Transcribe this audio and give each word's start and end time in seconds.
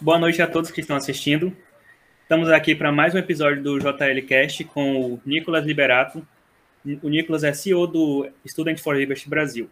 Boa 0.00 0.18
noite 0.18 0.42
a 0.42 0.46
todos 0.48 0.72
que 0.72 0.80
estão 0.80 0.96
assistindo. 0.96 1.56
Estamos 2.22 2.50
aqui 2.50 2.74
para 2.74 2.90
mais 2.90 3.14
um 3.14 3.18
episódio 3.18 3.62
do 3.62 3.78
JLCast 3.78 4.64
com 4.64 4.96
o 4.96 5.20
Nicolas 5.24 5.64
Liberato. 5.64 6.26
O 7.00 7.08
Nicolas 7.08 7.44
é 7.44 7.52
CEO 7.52 7.86
do 7.86 8.28
Student 8.44 8.80
for 8.80 8.96
Liberty 8.96 9.28
Brasil. 9.28 9.70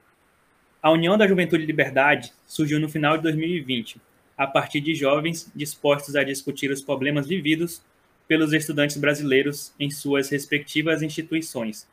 A 0.81 0.93
União 0.93 1.19
da 1.19 1.27
Juventude 1.27 1.65
e 1.65 1.67
Liberdade 1.67 2.33
surgiu 2.47 2.79
no 2.79 2.89
final 2.89 3.17
de 3.17 3.25
2020, 3.25 4.01
a 4.39 4.47
partir 4.47 4.81
de 4.81 4.95
jovens 4.95 5.51
dispostos 5.57 6.15
a 6.15 6.23
discutir 6.23 6.71
os 6.71 6.81
problemas 6.81 7.27
vividos 7.27 7.83
pelos 8.29 8.53
estudantes 8.53 8.97
brasileiros 8.97 9.75
em 9.79 9.91
suas 9.91 10.31
respectivas 10.31 11.03
instituições, 11.03 11.89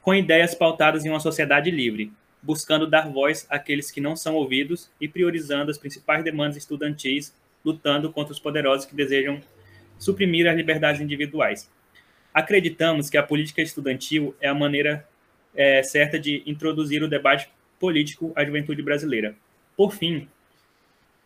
com 0.00 0.14
ideias 0.14 0.54
pautadas 0.54 1.04
em 1.04 1.10
uma 1.10 1.20
sociedade 1.20 1.70
livre, 1.70 2.10
buscando 2.42 2.86
dar 2.86 3.10
voz 3.10 3.46
àqueles 3.50 3.90
que 3.90 4.00
não 4.00 4.16
são 4.16 4.36
ouvidos 4.36 4.90
e 4.98 5.06
priorizando 5.06 5.70
as 5.70 5.76
principais 5.76 6.24
demandas 6.24 6.56
estudantis 6.56 7.34
lutando 7.64 8.12
contra 8.12 8.32
os 8.32 8.38
poderosos 8.38 8.86
que 8.86 8.94
desejam 8.94 9.40
suprimir 9.98 10.46
as 10.46 10.56
liberdades 10.56 11.00
individuais. 11.00 11.70
Acreditamos 12.32 13.08
que 13.08 13.16
a 13.16 13.22
política 13.22 13.62
estudantil 13.62 14.34
é 14.40 14.48
a 14.48 14.54
maneira 14.54 15.08
é, 15.54 15.82
certa 15.82 16.18
de 16.18 16.42
introduzir 16.46 17.02
o 17.02 17.08
debate 17.08 17.48
político 17.78 18.32
à 18.34 18.44
juventude 18.44 18.82
brasileira. 18.82 19.36
Por 19.76 19.92
fim, 19.92 20.28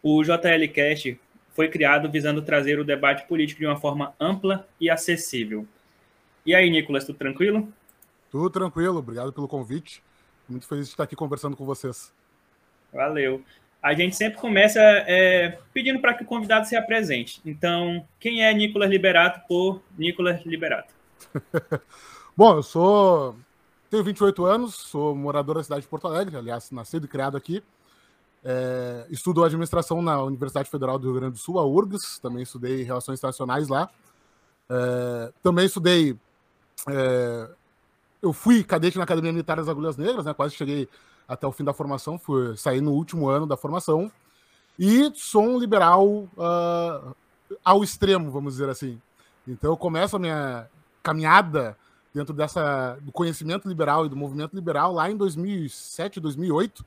o 0.03 0.23
JLCast 0.23 1.19
foi 1.53 1.69
criado 1.69 2.11
visando 2.11 2.43
trazer 2.43 2.79
o 2.79 2.85
debate 2.85 3.27
político 3.27 3.61
de 3.61 3.67
uma 3.67 3.77
forma 3.77 4.15
ampla 4.21 4.69
e 4.81 4.89
acessível. 4.89 5.67
E 6.45 6.55
aí, 6.55 6.71
Nicolas, 6.71 7.05
tudo 7.05 7.19
tranquilo? 7.19 7.73
Tudo 8.31 8.51
tranquilo, 8.51 8.99
obrigado 8.99 9.33
pelo 9.33 9.49
convite. 9.49 10.03
Muito 10.49 10.67
feliz 10.67 10.87
de 10.87 10.93
estar 10.93 11.05
aqui 11.05 11.17
conversando 11.17 11.57
com 11.57 11.65
vocês. 11.65 12.13
Valeu 12.93 13.43
a 13.83 13.95
gente 13.95 14.17
sempre 14.17 14.39
começa 14.39 14.81
é, 14.81 15.59
pedindo 15.73 16.01
para 16.01 16.15
que 16.15 16.25
o 16.25 16.27
convidado 16.27 16.67
se 16.67 16.77
apresente. 16.77 17.41
Então, 17.45 18.07
quem 18.19 18.45
é 18.45 18.53
Nicolas 18.53 18.91
Liberato 18.91 19.41
por 19.47 19.81
Nicolas 19.97 20.45
Liberato? 20.45 20.93
Bom, 22.37 22.57
eu 22.57 22.63
sou. 22.63 23.37
Tenho 23.91 24.05
28 24.05 24.45
anos, 24.45 24.75
sou 24.75 25.15
morador 25.15 25.57
da 25.57 25.63
cidade 25.63 25.83
de 25.83 25.89
Porto 25.89 26.07
Alegre, 26.07 26.37
aliás, 26.37 26.71
nascido 26.71 27.07
e 27.07 27.09
criado 27.09 27.37
aqui. 27.37 27.63
É, 28.45 29.07
estudo 29.11 29.43
administração 29.43 30.03
na 30.03 30.23
Universidade 30.23 30.71
Federal 30.71 30.99
do 30.99 31.11
Rio 31.11 31.21
Grande 31.21 31.33
do 31.33 31.39
Sul, 31.39 31.59
a 31.59 31.67
URGS, 31.67 32.19
também 32.19 32.43
estudei 32.43 32.83
relações 32.83 33.19
internacionais 33.19 33.69
lá. 33.69 33.89
É, 34.69 35.33
também 35.43 35.67
estudei. 35.67 36.17
É, 36.89 37.49
eu 38.21 38.33
fui 38.33 38.63
cadete 38.63 38.99
na 38.99 39.05
Academia 39.05 39.33
Militar 39.33 39.57
das 39.57 39.69
Agulhas 39.69 39.97
Negras, 39.97 40.25
né? 40.25 40.35
Quase 40.35 40.55
cheguei 40.55 40.89
até 41.29 41.47
o 41.47 41.53
fim 41.53 41.63
da 41.63 41.75
formação, 41.75 42.19
fui 42.19 42.57
sair 42.57 42.81
no 42.81 42.93
último 42.93 43.29
ano 43.29 43.47
da 43.47 43.57
formação, 43.57 44.11
e 44.79 45.13
sou 45.15 45.43
um 45.43 45.59
liberal 45.59 46.07
uh, 46.07 47.15
ao 47.65 47.85
extremo, 47.85 48.31
vamos 48.31 48.55
dizer 48.55 48.69
assim. 48.71 49.01
Então 49.47 49.71
eu 49.73 49.77
começo 49.77 50.17
a 50.17 50.19
minha 50.19 50.69
caminhada 51.03 51.77
dentro 52.15 52.33
dessa 52.35 52.97
do 53.03 53.13
conhecimento 53.13 53.69
liberal 53.69 54.07
e 54.07 54.09
do 54.09 54.17
movimento 54.17 54.55
liberal 54.55 54.93
lá 54.93 55.11
em 55.11 55.17
2007, 55.17 56.21
2008, 56.21 56.85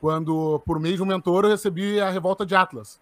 quando 0.00 0.60
por 0.66 0.78
meio 0.78 0.96
de 0.96 1.02
um 1.02 1.06
mentor 1.06 1.44
eu 1.44 1.50
recebi 1.50 2.00
a 2.00 2.10
revolta 2.10 2.44
de 2.44 2.54
Atlas. 2.54 3.00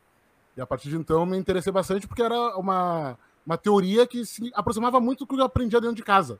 E 0.57 0.61
a 0.61 0.67
partir 0.67 0.89
de 0.89 0.97
então 0.97 1.27
me 1.27 1.37
interessei 1.37 1.73
bastante 1.73 2.07
porque 2.07 2.23
era 2.23 2.57
uma, 2.57 3.19
uma 3.45 3.57
teoria 3.59 4.07
que 4.07 4.25
se 4.25 4.51
aproximava 4.55 5.01
muito 5.01 5.21
do 5.21 5.27
que 5.27 5.41
eu 5.41 5.45
aprendia 5.45 5.81
dentro 5.81 5.97
de 5.97 6.03
casa. 6.03 6.39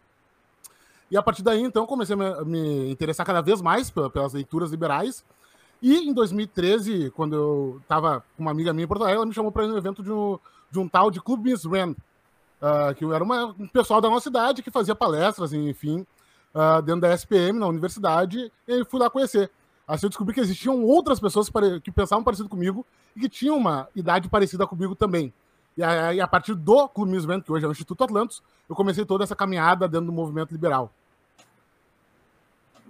E 1.11 1.17
a 1.17 1.23
partir 1.23 1.43
daí, 1.43 1.61
então, 1.63 1.87
comecei 1.87 2.15
a 2.15 2.45
me, 2.45 2.91
interessar 2.91 3.27
cada 3.27 3.41
vez 3.41 3.61
mais 3.61 3.91
pelas 3.91 4.33
leituras 4.33 4.71
liberais. 4.71 5.25
E 5.83 6.09
em 6.09 6.13
2013, 6.13 7.11
quando 7.11 7.35
eu 7.35 7.79
estava 7.83 8.21
com 8.37 8.43
uma 8.43 8.51
amiga 8.51 8.73
minha 8.73 8.85
em 8.85 8.89
Porto 8.89 9.03
Alegre, 9.03 9.17
ela 9.17 9.27
me 9.27 9.35
chamou 9.35 9.51
para 9.51 9.67
um 9.67 9.77
evento 9.77 10.03
de 10.03 10.13
um, 10.13 10.39
de 10.71 10.79
um 10.79 10.87
tal 10.87 11.11
de 11.11 11.21
Clube 11.21 11.51
Miss 11.51 11.65
Rand, 11.65 11.93
uh, 11.93 12.95
que 12.95 13.05
era 13.05 13.25
uma, 13.25 13.47
um 13.59 13.67
pessoal 13.67 14.01
da 14.01 14.09
nossa 14.09 14.25
cidade 14.25 14.63
que 14.63 14.71
fazia 14.71 14.95
palestras, 14.95 15.53
enfim, 15.53 16.07
uh, 16.55 16.83
dentro 16.83 17.01
da 17.01 17.15
SPM, 17.15 17.59
na 17.59 17.67
universidade, 17.67 18.53
e 18.69 18.85
fui 18.85 19.01
lá 19.01 19.09
conhecer. 19.11 19.51
Assim 19.89 20.07
eu 20.07 20.11
descobri 20.11 20.35
que 20.35 20.41
existiam 20.41 20.85
outras 20.85 21.19
pessoas 21.19 21.51
que 21.83 21.91
pensavam 21.91 22.23
parecido 22.23 22.49
comigo 22.49 22.87
e 23.17 23.21
que 23.21 23.29
tinham 23.29 23.57
uma 23.57 23.89
idade 23.97 24.29
parecida 24.29 24.65
comigo 24.67 24.95
também. 24.95 25.33
E 25.77 25.83
a, 25.83 26.25
a 26.25 26.29
partir 26.29 26.55
do 26.55 26.89
Clube 26.89 27.11
Miss 27.11 27.25
Rand, 27.25 27.41
que 27.41 27.51
hoje 27.51 27.65
é 27.65 27.69
o 27.69 27.73
Instituto 27.73 28.05
Atlantos, 28.05 28.43
eu 28.69 28.77
comecei 28.77 29.05
toda 29.05 29.25
essa 29.25 29.35
caminhada 29.35 29.89
dentro 29.89 30.07
do 30.07 30.13
movimento 30.13 30.53
liberal. 30.53 30.93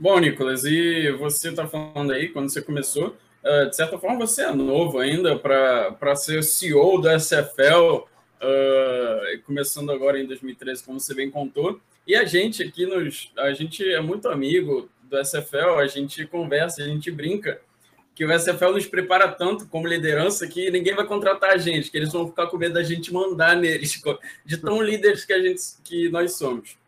Bom, 0.01 0.19
Nicolas, 0.19 0.65
e 0.65 1.13
você 1.13 1.51
está 1.51 1.67
falando 1.67 2.11
aí, 2.11 2.31
quando 2.31 2.49
você 2.49 2.63
começou, 2.63 3.19
uh, 3.45 3.69
de 3.69 3.77
certa 3.77 3.99
forma 3.99 4.27
você 4.27 4.45
é 4.45 4.51
novo 4.51 4.99
ainda 4.99 5.39
para 5.39 6.17
ser 6.17 6.43
CEO 6.43 7.03
da 7.03 7.19
SFL, 7.21 7.97
uh, 7.97 8.07
ah, 8.41 9.21
começando 9.45 9.93
agora 9.93 10.19
em 10.19 10.25
2013, 10.25 10.85
como 10.85 10.99
você 10.99 11.15
bem 11.15 11.31
contou. 11.31 11.79
E 12.07 12.17
a 12.17 12.25
gente 12.25 12.63
aqui, 12.63 12.87
nos, 12.87 13.31
a 13.37 13.53
gente 13.53 13.87
é 13.87 14.01
muito 14.01 14.27
amigo 14.31 14.89
do 15.03 15.23
SFL, 15.23 15.77
a 15.77 15.87
gente 15.87 16.27
conversa, 16.27 16.83
a 16.83 16.87
gente 16.87 17.11
brinca, 17.11 17.61
que 18.15 18.25
o 18.25 18.33
SFL 18.33 18.73
nos 18.73 18.87
prepara 18.87 19.29
tanto 19.29 19.67
como 19.67 19.87
liderança 19.87 20.49
que 20.49 20.71
ninguém 20.71 20.95
vai 20.95 21.05
contratar 21.05 21.51
a 21.51 21.59
gente, 21.59 21.91
que 21.91 21.99
eles 21.99 22.11
vão 22.11 22.27
ficar 22.27 22.47
com 22.47 22.57
medo 22.57 22.73
da 22.73 22.83
gente 22.83 23.13
mandar 23.13 23.55
neles, 23.55 24.01
de 24.47 24.57
tão 24.57 24.81
líderes 24.81 25.27
que, 25.27 25.33
a 25.35 25.43
gente, 25.43 25.61
que 25.85 26.09
nós 26.09 26.39
somos. 26.39 26.79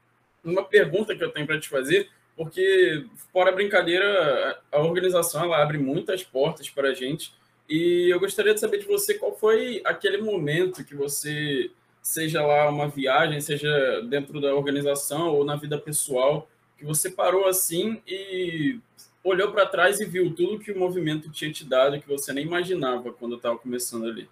Uma 0.42 0.64
pergunta 0.64 1.14
que 1.14 1.22
eu 1.22 1.30
tenho 1.30 1.46
para 1.46 1.60
te 1.60 1.68
fazer 1.68 2.08
porque, 2.36 3.04
fora 3.32 3.52
brincadeira, 3.52 4.60
a 4.70 4.78
organização 4.80 5.44
ela 5.44 5.62
abre 5.62 5.78
muitas 5.78 6.22
portas 6.22 6.68
para 6.68 6.88
a 6.88 6.94
gente. 6.94 7.32
E 7.68 8.08
eu 8.10 8.18
gostaria 8.18 8.54
de 8.54 8.60
saber 8.60 8.78
de 8.78 8.86
você 8.86 9.14
qual 9.14 9.36
foi 9.36 9.80
aquele 9.84 10.18
momento 10.18 10.84
que 10.84 10.94
você, 10.94 11.70
seja 12.02 12.44
lá 12.44 12.68
uma 12.68 12.88
viagem, 12.88 13.40
seja 13.40 14.02
dentro 14.08 14.40
da 14.40 14.54
organização 14.54 15.28
ou 15.28 15.44
na 15.44 15.56
vida 15.56 15.78
pessoal, 15.78 16.48
que 16.76 16.84
você 16.84 17.10
parou 17.10 17.46
assim 17.46 18.02
e 18.06 18.78
olhou 19.22 19.52
para 19.52 19.66
trás 19.66 20.00
e 20.00 20.04
viu 20.04 20.34
tudo 20.34 20.58
que 20.58 20.72
o 20.72 20.78
movimento 20.78 21.30
tinha 21.30 21.52
te 21.52 21.64
dado 21.64 22.00
que 22.00 22.08
você 22.08 22.32
nem 22.32 22.44
imaginava 22.44 23.12
quando 23.12 23.36
estava 23.36 23.56
começando 23.56 24.06
ali. 24.06 24.28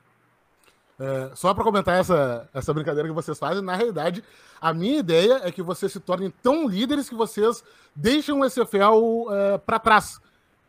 É, 1.01 1.31
só 1.35 1.55
para 1.55 1.65
comentar 1.65 1.99
essa, 1.99 2.47
essa 2.53 2.75
brincadeira 2.75 3.09
que 3.09 3.15
vocês 3.15 3.39
fazem, 3.39 3.65
na 3.65 3.75
realidade, 3.75 4.23
a 4.61 4.75
minha 4.75 4.99
ideia 4.99 5.41
é 5.45 5.51
que 5.51 5.63
vocês 5.63 5.91
se 5.91 5.99
tornem 5.99 6.31
tão 6.43 6.69
líderes 6.69 7.09
que 7.09 7.15
vocês 7.15 7.65
deixem 7.97 8.35
o 8.35 8.45
SFL 8.45 9.31
é, 9.31 9.59
para 9.59 9.79
trás. 9.79 10.21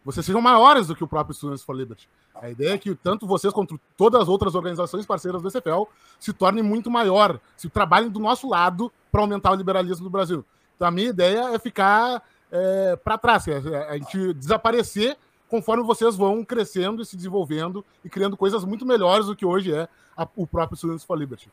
Vocês 0.06 0.26
sejam 0.26 0.42
maiores 0.42 0.88
do 0.88 0.96
que 0.96 1.04
o 1.04 1.08
próprio 1.08 1.36
Students 1.36 1.64
for 1.64 1.76
Liberty. 1.76 2.08
A 2.34 2.50
ideia 2.50 2.76
é 2.76 2.78
que 2.78 2.96
tanto 2.96 3.28
vocês 3.28 3.54
quanto 3.54 3.78
todas 3.98 4.22
as 4.22 4.30
outras 4.30 4.56
organizações 4.56 5.06
parceiras 5.06 5.42
do 5.42 5.50
SFL 5.50 5.84
se 6.18 6.32
tornem 6.32 6.64
muito 6.64 6.90
maior, 6.90 7.38
se 7.58 7.70
trabalhem 7.70 8.10
do 8.10 8.20
nosso 8.20 8.48
lado 8.48 8.90
para 9.12 9.20
aumentar 9.20 9.52
o 9.52 9.56
liberalismo 9.56 10.06
do 10.06 10.10
Brasil. 10.10 10.46
Então 10.78 10.88
a 10.88 10.92
minha 10.92 11.10
ideia 11.10 11.54
é 11.54 11.60
ficar 11.60 12.24
é, 12.50 12.96
para 12.96 13.18
trás, 13.18 13.48
é, 13.50 13.58
a 13.90 13.98
gente 13.98 14.34
desaparecer 14.34 15.18
conforme 15.52 15.84
vocês 15.84 16.16
vão 16.16 16.46
crescendo 16.46 17.02
e 17.02 17.06
se 17.06 17.18
desenvolvendo 17.18 17.84
e 18.06 18.10
criando 18.10 18.38
coisas 18.38 18.64
muito 18.64 18.86
melhores 18.86 19.26
do 19.26 19.36
que 19.36 19.46
hoje 19.46 19.74
é 19.74 19.90
a, 20.16 20.26
o 20.34 20.48
próprio 20.48 20.78
Students 20.78 21.04
for 21.04 21.20
Liberty. 21.20 21.52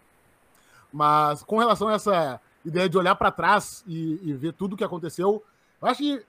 Mas 0.92 1.42
com 1.42 1.59
relação 1.59 1.88
a 1.88 1.94
essa 1.94 2.41
ideia 2.64 2.88
de 2.88 2.97
olhar 2.97 3.16
para 3.16 3.32
trás 3.32 3.82
e, 3.88 4.20
e, 4.22 4.32
ver 4.34 4.53
tudo 4.53 4.75
o 4.75 4.76
que 4.76 4.84
aconteceu, 4.84 5.42
eu 5.82 5.88
acho 5.88 5.98
que 5.98 6.25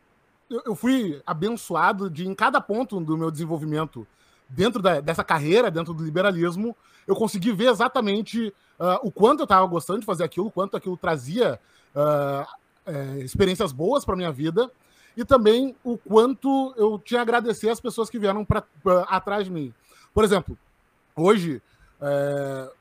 eu, 0.49 0.63
eu, 0.65 0.75
fui 0.75 1.21
abençoado 1.27 2.09
de, 2.09 2.27
em 2.27 2.33
cada 2.33 2.59
ponto 2.59 2.99
do 2.99 3.15
meu 3.15 3.29
desenvolvimento 3.29 4.05
dentro 4.49 4.81
da, 4.81 4.99
dessa 4.99 5.23
carreira, 5.23 5.69
dentro 5.69 5.93
do 5.93 6.03
liberalismo, 6.03 6.75
eu 7.05 7.15
consegui 7.15 7.51
ver 7.51 7.69
exatamente 7.69 8.47
uh, 8.79 8.99
o 9.03 9.11
quanto 9.11 9.41
eu 9.41 9.43
estava 9.43 9.67
gostando 9.67 9.99
de 9.99 10.07
fazer 10.07 10.23
aquilo, 10.23 10.47
o 10.47 10.51
quanto 10.51 10.75
aquilo 10.75 10.97
trazia 10.97 11.59
uh, 11.95 12.47
é, 12.83 13.19
experiências 13.19 13.71
boas 13.71 14.03
para 14.03 14.15
minha 14.15 14.31
vida 14.31 14.71
e 15.19 15.25
também 15.25 15.75
o 15.83 15.97
quanto 15.97 16.73
eu 16.77 16.97
tinha 16.97 17.19
a 17.19 17.23
agradecer 17.23 17.69
as 17.69 17.81
pessoas 17.81 18.09
que 18.09 18.17
vieram 18.17 18.45
pra, 18.45 18.63
pra 18.81 19.01
atrás 19.01 19.43
de 19.43 19.51
mim. 19.51 19.73
Por 20.13 20.23
exemplo, 20.23 20.57
hoje, 21.13 21.61
é, 21.99 22.71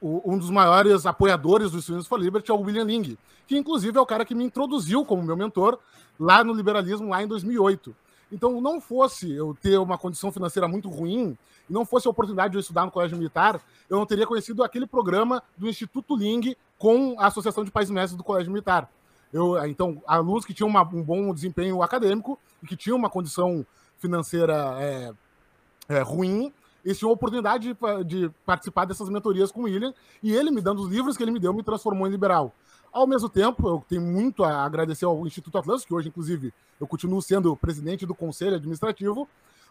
o, 0.00 0.32
um 0.32 0.38
dos 0.38 0.48
maiores 0.48 1.04
apoiadores 1.06 1.72
do 1.72 1.82
Students 1.82 2.06
for 2.06 2.20
Liberty 2.20 2.52
é 2.52 2.54
o 2.54 2.60
William 2.60 2.84
Ling, 2.84 3.18
que 3.48 3.58
inclusive 3.58 3.98
é 3.98 4.00
o 4.00 4.06
cara 4.06 4.24
que 4.24 4.32
me 4.32 4.44
introduziu 4.44 5.04
como 5.04 5.24
meu 5.24 5.36
mentor 5.36 5.76
lá 6.20 6.44
no 6.44 6.52
liberalismo, 6.52 7.08
lá 7.08 7.20
em 7.20 7.26
2008. 7.26 7.96
Então, 8.30 8.60
não 8.60 8.80
fosse 8.80 9.32
eu 9.32 9.58
ter 9.60 9.76
uma 9.76 9.98
condição 9.98 10.30
financeira 10.30 10.68
muito 10.68 10.88
ruim, 10.88 11.36
não 11.68 11.84
fosse 11.84 12.06
a 12.06 12.12
oportunidade 12.12 12.52
de 12.52 12.58
eu 12.58 12.60
estudar 12.60 12.84
no 12.84 12.92
colégio 12.92 13.18
militar, 13.18 13.60
eu 13.90 13.98
não 13.98 14.06
teria 14.06 14.24
conhecido 14.24 14.62
aquele 14.62 14.86
programa 14.86 15.42
do 15.56 15.68
Instituto 15.68 16.14
Ling 16.14 16.54
com 16.78 17.16
a 17.18 17.26
Associação 17.26 17.64
de 17.64 17.72
Pais 17.72 17.90
Mestres 17.90 18.16
do 18.16 18.22
Colégio 18.22 18.52
Militar. 18.52 18.88
Eu, 19.32 19.64
então, 19.66 20.02
alunos 20.06 20.44
que 20.44 20.52
tinham 20.52 20.68
uma, 20.68 20.82
um 20.82 21.02
bom 21.02 21.32
desempenho 21.32 21.82
acadêmico 21.82 22.38
e 22.62 22.66
que 22.66 22.76
tinham 22.76 22.98
uma 22.98 23.08
condição 23.08 23.64
financeira 23.98 24.76
é, 24.78 25.12
é, 25.88 26.00
ruim, 26.00 26.52
eles 26.84 26.98
tinham 26.98 27.10
a 27.10 27.14
oportunidade 27.14 27.72
de, 27.72 28.04
de, 28.04 28.30
participar 28.44 28.84
dessas 28.84 29.08
mentorias 29.08 29.50
com 29.50 29.60
o 29.60 29.64
William, 29.64 29.94
e 30.22 30.32
ele 30.32 30.50
me 30.50 30.60
dando 30.60 30.82
os 30.82 30.90
livros 30.90 31.16
que 31.16 31.22
ele 31.22 31.30
me 31.30 31.38
deu, 31.38 31.54
me 31.54 31.62
transformou 31.62 32.06
em 32.06 32.10
liberal. 32.10 32.52
Ao 32.92 33.06
mesmo 33.06 33.28
tempo, 33.28 33.66
eu 33.66 33.84
tenho 33.88 34.02
muito 34.02 34.44
a 34.44 34.64
agradecer 34.64 35.06
ao 35.06 35.26
Instituto 35.26 35.56
Atlântico, 35.56 35.88
que 35.88 35.94
hoje, 35.94 36.08
inclusive, 36.08 36.52
eu 36.78 36.86
continuo 36.86 37.22
sendo 37.22 37.56
presidente 37.56 38.04
do 38.04 38.14
conselho 38.14 38.56
administrativo, 38.56 39.26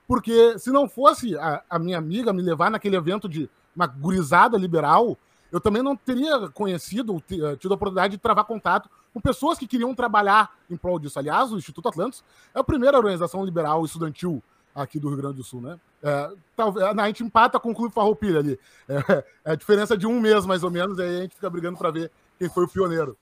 porque 0.08 0.58
se 0.58 0.72
não 0.72 0.90
fosse 0.90 1.38
a, 1.38 1.62
a 1.70 1.78
minha 1.78 1.98
amiga 1.98 2.34
me 2.34 2.42
levar 2.42 2.72
naquele 2.72 2.96
evento 2.96 3.30
de 3.30 3.50
uma 3.76 3.86
gurizada 3.86 4.58
liberal, 4.58 5.18
eu 5.52 5.60
também 5.60 5.84
não 5.84 5.96
teria 5.96 6.50
conhecido, 6.50 7.22
eh, 7.32 7.56
tido 7.58 7.72
a 7.72 7.76
oportunidade 7.76 8.16
de 8.16 8.18
travar 8.18 8.46
contato 8.46 8.90
com 9.14 9.20
pessoas 9.20 9.58
que 9.58 9.68
queriam 9.68 9.94
trabalhar 9.94 10.56
em 10.70 10.78
prol 10.78 10.98
disso. 10.98 11.20
Aliás, 11.20 11.52
o 11.52 11.58
Instituto 11.58 11.90
Atlantis 11.90 12.24
é 12.56 12.60
a 12.60 12.64
primeira 12.64 12.98
organização 12.98 13.44
liberal 13.44 13.84
estudantil 13.84 14.42
aqui 14.74 15.00
do 15.00 15.10
Rio 15.10 15.18
Grande 15.18 15.36
do 15.36 15.44
Sul, 15.44 15.62
né? 15.62 15.80
É, 16.02 16.32
talvez, 16.56 16.86
a 16.86 17.08
gente 17.08 17.24
empata 17.24 17.60
com 17.60 17.72
o 17.72 17.76
Clube 17.76 17.94
Farroupilha 17.94 18.40
ali. 18.40 18.60
É, 18.88 18.96
é, 19.46 19.52
a 19.52 19.56
diferença 19.56 19.98
de 19.98 20.08
um 20.08 20.20
mês, 20.20 20.46
mais 20.46 20.64
ou 20.64 20.72
menos, 20.72 20.98
e 20.98 21.02
aí 21.02 21.18
a 21.18 21.22
gente 21.24 21.36
fica 21.36 21.50
brigando 21.50 21.78
para 21.78 21.92
ver 21.92 22.12
quem 22.40 22.50
foi 22.50 22.64
o 22.64 22.68
pioneiro. 22.68 23.18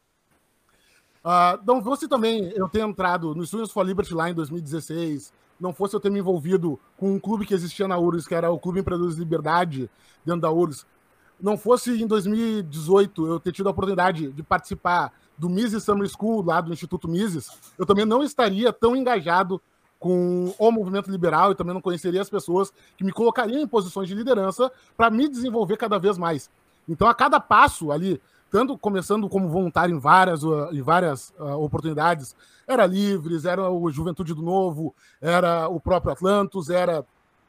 Uh, 1.23 1.59
não 1.65 1.83
fosse 1.83 2.07
também 2.07 2.51
eu 2.55 2.69
ter 2.69 2.79
entrado 2.79 3.35
no 3.35 3.45
Students 3.45 3.71
for 3.71 3.85
Liberty 3.85 4.13
lá 4.13 4.29
em 4.29 4.33
2016, 4.33 5.33
não 5.59 5.73
fosse 5.73 5.93
eu 5.93 5.99
ter 5.99 6.09
me 6.09 6.19
envolvido 6.19 6.79
com 6.95 7.11
um 7.13 7.19
clube 7.19 7.45
que 7.45 7.53
existia 7.53 7.87
na 7.87 7.97
URGS, 7.97 8.25
que 8.25 8.35
era 8.35 8.49
o 8.49 8.57
Clube 8.57 8.79
Empreendedores 8.79 9.15
de 9.15 9.21
Liberdade, 9.21 9.89
dentro 10.25 10.41
da 10.41 10.51
URGS, 10.51 10.85
não 11.41 11.57
fosse 11.57 12.01
em 12.01 12.07
2018 12.07 13.27
eu 13.27 13.39
ter 13.39 13.51
tido 13.51 13.67
a 13.67 13.71
oportunidade 13.71 14.31
de 14.31 14.43
participar 14.43 15.13
do 15.37 15.49
Mises 15.49 15.83
Summer 15.83 16.07
School, 16.09 16.43
lá 16.43 16.59
do 16.59 16.73
Instituto 16.73 17.07
Mises, 17.07 17.49
eu 17.77 17.85
também 17.85 18.05
não 18.05 18.21
estaria 18.21 18.73
tão 18.73 18.95
engajado 18.95 19.61
com 19.97 20.53
o 20.57 20.71
movimento 20.71 21.11
liberal 21.11 21.51
e 21.51 21.55
também 21.55 21.73
não 21.73 21.81
conheceria 21.81 22.21
as 22.21 22.29
pessoas 22.29 22.71
que 22.97 23.03
me 23.03 23.11
colocariam 23.11 23.61
em 23.61 23.67
posições 23.67 24.07
de 24.07 24.15
liderança 24.15 24.71
para 24.95 25.09
me 25.09 25.27
desenvolver 25.27 25.77
cada 25.77 25.97
vez 25.97 26.17
mais. 26.17 26.49
Então, 26.87 27.07
a 27.07 27.13
cada 27.13 27.39
passo 27.39 27.91
ali, 27.91 28.21
tanto 28.49 28.77
começando 28.77 29.29
como 29.29 29.49
voluntário 29.49 29.95
em 29.95 29.99
várias, 29.99 30.43
uh, 30.43 30.69
em 30.71 30.81
várias 30.81 31.33
uh, 31.37 31.61
oportunidades, 31.61 32.35
era 32.67 32.85
Livres, 32.85 33.45
era 33.45 33.69
o 33.69 33.91
Juventude 33.91 34.33
do 34.33 34.41
Novo, 34.41 34.95
era 35.21 35.67
o 35.67 35.79
próprio 35.79 36.13
Atlantos, 36.13 36.69
era 36.69 37.05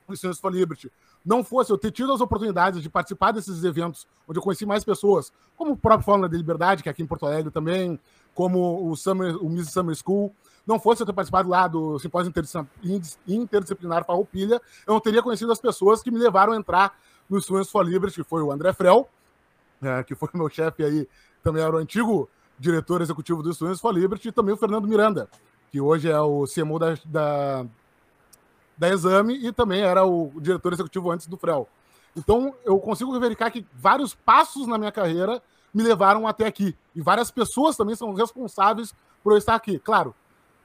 o 0.09 0.17
Students 0.17 0.41
for 0.41 0.53
Liberty. 0.53 0.91
Não 1.25 1.45
fosse 1.45 1.71
eu 1.71 1.77
ter 1.77 1.91
tido 1.91 2.13
as 2.13 2.21
oportunidades 2.21 2.83
de 2.83 2.89
participar 2.89 3.33
desses 3.33 3.63
eventos, 3.63 4.07
onde 4.27 4.39
eu 4.39 4.43
conheci 4.43 4.65
mais 4.65 4.85
pessoas, 4.85 5.33
como 5.57 5.73
o 5.73 5.77
próprio 5.77 6.05
Fórmula 6.05 6.29
da 6.29 6.37
Liberdade, 6.37 6.83
que 6.83 6.89
é 6.89 6.93
aqui 6.93 7.03
em 7.03 7.07
Porto 7.07 7.27
Alegre 7.27 7.51
também, 7.51 8.01
como 8.35 8.89
o, 8.89 8.97
Summer, 8.97 9.37
o 9.37 9.49
Miss 9.49 9.71
Summer 9.71 9.95
School, 9.95 10.35
não 10.67 10.79
fosse 10.79 11.03
eu 11.03 11.07
ter 11.07 11.13
participado 11.13 11.49
lá 11.49 11.67
do 11.69 11.99
Simpósio 11.99 12.33
Interdisciplinar 13.27 14.05
Farroupilha, 14.05 14.61
eu 14.87 14.95
não 14.95 15.01
teria 15.01 15.23
conhecido 15.23 15.53
as 15.53 15.61
pessoas 15.61 16.03
que 16.03 16.11
me 16.11 16.19
levaram 16.19 16.53
a 16.53 16.57
entrar 16.57 16.97
no 17.29 17.41
Students 17.41 17.71
for 17.71 17.87
Liberty, 17.87 18.23
que 18.23 18.29
foi 18.29 18.43
o 18.43 18.51
André 18.51 18.73
Frel, 18.73 19.09
é, 19.83 20.03
que 20.03 20.15
foi 20.15 20.29
meu 20.35 20.49
chefe 20.49 20.85
aí, 20.85 21.09
também 21.43 21.63
era 21.63 21.75
o 21.75 21.79
antigo 21.79 22.29
diretor 22.59 23.01
executivo 23.01 23.43
do 23.43 23.53
Students 23.53 23.81
for 23.81 23.93
Liberty, 23.93 24.29
e 24.29 24.33
também 24.33 24.55
o 24.55 24.57
Fernando 24.57 24.87
Miranda, 24.87 25.29
que 25.71 25.81
hoje 25.81 26.11
é 26.11 26.21
o 26.21 26.45
CMO 26.47 26.79
da, 26.79 26.95
da, 27.05 27.67
da 28.81 28.89
Exame 28.89 29.35
e 29.47 29.53
também 29.53 29.83
era 29.83 30.07
o 30.07 30.33
diretor 30.41 30.73
executivo 30.73 31.11
antes 31.11 31.27
do 31.27 31.37
Frel. 31.37 31.69
Então, 32.17 32.55
eu 32.65 32.79
consigo 32.81 33.13
verificar 33.21 33.51
que 33.51 33.65
vários 33.75 34.15
passos 34.15 34.67
na 34.67 34.79
minha 34.79 34.91
carreira 34.91 35.43
me 35.73 35.83
levaram 35.83 36.27
até 36.27 36.47
aqui. 36.47 36.75
E 36.97 37.03
várias 37.03 37.31
pessoas 37.31 37.77
também 37.77 37.95
são 37.95 38.15
responsáveis 38.15 38.95
por 39.23 39.35
eu 39.35 39.37
estar 39.37 39.55
aqui. 39.55 39.79
Claro, 39.79 40.15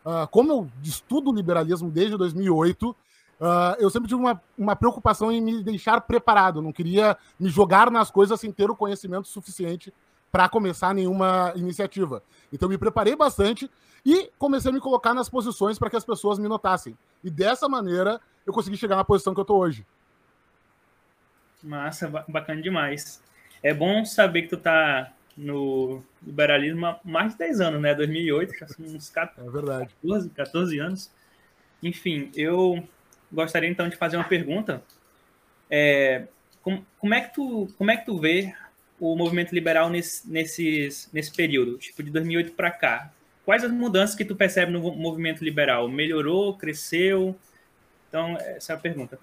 uh, 0.06 0.26
como 0.32 0.52
eu 0.52 0.72
estudo 0.82 1.32
liberalismo 1.32 1.92
desde 1.92 2.18
2008, 2.18 2.96
Uh, 3.38 3.76
eu 3.80 3.90
sempre 3.90 4.08
tive 4.08 4.22
uma, 4.22 4.42
uma 4.58 4.78
preocupação 4.78 5.30
em 5.30 5.42
me 5.42 5.62
deixar 5.62 6.00
preparado. 6.00 6.62
não 6.62 6.72
queria 6.72 7.18
me 7.38 7.50
jogar 7.50 7.92
nas 7.92 8.10
coisas 8.10 8.40
sem 8.40 8.50
ter 8.50 8.72
o 8.72 8.76
conhecimento 8.78 9.28
suficiente 9.28 9.94
para 10.32 10.48
começar 10.48 10.94
nenhuma 10.94 11.52
iniciativa. 11.54 12.24
Então, 12.50 12.70
me 12.70 12.78
preparei 12.78 13.14
bastante 13.14 13.70
e 14.06 14.30
comecei 14.38 14.69
a 14.69 14.74
me 14.74 14.80
colocar 14.80 15.13
nas 15.13 15.28
posições 15.28 15.80
para 15.80 15.90
que 15.90 15.96
as 15.96 16.06
pessoas 16.06 16.38
me 16.38 16.48
notassem. 16.48 16.96
E 17.24 17.30
dessa 17.30 17.68
maneira, 17.68 18.22
eu 18.46 18.54
consegui 18.54 18.78
chegar 18.78 18.96
na 18.96 19.04
posição 19.04 19.34
que 19.34 19.40
eu 19.40 19.44
estou 19.44 19.60
hoje. 19.60 19.86
Massa, 21.63 22.07
bacana 22.28 22.62
demais. 22.62 23.22
É 23.63 23.74
bom 23.74 24.06
saber 24.06 24.44
que 24.44 24.50
tu 24.50 24.57
tá 24.57 25.12
no 25.36 26.04
liberalismo 26.22 26.86
há 26.86 27.00
mais 27.04 27.31
de 27.34 27.40
10 27.40 27.62
anos, 27.62 27.81
né? 27.81 27.96
2008, 27.96 28.60
já 28.60 28.68
são 28.68 28.86
uns 28.86 29.10
14, 29.10 29.48
é 29.48 29.52
verdade. 29.52 29.96
14, 30.02 30.30
14 30.30 30.80
anos. 30.80 31.12
Enfim, 31.81 32.31
eu 32.36 32.88
gostaria 33.31 33.69
então 33.69 33.90
de 33.90 33.96
fazer 33.96 34.18
uma 34.18 34.24
pergunta. 34.24 34.84
É, 35.69 36.28
como, 36.62 36.86
como, 37.00 37.13
é 37.13 37.22
que 37.22 37.34
tu, 37.34 37.68
como 37.78 37.90
é 37.90 37.98
que 37.98 38.06
tu 38.06 38.19
vê 38.19 38.54
o 39.00 39.16
movimento 39.16 39.51
liberal 39.54 39.90
nesse, 39.90 40.30
nesses, 40.30 41.10
nesse 41.12 41.34
período, 41.34 41.78
tipo 41.80 42.04
de 42.04 42.12
2008 42.12 42.54
para 42.54 42.69
cá? 42.69 43.12
Quais 43.46 43.64
as 43.64 43.72
mudanças 43.72 44.16
que 44.16 44.26
tu 44.26 44.36
percebe 44.36 44.72
no 44.72 44.82
movimento 44.92 45.44
liberal? 45.44 45.88
Melhorou, 45.88 46.58
cresceu? 46.58 47.36
Então, 48.10 48.36
essa 48.40 48.74
é 48.74 48.76
a 48.76 48.80
pergunta. 48.80 49.20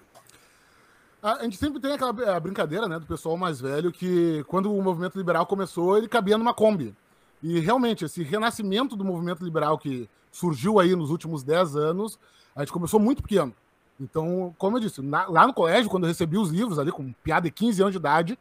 A 1.21 1.43
gente 1.43 1.57
sempre 1.57 1.79
tem 1.79 1.93
aquela 1.93 2.39
brincadeira, 2.39 2.87
né, 2.87 2.99
do 2.99 3.05
pessoal 3.05 3.37
mais 3.37 3.59
velho, 3.59 3.91
que 3.91 4.43
quando 4.47 4.73
o 4.73 4.81
movimento 4.81 5.17
liberal 5.17 5.45
começou, 5.45 5.97
ele 5.97 6.07
cabia 6.07 6.37
numa 6.37 6.53
Kombi. 6.53 6.95
E 7.41 7.59
realmente, 7.59 8.05
esse 8.05 8.23
renascimento 8.23 8.95
do 8.95 9.05
movimento 9.05 9.43
liberal 9.43 9.77
que 9.77 10.09
surgiu 10.31 10.79
aí 10.79 10.95
nos 10.95 11.09
últimos 11.09 11.43
10 11.43 11.75
anos, 11.75 12.19
a 12.55 12.61
gente 12.61 12.71
começou 12.71 12.99
muito 12.99 13.21
pequeno. 13.21 13.53
Então, 13.99 14.53
como 14.57 14.77
eu 14.77 14.81
disse, 14.81 15.01
na, 15.01 15.25
lá 15.27 15.45
no 15.45 15.53
colégio, 15.53 15.89
quando 15.89 16.03
eu 16.03 16.09
recebi 16.09 16.37
os 16.37 16.49
livros 16.49 16.79
ali, 16.79 16.91
com 16.91 17.13
piada 17.23 17.47
de 17.47 17.51
15 17.51 17.81
anos 17.81 17.93
de 17.93 17.99
idade, 17.99 18.39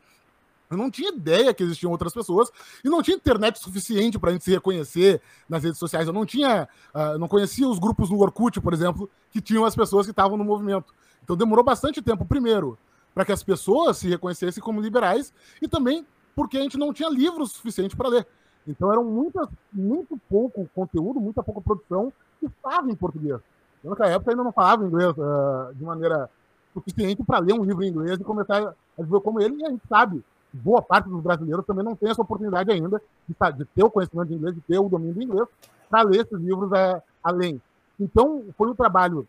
eu 0.72 0.78
não 0.78 0.90
tinha 0.90 1.10
ideia 1.10 1.52
que 1.52 1.62
existiam 1.62 1.92
outras 1.92 2.12
pessoas 2.12 2.50
e 2.82 2.88
não 2.88 3.02
tinha 3.02 3.16
internet 3.16 3.58
suficiente 3.58 4.19
para 4.19 4.30
a 4.30 4.32
gente 4.32 4.44
se 4.44 4.50
reconhecer 4.50 5.20
nas 5.48 5.62
redes 5.62 5.78
sociais. 5.78 6.06
Eu 6.06 6.12
não 6.12 6.24
tinha, 6.24 6.69
uh, 6.94 7.19
não 7.19 7.28
conhecia 7.28 7.69
os 7.69 7.78
grupos 7.78 8.10
no 8.10 8.19
Orkut, 8.20 8.60
por 8.60 8.72
exemplo, 8.72 9.08
que 9.30 9.40
tinham 9.40 9.64
as 9.64 9.74
pessoas 9.74 10.06
que 10.06 10.12
estavam 10.12 10.36
no 10.36 10.44
movimento. 10.44 10.94
Então 11.22 11.36
demorou 11.36 11.64
bastante 11.64 12.00
tempo, 12.00 12.24
primeiro, 12.24 12.78
para 13.14 13.24
que 13.24 13.32
as 13.32 13.42
pessoas 13.42 13.98
se 13.98 14.08
reconhecessem 14.08 14.62
como 14.62 14.80
liberais 14.80 15.32
e 15.60 15.69
também 15.69 16.06
porque 16.34 16.56
a 16.56 16.62
gente 16.62 16.78
não 16.78 16.92
tinha 16.92 17.08
livros 17.08 17.52
suficiente 17.52 17.94
para 17.94 18.08
ler. 18.08 18.26
Então 18.66 18.90
eram 18.90 19.04
muito 19.04 20.20
pouco 20.28 20.69
conteúdo, 20.74 21.20
muita 21.20 21.42
pouca 21.42 21.60
produção 21.60 22.12
que 22.40 22.46
estava 22.46 22.90
em 22.90 22.94
português. 22.94 23.40
Eu, 23.82 23.90
naquela 23.90 24.10
época, 24.10 24.30
ainda 24.30 24.44
não 24.44 24.52
falava 24.52 24.86
inglês 24.86 25.12
uh, 25.19 25.74
de 25.74 25.84
maneira 25.84 26.30
suficiente 26.72 27.22
para 27.22 27.38
ler 27.40 27.54
um 27.54 27.64
livro 27.64 27.82
em 27.82 27.88
inglês 27.88 28.19
e 28.19 28.24
começar 28.24 28.74
a 28.98 29.02
viver 29.02 29.20
como 29.20 29.40
ele. 29.40 29.56
E 29.56 29.66
a 29.66 29.70
gente 29.70 29.82
sabe, 29.88 30.22
boa 30.52 30.82
parte 30.82 31.08
dos 31.08 31.22
brasileiros 31.22 31.64
também 31.64 31.84
não 31.84 31.96
tem 31.96 32.10
essa 32.10 32.22
oportunidade 32.22 32.70
ainda 32.70 33.00
de, 33.28 33.34
de 33.56 33.64
ter 33.64 33.84
o 33.84 33.90
conhecimento 33.90 34.28
de 34.28 34.34
inglês, 34.34 34.54
de 34.54 34.60
ter 34.60 34.78
o 34.78 34.88
domínio 34.88 35.14
do 35.14 35.22
inglês, 35.22 35.49
para 35.88 36.02
ler 36.02 36.20
esses 36.20 36.38
livros 36.38 36.70
uh, 36.70 37.02
além. 37.22 37.60
Então, 37.99 38.44
foi 38.56 38.69
um 38.69 38.75
trabalho 38.75 39.26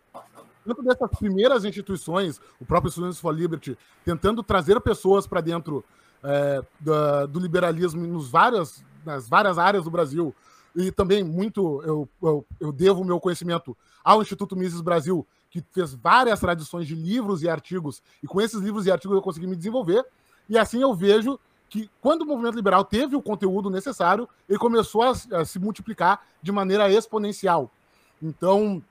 tanto 0.66 0.82
dessas 0.82 1.10
primeiras 1.18 1.66
instituições, 1.66 2.40
o 2.60 2.66
próprio 2.66 2.92
Students 2.92 3.20
for 3.20 3.32
Liberty, 3.32 3.78
tentando 4.06 4.42
trazer 4.42 4.80
pessoas 4.80 5.28
para 5.28 5.42
dentro 5.42 5.84
é, 6.24 6.62
do, 6.80 7.28
do, 7.28 7.40
liberalismo 7.40 8.06
nos 8.08 8.30
várias, 8.30 8.84
nas 9.06 9.28
várias 9.28 9.58
áreas 9.58 9.84
do 9.84 9.92
Brasil, 9.92 10.34
e 10.76 10.92
também 10.92 11.24
muito 11.24 11.82
eu, 11.84 12.10
eu, 12.22 12.46
eu 12.60 12.72
devo 12.72 13.02
o 13.02 13.06
meu 13.06 13.20
conhecimento 13.20 13.78
ao 14.04 14.22
Instituto 14.22 14.56
Mises 14.56 14.82
Brasil, 14.82 15.28
que 15.50 15.64
fez 15.72 15.94
várias 15.94 16.40
tradições 16.40 16.88
de 16.88 16.96
livros 16.96 17.44
e 17.44 17.50
artigos, 17.50 18.02
e 18.24 18.28
com 18.28 18.42
esses 18.42 18.60
livros 18.60 18.86
e 18.86 18.92
artigos 18.92 19.16
eu 19.16 19.22
consegui 19.22 19.46
me 19.46 19.56
desenvolver, 19.56 20.04
e 20.50 20.58
assim 20.58 20.82
eu 20.82 20.94
vejo 20.94 21.40
que 21.70 21.90
quando 22.00 22.22
o 22.22 22.26
movimento 22.26 22.56
liberal 22.56 22.86
teve 22.86 23.16
o 23.16 23.22
conteúdo 23.22 23.70
necessário, 23.70 24.30
ele 24.48 24.60
começou 24.60 25.02
a, 25.02 25.12
a 25.12 25.46
se 25.46 25.58
multiplicar 25.58 26.22
de 26.42 26.52
maneira 26.52 26.92
exponencial. 26.92 27.72
Então, 28.22 28.82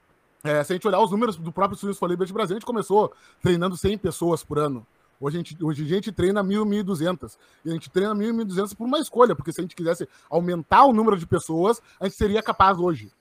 é, 0.42 0.64
se 0.64 0.72
a 0.72 0.74
gente 0.74 0.88
olhar 0.88 1.00
os 1.00 1.10
números 1.10 1.36
do 1.36 1.52
próprio 1.52 1.94
for 1.94 2.10
Liberty 2.10 2.32
Brasil, 2.32 2.56
a 2.56 2.58
gente 2.58 2.66
começou 2.66 3.12
treinando 3.40 3.76
100 3.76 3.98
pessoas 3.98 4.42
por 4.42 4.58
ano. 4.58 4.84
Hoje 5.20 5.36
a 5.36 5.38
gente, 5.38 5.64
hoje 5.64 5.84
a 5.84 5.86
gente 5.86 6.10
treina 6.10 6.42
1.000, 6.42 6.84
1.200. 6.84 7.36
E 7.64 7.70
a 7.70 7.72
gente 7.72 7.88
treina 7.88 8.12
1.000, 8.12 8.44
1.200 8.44 8.76
por 8.76 8.84
uma 8.84 8.98
escolha, 8.98 9.36
porque 9.36 9.52
se 9.52 9.60
a 9.60 9.62
gente 9.62 9.76
quisesse 9.76 10.08
aumentar 10.28 10.84
o 10.84 10.92
número 10.92 11.16
de 11.16 11.24
pessoas, 11.24 11.80
a 12.00 12.06
gente 12.06 12.16
seria 12.16 12.42
capaz 12.42 12.76
hoje. 12.76 13.12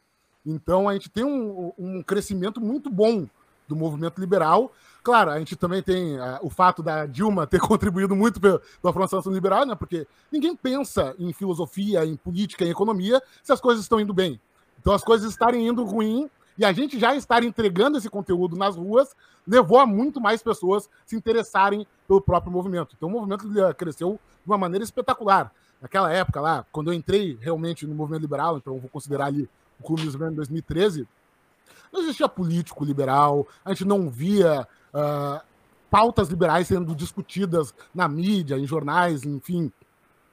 Então 0.43 0.89
a 0.89 0.93
gente 0.93 1.09
tem 1.11 1.23
um, 1.23 1.71
um 1.77 2.01
crescimento 2.01 2.59
muito 2.59 2.89
bom 2.89 3.27
do 3.67 3.75
movimento 3.75 4.19
liberal. 4.19 4.73
Claro, 5.03 5.31
a 5.31 5.39
gente 5.39 5.55
também 5.55 5.81
tem 5.81 6.19
uh, 6.19 6.39
o 6.43 6.49
fato 6.49 6.83
da 6.83 7.07
Dilma 7.07 7.47
ter 7.47 7.59
contribuído 7.61 8.15
muito 8.15 8.39
pela, 8.39 8.61
formação 8.83 9.21
liberal, 9.31 9.65
né? 9.65 9.75
Porque 9.75 10.07
ninguém 10.31 10.55
pensa 10.55 11.15
em 11.17 11.33
filosofia, 11.33 12.05
em 12.05 12.15
política, 12.15 12.63
em 12.63 12.69
economia, 12.69 13.21
se 13.41 13.51
as 13.51 13.59
coisas 13.59 13.83
estão 13.83 13.99
indo 13.99 14.13
bem. 14.13 14.39
Então 14.79 14.93
as 14.93 15.03
coisas 15.03 15.29
estarem 15.29 15.67
indo 15.67 15.83
ruim 15.83 16.29
e 16.57 16.65
a 16.65 16.71
gente 16.71 16.99
já 16.99 17.15
estar 17.15 17.43
entregando 17.43 17.97
esse 17.97 18.09
conteúdo 18.09 18.55
nas 18.55 18.75
ruas 18.75 19.15
levou 19.47 19.79
a 19.79 19.85
muito 19.85 20.21
mais 20.21 20.43
pessoas 20.43 20.89
se 21.05 21.15
interessarem 21.15 21.87
pelo 22.07 22.21
próprio 22.21 22.51
movimento. 22.51 22.95
Então 22.95 23.09
o 23.09 23.11
movimento 23.11 23.47
cresceu 23.75 24.19
de 24.43 24.49
uma 24.49 24.57
maneira 24.57 24.83
espetacular. 24.83 25.51
Naquela 25.81 26.11
época 26.13 26.39
lá, 26.39 26.65
quando 26.71 26.91
eu 26.91 26.93
entrei 26.93 27.37
realmente 27.41 27.87
no 27.87 27.95
movimento 27.95 28.21
liberal, 28.21 28.57
então 28.57 28.77
vou 28.77 28.89
considerar 28.89 29.25
ali 29.25 29.49
o 29.79 29.83
Clube 29.83 30.03
dos 30.03 30.13
em 30.13 30.35
2013, 30.35 31.07
não 31.91 32.01
existia 32.01 32.29
político 32.29 32.85
liberal, 32.85 33.47
a 33.65 33.69
gente 33.69 33.85
não 33.85 34.09
via 34.09 34.67
uh, 34.93 35.41
pautas 35.89 36.29
liberais 36.29 36.67
sendo 36.67 36.95
discutidas 36.95 37.73
na 37.93 38.07
mídia, 38.07 38.57
em 38.57 38.65
jornais, 38.65 39.23
enfim. 39.23 39.71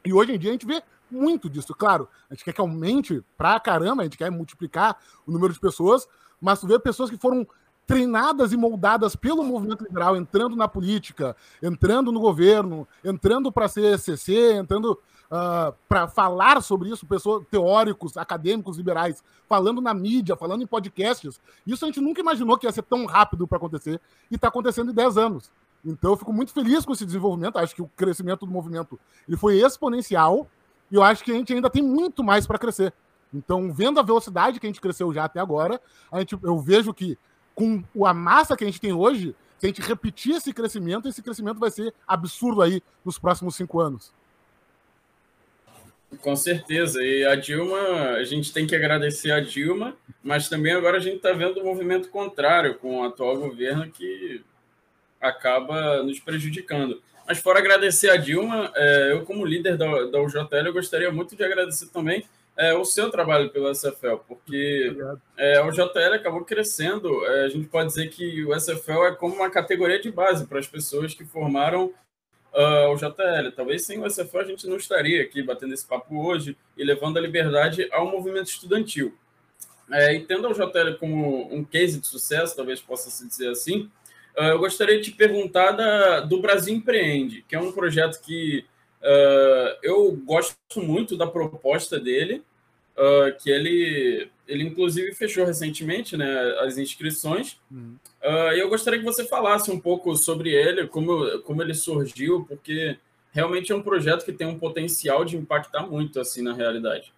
E 0.05 0.13
hoje 0.13 0.35
em 0.35 0.39
dia 0.39 0.51
a 0.51 0.53
gente 0.53 0.67
vê 0.67 0.83
muito 1.11 1.49
disso. 1.49 1.75
Claro, 1.75 2.09
a 2.31 2.35
gente 2.35 2.45
quer 2.45 2.53
que 2.53 2.61
aumente 2.61 3.25
pra 3.37 3.59
caramba, 3.59 4.03
a 4.03 4.05
gente 4.05 4.19
quer 4.19 4.31
multiplicar 4.31 4.97
o 5.27 5.33
número 5.33 5.53
de 5.53 5.61
pessoas, 5.61 6.09
mas 6.41 6.61
tu 6.61 6.67
vê 6.67 6.79
pessoas 6.79 7.11
que 7.11 7.17
foram 7.17 7.47
treinadas 7.87 8.53
e 8.53 8.57
moldadas 8.57 9.17
pelo 9.17 9.43
movimento 9.43 9.83
liberal, 9.83 10.15
entrando 10.15 10.55
na 10.55 10.69
política, 10.69 11.35
entrando 11.63 12.13
no 12.13 12.21
governo, 12.21 12.87
entrando 13.03 13.51
para 13.51 13.67
ser 13.67 13.99
CC, 13.99 14.53
entrando 14.53 15.01
uh, 15.31 15.35
ah, 15.35 15.75
para 15.89 16.09
falar 16.09 16.61
sobre 16.63 16.91
isso, 16.91 17.07
pessoas 17.07 17.45
teóricos, 17.51 18.17
acadêmicos 18.17 18.77
liberais, 18.77 19.23
falando 19.49 19.81
na 19.81 19.95
mídia, 19.95 20.37
falando 20.37 20.63
em 20.63 20.67
podcasts. 20.67 21.41
Isso 21.67 21.85
a 21.85 21.89
gente 21.89 22.01
nunca 22.01 22.21
imaginou 22.21 22.59
que 22.59 22.67
ia 22.67 22.73
ser 22.73 22.83
tão 22.83 23.07
rápido 23.07 23.47
para 23.47 23.59
acontecer 23.59 24.01
e 24.31 24.35
está 24.35 24.49
acontecendo 24.49 24.91
em 24.91 24.95
10 24.95 25.17
anos. 25.17 25.51
Então 25.85 26.13
eu 26.13 26.17
fico 26.17 26.33
muito 26.33 26.53
feliz 26.53 26.85
com 26.85 26.93
esse 26.93 27.07
desenvolvimento. 27.07 27.59
Acho 27.59 27.75
que 27.75 27.83
o 27.83 27.91
crescimento 27.97 28.45
do 28.45 28.53
movimento 28.53 28.99
ele 29.27 29.37
foi 29.37 29.61
exponencial 29.61 30.49
e 30.91 30.95
eu 30.95 31.03
acho 31.03 31.23
que 31.23 31.31
a 31.31 31.35
gente 31.35 31.53
ainda 31.53 31.71
tem 31.71 31.83
muito 31.83 32.25
mais 32.25 32.47
para 32.47 32.59
crescer. 32.59 32.93
Então, 33.33 33.71
vendo 33.71 34.01
a 34.01 34.03
velocidade 34.03 34.59
que 34.59 34.67
a 34.67 34.71
gente 34.71 34.81
cresceu 34.81 35.13
já 35.13 35.25
até 35.25 35.39
agora, 35.39 35.81
a 36.11 36.19
gente, 36.19 36.39
eu 36.43 36.59
vejo 36.59 36.95
que 36.95 37.19
com 37.55 37.85
a 38.07 38.15
massa 38.15 38.57
que 38.57 38.65
a 38.65 38.67
gente 38.67 38.81
tem 38.81 38.93
hoje, 38.93 39.35
se 39.59 39.67
a 39.67 39.69
gente 39.69 39.83
repetir 39.83 40.37
esse 40.37 40.53
crescimento, 40.53 41.09
esse 41.09 41.21
crescimento 41.21 41.59
vai 41.59 41.71
ser 41.71 41.93
absurdo 42.07 42.63
aí 42.63 42.81
nos 43.05 43.19
próximos 43.19 43.57
cinco 43.57 43.81
anos. 43.81 44.15
Com 46.21 46.35
certeza. 46.35 47.03
E 47.03 47.25
a 47.25 47.35
Dilma, 47.35 47.79
a 48.17 48.25
gente 48.25 48.53
tem 48.53 48.67
que 48.67 48.75
agradecer 48.75 49.31
a 49.31 49.41
Dilma, 49.41 49.97
mas 50.23 50.49
também 50.49 50.73
agora 50.73 50.97
a 50.97 51.01
gente 51.01 51.17
está 51.17 51.33
vendo 51.33 51.59
o 51.59 51.61
um 51.61 51.65
movimento 51.65 52.09
contrário 52.09 52.75
com 52.77 53.01
o 53.01 53.05
atual 53.05 53.37
governo 53.39 53.91
que 53.91 54.43
acaba 55.21 56.03
nos 56.03 56.19
prejudicando. 56.19 57.03
Mas 57.27 57.39
fora 57.39 57.59
agradecer 57.59 58.09
a 58.09 58.17
Dilma, 58.17 58.73
é, 58.75 59.13
eu 59.13 59.25
como 59.25 59.45
líder 59.45 59.77
da, 59.77 60.05
da 60.07 60.23
UJL, 60.23 60.67
eu 60.67 60.73
gostaria 60.73 61.11
muito 61.13 61.37
de 61.37 61.45
agradecer 61.45 61.89
também 61.89 62.25
é, 62.57 62.75
o 62.75 62.85
seu 62.85 63.11
trabalho 63.11 63.51
pelo 63.51 63.73
SFL, 63.73 64.17
porque 64.27 64.97
é, 65.37 65.63
o 65.63 65.71
JL 65.71 66.15
acabou 66.15 66.45
crescendo. 66.45 67.25
É, 67.27 67.45
a 67.45 67.49
gente 67.49 67.69
pode 67.69 67.89
dizer 67.89 68.09
que 68.09 68.45
o 68.45 68.59
SFL 68.59 69.05
é 69.05 69.15
como 69.15 69.37
uma 69.37 69.49
categoria 69.49 70.01
de 70.01 70.11
base 70.11 70.47
para 70.47 70.59
as 70.59 70.67
pessoas 70.67 71.15
que 71.15 71.25
formaram 71.25 71.93
uh, 72.59 72.91
o 72.91 72.97
JL. 72.97 73.53
Talvez 73.55 73.87
sem 73.87 73.99
o 73.99 74.11
SFL 74.11 74.39
a 74.39 74.45
gente 74.45 74.67
não 74.67 74.77
estaria 74.77 75.23
aqui 75.23 75.43
batendo 75.43 75.73
esse 75.73 75.87
papo 75.87 76.27
hoje 76.27 76.57
e 76.77 76.85
levando 76.85 77.17
a 77.17 77.21
liberdade 77.21 77.89
ao 77.93 78.11
movimento 78.11 78.49
estudantil. 78.49 79.15
É, 79.91 80.15
e 80.15 80.27
tendo 80.27 80.49
o 80.49 80.53
JL 80.53 80.99
como 80.99 81.55
um 81.55 81.65
case 81.65 82.01
de 82.01 82.07
sucesso, 82.07 82.55
talvez 82.55 82.81
possa 82.81 83.09
se 83.09 83.27
dizer 83.27 83.51
assim, 83.51 83.91
uh, 84.37 84.43
eu 84.43 84.59
gostaria 84.59 84.99
de 84.99 85.11
te 85.11 85.13
perguntar 85.13 85.73
da, 85.73 86.21
do 86.21 86.43
Brasil 86.43 86.75
Empreende, 86.75 87.45
que 87.49 87.55
é 87.55 87.61
um 87.61 87.73
projeto 87.73 88.21
que 88.21 88.67
Uh, 89.01 89.79
eu 89.83 90.13
gosto 90.25 90.81
muito 90.81 91.17
da 91.17 91.27
proposta 91.27 92.01
dele, 92.01 92.43
uh, 92.97 93.37
que 93.41 93.49
ele, 93.49 94.29
ele 94.47 94.65
inclusive 94.65 95.15
fechou 95.15 95.45
recentemente 95.45 96.17
né, 96.17 96.57
as 96.61 96.79
inscrições. 96.79 97.59
Uhum. 97.71 97.97
Uh, 98.23 98.53
eu 98.57 98.69
gostaria 98.69 98.99
que 98.99 99.05
você 99.05 99.25
falasse 99.25 99.71
um 99.71 99.79
pouco 99.79 100.17
sobre 100.17 100.51
ele, 100.51 100.87
como, 100.89 101.41
como 101.43 101.63
ele 101.63 101.75
surgiu, 101.75 102.45
porque 102.45 102.99
realmente 103.31 103.71
é 103.71 103.75
um 103.75 103.83
projeto 103.83 104.25
que 104.25 104.33
tem 104.33 104.47
um 104.47 104.59
potencial 104.59 105.25
de 105.25 105.37
impactar 105.37 105.87
muito 105.87 106.21
assim 106.21 106.43
na 106.43 106.53
realidade. 106.53 107.13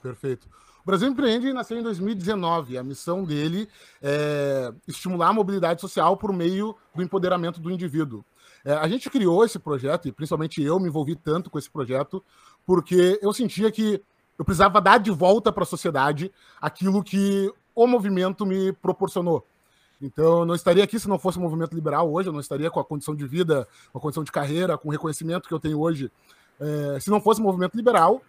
Perfeito. 0.00 0.46
O 0.82 0.86
Brasil 0.86 1.08
Empreende 1.08 1.52
nasceu 1.52 1.78
em 1.78 1.82
2019. 1.82 2.78
A 2.78 2.82
missão 2.82 3.24
dele 3.24 3.68
é 4.00 4.72
estimular 4.86 5.28
a 5.28 5.32
mobilidade 5.32 5.80
social 5.80 6.16
por 6.16 6.32
meio 6.32 6.74
do 6.94 7.02
empoderamento 7.02 7.60
do 7.60 7.70
indivíduo. 7.70 8.24
É, 8.64 8.72
a 8.72 8.88
gente 8.88 9.10
criou 9.10 9.44
esse 9.44 9.58
projeto, 9.58 10.08
e 10.08 10.12
principalmente 10.12 10.62
eu 10.62 10.78
me 10.78 10.88
envolvi 10.88 11.14
tanto 11.16 11.50
com 11.50 11.58
esse 11.58 11.70
projeto, 11.70 12.24
porque 12.64 13.18
eu 13.20 13.32
sentia 13.32 13.70
que 13.70 14.00
eu 14.38 14.44
precisava 14.44 14.80
dar 14.80 14.98
de 14.98 15.10
volta 15.10 15.52
para 15.52 15.64
a 15.64 15.66
sociedade 15.66 16.30
aquilo 16.60 17.02
que 17.02 17.52
o 17.74 17.86
movimento 17.86 18.46
me 18.46 18.72
proporcionou. 18.72 19.44
Então, 20.00 20.40
eu 20.40 20.46
não 20.46 20.54
estaria 20.54 20.84
aqui 20.84 20.98
se 20.98 21.08
não 21.08 21.18
fosse 21.18 21.38
o 21.38 21.40
movimento 21.40 21.74
liberal 21.74 22.12
hoje, 22.12 22.28
eu 22.28 22.32
não 22.32 22.40
estaria 22.40 22.70
com 22.70 22.78
a 22.78 22.84
condição 22.84 23.14
de 23.14 23.26
vida, 23.26 23.66
com 23.92 23.98
a 23.98 24.00
condição 24.00 24.22
de 24.22 24.30
carreira, 24.30 24.78
com 24.78 24.88
o 24.88 24.92
reconhecimento 24.92 25.48
que 25.48 25.54
eu 25.54 25.58
tenho 25.58 25.80
hoje, 25.80 26.10
é, 26.60 27.00
se 27.00 27.10
não 27.10 27.20
fosse 27.20 27.40
o 27.40 27.44
movimento 27.44 27.76
liberal. 27.76 28.22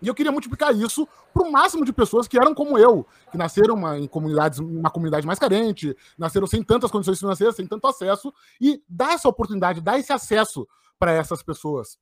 E 0.00 0.08
eu 0.08 0.14
queria 0.14 0.32
multiplicar 0.32 0.74
isso 0.74 1.06
para 1.32 1.46
o 1.46 1.52
máximo 1.52 1.84
de 1.84 1.92
pessoas 1.92 2.26
que 2.26 2.36
eram 2.36 2.54
como 2.54 2.76
eu, 2.76 3.06
que 3.30 3.38
nasceram 3.38 3.74
uma, 3.74 3.98
em 3.98 4.08
comunidades, 4.08 4.58
uma 4.58 4.90
comunidade 4.90 5.24
mais 5.26 5.38
carente, 5.38 5.96
nasceram 6.18 6.46
sem 6.46 6.62
tantas 6.62 6.90
condições 6.90 7.20
financeiras, 7.20 7.54
sem 7.54 7.66
tanto 7.66 7.86
acesso, 7.86 8.34
e 8.60 8.82
dar 8.88 9.12
essa 9.12 9.28
oportunidade, 9.28 9.80
dar 9.80 9.98
esse 9.98 10.12
acesso 10.12 10.66
para 10.98 11.12
essas 11.12 11.42
pessoas. 11.42 11.98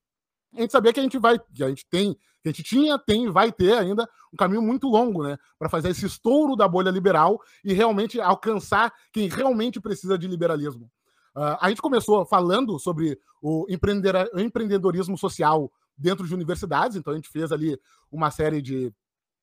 A 0.57 0.61
gente 0.61 0.73
sabia 0.73 0.93
que 0.93 1.01
a 1.01 1.03
gente 1.03 1.19
vai, 1.19 1.39
que 1.39 1.63
a 1.63 1.69
gente 1.69 1.87
tem, 1.89 2.15
que 2.15 2.49
a 2.49 2.51
gente 2.51 2.63
tinha, 2.63 2.99
tem 2.99 3.25
e 3.25 3.31
vai 3.31 3.53
ter 3.53 3.75
ainda 3.75 4.09
um 4.33 4.37
caminho 4.37 4.63
muito 4.63 4.89
longo, 4.89 5.23
né, 5.23 5.39
para 5.59 5.69
fazer 5.69 5.91
esse 5.91 6.07
estouro 6.07 6.57
da 6.57 6.67
bolha 6.67 6.91
liberal 6.91 7.41
e 7.65 7.73
realmente 7.73 8.21
alcançar 8.21 8.93
quem 9.13 9.29
realmente 9.29 9.81
precisa 9.81 10.19
de 10.19 10.27
liberalismo. 10.27 10.91
Uh, 11.37 11.57
a 11.61 11.69
gente 11.69 11.81
começou 11.81 12.27
falando 12.27 12.79
sobre 12.79 13.19
o 13.41 13.67
empreendedorismo 13.69 15.17
social 15.17 15.73
dentro 15.97 16.27
de 16.27 16.35
universidades. 16.35 16.97
Então 16.97 17.13
a 17.13 17.17
gente 17.17 17.29
fez 17.29 17.53
ali 17.53 17.79
uma 18.11 18.31
série 18.31 18.61
de 18.61 18.93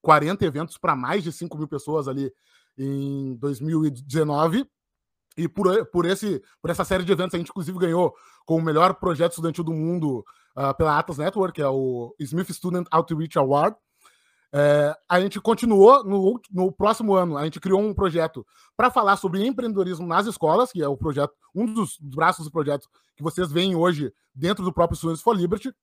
40 0.01 0.45
eventos 0.45 0.77
para 0.77 0.95
mais 0.95 1.23
de 1.23 1.31
5 1.31 1.57
mil 1.57 1.67
pessoas 1.67 2.07
ali 2.07 2.31
em 2.77 3.35
2019. 3.35 4.69
E 5.37 5.47
por, 5.47 5.85
por, 5.87 6.05
esse, 6.05 6.41
por 6.59 6.71
essa 6.71 6.83
série 6.83 7.03
de 7.03 7.11
eventos, 7.11 7.35
a 7.35 7.37
gente 7.37 7.49
inclusive 7.49 7.77
ganhou 7.77 8.15
com 8.45 8.57
o 8.57 8.61
melhor 8.61 8.95
projeto 8.95 9.33
estudantil 9.33 9.63
do 9.63 9.71
mundo 9.71 10.25
uh, 10.57 10.75
pela 10.75 10.97
Atlas 10.97 11.19
Network, 11.19 11.53
que 11.53 11.61
é 11.61 11.69
o 11.69 12.15
Smith 12.19 12.51
Student 12.51 12.87
Outreach 12.91 13.37
Award. 13.37 13.77
É, 14.53 14.95
a 15.09 15.19
gente 15.19 15.41
continuou 15.41 16.05
no, 16.05 16.39
no, 16.49 16.71
próximo 16.71 17.13
ano, 17.13 17.37
a 17.37 17.43
gente 17.43 17.59
criou 17.59 17.81
um 17.81 17.93
projeto 17.93 18.45
para 18.77 18.89
falar 18.89 19.17
sobre 19.17 19.45
empreendedorismo 19.45 20.07
nas 20.07 20.25
escolas, 20.25 20.71
que 20.71 20.81
é 20.81 20.87
o 20.87 20.95
projeto, 20.95 21.33
um 21.53 21.65
dos 21.65 21.97
braços 21.99 22.45
do 22.45 22.51
projeto 22.51 22.87
que 23.15 23.21
vocês 23.21 23.51
veem 23.51 23.75
hoje 23.75 24.11
dentro 24.33 24.63
do 24.63 24.71
próprio 24.71 24.97
Students 24.97 25.21
for 25.21 25.35
Liberty 25.35 25.73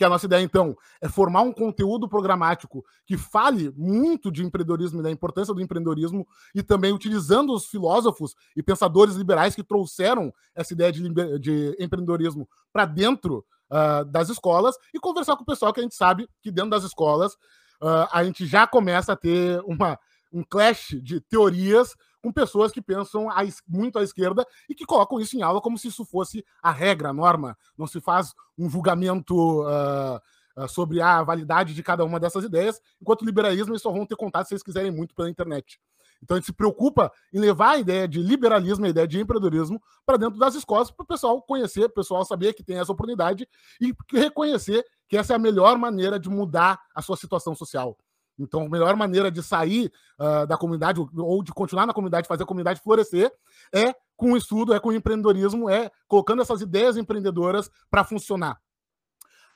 que 0.00 0.04
a 0.04 0.08
nossa 0.08 0.24
ideia, 0.24 0.42
então, 0.42 0.74
é 0.98 1.10
formar 1.10 1.42
um 1.42 1.52
conteúdo 1.52 2.08
programático 2.08 2.82
que 3.04 3.18
fale 3.18 3.70
muito 3.76 4.32
de 4.32 4.42
empreendedorismo 4.42 5.00
e 5.00 5.02
da 5.02 5.10
importância 5.10 5.52
do 5.52 5.60
empreendedorismo 5.60 6.26
e 6.54 6.62
também 6.62 6.90
utilizando 6.90 7.52
os 7.52 7.66
filósofos 7.66 8.34
e 8.56 8.62
pensadores 8.62 9.14
liberais 9.14 9.54
que 9.54 9.62
trouxeram 9.62 10.32
essa 10.54 10.72
ideia 10.72 10.90
de, 10.90 11.02
de 11.38 11.76
empreendedorismo 11.78 12.48
para 12.72 12.86
dentro 12.86 13.44
uh, 13.70 14.04
das 14.04 14.28
escolas 14.28 14.76
e 14.94 14.98
conversar 14.98 15.36
com 15.36 15.42
o 15.42 15.46
pessoal 15.46 15.72
que 15.72 15.80
a 15.80 15.82
gente 15.82 15.94
sabe 15.94 16.28
que 16.42 16.50
dentro 16.50 16.70
das 16.70 16.84
escolas 16.84 17.34
uh, 17.82 18.08
a 18.12 18.24
gente 18.24 18.46
já 18.46 18.66
começa 18.66 19.12
a 19.12 19.16
ter 19.16 19.60
uma, 19.64 19.98
um 20.32 20.42
clash 20.42 20.96
de 21.02 21.20
teorias 21.20 21.94
com 22.22 22.32
pessoas 22.32 22.70
que 22.70 22.82
pensam 22.82 23.28
muito 23.66 23.98
à 23.98 24.02
esquerda 24.02 24.46
e 24.68 24.74
que 24.74 24.84
colocam 24.84 25.18
isso 25.18 25.36
em 25.36 25.42
aula 25.42 25.60
como 25.60 25.78
se 25.78 25.88
isso 25.88 26.04
fosse 26.04 26.44
a 26.62 26.70
regra, 26.70 27.08
a 27.08 27.14
norma. 27.14 27.56
Não 27.78 27.86
se 27.86 28.00
faz 28.00 28.34
um 28.58 28.68
julgamento 28.68 29.62
uh, 29.62 30.68
sobre 30.68 31.00
a 31.00 31.22
validade 31.22 31.72
de 31.72 31.82
cada 31.82 32.04
uma 32.04 32.20
dessas 32.20 32.44
ideias, 32.44 32.78
enquanto 33.00 33.24
liberalismo 33.24 33.72
eles 33.72 33.80
só 33.80 33.90
vão 33.90 34.04
ter 34.04 34.16
contato 34.16 34.46
se 34.46 34.52
eles 34.52 34.62
quiserem 34.62 34.90
muito 34.90 35.14
pela 35.14 35.30
internet. 35.30 35.80
Então 36.22 36.36
a 36.36 36.40
gente 36.40 36.46
se 36.46 36.52
preocupa 36.52 37.10
em 37.32 37.38
levar 37.38 37.70
a 37.70 37.78
ideia 37.78 38.06
de 38.06 38.22
liberalismo, 38.22 38.84
a 38.84 38.88
ideia 38.88 39.08
de 39.08 39.18
empreendedorismo 39.18 39.82
para 40.04 40.16
dentro 40.16 40.38
das 40.38 40.54
escolas, 40.54 40.90
para 40.90 41.04
o 41.04 41.06
pessoal 41.06 41.40
conhecer, 41.42 41.84
o 41.84 41.90
pessoal 41.90 42.24
saber 42.24 42.52
que 42.52 42.62
tem 42.62 42.78
essa 42.78 42.92
oportunidade 42.92 43.48
e 43.80 43.94
reconhecer 44.12 44.84
que 45.08 45.16
essa 45.16 45.32
é 45.32 45.36
a 45.36 45.38
melhor 45.38 45.78
maneira 45.78 46.18
de 46.18 46.28
mudar 46.28 46.80
a 46.94 47.02
sua 47.02 47.16
situação 47.16 47.54
social. 47.54 47.96
Então, 48.38 48.62
a 48.62 48.68
melhor 48.68 48.96
maneira 48.96 49.30
de 49.30 49.42
sair 49.42 49.92
uh, 50.18 50.46
da 50.46 50.56
comunidade 50.56 50.98
ou 51.00 51.42
de 51.42 51.52
continuar 51.52 51.86
na 51.86 51.92
comunidade, 51.92 52.26
fazer 52.26 52.44
a 52.44 52.46
comunidade 52.46 52.80
florescer, 52.80 53.30
é 53.72 53.94
com 54.16 54.32
o 54.32 54.36
estudo, 54.36 54.72
é 54.72 54.80
com 54.80 54.88
o 54.88 54.92
empreendedorismo, 54.92 55.68
é 55.68 55.90
colocando 56.08 56.40
essas 56.40 56.60
ideias 56.60 56.96
empreendedoras 56.96 57.70
para 57.90 58.04
funcionar. 58.04 58.58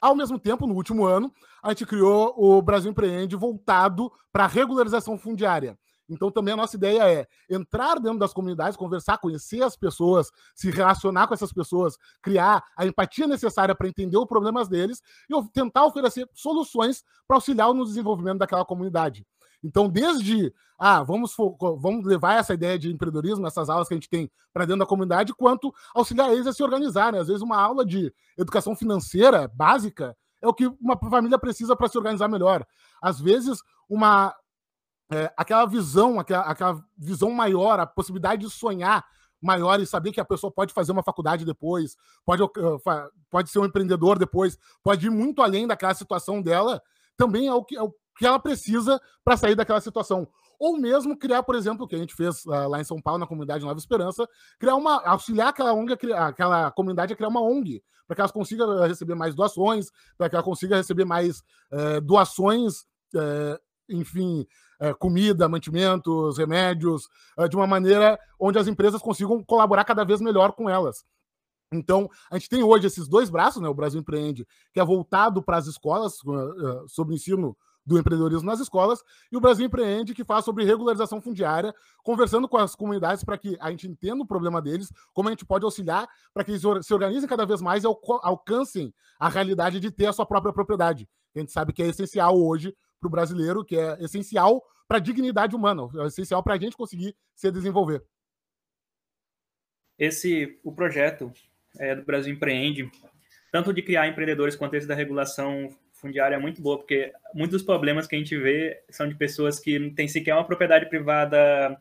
Ao 0.00 0.14
mesmo 0.14 0.38
tempo, 0.38 0.66
no 0.66 0.74
último 0.74 1.06
ano, 1.06 1.32
a 1.62 1.70
gente 1.70 1.86
criou 1.86 2.34
o 2.36 2.60
Brasil 2.60 2.90
Empreende 2.90 3.36
voltado 3.36 4.12
para 4.30 4.44
a 4.44 4.48
regularização 4.48 5.18
fundiária. 5.18 5.78
Então, 6.08 6.30
também 6.30 6.54
a 6.54 6.56
nossa 6.56 6.76
ideia 6.76 7.02
é 7.10 7.26
entrar 7.48 7.98
dentro 7.98 8.18
das 8.18 8.32
comunidades, 8.32 8.76
conversar, 8.76 9.18
conhecer 9.18 9.62
as 9.62 9.76
pessoas, 9.76 10.30
se 10.54 10.70
relacionar 10.70 11.26
com 11.26 11.34
essas 11.34 11.52
pessoas, 11.52 11.96
criar 12.22 12.62
a 12.76 12.86
empatia 12.86 13.26
necessária 13.26 13.74
para 13.74 13.88
entender 13.88 14.16
os 14.16 14.26
problemas 14.26 14.68
deles 14.68 15.02
e 15.30 15.48
tentar 15.52 15.86
oferecer 15.86 16.28
soluções 16.34 17.02
para 17.26 17.36
auxiliar 17.36 17.72
no 17.72 17.84
desenvolvimento 17.84 18.38
daquela 18.38 18.64
comunidade. 18.64 19.26
Então, 19.62 19.88
desde 19.88 20.52
ah, 20.78 21.02
vamos, 21.02 21.34
vamos 21.78 22.04
levar 22.04 22.34
essa 22.34 22.52
ideia 22.52 22.78
de 22.78 22.92
empreendedorismo, 22.92 23.46
essas 23.46 23.70
aulas 23.70 23.88
que 23.88 23.94
a 23.94 23.96
gente 23.96 24.08
tem 24.08 24.30
para 24.52 24.64
dentro 24.64 24.80
da 24.80 24.86
comunidade, 24.86 25.32
quanto 25.32 25.72
auxiliar 25.94 26.30
eles 26.30 26.46
a 26.46 26.52
se 26.52 26.62
organizarem. 26.62 27.18
Às 27.18 27.28
vezes, 27.28 27.42
uma 27.42 27.58
aula 27.58 27.86
de 27.86 28.12
educação 28.36 28.76
financeira 28.76 29.48
básica 29.48 30.16
é 30.42 30.48
o 30.48 30.52
que 30.52 30.66
uma 30.80 30.98
família 30.98 31.38
precisa 31.38 31.74
para 31.74 31.88
se 31.88 31.96
organizar 31.96 32.28
melhor. 32.28 32.66
Às 33.00 33.20
vezes, 33.20 33.60
uma, 33.88 34.34
é, 35.14 35.32
aquela 35.36 35.64
visão, 35.64 36.18
aquela, 36.18 36.42
aquela 36.42 36.84
visão 36.98 37.30
maior, 37.30 37.78
a 37.78 37.86
possibilidade 37.86 38.44
de 38.44 38.50
sonhar 38.50 39.04
maior 39.40 39.78
e 39.78 39.86
saber 39.86 40.10
que 40.10 40.20
a 40.20 40.24
pessoa 40.24 40.50
pode 40.50 40.74
fazer 40.74 40.90
uma 40.90 41.04
faculdade 41.04 41.44
depois, 41.44 41.96
pode, 42.24 42.42
pode 43.30 43.50
ser 43.50 43.60
um 43.60 43.64
empreendedor 43.64 44.18
depois, 44.18 44.58
pode 44.82 45.06
ir 45.06 45.10
muito 45.10 45.40
além 45.40 45.68
daquela 45.68 45.94
situação 45.94 46.42
dela, 46.42 46.82
também 47.16 47.46
é 47.46 47.54
o 47.54 47.62
que, 47.62 47.76
é 47.76 47.82
o 47.82 47.94
que 48.18 48.26
ela 48.26 48.40
precisa 48.40 49.00
para 49.22 49.36
sair 49.36 49.54
daquela 49.54 49.80
situação. 49.80 50.26
ou 50.58 50.78
mesmo 50.78 51.16
criar, 51.16 51.44
por 51.44 51.54
exemplo, 51.54 51.84
o 51.84 51.88
que 51.88 51.94
a 51.94 51.98
gente 51.98 52.14
fez 52.14 52.44
uh, 52.46 52.68
lá 52.68 52.80
em 52.80 52.84
São 52.84 53.00
Paulo, 53.00 53.20
na 53.20 53.26
comunidade 53.26 53.64
Nova 53.64 53.78
Esperança, 53.78 54.26
criar 54.58 54.74
uma, 54.74 55.00
auxiliar 55.06 55.48
aquela 55.48 55.72
ONG, 55.72 55.92
aquela 56.12 56.70
comunidade 56.72 57.12
a 57.12 57.16
criar 57.16 57.28
uma 57.28 57.42
ONG, 57.42 57.82
para 58.06 58.16
que 58.16 58.20
elas 58.20 58.32
consigam 58.32 58.80
receber 58.82 59.14
mais 59.14 59.34
doações, 59.34 59.90
para 60.16 60.28
que 60.28 60.34
ela 60.34 60.44
consiga 60.44 60.76
receber 60.76 61.04
mais 61.04 61.38
uh, 61.70 62.00
doações, 62.02 62.84
enfim, 63.88 64.42
eh, 64.42 64.46
comida, 64.98 65.48
mantimentos, 65.48 66.38
remédios, 66.38 67.08
de 67.48 67.56
uma 67.56 67.66
maneira 67.66 68.18
onde 68.38 68.58
as 68.58 68.66
empresas 68.66 69.00
consigam 69.00 69.42
colaborar 69.42 69.84
cada 69.84 70.04
vez 70.04 70.20
melhor 70.20 70.52
com 70.52 70.68
elas. 70.68 71.04
Então, 71.72 72.08
a 72.30 72.38
gente 72.38 72.48
tem 72.48 72.62
hoje 72.62 72.86
esses 72.86 73.08
dois 73.08 73.28
braços, 73.28 73.60
né? 73.60 73.68
O 73.68 73.74
Brasil 73.74 74.00
Empreende, 74.00 74.46
que 74.72 74.78
é 74.78 74.84
voltado 74.84 75.42
para 75.42 75.56
as 75.56 75.66
escolas, 75.66 76.18
sobre 76.86 77.14
ensino 77.14 77.56
do 77.86 77.98
empreendedorismo 77.98 78.46
nas 78.46 78.60
escolas, 78.60 79.02
e 79.30 79.36
o 79.36 79.40
Brasil 79.40 79.66
Empreende, 79.66 80.14
que 80.14 80.24
fala 80.24 80.40
sobre 80.40 80.64
regularização 80.64 81.20
fundiária, 81.20 81.74
conversando 82.02 82.48
com 82.48 82.56
as 82.56 82.74
comunidades 82.74 83.22
para 83.22 83.36
que 83.36 83.58
a 83.60 83.70
gente 83.70 83.86
entenda 83.86 84.22
o 84.22 84.26
problema 84.26 84.62
deles, 84.62 84.90
como 85.12 85.28
a 85.28 85.32
gente 85.32 85.44
pode 85.44 85.66
auxiliar 85.66 86.08
para 86.32 86.42
que 86.44 86.52
eles 86.52 86.62
se 86.80 86.94
organizem 86.94 87.28
cada 87.28 87.44
vez 87.44 87.60
mais 87.60 87.84
e 87.84 87.86
alcancem 88.22 88.94
a 89.18 89.28
realidade 89.28 89.80
de 89.80 89.90
ter 89.90 90.06
a 90.06 90.14
sua 90.14 90.24
própria 90.24 90.50
propriedade. 90.50 91.06
A 91.36 91.40
gente 91.40 91.52
sabe 91.52 91.74
que 91.74 91.82
é 91.82 91.86
essencial 91.88 92.40
hoje 92.40 92.74
para 93.04 93.08
o 93.08 93.10
brasileiro, 93.10 93.64
que 93.64 93.76
é 93.76 94.02
essencial 94.02 94.64
para 94.88 94.98
a 94.98 95.00
dignidade 95.00 95.54
humana, 95.54 95.88
é 96.02 96.06
essencial 96.06 96.42
para 96.42 96.54
a 96.54 96.58
gente 96.58 96.76
conseguir 96.76 97.14
se 97.34 97.50
desenvolver. 97.50 98.02
Esse, 99.98 100.58
o 100.64 100.72
projeto 100.72 101.32
é, 101.78 101.94
do 101.94 102.04
Brasil 102.04 102.32
Empreende, 102.32 102.90
tanto 103.52 103.72
de 103.72 103.82
criar 103.82 104.08
empreendedores 104.08 104.56
quanto 104.56 104.74
esse 104.74 104.86
da 104.86 104.94
regulação 104.94 105.68
fundiária 105.92 106.34
é 106.34 106.38
muito 106.38 106.60
boa, 106.60 106.78
porque 106.78 107.12
muitos 107.34 107.58
dos 107.58 107.66
problemas 107.66 108.06
que 108.06 108.16
a 108.16 108.18
gente 108.18 108.36
vê 108.36 108.82
são 108.90 109.08
de 109.08 109.14
pessoas 109.14 109.60
que 109.60 109.78
não 109.78 109.94
têm 109.94 110.08
sequer 110.08 110.34
uma 110.34 110.46
propriedade 110.46 110.88
privada 110.88 111.80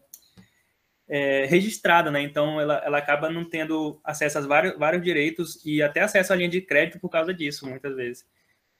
é, 1.08 1.46
registrada, 1.46 2.12
né? 2.12 2.22
Então 2.22 2.62
ela, 2.62 2.82
ela 2.86 2.98
acaba 2.98 3.30
não 3.30 3.44
tendo 3.44 4.00
acesso 4.04 4.38
a 4.38 4.42
vários, 4.42 4.78
vários 4.78 5.04
direitos 5.04 5.66
e 5.66 5.82
até 5.82 6.02
acesso 6.02 6.32
à 6.32 6.36
linha 6.36 6.50
de 6.50 6.62
crédito 6.62 7.00
por 7.00 7.10
causa 7.10 7.34
disso, 7.34 7.68
muitas 7.68 7.96
vezes. 7.96 8.26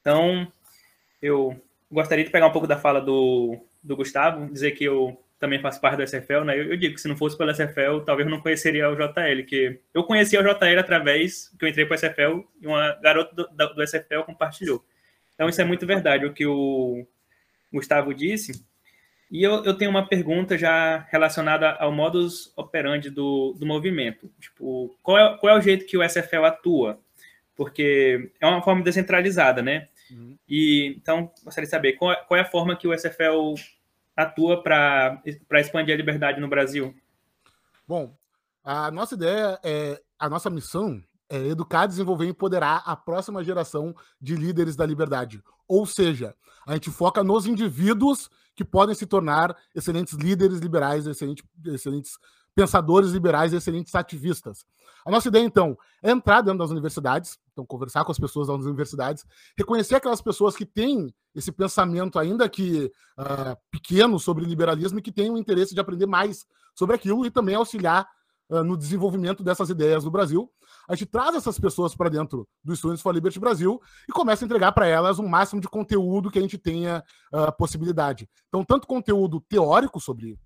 Então, 0.00 0.50
eu 1.20 1.60
gostaria 1.90 2.24
de 2.24 2.30
pegar 2.30 2.46
um 2.46 2.52
pouco 2.52 2.66
da 2.66 2.78
fala 2.78 3.00
do, 3.00 3.58
do 3.82 3.96
Gustavo, 3.96 4.50
dizer 4.50 4.72
que 4.72 4.84
eu 4.84 5.18
também 5.38 5.60
faço 5.60 5.80
parte 5.80 5.96
do 5.96 6.02
SFL, 6.02 6.44
né? 6.44 6.58
Eu, 6.58 6.70
eu, 6.70 6.76
digo 6.76 6.94
que 6.94 7.00
se 7.00 7.08
não 7.08 7.16
fosse 7.16 7.36
pelo 7.36 7.50
SFL, 7.50 8.00
talvez 8.04 8.26
eu 8.26 8.34
não 8.34 8.40
conheceria 8.40 8.88
o 8.88 8.96
JL, 8.96 9.44
que 9.46 9.80
eu 9.92 10.04
conhecia 10.04 10.40
o 10.40 10.42
JL 10.42 10.78
através 10.78 11.54
que 11.58 11.64
eu 11.64 11.68
entrei 11.68 11.84
para 11.84 11.94
o 11.94 11.98
SFL 11.98 12.40
e 12.60 12.66
uma 12.66 12.94
garota 13.02 13.34
do, 13.34 13.48
do, 13.48 13.74
do 13.74 13.82
SFL 13.82 14.22
compartilhou. 14.24 14.84
Então, 15.34 15.48
isso 15.48 15.60
é 15.60 15.64
muito 15.64 15.86
verdade, 15.86 16.24
o 16.24 16.32
que 16.32 16.46
o 16.46 17.06
Gustavo 17.72 18.14
disse. 18.14 18.64
E 19.30 19.42
eu, 19.42 19.64
eu 19.64 19.74
tenho 19.74 19.90
uma 19.90 20.06
pergunta 20.06 20.56
já 20.56 21.06
relacionada 21.10 21.72
ao 21.72 21.90
modus 21.90 22.52
operandi 22.56 23.10
do, 23.10 23.54
do 23.58 23.66
movimento. 23.66 24.30
Tipo, 24.40 24.96
qual 25.02 25.18
é, 25.18 25.36
qual 25.38 25.54
é 25.54 25.58
o 25.58 25.60
jeito 25.60 25.86
que 25.86 25.96
o 25.96 26.08
SFL 26.08 26.44
atua? 26.44 27.00
Porque 27.56 28.30
é 28.40 28.46
uma 28.46 28.62
forma 28.62 28.82
descentralizada, 28.82 29.60
né? 29.60 29.88
Uhum. 30.10 30.38
E 30.48 30.94
então, 30.96 31.30
gostaria 31.42 31.66
de 31.66 31.70
saber 31.70 31.94
qual, 31.94 32.12
é, 32.12 32.16
qual 32.16 32.38
é 32.38 32.42
a 32.42 32.50
forma 32.50 32.76
que 32.76 32.86
o 32.86 32.96
SFL 32.96 33.54
atua 34.16 34.62
para 34.62 35.22
expandir 35.54 35.94
a 35.94 35.96
liberdade 35.96 36.40
no 36.40 36.48
Brasil? 36.48 36.94
Bom, 37.86 38.16
a 38.62 38.90
nossa 38.90 39.14
ideia 39.14 39.58
é, 39.62 40.00
a 40.18 40.28
nossa 40.28 40.48
missão 40.48 41.02
é 41.28 41.38
educar, 41.48 41.86
desenvolver 41.86 42.26
e 42.26 42.30
empoderar 42.30 42.82
a 42.84 42.96
próxima 42.96 43.42
geração 43.42 43.94
de 44.20 44.36
líderes 44.36 44.76
da 44.76 44.86
liberdade. 44.86 45.42
Ou 45.66 45.86
seja, 45.86 46.34
a 46.66 46.74
gente 46.74 46.90
foca 46.90 47.22
nos 47.24 47.46
indivíduos 47.46 48.30
que 48.54 48.64
podem 48.64 48.94
se 48.94 49.06
tornar 49.06 49.56
excelentes 49.74 50.14
líderes 50.14 50.60
liberais, 50.60 51.06
excelentes, 51.06 51.44
excelentes 51.66 52.12
pensadores 52.54 53.10
liberais 53.10 53.52
e 53.52 53.56
excelentes 53.56 53.94
ativistas. 53.94 54.64
A 55.04 55.10
nossa 55.10 55.28
ideia, 55.28 55.44
então, 55.44 55.76
é 56.02 56.10
entrar 56.10 56.40
dentro 56.40 56.60
das 56.60 56.70
universidades, 56.70 57.38
então 57.52 57.66
conversar 57.66 58.04
com 58.04 58.12
as 58.12 58.18
pessoas 58.18 58.46
das 58.48 58.64
universidades, 58.64 59.24
reconhecer 59.56 59.96
aquelas 59.96 60.22
pessoas 60.22 60.56
que 60.56 60.64
têm 60.64 61.14
esse 61.34 61.52
pensamento, 61.52 62.18
ainda 62.18 62.48
que 62.48 62.90
uh, 63.18 63.56
pequeno, 63.70 64.18
sobre 64.18 64.44
liberalismo 64.46 64.98
e 64.98 65.02
que 65.02 65.12
têm 65.12 65.30
o 65.30 65.36
interesse 65.36 65.74
de 65.74 65.80
aprender 65.80 66.06
mais 66.06 66.46
sobre 66.74 66.96
aquilo 66.96 67.26
e 67.26 67.30
também 67.30 67.54
auxiliar 67.54 68.08
uh, 68.48 68.64
no 68.64 68.78
desenvolvimento 68.78 69.42
dessas 69.42 69.68
ideias 69.68 70.04
no 70.04 70.10
Brasil. 70.10 70.50
A 70.88 70.94
gente 70.94 71.08
traz 71.08 71.34
essas 71.34 71.58
pessoas 71.58 71.94
para 71.94 72.08
dentro 72.08 72.48
do 72.62 72.74
Students 72.74 73.02
for 73.02 73.14
Liberty 73.14 73.38
Brasil 73.38 73.80
e 74.08 74.12
começa 74.12 74.44
a 74.44 74.46
entregar 74.46 74.72
para 74.72 74.86
elas 74.86 75.18
um 75.18 75.26
máximo 75.28 75.60
de 75.60 75.68
conteúdo 75.68 76.30
que 76.30 76.38
a 76.38 76.42
gente 76.42 76.56
tenha 76.56 77.02
uh, 77.32 77.52
possibilidade. 77.56 78.28
Então, 78.48 78.64
tanto 78.64 78.86
conteúdo 78.86 79.40
teórico 79.40 80.00
sobre 80.00 80.38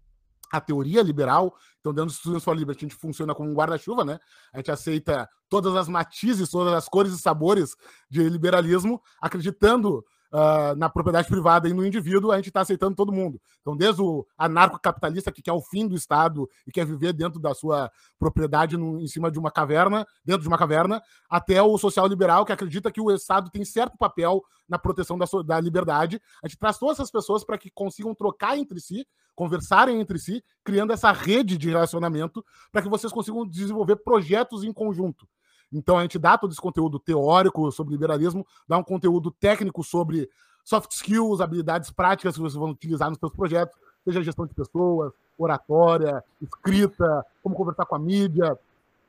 a 0.51 0.61
teoria 0.61 1.03
liberal. 1.03 1.55
Então, 1.81 1.93
dentro 1.93 2.11
do 2.11 2.17
Students 2.17 2.45
for 2.45 2.57
Liberty, 2.57 2.85
a 2.85 2.89
gente 2.89 2.99
funciona 2.99 3.35
como 3.35 3.51
um 3.51 3.55
guarda-chuva, 3.55 4.05
né? 4.05 4.19
A 4.53 4.59
gente 4.59 4.71
aceita 4.71 5.29
todas 5.49 5.75
as 5.75 5.89
matizes, 5.89 6.51
todas 6.51 6.73
as 6.75 6.89
cores 6.89 7.13
e 7.13 7.19
sabores 7.19 7.77
de 8.11 8.29
liberalismo, 8.29 9.01
acreditando 9.21 10.05
uh, 10.33 10.77
na 10.77 10.89
propriedade 10.89 11.29
privada 11.29 11.69
e 11.69 11.73
no 11.73 11.87
indivíduo, 11.87 12.33
a 12.33 12.37
gente 12.37 12.49
está 12.49 12.61
aceitando 12.61 12.95
todo 12.95 13.13
mundo. 13.13 13.41
Então, 13.61 13.77
desde 13.77 14.03
o 14.03 14.27
anarcocapitalista 14.37 15.33
que 15.33 15.43
quer 15.43 15.53
o 15.53 15.61
fim 15.61 15.87
do 15.87 15.95
Estado 15.95 16.49
e 16.67 16.73
quer 16.73 16.85
viver 16.87 17.13
dentro 17.13 17.41
da 17.41 17.55
sua 17.55 17.91
propriedade 18.19 18.77
no, 18.77 19.01
em 19.01 19.07
cima 19.07 19.31
de 19.31 19.39
uma 19.39 19.51
caverna, 19.51 20.07
dentro 20.25 20.43
de 20.43 20.49
uma 20.49 20.59
caverna, 20.59 21.03
até 21.29 21.63
o 21.63 21.77
social-liberal 21.79 22.45
que 22.45 22.53
acredita 22.53 22.91
que 22.91 23.01
o 23.01 23.11
Estado 23.11 23.51
tem 23.51 23.65
certo 23.65 23.97
papel 23.97 24.43
na 24.69 24.79
proteção 24.79 25.17
da, 25.19 25.27
da 25.45 25.61
liberdade. 25.61 26.21
A 26.43 26.49
gente 26.49 26.59
traz 26.59 26.79
todas 26.79 26.99
essas 26.99 27.11
pessoas 27.11 27.45
para 27.45 27.59
que 27.59 27.71
consigam 27.71 28.15
trocar 28.15 28.59
entre 28.59 28.81
si, 28.81 29.07
conversarem 29.35 30.01
entre 30.01 30.19
si, 30.19 30.43
criando 30.65 30.93
essa 30.93 31.13
rede 31.13 31.57
de 31.57 31.69
relacionamento 31.69 32.45
para 32.73 32.83
que 32.83 32.89
vocês 32.89 33.13
consigam 33.13 33.47
desenvolver 33.47 33.97
projetos 33.97 34.65
em 34.65 34.73
conjunto. 34.73 35.29
Então 35.73 35.99
a 35.99 36.03
gente 36.03 36.19
dá 36.19 36.39
todo 36.39 36.51
esse 36.51 36.61
conteúdo 36.61 36.99
teórico 36.99 37.71
sobre 37.71 37.93
liberalismo, 37.93 38.47
dá 38.67 38.79
um 38.79 38.83
conteúdo 38.83 39.31
técnico 39.31 39.85
sobre 39.85 40.29
soft 40.65 40.93
skills, 40.93 41.41
habilidades 41.41 41.91
práticas 41.91 42.35
que 42.35 42.41
vocês 42.41 42.55
vão 42.55 42.71
utilizar 42.71 43.09
nos 43.09 43.19
seus 43.19 43.33
projetos, 43.33 43.77
seja 44.05 44.23
gestão 44.23 44.47
de 44.47 44.55
pessoas, 44.55 45.13
oratória, 45.39 46.23
escrita, 46.41 47.25
como 47.43 47.55
conversar 47.55 47.87
com 47.87 47.95
a 47.95 47.99
mídia, 47.99 48.59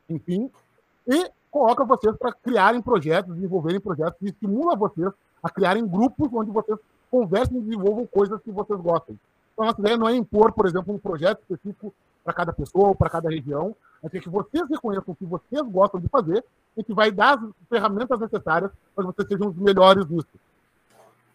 enfim. 0.09 0.49
E 1.07 1.31
coloca 1.49 1.83
vocês 1.83 2.15
para 2.17 2.31
criarem 2.31 2.81
projetos, 2.81 3.35
desenvolverem 3.35 3.79
projetos 3.79 4.21
e 4.21 4.25
estimula 4.25 4.75
vocês 4.75 5.11
a 5.41 5.49
criarem 5.49 5.87
grupos 5.87 6.29
onde 6.33 6.51
vocês 6.51 6.77
conversem 7.09 7.57
e 7.57 7.61
desenvolvam 7.61 8.05
coisas 8.05 8.39
que 8.41 8.51
vocês 8.51 8.79
gostem. 8.79 9.19
Então, 9.53 9.65
a 9.65 9.67
nossa 9.67 9.81
ideia 9.81 9.97
não 9.97 10.07
é 10.07 10.15
impor, 10.15 10.51
por 10.51 10.65
exemplo, 10.65 10.93
um 10.93 10.99
projeto 10.99 11.39
específico 11.41 11.93
para 12.29 12.33
cada 12.33 12.53
pessoa 12.53 12.93
para 12.93 13.09
cada 13.09 13.29
região, 13.29 13.75
é 14.03 14.09
que 14.09 14.29
vocês 14.29 14.69
reconheçam 14.69 15.05
o 15.07 15.15
que 15.15 15.25
vocês 15.25 15.61
gostam 15.63 15.99
de 15.99 16.07
fazer 16.07 16.45
e 16.77 16.83
que 16.83 16.93
vai 16.93 17.11
dar 17.11 17.39
as 17.39 17.49
ferramentas 17.67 18.19
necessárias 18.19 18.71
para 18.95 19.05
que 19.05 19.15
vocês 19.15 19.27
sejam 19.27 19.49
os 19.49 19.55
melhores 19.55 20.07
nisso. 20.07 20.27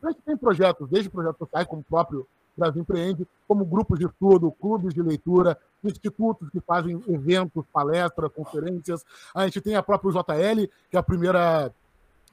A 0.03 0.11
gente 0.11 0.23
tem 0.23 0.37
projetos, 0.37 0.89
desde 0.89 1.11
projetos 1.11 1.39
sociais, 1.39 1.67
como 1.67 1.81
o 1.81 1.85
próprio 1.85 2.27
Brasil 2.57 2.83
Empreende, 2.83 3.27
como 3.49 3.65
grupos 3.65 3.99
de 3.99 4.07
estudo, 4.07 4.53
clubes 4.53 4.95
de 4.95 5.03
leitura, 5.03 5.59
institutos 5.83 6.49
que 6.51 6.61
fazem 6.61 7.03
eventos, 7.09 7.65
palestras, 7.73 8.31
conferências. 8.33 9.05
A 9.35 9.45
gente 9.45 9.61
tem 9.61 9.75
a 9.75 9.83
própria 9.83 10.13
JL, 10.13 10.69
que 10.91 10.97
é 10.97 10.99
a 10.99 11.03
primeira 11.03 11.73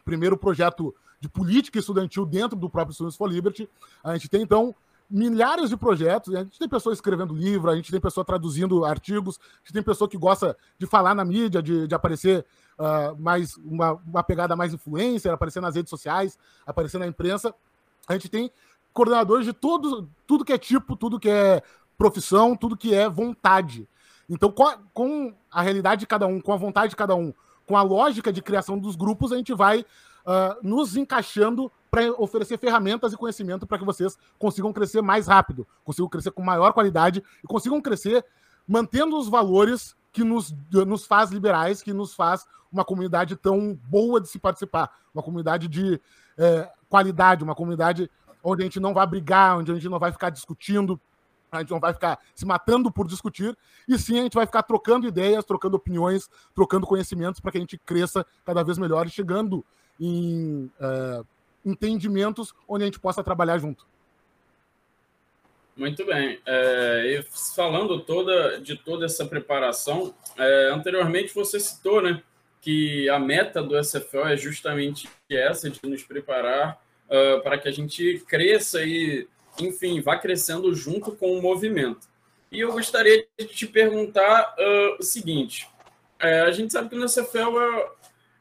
primeiro 0.06 0.38
projeto 0.38 0.94
de 1.20 1.30
política 1.30 1.80
estudantil 1.80 2.26
dentro 2.26 2.58
do 2.58 2.70
próprio 2.70 2.94
Students 2.94 3.16
for 3.16 3.28
Liberty. 3.28 3.70
A 4.04 4.14
gente 4.14 4.30
tem, 4.30 4.42
então, 4.42 4.76
milhares 5.12 5.70
de 5.70 5.78
projetos. 5.78 6.34
A 6.34 6.44
gente 6.44 6.58
tem 6.58 6.70
pessoa 6.70 6.94
escrevendo 6.94 7.36
livro, 7.36 7.70
a 7.70 7.76
gente 7.76 7.92
tem 7.92 8.00
pessoa 8.00 8.24
traduzindo 8.24 8.86
artigos, 8.86 9.40
a 9.40 9.58
gente 9.60 9.74
tem 9.74 9.84
pessoa 9.84 10.10
que 10.10 10.18
gosta 10.18 10.58
de 10.80 10.88
falar 10.88 11.14
na 11.14 11.26
mídia, 11.26 11.62
de, 11.62 11.88
de 11.88 11.94
aparecer 11.94 12.46
uh, 12.80 13.20
mais 13.20 13.58
uma, 13.58 13.94
uma 14.06 14.24
pegada 14.24 14.56
mais 14.56 14.74
influencer, 14.74 15.32
aparecer 15.32 15.62
nas 15.62 15.76
redes 15.76 15.90
sociais, 15.90 16.38
aparecer 16.66 16.98
na 16.98 17.08
imprensa. 17.08 17.54
A 18.08 18.14
gente 18.14 18.30
tem 18.30 18.50
coordenadores 18.94 19.46
de 19.46 19.54
tudo, 19.54 20.10
tudo 20.26 20.46
que 20.46 20.54
é 20.54 20.58
tipo, 20.58 20.96
tudo 20.96 21.20
que 21.20 21.30
é 21.30 21.62
profissão, 21.98 22.56
tudo 22.56 22.78
que 22.78 22.94
é 22.94 23.10
vontade. 23.10 23.88
Então, 24.30 24.54
com 24.94 25.34
a 25.52 25.62
realidade 25.62 26.02
de 26.02 26.08
cada 26.08 26.26
um, 26.26 26.40
com 26.40 26.54
a 26.54 26.58
vontade 26.58 26.92
de 26.92 26.96
cada 26.96 27.16
um, 27.16 27.34
com 27.66 27.78
a 27.78 27.82
lógica 27.82 28.32
de 28.32 28.42
criação 28.42 28.80
dos 28.80 28.96
grupos, 28.96 29.32
a 29.32 29.38
gente 29.38 29.54
vai 29.54 29.86
uh, 30.26 30.68
nos 30.68 30.96
encaixando 30.96 31.72
para 31.90 32.10
oferecer 32.14 32.58
ferramentas 32.58 33.12
e 33.12 33.18
conhecimento 33.18 33.68
para 33.68 33.78
que 33.78 33.86
vocês 33.86 34.18
consigam 34.40 34.72
crescer 34.72 35.02
mais 35.02 35.28
rápido, 35.28 35.68
consigam 35.84 36.10
crescer 36.10 36.32
com 36.32 36.42
maior 36.42 36.72
qualidade 36.74 37.24
e 37.44 37.48
consigam 37.48 37.82
crescer 37.82 38.26
mantendo 38.68 39.18
os 39.18 39.28
valores 39.28 39.96
que 40.12 40.24
nos, 40.24 40.54
nos 40.72 41.06
faz 41.06 41.32
liberais, 41.32 41.82
que 41.82 41.94
nos 41.94 42.14
faz 42.14 42.46
uma 42.72 42.86
comunidade 42.86 43.36
tão 43.36 43.78
boa 43.90 44.22
de 44.22 44.30
se 44.30 44.40
participar, 44.40 44.90
uma 45.14 45.22
comunidade 45.22 45.68
de 45.68 46.00
é, 46.38 46.72
qualidade, 46.88 47.44
uma 47.44 47.56
comunidade 47.56 48.10
onde 48.44 48.62
a 48.62 48.66
gente 48.66 48.80
não 48.80 48.94
vai 48.94 49.06
brigar, 49.06 49.58
onde 49.58 49.72
a 49.72 49.76
gente 49.76 49.90
não 49.90 50.00
vai 50.00 50.12
ficar 50.12 50.30
discutindo, 50.30 51.00
a 51.52 51.60
gente 51.60 51.72
não 51.72 51.80
vai 51.80 51.94
ficar 51.94 52.18
se 52.34 52.46
matando 52.46 52.92
por 52.92 53.08
discutir, 53.08 53.58
e 53.88 53.98
sim 53.98 54.20
a 54.20 54.24
gente 54.24 54.36
vai 54.36 54.46
ficar 54.46 54.64
trocando 54.64 55.06
ideias, 55.06 55.44
trocando 55.44 55.76
opiniões, 55.76 56.30
trocando 56.56 56.88
conhecimentos 56.88 57.42
para 57.42 57.52
que 57.52 57.58
a 57.58 57.62
gente 57.62 57.78
cresça 57.78 58.26
cada 58.46 58.64
vez 58.64 58.78
melhor 58.78 59.06
e 59.06 59.10
chegando 59.10 59.66
em 60.02 60.70
é, 60.80 61.22
entendimentos 61.64 62.54
onde 62.68 62.84
a 62.84 62.88
gente 62.88 63.00
possa 63.00 63.24
trabalhar 63.24 63.60
junto. 63.60 63.86
Muito 65.78 66.06
bem. 66.06 66.40
É, 66.46 67.24
falando 67.56 68.02
toda, 68.02 68.60
de 68.60 68.76
toda 68.76 69.06
essa 69.06 69.26
preparação, 69.26 70.14
é, 70.38 70.70
anteriormente 70.74 71.34
você 71.34 71.60
citou 71.60 72.02
né, 72.02 72.22
que 72.62 73.10
a 73.10 73.20
meta 73.20 73.62
do 73.62 73.82
SFL 73.82 74.28
é 74.28 74.38
justamente 74.38 75.10
essa, 75.30 75.70
de 75.70 75.80
nos 75.84 76.04
preparar 76.04 76.80
uh, 77.08 77.42
para 77.42 77.58
que 77.58 77.68
a 77.68 77.72
gente 77.72 78.24
cresça 78.28 78.84
e, 78.84 79.28
enfim, 79.60 80.00
vá 80.00 80.18
crescendo 80.18 80.74
junto 80.76 81.12
com 81.14 81.38
o 81.38 81.42
movimento. 81.42 82.08
E 82.52 82.60
eu 82.60 82.72
gostaria 82.72 83.26
de 83.38 83.48
te 83.48 83.66
perguntar 83.66 84.56
uh, 84.60 84.98
o 85.00 85.04
seguinte: 85.04 85.68
é, 86.20 86.42
a 86.42 86.52
gente 86.52 86.72
sabe 86.72 86.90
que 86.90 86.96
o 86.96 87.10
SFL 87.10 87.58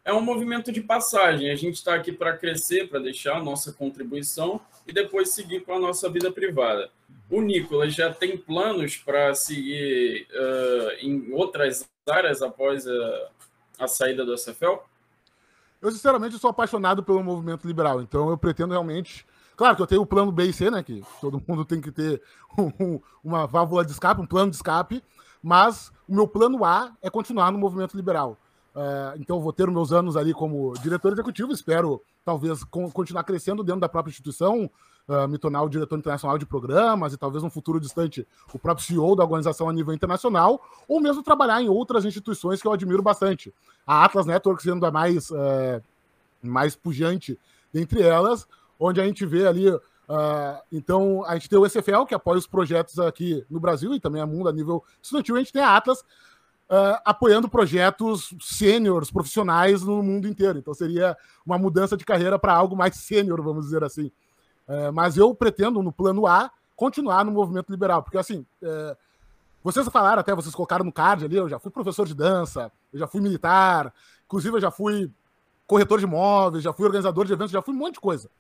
é, 0.04 0.12
um 0.12 0.20
movimento 0.20 0.72
de 0.72 0.80
passagem, 0.80 1.50
a 1.50 1.56
gente 1.56 1.74
está 1.74 1.94
aqui 1.94 2.12
para 2.12 2.36
crescer, 2.36 2.88
para 2.88 3.00
deixar 3.00 3.36
a 3.36 3.42
nossa 3.42 3.72
contribuição 3.72 4.60
e 4.86 4.92
depois 4.92 5.30
seguir 5.30 5.60
com 5.60 5.74
a 5.74 5.78
nossa 5.78 6.08
vida 6.08 6.32
privada. 6.32 6.90
O 7.30 7.40
Nicolas 7.40 7.94
já 7.94 8.12
tem 8.12 8.36
planos 8.36 8.96
para 8.96 9.34
seguir 9.34 10.26
uh, 10.32 11.06
em 11.06 11.32
outras 11.32 11.88
áreas 12.08 12.42
após 12.42 12.86
a, 12.86 13.28
a 13.78 13.86
saída 13.86 14.24
do 14.24 14.36
SFL? 14.36 14.78
Eu, 15.80 15.90
sinceramente, 15.90 16.38
sou 16.38 16.50
apaixonado 16.50 17.02
pelo 17.02 17.22
movimento 17.22 17.66
liberal, 17.66 18.02
então 18.02 18.28
eu 18.30 18.36
pretendo 18.36 18.72
realmente. 18.72 19.26
Claro 19.56 19.76
que 19.76 19.82
eu 19.82 19.86
tenho 19.86 20.02
o 20.02 20.06
plano 20.06 20.32
B 20.32 20.44
e 20.44 20.52
C, 20.52 20.70
né? 20.70 20.82
Que 20.82 21.02
todo 21.20 21.42
mundo 21.46 21.64
tem 21.64 21.80
que 21.80 21.92
ter 21.92 22.20
um, 22.58 23.00
uma 23.22 23.46
válvula 23.46 23.84
de 23.84 23.92
escape, 23.92 24.20
um 24.20 24.26
plano 24.26 24.50
de 24.50 24.56
escape, 24.56 25.02
mas 25.42 25.92
o 26.08 26.14
meu 26.14 26.26
plano 26.26 26.64
A 26.64 26.92
é 27.00 27.08
continuar 27.08 27.52
no 27.52 27.58
movimento 27.58 27.96
liberal. 27.96 28.38
Uh, 28.74 29.18
então, 29.18 29.40
vou 29.40 29.52
ter 29.52 29.68
meus 29.68 29.92
anos 29.92 30.16
ali 30.16 30.32
como 30.32 30.72
diretor 30.80 31.12
executivo, 31.12 31.52
espero 31.52 32.00
talvez 32.24 32.62
continuar 32.64 33.24
crescendo 33.24 33.64
dentro 33.64 33.80
da 33.80 33.88
própria 33.88 34.12
instituição, 34.12 34.70
uh, 35.08 35.26
me 35.26 35.38
tornar 35.38 35.62
o 35.62 35.68
diretor 35.68 35.98
internacional 35.98 36.38
de 36.38 36.46
programas 36.46 37.12
e 37.12 37.16
talvez 37.16 37.42
no 37.42 37.50
futuro 37.50 37.80
distante 37.80 38.26
o 38.54 38.58
próprio 38.58 38.86
CEO 38.86 39.16
da 39.16 39.24
organização 39.24 39.68
a 39.68 39.72
nível 39.72 39.92
internacional, 39.92 40.60
ou 40.86 41.00
mesmo 41.00 41.22
trabalhar 41.22 41.60
em 41.60 41.68
outras 41.68 42.04
instituições 42.04 42.62
que 42.62 42.68
eu 42.68 42.72
admiro 42.72 43.02
bastante. 43.02 43.52
A 43.84 44.04
Atlas 44.04 44.26
Network 44.26 44.62
sendo 44.62 44.86
a 44.86 44.90
mais, 44.92 45.30
uh, 45.30 45.82
mais 46.40 46.76
pujante 46.76 47.36
dentre 47.72 48.02
elas, 48.02 48.46
onde 48.78 49.00
a 49.00 49.04
gente 49.04 49.26
vê 49.26 49.46
ali. 49.46 49.66
Então, 50.72 51.24
a 51.24 51.34
gente 51.34 51.48
tem 51.48 51.56
o 51.56 51.64
SFL, 51.64 52.04
que 52.04 52.14
apoia 52.14 52.36
os 52.36 52.46
projetos 52.46 52.98
aqui 52.98 53.46
no 53.48 53.60
Brasil 53.60 53.94
e 53.94 54.00
também 54.00 54.20
a 54.20 54.26
mundo 54.26 54.48
a 54.48 54.52
nível 54.52 54.82
estudantil, 55.00 55.36
a 55.36 55.38
gente 55.38 55.52
tem 55.52 55.62
a 55.62 55.76
Atlas, 55.76 56.04
Uh, 56.70 57.02
apoiando 57.04 57.48
projetos 57.48 58.32
sêniores, 58.40 59.10
profissionais 59.10 59.82
no 59.82 60.00
mundo 60.04 60.28
inteiro. 60.28 60.56
Então 60.56 60.72
seria 60.72 61.16
uma 61.44 61.58
mudança 61.58 61.96
de 61.96 62.04
carreira 62.04 62.38
para 62.38 62.54
algo 62.54 62.76
mais 62.76 62.94
sênior, 62.94 63.42
vamos 63.42 63.64
dizer 63.64 63.82
assim. 63.82 64.12
É, 64.70 64.88
mas 64.92 65.16
eu 65.16 65.34
pretendo, 65.34 65.82
no 65.82 65.90
plano 65.90 66.28
A, 66.28 66.48
continuar 66.76 67.24
no 67.24 67.32
movimento 67.32 67.70
liberal, 67.70 68.04
porque 68.04 68.16
assim, 68.16 68.46
é, 68.62 68.96
vocês 69.64 69.88
falaram 69.88 70.20
até, 70.20 70.32
vocês 70.32 70.54
colocaram 70.54 70.84
no 70.84 70.92
card 70.92 71.24
ali, 71.24 71.34
eu 71.34 71.48
já 71.48 71.58
fui 71.58 71.72
professor 71.72 72.06
de 72.06 72.14
dança, 72.14 72.70
eu 72.92 73.00
já 73.00 73.08
fui 73.08 73.20
militar, 73.20 73.92
inclusive 74.24 74.56
eu 74.56 74.60
já 74.60 74.70
fui 74.70 75.10
corretor 75.66 75.98
de 75.98 76.04
imóveis, 76.04 76.62
já 76.62 76.72
fui 76.72 76.86
organizador 76.86 77.26
de 77.26 77.32
eventos, 77.32 77.50
já 77.50 77.60
fui 77.60 77.74
um 77.74 77.78
monte 77.78 77.94
de 77.94 78.00
coisa. 78.00 78.30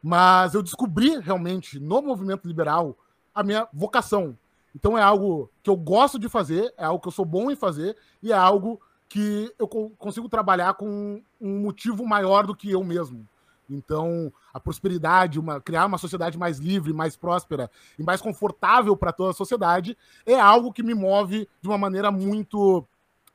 Mas 0.00 0.54
eu 0.54 0.62
descobri 0.62 1.18
realmente 1.18 1.80
no 1.80 2.00
movimento 2.00 2.46
liberal 2.46 2.96
a 3.34 3.42
minha 3.42 3.66
vocação. 3.72 4.38
Então 4.74 4.96
é 4.96 5.02
algo 5.02 5.50
que 5.62 5.70
eu 5.70 5.76
gosto 5.76 6.18
de 6.18 6.28
fazer, 6.28 6.72
é 6.76 6.84
algo 6.84 7.00
que 7.00 7.08
eu 7.08 7.12
sou 7.12 7.24
bom 7.24 7.50
em 7.50 7.56
fazer 7.56 7.96
e 8.22 8.32
é 8.32 8.36
algo 8.36 8.80
que 9.08 9.52
eu 9.58 9.68
consigo 9.68 10.28
trabalhar 10.28 10.74
com 10.74 11.22
um 11.40 11.60
motivo 11.60 12.06
maior 12.06 12.46
do 12.46 12.56
que 12.56 12.70
eu 12.70 12.82
mesmo. 12.82 13.28
Então, 13.68 14.32
a 14.52 14.60
prosperidade, 14.60 15.38
uma, 15.38 15.60
criar 15.60 15.86
uma 15.86 15.98
sociedade 15.98 16.38
mais 16.38 16.58
livre, 16.58 16.92
mais 16.92 17.16
próspera 17.16 17.70
e 17.98 18.02
mais 18.02 18.20
confortável 18.20 18.96
para 18.96 19.12
toda 19.12 19.30
a 19.30 19.34
sociedade 19.34 19.96
é 20.26 20.38
algo 20.38 20.72
que 20.72 20.82
me 20.82 20.94
move 20.94 21.48
de 21.60 21.68
uma 21.68 21.78
maneira 21.78 22.10
muito 22.10 22.84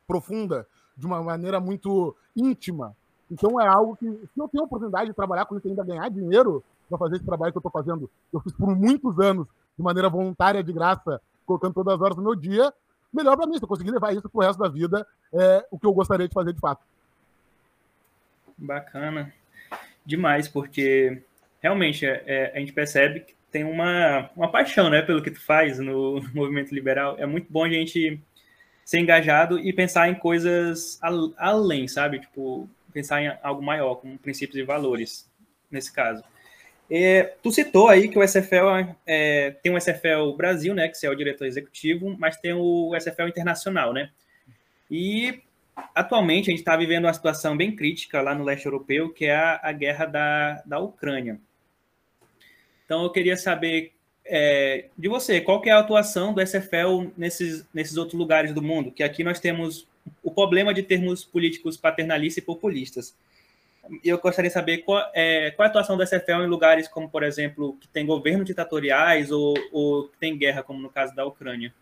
profunda, 0.07 0.67
de 0.95 1.05
uma 1.05 1.21
maneira 1.21 1.59
muito 1.59 2.15
íntima. 2.35 2.95
Então, 3.29 3.59
é 3.59 3.67
algo 3.67 3.95
que, 3.95 4.05
se 4.05 4.39
eu 4.39 4.47
tenho 4.47 4.63
a 4.63 4.67
oportunidade 4.67 5.09
de 5.09 5.15
trabalhar 5.15 5.45
com 5.45 5.57
isso 5.57 5.67
ainda 5.67 5.83
ganhar 5.83 6.09
dinheiro 6.09 6.63
para 6.89 6.97
fazer 6.97 7.17
esse 7.17 7.25
trabalho 7.25 7.51
que 7.51 7.57
eu 7.57 7.67
estou 7.67 7.71
fazendo, 7.71 8.09
eu 8.31 8.39
fiz 8.39 8.53
por 8.53 8.75
muitos 8.75 9.19
anos 9.19 9.47
de 9.77 9.83
maneira 9.83 10.09
voluntária, 10.09 10.63
de 10.63 10.73
graça, 10.73 11.21
colocando 11.45 11.73
todas 11.73 11.93
as 11.93 12.01
horas 12.01 12.15
do 12.15 12.21
meu 12.21 12.35
dia, 12.35 12.73
melhor 13.13 13.37
para 13.37 13.45
mim. 13.45 13.57
Se 13.57 13.63
eu 13.63 13.67
conseguir 13.67 13.91
levar 13.91 14.13
isso 14.13 14.27
para 14.29 14.39
o 14.39 14.41
resto 14.41 14.59
da 14.59 14.69
vida, 14.69 15.05
é 15.33 15.65
o 15.71 15.79
que 15.79 15.85
eu 15.85 15.93
gostaria 15.93 16.27
de 16.27 16.33
fazer 16.33 16.53
de 16.53 16.59
fato. 16.59 16.83
Bacana 18.57 19.33
demais, 20.05 20.47
porque 20.47 21.21
realmente 21.61 22.05
é, 22.05 22.23
é, 22.25 22.51
a 22.55 22.59
gente 22.59 22.71
percebe 22.73 23.19
que 23.19 23.35
tem 23.51 23.63
uma, 23.63 24.29
uma 24.35 24.49
paixão 24.49 24.89
né, 24.89 25.01
pelo 25.01 25.21
que 25.21 25.31
tu 25.31 25.39
faz 25.39 25.79
no 25.79 26.21
movimento 26.33 26.73
liberal. 26.73 27.15
É 27.19 27.25
muito 27.25 27.51
bom 27.51 27.65
a 27.65 27.69
gente 27.69 28.19
ser 28.85 28.99
engajado 28.99 29.59
e 29.59 29.73
pensar 29.73 30.09
em 30.09 30.15
coisas 30.15 30.97
além, 31.37 31.87
sabe? 31.87 32.19
Tipo, 32.19 32.69
pensar 32.93 33.21
em 33.21 33.37
algo 33.43 33.61
maior, 33.61 33.95
como 33.95 34.17
princípios 34.17 34.57
e 34.57 34.63
valores, 34.63 35.29
nesse 35.69 35.91
caso. 35.91 36.23
É, 36.89 37.35
tu 37.43 37.51
citou 37.51 37.89
aí 37.89 38.07
que 38.07 38.17
o 38.17 38.25
SFL 38.25 38.93
é, 39.05 39.51
tem 39.61 39.73
o 39.73 39.77
SFL 39.77 40.31
Brasil, 40.37 40.73
né, 40.73 40.87
que 40.87 40.97
você 40.97 41.05
é 41.05 41.09
o 41.09 41.15
diretor 41.15 41.45
executivo, 41.45 42.15
mas 42.17 42.37
tem 42.37 42.53
o 42.53 42.95
SFL 42.95 43.27
Internacional, 43.27 43.93
né? 43.93 44.09
E 44.89 45.41
atualmente 45.93 46.49
a 46.49 46.51
gente 46.51 46.59
está 46.59 46.77
vivendo 46.77 47.05
uma 47.05 47.13
situação 47.13 47.57
bem 47.57 47.75
crítica 47.75 48.21
lá 48.21 48.33
no 48.33 48.43
leste 48.43 48.65
europeu, 48.65 49.09
que 49.09 49.25
é 49.25 49.35
a, 49.35 49.59
a 49.61 49.71
guerra 49.73 50.05
da, 50.05 50.63
da 50.65 50.79
Ucrânia. 50.79 51.39
Então 52.85 53.03
eu 53.03 53.09
queria 53.09 53.35
saber 53.35 53.91
é, 54.25 54.85
de 54.97 55.07
você, 55.07 55.41
qual 55.41 55.61
que 55.61 55.69
é 55.69 55.73
a 55.73 55.79
atuação 55.79 56.33
do 56.33 56.41
SFL 56.41 57.11
nesses, 57.17 57.65
nesses 57.73 57.97
outros 57.97 58.17
lugares 58.17 58.53
do 58.53 58.61
mundo? 58.61 58.91
Que 58.91 59.03
aqui 59.03 59.23
nós 59.23 59.39
temos 59.39 59.87
o 60.23 60.31
problema 60.31 60.73
de 60.73 60.83
termos 60.83 61.23
políticos 61.23 61.75
paternalistas 61.75 62.41
e 62.41 62.45
populistas. 62.45 63.15
Eu 64.03 64.17
gostaria 64.19 64.49
de 64.49 64.53
saber 64.53 64.79
qual, 64.79 65.01
é, 65.13 65.51
qual 65.51 65.65
é 65.65 65.67
a 65.67 65.69
atuação 65.69 65.97
do 65.97 66.05
SFL 66.05 66.43
em 66.43 66.47
lugares 66.47 66.87
como, 66.87 67.09
por 67.09 67.23
exemplo, 67.23 67.77
que 67.79 67.87
tem 67.87 68.05
governos 68.05 68.45
ditatoriais 68.45 69.31
ou, 69.31 69.55
ou 69.71 70.09
que 70.09 70.17
tem 70.17 70.37
guerra, 70.37 70.63
como 70.63 70.81
no 70.81 70.89
caso 70.89 71.15
da 71.15 71.25
Ucrânia. 71.25 71.73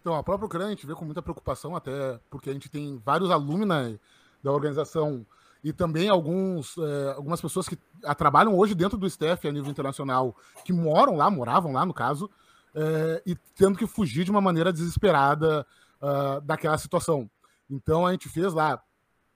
Então, 0.00 0.14
a 0.14 0.22
própria 0.22 0.46
Ucrânia 0.46 0.68
a 0.68 0.70
gente 0.70 0.86
vê 0.86 0.94
com 0.94 1.04
muita 1.04 1.22
preocupação, 1.22 1.76
até 1.76 2.18
porque 2.30 2.50
a 2.50 2.52
gente 2.52 2.68
tem 2.68 3.00
vários 3.04 3.30
alumni 3.30 4.00
da 4.42 4.50
organização 4.50 5.26
e 5.62 5.72
também 5.72 6.08
alguns, 6.08 6.76
é, 6.78 7.12
algumas 7.12 7.40
pessoas 7.40 7.68
que 7.68 7.78
trabalham 8.16 8.56
hoje 8.56 8.74
dentro 8.74 8.96
do 8.96 9.08
STF 9.08 9.46
a 9.46 9.52
nível 9.52 9.70
internacional, 9.70 10.34
que 10.64 10.72
moram 10.72 11.16
lá, 11.16 11.30
moravam 11.30 11.72
lá 11.72 11.84
no 11.84 11.92
caso, 11.92 12.30
é, 12.74 13.22
e 13.26 13.36
tendo 13.54 13.76
que 13.76 13.86
fugir 13.86 14.24
de 14.24 14.30
uma 14.30 14.40
maneira 14.40 14.72
desesperada 14.72 15.66
uh, 16.00 16.40
daquela 16.40 16.78
situação. 16.78 17.30
Então 17.68 18.06
a 18.06 18.12
gente 18.12 18.28
fez 18.28 18.52
lá 18.52 18.82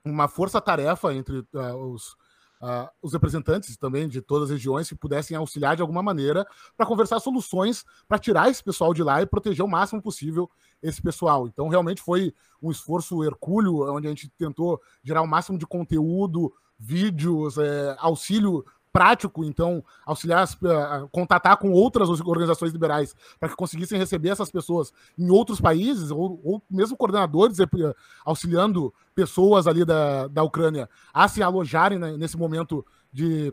uma 0.04 0.28
força-tarefa 0.28 1.14
entre 1.14 1.38
uh, 1.38 1.76
os, 1.76 2.12
uh, 2.60 2.88
os 3.00 3.12
representantes 3.12 3.76
também 3.76 4.08
de 4.08 4.20
todas 4.20 4.50
as 4.50 4.56
regiões 4.56 4.88
que 4.88 4.94
pudessem 4.94 5.36
auxiliar 5.36 5.76
de 5.76 5.82
alguma 5.82 6.02
maneira 6.02 6.46
para 6.76 6.86
conversar 6.86 7.18
soluções 7.20 7.84
para 8.06 8.18
tirar 8.18 8.50
esse 8.50 8.62
pessoal 8.62 8.92
de 8.92 9.02
lá 9.02 9.22
e 9.22 9.26
proteger 9.26 9.64
o 9.64 9.68
máximo 9.68 10.02
possível 10.02 10.50
esse 10.82 11.00
pessoal. 11.00 11.48
Então, 11.48 11.68
realmente 11.68 12.02
foi 12.02 12.34
um 12.62 12.70
esforço 12.70 13.24
hercúleo, 13.24 13.90
onde 13.90 14.06
a 14.06 14.10
gente 14.10 14.28
tentou 14.30 14.80
gerar 15.02 15.22
o 15.22 15.26
máximo 15.26 15.58
de 15.58 15.66
conteúdo, 15.66 16.52
vídeos, 16.78 17.56
é, 17.56 17.96
auxílio 17.98 18.64
prático, 18.94 19.44
então, 19.44 19.84
auxiliar, 20.06 20.44
uh, 20.46 21.08
contatar 21.10 21.56
com 21.56 21.72
outras 21.72 22.08
organizações 22.20 22.70
liberais 22.70 23.12
para 23.40 23.48
que 23.48 23.56
conseguissem 23.56 23.98
receber 23.98 24.28
essas 24.28 24.52
pessoas 24.52 24.92
em 25.18 25.28
outros 25.30 25.60
países, 25.60 26.12
ou, 26.12 26.40
ou 26.44 26.62
mesmo 26.70 26.96
coordenadores 26.96 27.58
uh, 27.58 27.94
auxiliando 28.24 28.94
pessoas 29.12 29.66
ali 29.66 29.84
da, 29.84 30.28
da 30.28 30.44
Ucrânia 30.44 30.88
a 31.12 31.26
se 31.26 31.42
alojarem 31.42 31.98
né, 31.98 32.16
nesse 32.16 32.36
momento 32.36 32.86
de. 33.12 33.52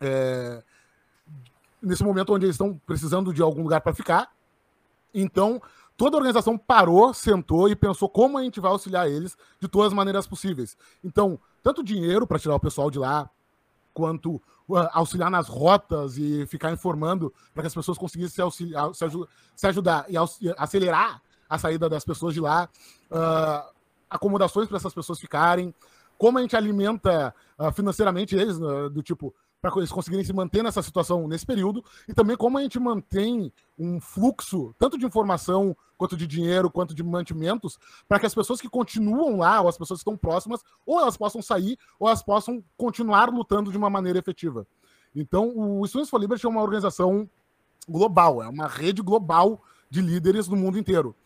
É, 0.00 0.62
nesse 1.82 2.04
momento 2.04 2.32
onde 2.32 2.46
eles 2.46 2.54
estão 2.54 2.80
precisando 2.86 3.34
de 3.34 3.42
algum 3.42 3.64
lugar 3.64 3.80
para 3.80 3.92
ficar. 3.92 4.30
Então, 5.12 5.60
toda 5.96 6.16
a 6.16 6.18
organização 6.18 6.56
parou, 6.56 7.12
sentou 7.12 7.68
e 7.68 7.74
pensou 7.74 8.08
como 8.08 8.38
a 8.38 8.44
gente 8.44 8.60
vai 8.60 8.70
auxiliar 8.70 9.10
eles 9.10 9.36
de 9.58 9.66
todas 9.66 9.88
as 9.88 9.92
maneiras 9.92 10.24
possíveis. 10.24 10.76
Então, 11.02 11.36
tanto 11.64 11.82
dinheiro 11.82 12.28
para 12.28 12.38
tirar 12.38 12.54
o 12.54 12.60
pessoal 12.60 12.92
de 12.92 12.98
lá, 13.00 13.28
quanto 13.98 14.36
uh, 14.68 14.88
auxiliar 14.92 15.28
nas 15.28 15.48
rotas 15.48 16.16
e 16.16 16.46
ficar 16.46 16.70
informando 16.70 17.34
para 17.52 17.64
que 17.64 17.66
as 17.66 17.74
pessoas 17.74 17.98
conseguissem 17.98 18.36
se, 18.36 18.40
auxiliar, 18.40 18.94
se, 18.94 19.04
se 19.56 19.66
ajudar 19.66 20.06
e, 20.08 20.16
acelerar 20.56 21.20
a 21.50 21.58
saída 21.58 21.88
das 21.88 22.04
pessoas 22.04 22.32
de 22.32 22.40
lá, 22.40 22.68
uh, 23.10 23.74
acomodações 24.08 24.68
para 24.68 24.76
essas 24.76 24.94
pessoas 24.94 25.18
ficarem, 25.18 25.74
como 26.16 26.38
a 26.38 26.42
gente 26.42 26.54
alimenta 26.54 27.34
uh, 27.58 27.72
financeiramente 27.72 28.36
eles, 28.36 28.56
do 28.56 29.02
tipo, 29.02 29.34
para 29.60 29.72
eles 29.76 29.90
conseguirem 29.90 30.24
se 30.24 30.32
manter 30.32 30.62
nessa 30.62 30.82
situação 30.82 31.26
nesse 31.26 31.44
período, 31.44 31.84
e 32.06 32.14
também 32.14 32.36
como 32.36 32.58
a 32.58 32.62
gente 32.62 32.78
mantém 32.78 33.52
um 33.78 34.00
fluxo, 34.00 34.74
tanto 34.78 34.96
de 34.96 35.04
informação, 35.04 35.76
quanto 35.96 36.16
de 36.16 36.26
dinheiro, 36.26 36.70
quanto 36.70 36.94
de 36.94 37.02
mantimentos, 37.02 37.78
para 38.08 38.20
que 38.20 38.26
as 38.26 38.34
pessoas 38.34 38.60
que 38.60 38.68
continuam 38.68 39.38
lá, 39.38 39.60
ou 39.60 39.68
as 39.68 39.76
pessoas 39.76 39.98
que 39.98 40.02
estão 40.02 40.16
próximas, 40.16 40.62
ou 40.86 41.00
elas 41.00 41.16
possam 41.16 41.42
sair, 41.42 41.76
ou 41.98 42.06
elas 42.06 42.22
possam 42.22 42.62
continuar 42.76 43.30
lutando 43.30 43.72
de 43.72 43.76
uma 43.76 43.90
maneira 43.90 44.18
efetiva. 44.18 44.66
Então, 45.14 45.52
o 45.56 45.86
Students 45.86 46.08
for 46.08 46.20
Liberty 46.20 46.46
é 46.46 46.48
uma 46.48 46.62
organização 46.62 47.28
global, 47.88 48.42
é 48.42 48.48
uma 48.48 48.68
rede 48.68 49.02
global 49.02 49.60
de 49.90 50.00
líderes 50.00 50.46
no 50.46 50.56
mundo 50.56 50.78
inteiro. 50.78 51.16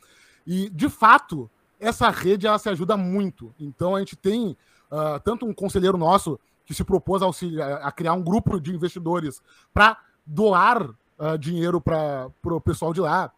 E, 0.46 0.70
de 0.70 0.88
fato, 0.88 1.50
essa 1.78 2.08
rede 2.08 2.46
ela 2.46 2.58
se 2.58 2.68
ajuda 2.68 2.96
muito. 2.96 3.54
Então, 3.60 3.94
a 3.94 3.98
gente 3.98 4.16
tem 4.16 4.56
uh, 4.90 5.20
tanto 5.22 5.44
um 5.44 5.52
conselheiro 5.52 5.98
nosso 5.98 6.40
que 6.64 6.74
se 6.74 6.84
propôs 6.84 7.22
a, 7.22 7.26
auxiliar, 7.26 7.80
a 7.82 7.92
criar 7.92 8.12
um 8.14 8.22
grupo 8.22 8.60
de 8.60 8.74
investidores 8.74 9.42
para 9.72 9.98
doar 10.24 10.82
uh, 10.82 11.38
dinheiro 11.38 11.80
para 11.80 12.30
o 12.44 12.60
pessoal 12.60 12.92
de 12.92 13.00
lá. 13.00 13.32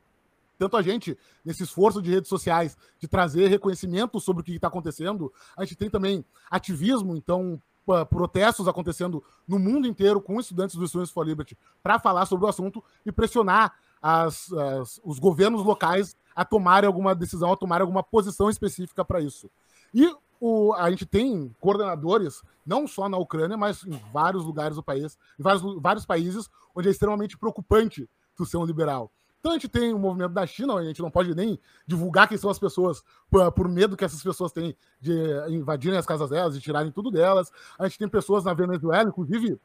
Tanto 0.59 0.77
a 0.77 0.83
gente, 0.83 1.19
nesse 1.45 1.65
esforço 1.65 2.01
de 2.01 2.11
redes 2.11 2.29
sociais, 2.29 2.77
de 2.99 3.09
trazer 3.09 3.49
reconhecimento 3.49 4.21
sobre 4.21 4.43
o 4.43 4.45
que 4.45 4.53
está 4.53 4.69
acontecendo, 4.69 5.33
a 5.57 5.65
gente 5.65 5.77
tem 5.77 5.91
também 5.91 6.25
ativismo, 6.51 7.17
então, 7.17 7.61
uh, 7.87 8.07
protestos 8.07 8.69
acontecendo 8.69 9.23
no 9.47 9.59
mundo 9.59 9.87
inteiro 9.87 10.21
com 10.21 10.39
estudantes 10.39 10.77
do 10.77 10.87
Students 10.87 11.11
for 11.11 11.27
Liberty 11.27 11.57
para 11.83 11.99
falar 11.99 12.27
sobre 12.27 12.47
o 12.47 12.49
assunto 12.49 12.83
e 13.05 13.11
pressionar 13.11 13.75
as, 14.01 14.53
as, 14.53 15.01
os 15.03 15.19
governos 15.19 15.65
locais 15.65 16.17
a 16.37 16.45
tomarem 16.45 16.87
alguma 16.87 17.15
decisão, 17.15 17.53
a 17.53 17.57
tomarem 17.57 17.83
alguma 17.83 18.03
posição 18.03 18.51
específica 18.51 19.05
para 19.05 19.21
isso. 19.21 19.51
E 19.93 20.15
o, 20.41 20.73
a 20.75 20.91
gente 20.91 21.07
tem 21.07 21.55
coordenadores, 21.61 22.43
não 22.67 22.87
só 22.87 23.09
na 23.09 23.17
Ucrânia, 23.17 23.57
mas 23.57 23.85
em 23.85 24.01
vários 24.13 24.45
lugares 24.45 24.77
do 24.77 24.83
país, 24.83 25.19
em 25.39 25.43
vários, 25.43 25.63
vários 25.81 26.07
países, 26.07 26.51
onde 26.75 26.89
é 26.89 26.91
extremamente 26.91 27.39
preocupante 27.39 28.09
tu 28.37 28.45
ser 28.45 28.57
um 28.57 28.65
liberal. 28.65 29.11
Então 29.41 29.53
a 29.53 29.55
gente 29.57 29.69
tem 29.69 29.93
o 29.93 29.99
movimento 29.99 30.33
da 30.33 30.47
China, 30.47 30.75
a 30.77 30.85
gente 30.85 31.03
não 31.03 31.11
pode 31.11 31.35
nem 31.35 31.59
divulgar 31.87 32.27
quem 32.27 32.39
são 32.39 32.49
as 32.49 32.59
pessoas, 32.59 33.05
por, 33.31 33.53
por, 33.53 33.69
medo 33.69 33.97
que 33.97 34.05
essas 34.05 34.23
pessoas 34.23 34.51
têm 34.53 34.75
de 34.99 35.13
invadirem 35.51 35.99
as 35.99 36.07
casas 36.07 36.31
delas, 36.31 36.55
de 36.55 36.63
tirarem 36.63 36.91
tudo 36.91 37.11
delas. 37.11 37.53
A 37.79 37.87
gente 37.87 37.99
tem 37.99 38.09
pessoas 38.09 38.43
na 38.43 38.55
Venezuela, 38.55 39.07
inclusive 39.07 39.61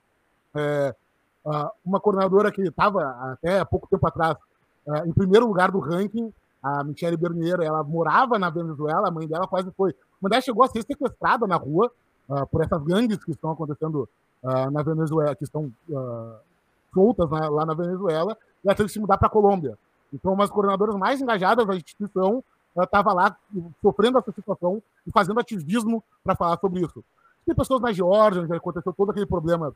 é, 0.53 0.93
uma 1.85 1.99
coordenadora 1.99 2.51
que 2.51 2.61
estava 2.61 3.09
até 3.31 3.63
pouco 3.63 3.87
tempo 3.87 4.05
atrás 4.05 4.35
é, 4.85 5.07
em 5.07 5.13
primeiro 5.13 5.47
lugar 5.47 5.71
do 5.71 5.79
ranking, 5.79 6.33
a 6.61 6.83
Michelle 6.83 7.17
Bernier, 7.17 7.61
ela 7.61 7.83
morava 7.83 8.37
na 8.37 8.49
Venezuela, 8.49 9.07
a 9.07 9.11
mãe 9.11 9.27
dela 9.27 9.47
quase 9.47 9.71
foi 9.71 9.95
uma 10.21 10.29
delas 10.29 10.43
chegou 10.43 10.63
a 10.63 10.67
ser 10.67 10.83
sequestrada 10.83 11.47
na 11.47 11.55
rua 11.55 11.91
uh, 12.27 12.45
por 12.47 12.61
essas 12.61 12.81
gangues 12.83 13.23
que 13.23 13.31
estão 13.31 13.51
acontecendo 13.51 14.07
uh, 14.43 14.71
na 14.71 14.83
Venezuela, 14.83 15.35
que 15.35 15.43
estão 15.43 15.71
uh, 15.89 16.35
soltas 16.93 17.29
na, 17.29 17.49
lá 17.49 17.65
na 17.65 17.73
Venezuela, 17.73 18.37
e 18.63 18.67
ela 18.67 18.75
teve 18.75 18.87
que 18.87 18.93
se 18.93 18.99
mudar 18.99 19.17
para 19.17 19.27
a 19.27 19.31
Colômbia. 19.31 19.77
Então, 20.13 20.33
uma 20.33 20.43
das 20.43 20.51
coordenadoras 20.51 20.95
mais 20.95 21.21
engajadas 21.21 21.65
da 21.65 21.75
instituição 21.75 22.43
estava 22.77 23.13
lá 23.13 23.35
sofrendo 23.81 24.17
essa 24.17 24.31
situação 24.31 24.81
e 25.05 25.11
fazendo 25.11 25.39
ativismo 25.39 26.03
para 26.23 26.35
falar 26.35 26.57
sobre 26.59 26.81
isso. 26.81 27.03
Tem 27.45 27.55
pessoas 27.55 27.81
na 27.81 27.91
Geórgia, 27.91 28.41
onde 28.41 28.53
aconteceu 28.53 28.93
todo 28.93 29.11
aquele 29.11 29.25
problema 29.25 29.73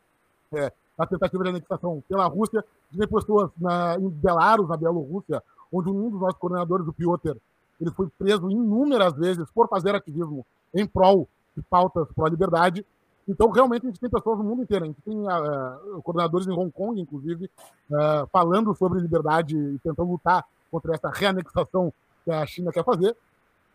é, 0.53 0.71
tentativa 1.09 1.43
de 1.43 1.49
anexação 1.49 2.03
pela 2.07 2.25
Rússia, 2.25 2.63
tem 2.95 3.07
pessoas 3.07 3.49
na, 3.57 3.95
em 3.97 4.09
Belarus, 4.09 4.69
na 4.69 4.77
Bielorrússia, 4.77 5.41
onde 5.73 5.89
um 5.89 6.09
dos 6.09 6.21
nossos 6.21 6.37
coordenadores, 6.37 6.87
o 6.87 6.93
Piotr, 6.93 7.35
ele 7.81 7.91
foi 7.91 8.07
preso 8.17 8.49
inúmeras 8.49 9.13
vezes 9.13 9.49
por 9.51 9.67
fazer 9.67 9.95
ativismo 9.95 10.45
em 10.73 10.85
prol 10.85 11.27
de 11.57 11.63
pautas 11.63 12.07
pró-liberdade. 12.15 12.85
Então, 13.27 13.49
realmente, 13.49 13.85
a 13.85 13.89
gente 13.89 13.99
tem 13.99 14.09
pessoas 14.09 14.37
no 14.37 14.43
mundo 14.43 14.61
inteiro. 14.61 14.85
A 14.85 14.87
gente 14.87 15.01
tem 15.01 15.17
uh, 15.17 16.01
coordenadores 16.03 16.45
em 16.47 16.51
Hong 16.51 16.71
Kong, 16.71 16.99
inclusive, 16.99 17.49
uh, 17.89 18.27
falando 18.31 18.75
sobre 18.75 18.99
liberdade 18.99 19.57
e 19.57 19.79
tentando 19.79 20.11
lutar 20.11 20.45
contra 20.69 20.93
essa 20.93 21.09
reanexação 21.09 21.91
que 22.23 22.31
a 22.31 22.45
China 22.45 22.71
quer 22.71 22.83
fazer. 22.83 23.15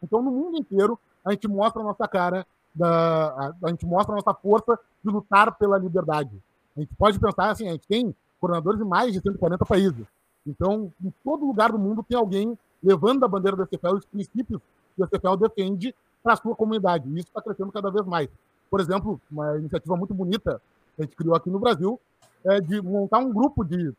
Então, 0.02 0.22
no 0.22 0.30
mundo 0.30 0.58
inteiro, 0.58 0.98
a 1.24 1.32
gente 1.32 1.48
mostra 1.48 1.80
a 1.80 1.84
nossa 1.84 2.06
cara, 2.06 2.46
da, 2.74 3.28
a, 3.28 3.54
a 3.64 3.70
gente 3.70 3.87
mostra 3.87 4.14
a 4.14 4.16
nossa 4.16 4.34
força 4.34 4.78
de 5.02 5.11
lutar 5.11 5.56
pela 5.56 5.78
liberdade. 5.78 6.37
A 6.76 6.80
gente 6.80 6.94
pode 6.94 7.18
pensar 7.18 7.50
assim, 7.50 7.68
a 7.68 7.72
gente 7.72 7.88
tem 7.88 8.14
coordenadores 8.40 8.80
em 8.80 8.84
mais 8.84 9.12
de 9.12 9.20
140 9.20 9.64
países. 9.64 10.06
Então, 10.46 10.92
em 11.05 11.12
todo 11.24 11.46
lugar 11.46 11.72
do 11.72 11.79
mundo 11.79 12.03
tem 12.03 12.16
alguém 12.16 12.59
levando 12.83 13.24
a 13.24 13.29
bandeira 13.29 13.57
da 13.57 13.66
CFL 13.66 13.96
os 13.96 14.05
princípios 14.05 14.61
que 14.96 15.03
a 15.03 15.07
CFL 15.07 15.37
defende 15.37 15.94
para 16.22 16.35
a 16.35 16.37
sua 16.37 16.55
comunidade. 16.55 17.09
E 17.09 17.18
isso 17.18 17.29
está 17.29 17.40
crescendo 17.40 17.72
cada 17.72 17.90
vez 17.90 18.05
mais. 18.07 18.29
Por 18.70 18.81
exemplo, 18.81 19.20
uma 19.31 19.57
iniciativa 19.59 19.96
muito 19.96 20.14
bonita 20.14 20.61
que 20.96 21.03
a 21.03 21.05
gente 21.05 21.16
criou 21.16 21.35
aqui 21.35 21.51
no 21.51 21.59
Brasil 21.59 21.98
é 22.44 22.61
de 22.61 22.81
montar 22.81 23.18
um 23.18 23.33
grupo 23.33 23.64
de 23.64 23.92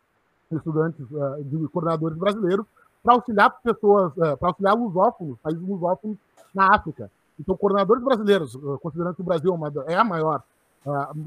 estudantes, 0.51 1.05
é, 1.11 1.43
de 1.43 1.67
coordenadores 1.69 2.17
brasileiros, 2.17 2.65
para 3.03 3.13
auxiliar 3.13 3.49
pessoas, 3.61 4.11
é, 4.17 4.35
para 4.35 4.49
auxiliar 4.49 4.75
lusófonos, 4.75 5.37
países 5.41 5.61
lusófonos 5.61 6.17
na 6.53 6.67
África. 6.75 7.09
Então, 7.39 7.55
coordenadores 7.55 8.03
brasileiros, 8.03 8.55
é, 8.55 8.77
considerando 8.81 9.15
que 9.15 9.21
o 9.21 9.25
Brasil 9.25 9.57
é 9.87 9.95
a 9.95 10.03
maior 10.03 10.43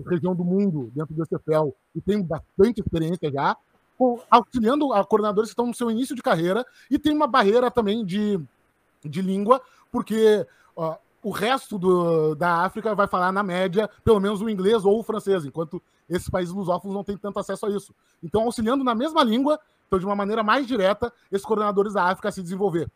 região 0.07 0.35
do 0.35 0.43
mundo 0.43 0.91
dentro 0.95 1.15
do 1.15 1.27
CFL 1.27 1.69
e 1.95 2.01
tem 2.01 2.23
bastante 2.23 2.81
experiência 2.81 3.31
já, 3.31 3.55
auxiliando 4.31 4.93
a 4.93 5.05
coordenadores 5.05 5.51
que 5.51 5.53
estão 5.53 5.67
no 5.67 5.75
seu 5.75 5.91
início 5.91 6.17
de 6.17 6.23
carreira 6.23 6.67
e 6.91 6.99
tem 6.99 7.15
uma 7.15 7.27
barreira 7.27 7.71
também 7.71 8.05
de, 8.05 8.41
de 9.05 9.23
língua, 9.23 9.61
porque 9.91 10.47
o 11.23 11.31
resto 11.31 11.79
do, 11.79 12.35
da 12.35 12.65
África 12.65 12.95
vai 12.95 13.07
falar, 13.07 13.31
na 13.31 13.43
média, 13.43 13.89
pelo 14.05 14.19
menos 14.19 14.41
o 14.41 14.51
inglês 14.51 14.85
ou 14.85 14.99
o 14.99 15.03
francês, 15.03 15.45
enquanto 15.45 15.81
esses 16.09 16.29
países 16.29 16.53
lusófonos 16.53 16.95
não 16.95 17.05
têm 17.05 17.17
tanto 17.17 17.39
acesso 17.39 17.67
a 17.67 17.71
isso. 17.71 17.95
Então, 18.23 18.43
auxiliando 18.43 18.83
na 18.83 18.95
mesma 18.95 19.23
língua, 19.23 19.59
então 19.87 19.99
de 19.99 20.05
uma 20.05 20.17
maneira 20.17 20.43
mais 20.43 20.67
direta, 20.67 21.13
esses 21.31 21.47
coordenadores 21.47 21.93
da 21.93 22.05
África 22.05 22.29
a 22.29 22.33
se 22.33 22.43
desenvolver. 22.43 22.91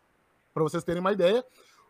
Para 0.53 0.65
vocês 0.65 0.83
terem 0.83 1.01
uma 1.01 1.13
ideia, 1.13 1.45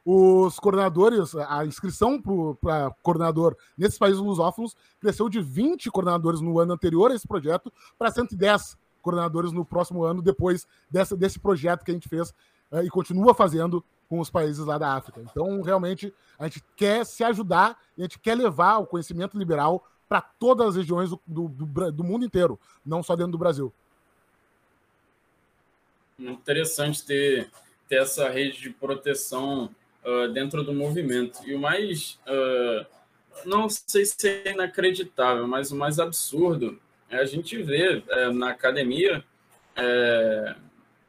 os 0.04 0.58
coordenadores, 0.60 1.34
a 1.34 1.64
inscrição 1.64 2.20
para 2.60 2.90
coordenador 3.02 3.56
nesses 3.76 3.98
países 3.98 4.20
lusófonos 4.20 4.76
cresceu 5.00 5.28
de 5.28 5.40
20 5.40 5.90
coordenadores 5.90 6.40
no 6.40 6.60
ano 6.60 6.74
anterior 6.74 7.10
a 7.10 7.14
esse 7.14 7.26
projeto 7.26 7.72
para 7.98 8.10
110 8.10 8.76
coordenadores 9.06 9.52
no 9.52 9.64
próximo 9.64 10.02
ano, 10.02 10.20
depois 10.20 10.66
dessa, 10.90 11.16
desse 11.16 11.38
projeto 11.38 11.84
que 11.84 11.92
a 11.92 11.94
gente 11.94 12.08
fez 12.08 12.30
uh, 12.72 12.82
e 12.82 12.90
continua 12.90 13.32
fazendo 13.32 13.84
com 14.08 14.18
os 14.18 14.28
países 14.28 14.66
lá 14.66 14.76
da 14.78 14.94
África. 14.94 15.20
Então, 15.20 15.62
realmente, 15.62 16.12
a 16.36 16.44
gente 16.48 16.64
quer 16.74 17.06
se 17.06 17.22
ajudar 17.22 17.78
e 17.96 18.02
a 18.02 18.04
gente 18.04 18.18
quer 18.18 18.34
levar 18.34 18.78
o 18.78 18.86
conhecimento 18.86 19.38
liberal 19.38 19.86
para 20.08 20.20
todas 20.20 20.70
as 20.70 20.76
regiões 20.76 21.10
do, 21.10 21.20
do, 21.24 21.48
do, 21.48 21.92
do 21.92 22.04
mundo 22.04 22.24
inteiro, 22.24 22.58
não 22.84 23.00
só 23.00 23.14
dentro 23.14 23.32
do 23.32 23.38
Brasil. 23.38 23.72
Interessante 26.18 27.04
ter, 27.04 27.50
ter 27.88 28.02
essa 28.02 28.28
rede 28.28 28.60
de 28.60 28.70
proteção 28.70 29.70
uh, 30.04 30.32
dentro 30.32 30.64
do 30.64 30.72
movimento. 30.72 31.40
E 31.44 31.54
o 31.54 31.60
mais, 31.60 32.18
uh, 32.26 32.86
não 33.44 33.68
sei 33.68 34.04
se 34.04 34.28
é 34.28 34.52
inacreditável, 34.52 35.46
mas 35.46 35.70
o 35.70 35.76
mais 35.76 36.00
absurdo 36.00 36.80
a 37.10 37.24
gente 37.24 37.62
vê 37.62 38.02
é, 38.08 38.30
na 38.30 38.50
academia 38.50 39.24
é, 39.76 40.54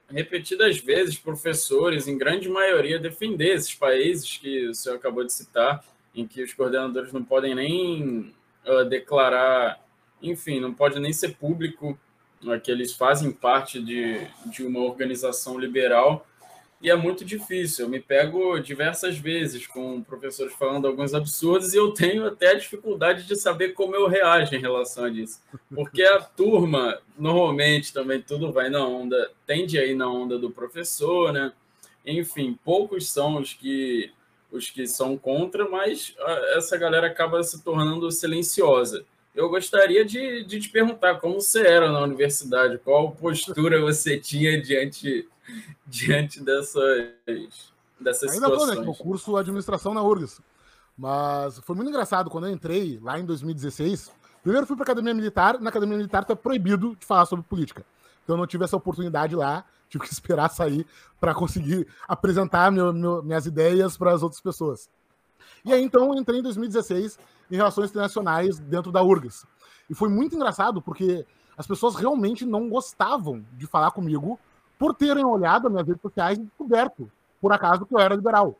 repetidas 0.10 0.77
vezes 0.77 1.17
professores, 1.17 2.07
em 2.07 2.17
grande 2.17 2.47
maioria, 2.49 2.99
defender 2.99 3.55
esses 3.55 3.73
países 3.73 4.38
que 4.38 4.67
o 4.67 4.73
senhor 4.73 4.95
acabou 4.95 5.23
de 5.23 5.33
citar, 5.33 5.83
em 6.15 6.25
que 6.25 6.41
os 6.41 6.53
coordenadores 6.53 7.12
não 7.12 7.23
podem 7.23 7.53
nem 7.53 8.33
uh, 8.65 8.86
declarar, 8.86 9.79
enfim, 10.21 10.60
não 10.60 10.73
pode 10.73 10.99
nem 10.99 11.13
ser 11.13 11.36
público 11.36 11.97
uh, 12.43 12.60
que 12.60 12.71
eles 12.71 12.93
fazem 12.93 13.31
parte 13.31 13.81
de, 13.81 14.19
de 14.45 14.63
uma 14.63 14.79
organização 14.79 15.60
liberal 15.60 16.25
e 16.81 16.89
é 16.89 16.95
muito 16.95 17.25
difícil. 17.25 17.85
Eu 17.85 17.89
me 17.89 17.99
pego 17.99 18.59
diversas 18.59 19.17
vezes 19.17 19.65
com 19.65 20.03
professores 20.03 20.53
falando 20.53 20.87
alguns 20.87 21.13
absurdos 21.13 21.73
e 21.73 21.77
eu 21.77 21.91
tenho 21.91 22.25
até 22.25 22.51
a 22.51 22.57
dificuldade 22.57 23.25
de 23.25 23.35
saber 23.35 23.69
como 23.69 23.95
eu 23.95 24.07
reajo 24.07 24.55
em 24.55 24.59
relação 24.59 25.05
a 25.05 25.09
isso. 25.09 25.41
Porque 25.73 26.03
a 26.03 26.21
turma, 26.21 26.99
normalmente, 27.17 27.91
também 27.91 28.21
tudo 28.21 28.51
vai 28.51 28.69
na 28.69 28.85
onda, 28.85 29.31
tende 29.45 29.79
a 29.79 29.85
ir 29.85 29.95
na 29.95 30.07
onda 30.07 30.37
do 30.37 30.51
professor, 30.51 31.33
né? 31.33 31.51
Enfim, 32.05 32.57
poucos 32.63 33.11
são 33.11 33.37
os 33.37 33.53
que, 33.53 34.11
os 34.51 34.69
que 34.69 34.87
são 34.87 35.17
contra, 35.17 35.67
mas 35.67 36.15
essa 36.55 36.77
galera 36.77 37.07
acaba 37.07 37.43
se 37.43 37.63
tornando 37.63 38.09
silenciosa. 38.11 39.03
Eu 39.38 39.50
gostaria 39.50 40.04
de, 40.04 40.43
de 40.45 40.60
te 40.60 40.67
perguntar 40.67 41.19
como 41.19 41.39
você 41.39 41.62
era 41.62 41.91
na 41.91 42.02
universidade, 42.02 42.80
qual 42.80 43.12
postura 43.12 43.80
você 43.80 44.19
tinha 44.19 44.60
diante 44.60 45.30
diante 45.86 46.43
dessas, 46.43 47.12
dessas 48.00 48.32
Ainda 48.32 48.47
situações. 48.47 48.76
Tô, 48.78 48.82
né, 48.82 48.89
o 48.89 48.95
curso 48.95 49.38
Administração 49.38 49.93
na 49.93 50.02
URGS. 50.02 50.41
Mas 50.97 51.60
foi 51.60 51.76
muito 51.76 51.89
engraçado 51.89 52.32
quando 52.32 52.47
eu 52.47 52.52
entrei 52.52 53.00
lá 53.00 53.19
em 53.19 53.26
2016. 53.26 54.12
Primeiro 54.41 54.65
fui 54.65 54.76
para 54.76 54.84
Academia 54.84 55.13
Militar, 55.13 55.60
na 55.62 55.69
Academia 55.69 55.97
Militar 55.97 56.23
está 56.23 56.36
proibido 56.36 56.95
de 57.00 57.06
falar 57.06 57.28
sobre 57.28 57.45
política. 57.45 57.86
Então 58.23 58.36
eu 58.36 58.39
não 58.39 58.47
tive 58.47 58.63
essa 58.63 58.76
oportunidade 58.76 59.36
lá, 59.36 59.63
tive 59.88 60.04
que 60.04 60.10
esperar 60.12 60.50
sair 60.50 60.84
para 61.19 61.36
conseguir 61.36 61.88
apresentar 62.08 62.71
meu, 62.71 62.91
meu, 62.91 63.21
minhas 63.21 63.45
ideias 63.45 63.95
para 63.97 64.13
as 64.13 64.23
outras 64.23 64.41
pessoas. 64.41 64.89
E 65.67 65.73
aí 65.73 65.84
então 65.84 66.15
entrei 66.15 66.39
em 66.39 66.43
2016 66.43 67.19
em 67.51 67.58
Relações 67.58 67.89
Internacionais 67.89 68.58
dentro 68.58 68.89
da 68.89 69.03
URGS. 69.03 69.45
E 69.89 69.93
foi 69.93 70.08
muito 70.08 70.34
engraçado 70.34 70.82
porque 70.82 71.25
as 71.58 71.67
pessoas 71.67 71.95
realmente 71.95 72.45
não 72.45 72.69
gostavam 72.69 73.43
de 73.51 73.67
falar 73.67 73.91
comigo 73.91 74.39
por 74.80 74.95
terem 74.95 75.25
olhado 75.25 75.63
nas 75.63 75.73
minhas 75.73 75.88
redes 75.89 76.01
sociais 76.01 76.38
e 76.38 76.43
descoberto, 76.43 77.12
por 77.41 77.51
acaso, 77.51 77.86
que 77.86 77.93
eu 77.93 77.99
era 77.99 78.15
liberal. 78.15 78.56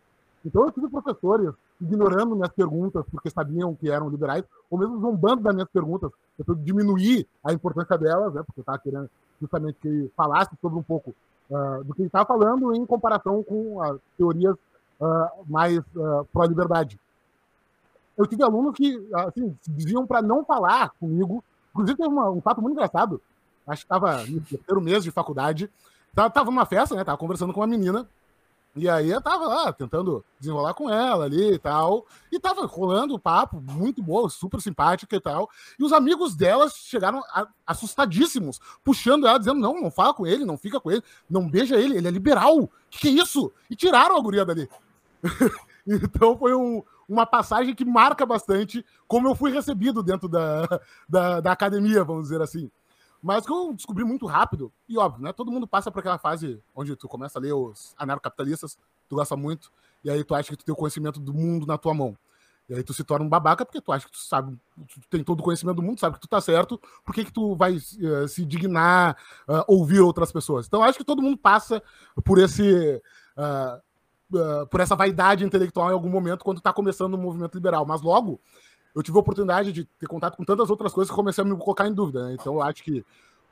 Então 0.46 0.66
eu 0.66 0.72
tive 0.74 0.90
professores 0.90 1.54
ignorando 1.80 2.36
minhas 2.36 2.52
perguntas 2.52 3.06
porque 3.10 3.30
sabiam 3.30 3.74
que 3.74 3.90
eram 3.90 4.10
liberais, 4.10 4.44
ou 4.70 4.78
mesmo 4.78 5.00
zombando 5.00 5.44
das 5.44 5.56
minhas 5.56 5.70
perguntas, 5.70 6.12
tentando 6.38 6.62
diminuir 6.62 7.26
a 7.42 7.54
importância 7.54 7.98
delas, 7.98 8.34
né, 8.34 8.44
porque 8.46 8.60
eu 8.60 8.64
estava 8.64 8.80
querendo 8.80 9.10
justamente 9.40 9.78
que 9.82 10.12
falasse 10.14 10.52
sobre 10.62 10.78
um 10.78 10.84
pouco 10.84 11.16
uh, 11.50 11.86
do 11.86 11.94
que 11.94 12.02
ele 12.02 12.08
estava 12.08 12.26
falando 12.26 12.76
em 12.76 12.86
comparação 12.86 13.42
com 13.44 13.82
as 13.82 13.98
teorias 14.18 14.58
uh, 15.00 15.46
mais 15.48 15.78
uh, 15.78 16.26
pró-liberdade. 16.32 17.00
Eu 18.18 18.26
tive 18.26 18.44
alunos 18.44 18.74
que 18.76 19.08
assim, 19.14 19.56
diziam 19.68 20.06
para 20.06 20.22
não 20.22 20.44
falar 20.44 20.92
comigo. 21.00 21.44
Inclusive, 21.72 21.98
teve 21.98 22.10
uma, 22.10 22.30
um 22.32 22.42
fato 22.42 22.62
muito 22.62 22.74
engraçado. 22.74 23.22
Acho 23.68 23.82
que 23.82 23.86
estava 23.86 24.26
no 24.26 24.42
terceiro 24.42 24.82
mês 24.82 25.04
de 25.04 25.12
faculdade. 25.12 25.70
Tava 26.16 26.46
numa 26.46 26.66
festa, 26.66 26.96
né? 26.96 27.04
Tava 27.04 27.18
conversando 27.18 27.54
com 27.54 27.60
uma 27.60 27.68
menina. 27.68 28.08
E 28.78 28.88
aí 28.88 29.10
eu 29.10 29.20
tava 29.20 29.48
lá 29.48 29.74
tentando 29.74 30.24
desenrolar 30.40 30.76
com 30.76 30.88
ela 30.88 31.26
ali 31.26 31.54
e 31.54 31.58
tal. 31.58 32.06
E 32.32 32.40
tava 32.40 32.66
rolando 32.66 33.16
o 33.16 33.20
papo, 33.20 33.60
muito 33.60 34.04
boa, 34.04 34.30
super 34.30 34.62
simpática 34.62 35.16
e 35.16 35.20
tal. 35.20 35.50
E 35.80 35.84
os 35.84 35.92
amigos 35.92 36.36
delas 36.36 36.74
chegaram 36.76 37.24
assustadíssimos, 37.66 38.60
puxando 38.84 39.28
ela, 39.28 39.40
dizendo: 39.40 39.60
não, 39.60 39.82
não 39.82 39.90
fala 39.90 40.14
com 40.14 40.28
ele, 40.28 40.46
não 40.46 40.58
fica 40.58 40.80
com 40.80 40.92
ele, 40.92 41.04
não 41.28 41.50
beija 41.50 41.76
ele, 41.76 41.98
ele 41.98 42.08
é 42.08 42.12
liberal. 42.12 42.70
Que 42.90 43.00
que 43.00 43.08
é 43.08 43.12
isso? 43.12 43.52
E 43.70 43.76
tiraram 43.76 44.16
a 44.16 44.22
guria 44.22 44.46
dali. 44.46 44.70
então 45.86 46.38
foi 46.38 46.54
um, 46.54 46.84
uma 47.08 47.26
passagem 47.26 47.74
que 47.74 47.86
marca 47.86 48.26
bastante 48.26 48.86
como 49.08 49.28
eu 49.28 49.36
fui 49.36 49.52
recebido 49.52 50.04
dentro 50.04 50.28
da, 50.28 50.68
da, 51.08 51.40
da 51.42 51.52
academia, 51.52 52.04
vamos 52.04 52.24
dizer 52.24 52.42
assim. 52.42 52.70
Mas 53.22 53.46
que 53.46 53.52
eu 53.52 53.74
descobri 53.74 54.04
muito 54.04 54.26
rápido, 54.26 54.72
e 54.88 54.98
óbvio, 54.98 55.24
né? 55.24 55.34
Todo 55.34 55.52
mundo 55.52 55.68
passa 55.68 55.92
por 55.92 56.00
aquela 56.00 56.20
fase 56.20 56.62
onde 56.76 56.96
tu 56.96 57.08
começa 57.08 57.40
a 57.40 57.42
ler 57.42 57.54
os 57.54 57.96
anarcocapitalistas, 57.98 58.78
tu 59.10 59.16
gosta 59.16 59.36
muito, 59.36 59.72
e 60.04 60.10
aí 60.10 60.24
tu 60.24 60.36
acha 60.36 60.50
que 60.50 60.58
tu 60.58 60.64
tem 60.64 60.74
o 60.74 60.78
conhecimento 60.78 61.20
do 61.20 61.34
mundo 61.34 61.66
na 61.66 61.78
tua 61.78 61.94
mão. 61.94 62.16
E 62.70 62.74
aí 62.74 62.84
tu 62.84 62.94
se 62.94 63.04
torna 63.04 63.26
um 63.26 63.30
babaca 63.30 63.66
porque 63.66 63.80
tu 63.80 63.92
acha 63.94 64.06
que 64.06 64.12
tu 64.12 64.18
sabe, 64.18 64.58
tu 64.76 65.00
tem 65.10 65.24
todo 65.24 65.40
o 65.40 65.44
conhecimento 65.44 65.78
do 65.78 65.82
mundo, 65.82 66.00
sabe 66.00 66.16
que 66.16 66.22
tu 66.22 66.28
tá 66.28 66.42
certo, 66.42 66.80
por 67.06 67.16
que, 67.16 67.24
que 67.24 67.32
tu 67.32 67.56
vai 67.56 67.76
uh, 67.78 68.28
se 68.28 68.46
dignar 68.46 69.16
uh, 69.48 69.64
ouvir 69.68 70.02
outras 70.02 70.32
pessoas? 70.32 70.68
Então 70.68 70.84
acho 70.84 70.98
que 70.98 71.06
todo 71.06 71.22
mundo 71.22 71.38
passa 71.38 71.82
por 72.26 72.38
esse. 72.38 73.02
Uh, 73.38 73.87
por 74.70 74.80
essa 74.80 74.96
vaidade 74.96 75.44
intelectual 75.44 75.90
em 75.90 75.94
algum 75.94 76.10
momento 76.10 76.44
quando 76.44 76.58
está 76.58 76.74
começando 76.74 77.14
o 77.14 77.18
movimento 77.18 77.56
liberal. 77.56 77.86
Mas 77.86 78.02
logo, 78.02 78.40
eu 78.96 79.04
tive 79.04 79.18
a 79.18 79.22
oportunidade 79.22 79.72
de 79.72 79.86
ter 79.86 80.08
contato 80.08 80.36
com 80.36 80.44
tantas 80.44 80.70
outras 80.70 80.94
coisas 80.94 81.10
que 81.10 81.16
comecei 81.16 81.44
a 81.44 81.46
me 81.46 81.56
colocar 81.58 81.88
em 81.88 81.94
dúvida. 81.94 82.28
Né? 82.28 82.38
Então, 82.40 82.56
eu 82.56 82.62
acho 82.62 82.84
que 82.84 83.06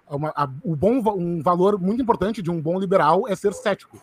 uma, 0.09 0.33
a, 0.35 0.49
o 0.63 0.75
bom, 0.75 1.01
um 1.17 1.41
valor 1.41 1.79
muito 1.79 2.01
importante 2.01 2.41
de 2.41 2.51
um 2.51 2.61
bom 2.61 2.79
liberal 2.79 3.27
é 3.27 3.35
ser 3.35 3.53
cético. 3.53 4.01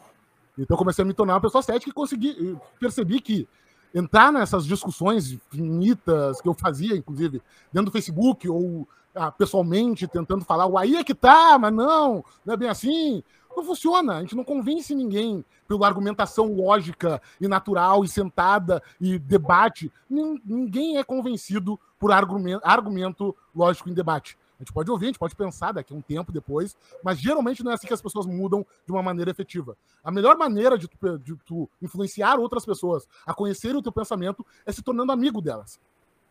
Então, 0.59 0.75
eu 0.75 0.79
comecei 0.79 1.03
a 1.03 1.07
me 1.07 1.15
tornar 1.15 1.35
uma 1.35 1.41
pessoa 1.41 1.63
cética 1.63 1.91
e 1.91 1.95
consegui 1.95 2.57
percebi 2.79 3.21
que 3.21 3.49
entrar 3.95 4.33
nessas 4.33 4.65
discussões 4.65 5.33
infinitas 5.33 6.41
que 6.41 6.49
eu 6.49 6.55
fazia, 6.55 6.97
inclusive, 6.97 7.43
dentro 7.73 7.91
do 7.91 7.93
Facebook 7.93 8.49
ou 8.49 8.89
ah, 9.15 9.31
pessoalmente, 9.31 10.07
tentando 10.07 10.45
falar, 10.45 10.67
o 10.67 10.79
aí 10.79 10.97
é 10.97 11.05
que 11.05 11.15
tá, 11.15 11.59
mas 11.59 11.73
não, 11.73 12.25
não 12.45 12.55
é 12.55 12.57
bem 12.57 12.69
assim. 12.69 13.23
Não 13.57 13.65
funciona. 13.65 14.17
A 14.17 14.21
gente 14.21 14.37
não 14.37 14.45
convence 14.45 14.95
ninguém 14.95 15.45
pela 15.69 15.87
argumentação 15.87 16.53
lógica 16.53 17.21
e 17.41 17.47
natural 17.47 18.05
e 18.05 18.09
sentada 18.09 18.83
e 19.01 19.19
debate. 19.19 19.93
Ninguém 20.09 20.99
é 20.99 21.05
convencido 21.05 21.79
por 21.99 22.13
argumento, 22.13 22.63
argumento 22.65 23.37
lógico 23.55 23.89
em 23.89 23.95
debate. 23.95 24.37
A 24.59 24.63
gente 24.63 24.73
pode 24.73 24.91
ouvir, 24.91 25.07
a 25.07 25.09
gente 25.09 25.19
pode 25.19 25.35
pensar 25.35 25.73
daqui 25.73 25.93
a 25.93 25.97
um 25.97 26.01
tempo 26.01 26.31
depois, 26.31 26.77
mas 27.03 27.19
geralmente 27.19 27.65
não 27.65 27.73
é 27.73 27.75
assim 27.75 27.87
que 27.87 27.95
as 27.95 28.03
pessoas 28.03 28.27
mudam 28.27 28.65
de 28.87 28.93
uma 28.93 29.03
maneira 29.03 29.31
efetiva. 29.31 29.77
A 30.05 30.11
melhor 30.11 30.37
maneira 30.37 30.79
de 30.79 30.87
tu, 30.87 31.19
de 31.19 31.37
tu 31.45 31.69
influenciar 31.81 32.39
outras 32.39 32.65
pessoas 32.65 33.09
a 33.27 33.35
conhecerem 33.35 33.77
o 33.77 33.83
teu 33.83 33.91
pensamento 33.91 34.47
é 34.65 34.71
se 34.71 34.81
tornando 34.81 35.11
amigo 35.11 35.41
delas. 35.41 35.81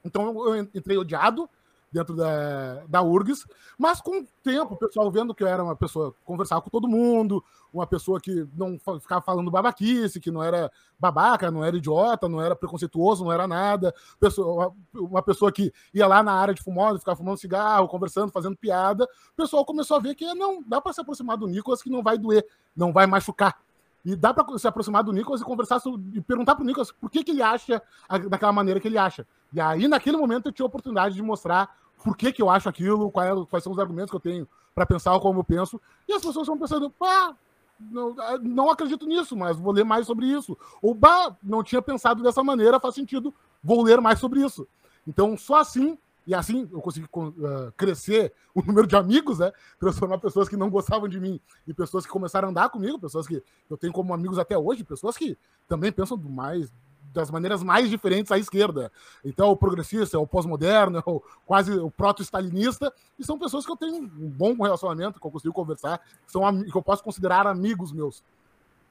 Então 0.03 0.55
eu 0.55 0.69
entrei 0.73 0.97
odiado, 0.97 1.49
dentro 1.91 2.15
da, 2.15 2.83
da 2.87 3.01
URGS, 3.01 3.45
mas 3.77 3.99
com 3.99 4.21
o 4.21 4.27
tempo, 4.41 4.75
o 4.75 4.77
pessoal 4.77 5.11
vendo 5.11 5.35
que 5.35 5.43
eu 5.43 5.47
era 5.47 5.61
uma 5.61 5.75
pessoa 5.75 6.13
que 6.13 6.19
conversava 6.23 6.61
com 6.61 6.69
todo 6.69 6.87
mundo, 6.87 7.43
uma 7.73 7.85
pessoa 7.85 8.19
que 8.19 8.47
não 8.55 8.79
ficava 8.99 9.21
falando 9.21 9.51
babaquice, 9.51 10.19
que 10.19 10.31
não 10.31 10.41
era 10.41 10.71
babaca, 10.97 11.51
não 11.51 11.65
era 11.65 11.75
idiota, 11.75 12.29
não 12.29 12.41
era 12.41 12.55
preconceituoso, 12.55 13.25
não 13.25 13.31
era 13.31 13.45
nada, 13.47 13.93
pessoa, 14.19 14.73
uma 14.93 15.21
pessoa 15.21 15.51
que 15.51 15.73
ia 15.93 16.07
lá 16.07 16.23
na 16.23 16.33
área 16.33 16.53
de 16.53 16.63
fumódromo, 16.63 16.99
ficava 16.99 17.17
fumando 17.17 17.37
cigarro, 17.37 17.89
conversando, 17.89 18.31
fazendo 18.31 18.55
piada, 18.55 19.03
o 19.03 19.35
pessoal 19.35 19.65
começou 19.65 19.97
a 19.97 19.99
ver 19.99 20.15
que 20.15 20.33
não 20.33 20.63
dá 20.65 20.79
para 20.79 20.93
se 20.93 21.01
aproximar 21.01 21.37
do 21.37 21.47
Nicolas 21.47 21.81
que 21.81 21.89
não 21.89 22.01
vai 22.01 22.17
doer, 22.17 22.45
não 22.75 22.93
vai 22.93 23.05
machucar. 23.05 23.57
E 24.03 24.15
dá 24.15 24.33
para 24.33 24.57
se 24.57 24.67
aproximar 24.67 25.03
do 25.03 25.13
Nicolas 25.13 25.41
e 25.41 25.43
conversar 25.43 25.79
e 26.13 26.21
perguntar 26.21 26.55
para 26.55 26.63
o 26.63 26.65
Nicolas 26.65 26.91
por 26.91 27.09
que, 27.09 27.23
que 27.23 27.31
ele 27.31 27.41
acha 27.41 27.81
daquela 28.29 28.51
maneira 28.51 28.79
que 28.79 28.87
ele 28.87 28.97
acha. 28.97 29.27
E 29.53 29.61
aí, 29.61 29.87
naquele 29.87 30.17
momento, 30.17 30.47
eu 30.47 30.51
tinha 30.51 30.65
a 30.65 30.67
oportunidade 30.67 31.13
de 31.13 31.21
mostrar 31.21 31.69
por 32.03 32.17
que, 32.17 32.31
que 32.31 32.41
eu 32.41 32.49
acho 32.49 32.67
aquilo, 32.67 33.11
quais, 33.11 33.45
quais 33.49 33.63
são 33.63 33.73
os 33.73 33.79
argumentos 33.79 34.09
que 34.09 34.15
eu 34.15 34.21
tenho 34.21 34.47
para 34.73 34.85
pensar 34.85 35.19
como 35.19 35.39
eu 35.39 35.43
penso. 35.43 35.79
E 36.07 36.13
as 36.13 36.21
pessoas 36.21 36.47
estão 36.47 36.57
pensando, 36.57 36.89
pá, 36.89 37.35
não, 37.79 38.15
não 38.41 38.69
acredito 38.69 39.05
nisso, 39.05 39.35
mas 39.35 39.57
vou 39.57 39.73
ler 39.73 39.83
mais 39.83 40.05
sobre 40.05 40.25
isso. 40.25 40.57
Ou, 40.81 40.93
bah, 40.93 41.35
não 41.41 41.63
tinha 41.63 41.81
pensado 41.81 42.23
dessa 42.23 42.43
maneira, 42.43 42.79
faz 42.79 42.95
sentido, 42.95 43.33
vou 43.63 43.83
ler 43.83 43.99
mais 43.99 44.19
sobre 44.19 44.43
isso. 44.43 44.67
Então, 45.07 45.37
só 45.37 45.55
assim 45.55 45.97
e 46.25 46.35
assim 46.35 46.69
eu 46.71 46.79
consegui 46.81 47.07
uh, 47.15 47.71
crescer 47.75 48.31
o 48.53 48.61
número 48.61 48.85
de 48.85 48.95
amigos, 48.95 49.39
né? 49.39 49.51
Transformar 49.79 50.19
pessoas 50.19 50.47
que 50.47 50.55
não 50.55 50.69
gostavam 50.69 51.07
de 51.07 51.19
mim 51.19 51.39
em 51.67 51.73
pessoas 51.73 52.05
que 52.05 52.11
começaram 52.11 52.47
a 52.47 52.51
andar 52.51 52.69
comigo, 52.69 52.99
pessoas 52.99 53.27
que 53.27 53.43
eu 53.69 53.77
tenho 53.77 53.91
como 53.91 54.13
amigos 54.13 54.37
até 54.37 54.57
hoje, 54.57 54.83
pessoas 54.83 55.17
que 55.17 55.37
também 55.67 55.91
pensam 55.91 56.17
mais 56.17 56.71
das 57.13 57.29
maneiras 57.29 57.63
mais 57.63 57.89
diferentes 57.89 58.31
à 58.31 58.37
esquerda. 58.37 58.91
Então, 59.23 59.49
o 59.49 59.57
progressista, 59.57 60.19
o 60.19 60.27
pós-moderno, 60.27 61.01
o 61.05 61.21
quase 61.45 61.71
o 61.73 61.91
proto-stalinista, 61.91 62.91
e 63.19 63.23
são 63.23 63.37
pessoas 63.37 63.65
que 63.65 63.71
eu 63.71 63.77
tenho 63.77 63.95
um 63.95 64.29
bom 64.29 64.53
relacionamento, 64.55 65.19
que 65.19 65.25
eu 65.25 65.31
consigo 65.31 65.53
conversar, 65.53 65.99
que, 65.99 66.31
são, 66.31 66.63
que 66.63 66.75
eu 66.75 66.81
posso 66.81 67.03
considerar 67.03 67.45
amigos 67.47 67.91
meus. 67.91 68.23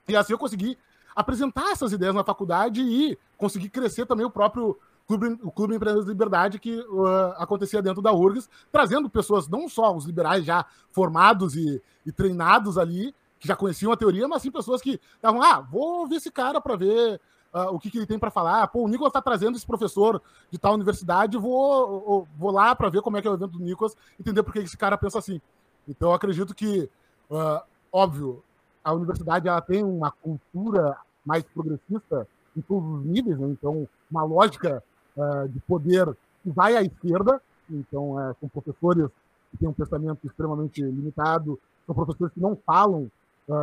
E 0.09 0.17
assim 0.17 0.33
eu 0.33 0.39
consegui 0.39 0.79
apresentar 1.15 1.71
essas 1.71 1.93
ideias 1.93 2.15
na 2.15 2.25
faculdade 2.25 2.81
e 2.81 3.19
conseguir 3.37 3.69
crescer 3.71 4.07
também 4.07 4.25
o 4.25 4.31
próprio 4.31 4.79
Clube, 5.07 5.39
o 5.43 5.51
Clube 5.51 5.75
Empreendedores 5.75 6.07
de 6.07 6.13
Liberdade 6.13 6.59
que 6.61 6.79
uh, 6.79 7.33
acontecia 7.37 7.83
dentro 7.83 8.01
da 8.01 8.13
URGS, 8.13 8.49
trazendo 8.71 9.11
pessoas, 9.11 9.49
não 9.49 9.69
só 9.69 9.95
os 9.95 10.05
liberais 10.05 10.45
já 10.45 10.65
formados 10.93 11.57
e, 11.57 11.83
e, 12.07 12.13
treinados 12.13 12.79
ali, 12.79 13.13
que 13.39 13.49
já 13.49 13.57
conheciam 13.57 13.91
a 13.91 13.97
teoria, 13.97 14.29
mas 14.29 14.43
sim 14.43 14.53
pessoas 14.53 14.81
que 14.81 15.01
estavam, 15.17 15.43
ah, 15.43 15.61
vou 15.61 16.01
ouvir 16.01 16.17
esse 16.17 16.31
cara 16.31 16.61
para 16.61 16.77
ver 16.77 17.21
uh, 17.53 17.75
o 17.75 17.79
que, 17.79 17.91
que, 17.91 17.99
ele 17.99 18.07
tem 18.07 18.19
para 18.19 18.31
falar. 18.31 18.67
Pô, 18.69 18.85
o 18.85 18.89
Nicolas 18.89 19.11
está 19.11 19.21
trazendo 19.21 19.57
esse 19.57 19.67
professor 19.67 20.21
de 20.51 20.59
tal 20.59 20.75
universidade, 20.75 21.37
vou, 21.37 22.27
vou 22.37 22.51
lá 22.51 22.75
para 22.75 22.89
ver 22.89 23.03
como 23.03 23.17
é 23.17 23.23
que 23.23 23.29
é 23.29 23.31
o 23.31 23.35
evento 23.35 23.59
do 23.59 23.65
Nicolas, 23.65 23.97
entender 24.19 24.43
por 24.43 24.53
que 24.53 24.61
esse 24.61 24.77
cara 24.77 24.97
pensa 24.97 25.19
assim. 25.19 25.41
Então, 25.89 26.11
eu 26.11 26.15
acredito 26.15 26.55
que, 26.55 26.89
uh, 27.31 27.61
óbvio, 27.93 28.43
a 28.83 28.93
universidade 28.93 29.49
ela 29.49 29.61
tem 29.61 29.83
uma 29.83 30.11
cultura 30.11 30.97
mais 31.25 31.43
progressista 31.45 32.27
em 32.57 32.61
todos 32.61 33.01
os 33.01 33.05
níveis, 33.05 33.39
né? 33.39 33.49
então 33.49 33.87
uma 34.11 34.25
lógica 34.25 34.83
uh, 35.17 35.49
de 35.49 35.61
poder 35.61 36.07
que 36.43 36.51
vai 36.51 36.77
à 36.77 36.83
esquerda, 36.83 37.41
então 37.69 38.13
uh, 38.13 38.35
são 38.41 38.49
professores 38.49 39.09
que 39.51 39.59
têm 39.59 39.69
um 39.69 39.73
pensamento 39.73 40.27
extremamente 40.27 40.81
limitado, 40.81 41.59
são 41.87 41.95
professores 41.95 42.33
que 42.33 42.41
não 42.41 42.57
falam 42.57 43.11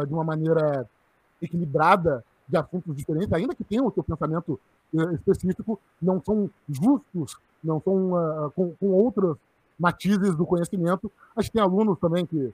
de 0.06 0.14
uma 0.14 0.24
maneira 0.24 0.86
equilibrada 1.42 2.22
de 2.48 2.58
assuntos 2.58 2.96
diferentes, 2.96 3.32
ainda 3.34 3.54
que 3.54 3.64
tenham 3.64 3.88
o 3.88 3.92
seu 3.92 4.04
pensamento 4.04 4.60
eh, 4.96 5.14
específico, 5.14 5.80
não 6.02 6.22
são 6.24 6.50
justos, 6.68 7.38
não 7.64 7.82
são 7.82 8.52
com, 8.56 8.74
com, 8.80 8.88
outros 8.92 9.36
matizes 9.78 10.36
do 10.36 10.46
conhecimento. 10.46 11.12
A 11.36 11.42
gente 11.42 11.52
tem 11.52 11.62
alunos 11.62 12.00
também 12.00 12.26
que 12.26 12.54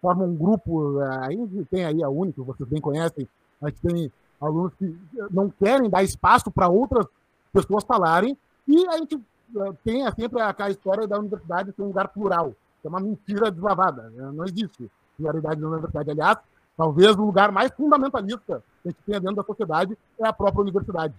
formam 0.00 0.28
um 0.28 0.36
grupo, 0.36 1.00
aí 1.00 1.36
tem 1.68 1.84
aí 1.84 2.02
a 2.02 2.08
única 2.08 2.42
vocês 2.42 2.68
bem 2.68 2.80
conhecem, 2.80 3.26
a 3.60 3.68
gente 3.68 3.80
tem 3.80 4.12
alunos 4.40 4.72
que 4.74 4.96
não 5.30 5.50
querem 5.50 5.90
dar 5.90 6.04
espaço 6.04 6.50
para 6.50 6.68
outras 6.68 7.06
pessoas 7.52 7.82
falarem, 7.84 8.36
e 8.66 8.86
a 8.88 8.98
gente 8.98 9.16
eh, 9.56 9.72
tem 9.84 10.10
sempre 10.12 10.40
a 10.40 10.70
história 10.70 11.06
da 11.06 11.18
universidade 11.18 11.72
ser 11.72 11.82
um 11.82 11.88
lugar 11.88 12.08
plural, 12.08 12.54
que 12.80 12.86
é 12.86 12.90
uma 12.90 13.00
mentira 13.00 13.50
deslavada, 13.50 14.10
né? 14.10 14.30
não 14.32 14.44
existe 14.44 14.90
pluralidade 15.16 15.60
na 15.60 15.68
universidade. 15.68 16.10
Aliás, 16.10 16.38
talvez 16.76 17.16
o 17.16 17.24
lugar 17.24 17.52
mais 17.52 17.70
fundamentalista 17.72 18.62
que 18.82 18.88
a 18.88 18.90
gente 18.90 19.02
tenha 19.06 19.20
dentro 19.20 19.36
da 19.36 19.42
sociedade 19.42 19.96
é 20.18 20.26
a 20.26 20.32
própria 20.32 20.62
universidade. 20.62 21.14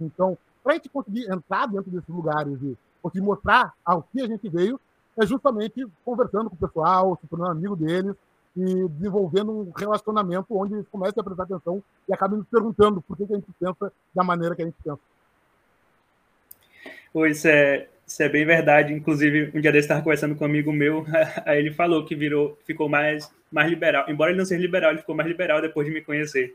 Então, 0.00 0.38
para 0.62 0.72
a 0.72 0.76
gente 0.76 0.88
conseguir 0.88 1.30
entrar 1.30 1.66
dentro 1.66 1.90
desses 1.90 2.08
lugares 2.08 2.60
e 2.62 2.76
conseguir 3.02 3.24
mostrar 3.24 3.72
ao 3.84 4.02
que 4.02 4.20
a 4.20 4.26
gente 4.26 4.48
veio, 4.48 4.80
é 5.16 5.26
justamente 5.26 5.86
conversando 6.04 6.48
com 6.48 6.56
o 6.56 6.58
pessoal, 6.58 7.18
se 7.20 7.26
tornando 7.26 7.52
amigo 7.52 7.74
deles 7.74 8.14
e 8.56 8.88
desenvolvendo 8.88 9.52
um 9.52 9.72
relacionamento 9.76 10.46
onde 10.50 10.74
eles 10.74 10.86
comecem 10.88 11.20
a 11.20 11.24
prestar 11.24 11.44
atenção 11.44 11.82
e 12.08 12.12
acabem 12.12 12.38
nos 12.38 12.46
perguntando 12.48 13.00
por 13.02 13.16
que, 13.16 13.26
que 13.26 13.32
a 13.32 13.36
gente 13.36 13.50
pensa 13.58 13.92
da 14.14 14.24
maneira 14.24 14.54
que 14.54 14.62
a 14.62 14.64
gente 14.64 14.76
pensa. 14.82 15.00
Isso 17.26 17.48
é, 17.48 17.88
isso 18.06 18.22
é 18.22 18.28
bem 18.28 18.44
verdade. 18.44 18.92
Inclusive, 18.92 19.50
um 19.54 19.60
dia 19.60 19.72
desse 19.72 19.86
estava 19.86 20.02
conversando 20.02 20.34
com 20.36 20.44
um 20.44 20.48
amigo 20.48 20.72
meu, 20.72 21.04
aí 21.44 21.58
ele 21.58 21.72
falou 21.72 22.04
que 22.04 22.14
virou, 22.14 22.56
ficou 22.64 22.88
mais, 22.88 23.30
mais 23.50 23.68
liberal. 23.68 24.04
Embora 24.08 24.30
ele 24.30 24.38
não 24.38 24.44
seja 24.44 24.60
liberal, 24.60 24.90
ele 24.90 25.00
ficou 25.00 25.14
mais 25.14 25.28
liberal 25.28 25.60
depois 25.60 25.86
de 25.86 25.92
me 25.92 26.00
conhecer. 26.00 26.54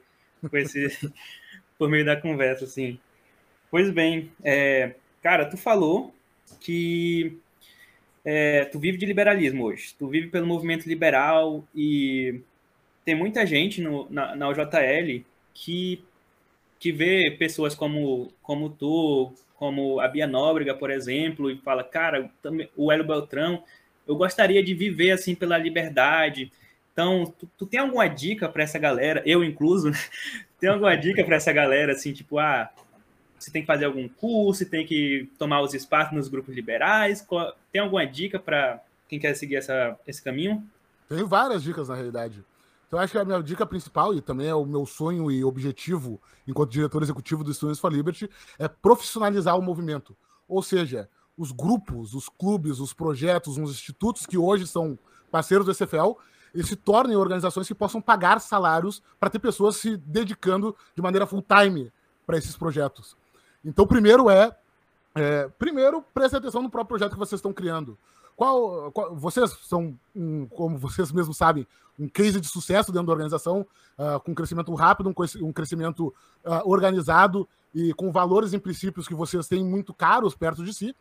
Conheci 0.50 0.88
por 1.78 1.90
meio 1.90 2.06
da 2.06 2.16
conversa, 2.16 2.66
assim. 2.66 3.00
Pois 3.72 3.90
bem, 3.90 4.32
é, 4.44 4.96
cara, 5.22 5.46
tu 5.46 5.58
falou 5.58 6.14
que 6.60 7.38
é, 8.24 8.66
tu 8.66 8.80
vive 8.80 8.98
de 8.98 9.06
liberalismo 9.06 9.66
hoje, 9.66 9.96
tu 9.98 10.08
vive 10.08 10.28
pelo 10.28 10.46
movimento 10.46 10.88
liberal 10.88 11.64
e 11.76 12.42
tem 13.04 13.16
muita 13.16 13.46
gente 13.46 13.82
no, 13.82 14.08
na, 14.10 14.36
na 14.36 14.50
UJL 14.50 15.26
que, 15.54 16.04
que 16.80 16.92
vê 16.92 17.32
pessoas 17.32 17.76
como, 17.76 18.32
como 18.42 18.70
tu, 18.70 19.34
como 19.56 20.00
a 20.00 20.08
Bia 20.08 20.28
Nóbrega, 20.28 20.74
por 20.74 20.90
exemplo, 20.90 21.50
e 21.50 21.58
fala, 21.58 21.84
cara, 21.84 22.30
o 22.78 22.92
Hélio 22.92 23.06
Beltrão, 23.06 23.64
eu 24.08 24.16
gostaria 24.16 24.64
de 24.64 24.74
viver 24.74 25.12
assim 25.12 25.36
pela 25.36 25.58
liberdade. 25.58 26.52
Então, 26.94 27.34
tu, 27.38 27.50
tu 27.58 27.66
tem 27.66 27.80
alguma 27.80 28.08
dica 28.08 28.48
para 28.48 28.64
essa 28.64 28.78
galera, 28.78 29.22
eu 29.26 29.44
incluso, 29.44 29.92
tem 30.60 30.70
alguma 30.70 30.96
dica 30.96 31.24
para 31.24 31.36
essa 31.36 31.52
galera, 31.52 31.94
assim, 31.94 32.14
tipo, 32.14 32.38
ah, 32.38 32.70
você 33.38 33.52
tem 33.52 33.62
que 33.62 33.68
fazer 33.68 33.86
algum 33.86 34.08
curso, 34.08 34.66
tem 34.66 34.86
que 34.86 35.30
tomar 35.38 35.62
os 35.62 35.74
espaços 35.74 36.14
nos 36.14 36.30
grupos 36.30 36.56
liberais? 36.56 37.28
Tem 37.72 37.82
alguma 37.82 38.06
dica 38.06 38.40
para 38.40 38.82
quem 39.10 39.20
quer 39.20 39.36
seguir 39.36 39.58
essa, 39.58 40.00
esse 40.08 40.22
caminho? 40.22 40.64
Tenho 41.10 41.28
várias 41.28 41.62
dicas, 41.62 41.90
na 41.90 41.96
realidade. 41.96 42.44
Então, 42.88 43.00
acho 43.00 43.12
que 43.12 43.18
a 43.18 43.26
minha 43.26 43.42
dica 43.42 43.66
principal, 43.66 44.14
e 44.14 44.22
também 44.22 44.48
é 44.48 44.56
o 44.56 44.66
meu 44.66 44.86
sonho 44.86 45.30
e 45.30 45.44
objetivo 45.44 46.22
enquanto 46.48 46.72
diretor 46.72 47.02
executivo 47.02 47.44
do 47.44 47.54
Students 47.54 47.80
for 47.80 47.92
Liberty, 47.92 48.30
é 48.58 48.68
profissionalizar 48.68 49.58
o 49.58 49.62
movimento. 49.62 50.16
Ou 50.48 50.62
seja, 50.62 51.10
os 51.38 51.52
grupos, 51.52 52.14
os 52.14 52.30
clubes, 52.30 52.80
os 52.80 52.94
projetos, 52.94 53.58
os 53.58 53.72
institutos 53.72 54.26
que 54.26 54.38
hoje 54.38 54.68
são 54.68 54.98
parceiros 55.32 55.66
do 55.66 55.74
SFL, 55.74 56.14
eles 56.54 56.68
se 56.68 56.76
tornem 56.76 57.16
organizações 57.16 57.68
que 57.68 57.76
possam 57.76 58.02
pagar 58.02 58.40
salários 58.40 59.02
para 59.20 59.30
ter 59.30 59.40
pessoas 59.40 59.78
se 59.78 59.98
dedicando 59.98 60.76
de 60.96 61.02
maneira 61.02 61.26
full-time 61.26 61.92
para 62.26 62.38
esses 62.38 62.56
projetos. 62.56 63.18
Então, 63.66 63.88
primeiro 63.88 64.30
é, 64.30 64.56
é 65.16 65.48
primeiro, 65.58 66.04
preste 66.14 66.36
atenção 66.36 66.62
no 66.62 66.70
próprio 66.70 66.98
projeto 66.98 67.14
que 67.14 67.20
vocês 67.20 67.40
estão 67.40 67.54
criando. 67.54 67.98
Qual, 68.36 68.92
qual, 68.92 69.16
vocês 69.16 69.52
são, 69.64 69.98
um, 70.16 70.46
como 70.48 70.78
vocês 70.78 71.12
mesmos 71.12 71.38
sabem, 71.38 71.68
um 71.98 72.08
case 72.08 72.40
de 72.42 72.48
sucesso 72.48 72.92
dentro 72.92 73.08
da 73.08 73.14
organização, 73.14 73.66
uh, 73.98 74.20
com 74.22 74.34
crescimento 74.34 74.74
rápido, 74.74 75.10
um, 75.10 75.48
um 75.48 75.54
crescimento 75.54 76.08
uh, 76.44 76.62
organizado 76.66 77.48
e 77.74 77.94
com 77.94 78.12
valores 78.12 78.54
e 78.54 78.60
princípios 78.60 79.08
que 79.08 79.14
vocês 79.14 79.48
têm 79.48 79.64
muito 79.64 79.94
caros 79.94 80.36
perto 80.36 80.64
de 80.64 80.74
si. 80.74 80.96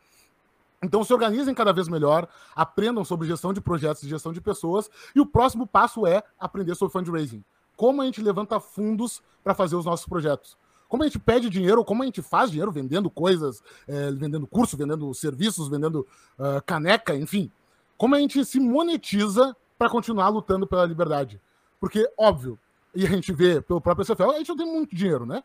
Então 0.82 1.04
se 1.04 1.12
organizem 1.12 1.54
cada 1.54 1.72
vez 1.72 1.88
melhor, 1.88 2.28
aprendam 2.54 3.04
sobre 3.04 3.28
gestão 3.28 3.52
de 3.52 3.60
projetos 3.60 4.02
e 4.02 4.08
gestão 4.08 4.32
de 4.32 4.40
pessoas, 4.40 4.90
e 5.14 5.20
o 5.20 5.26
próximo 5.26 5.66
passo 5.66 6.06
é 6.06 6.22
aprender 6.38 6.74
sobre 6.74 6.92
fundraising. 6.92 7.44
Como 7.76 8.02
a 8.02 8.04
gente 8.04 8.20
levanta 8.20 8.58
fundos 8.58 9.22
para 9.42 9.54
fazer 9.54 9.76
os 9.76 9.84
nossos 9.84 10.06
projetos 10.06 10.56
como 10.92 11.04
a 11.04 11.06
gente 11.06 11.18
pede 11.18 11.48
dinheiro, 11.48 11.82
como 11.86 12.02
a 12.02 12.04
gente 12.04 12.20
faz 12.20 12.50
dinheiro 12.50 12.70
vendendo 12.70 13.08
coisas, 13.08 13.62
é, 13.88 14.10
vendendo 14.10 14.46
curso, 14.46 14.76
vendendo 14.76 15.14
serviços, 15.14 15.66
vendendo 15.66 16.06
uh, 16.38 16.60
caneca, 16.66 17.16
enfim. 17.16 17.50
Como 17.96 18.14
a 18.14 18.18
gente 18.18 18.44
se 18.44 18.60
monetiza 18.60 19.56
para 19.78 19.88
continuar 19.88 20.28
lutando 20.28 20.66
pela 20.66 20.84
liberdade. 20.84 21.40
Porque, 21.80 22.06
óbvio, 22.14 22.58
e 22.94 23.06
a 23.06 23.08
gente 23.08 23.32
vê 23.32 23.62
pelo 23.62 23.80
próprio 23.80 24.04
SFL, 24.04 24.32
a 24.32 24.38
gente 24.38 24.50
não 24.50 24.56
tem 24.58 24.66
muito 24.66 24.94
dinheiro, 24.94 25.24
né? 25.24 25.42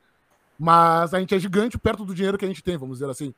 Mas 0.59 1.13
a 1.13 1.19
gente 1.21 1.33
é 1.33 1.39
gigante 1.39 1.77
perto 1.77 2.03
do 2.03 2.13
dinheiro 2.13 2.37
que 2.37 2.43
a 2.43 2.47
gente 2.49 2.61
tem, 2.61 2.75
vamos 2.75 2.97
dizer 2.99 3.09
assim. 3.09 3.33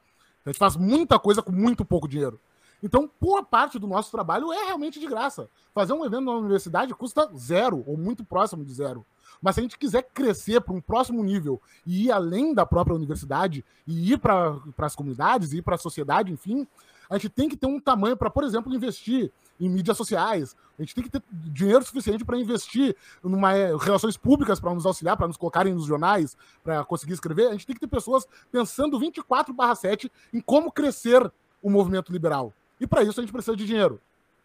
A 0.46 0.50
gente 0.50 0.60
faz 0.60 0.76
muita 0.76 1.20
coisa 1.20 1.42
com 1.42 1.52
muito 1.52 1.84
pouco 1.86 2.08
dinheiro. 2.08 2.40
Então, 2.82 3.10
boa 3.20 3.44
parte 3.44 3.78
do 3.78 3.88
nosso 3.88 4.10
trabalho 4.10 4.54
é 4.54 4.66
realmente 4.66 5.00
de 5.00 5.08
graça. 5.08 5.50
Fazer 5.74 5.94
um 5.94 6.06
evento 6.06 6.26
na 6.26 6.32
universidade 6.32 6.94
custa 6.94 7.30
zero, 7.38 7.84
ou 7.86 7.98
muito 7.98 8.24
próximo 8.24 8.64
de 8.64 8.74
zero. 8.74 9.06
Mas 9.42 9.56
se 9.56 9.62
a 9.62 9.64
gente 9.64 9.78
quiser 9.78 10.04
crescer 10.14 10.62
para 10.62 10.74
um 10.74 10.82
próximo 10.82 11.24
nível 11.24 11.62
e 11.86 12.06
ir 12.06 12.12
além 12.12 12.54
da 12.54 12.66
própria 12.66 12.96
universidade, 12.96 13.66
e 13.86 14.14
ir 14.14 14.18
para 14.18 14.58
as 14.78 14.96
comunidades, 14.96 15.52
e 15.52 15.58
ir 15.58 15.62
para 15.62 15.76
a 15.76 15.80
sociedade, 15.80 16.32
enfim, 16.32 16.66
a 17.10 17.16
gente 17.16 17.30
tem 17.30 17.50
que 17.50 17.58
ter 17.58 17.66
um 17.66 17.80
tamanho 17.80 18.16
para, 18.16 18.30
por 18.30 18.44
exemplo, 18.44 18.74
investir 18.74 19.32
em 19.60 19.68
mídias 19.68 19.98
sociais. 19.98 20.56
A 20.78 20.82
gente 20.82 20.94
tem 20.94 21.04
que 21.04 21.10
ter 21.10 21.24
dinheiro 21.32 21.84
suficiente 21.84 22.24
para 22.24 22.38
investir 22.38 22.96
em 23.26 23.46
eh, 23.48 23.76
relações 23.82 24.16
públicas 24.16 24.60
para 24.60 24.74
nos 24.74 24.86
auxiliar, 24.86 25.18
para 25.18 25.28
nos 25.28 25.36
colocarem 25.36 25.74
nos 25.74 25.86
jornais, 25.86 26.38
para 26.64 26.86
conseguir 26.86 27.14
escrever. 27.14 27.48
A 27.48 27.52
gente 27.52 27.66
tem 27.66 27.74
que 27.74 27.80
ter 27.80 27.88
pessoas 27.88 28.28
pensando 28.52 29.00
24/7 29.00 30.12
em 30.32 30.40
como 30.40 30.72
crescer 30.72 31.32
o 31.64 31.70
movimento 31.70 32.12
liberal. 32.12 32.54
E 32.80 32.86
para 32.86 33.04
isso 33.04 33.20
a 33.20 33.24
gente 33.24 33.34
precisa 33.34 33.58
de 33.58 33.66
dinheiro. 33.66 34.00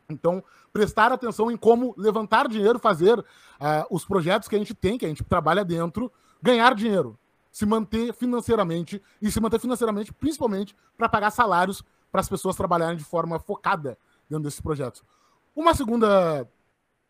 Então, 0.08 0.42
prestar 0.72 1.12
atenção 1.12 1.50
em 1.50 1.56
como 1.56 1.94
levantar 1.96 2.48
dinheiro, 2.48 2.78
fazer 2.78 3.18
uh, 3.18 3.24
os 3.90 4.04
projetos 4.04 4.48
que 4.48 4.56
a 4.56 4.58
gente 4.58 4.74
tem, 4.74 4.98
que 4.98 5.04
a 5.04 5.08
gente 5.08 5.22
trabalha 5.22 5.64
dentro, 5.64 6.10
ganhar 6.42 6.74
dinheiro, 6.74 7.18
se 7.50 7.64
manter 7.64 8.12
financeiramente 8.12 9.00
e 9.22 9.30
se 9.30 9.40
manter 9.40 9.60
financeiramente, 9.60 10.12
principalmente 10.12 10.74
para 10.96 11.08
pagar 11.08 11.30
salários 11.30 11.84
para 12.14 12.20
as 12.20 12.28
pessoas 12.28 12.54
trabalharem 12.54 12.96
de 12.96 13.02
forma 13.02 13.40
focada 13.40 13.98
dentro 14.30 14.44
desses 14.44 14.60
projetos. 14.60 15.02
Uma 15.52 15.74
segunda, 15.74 16.48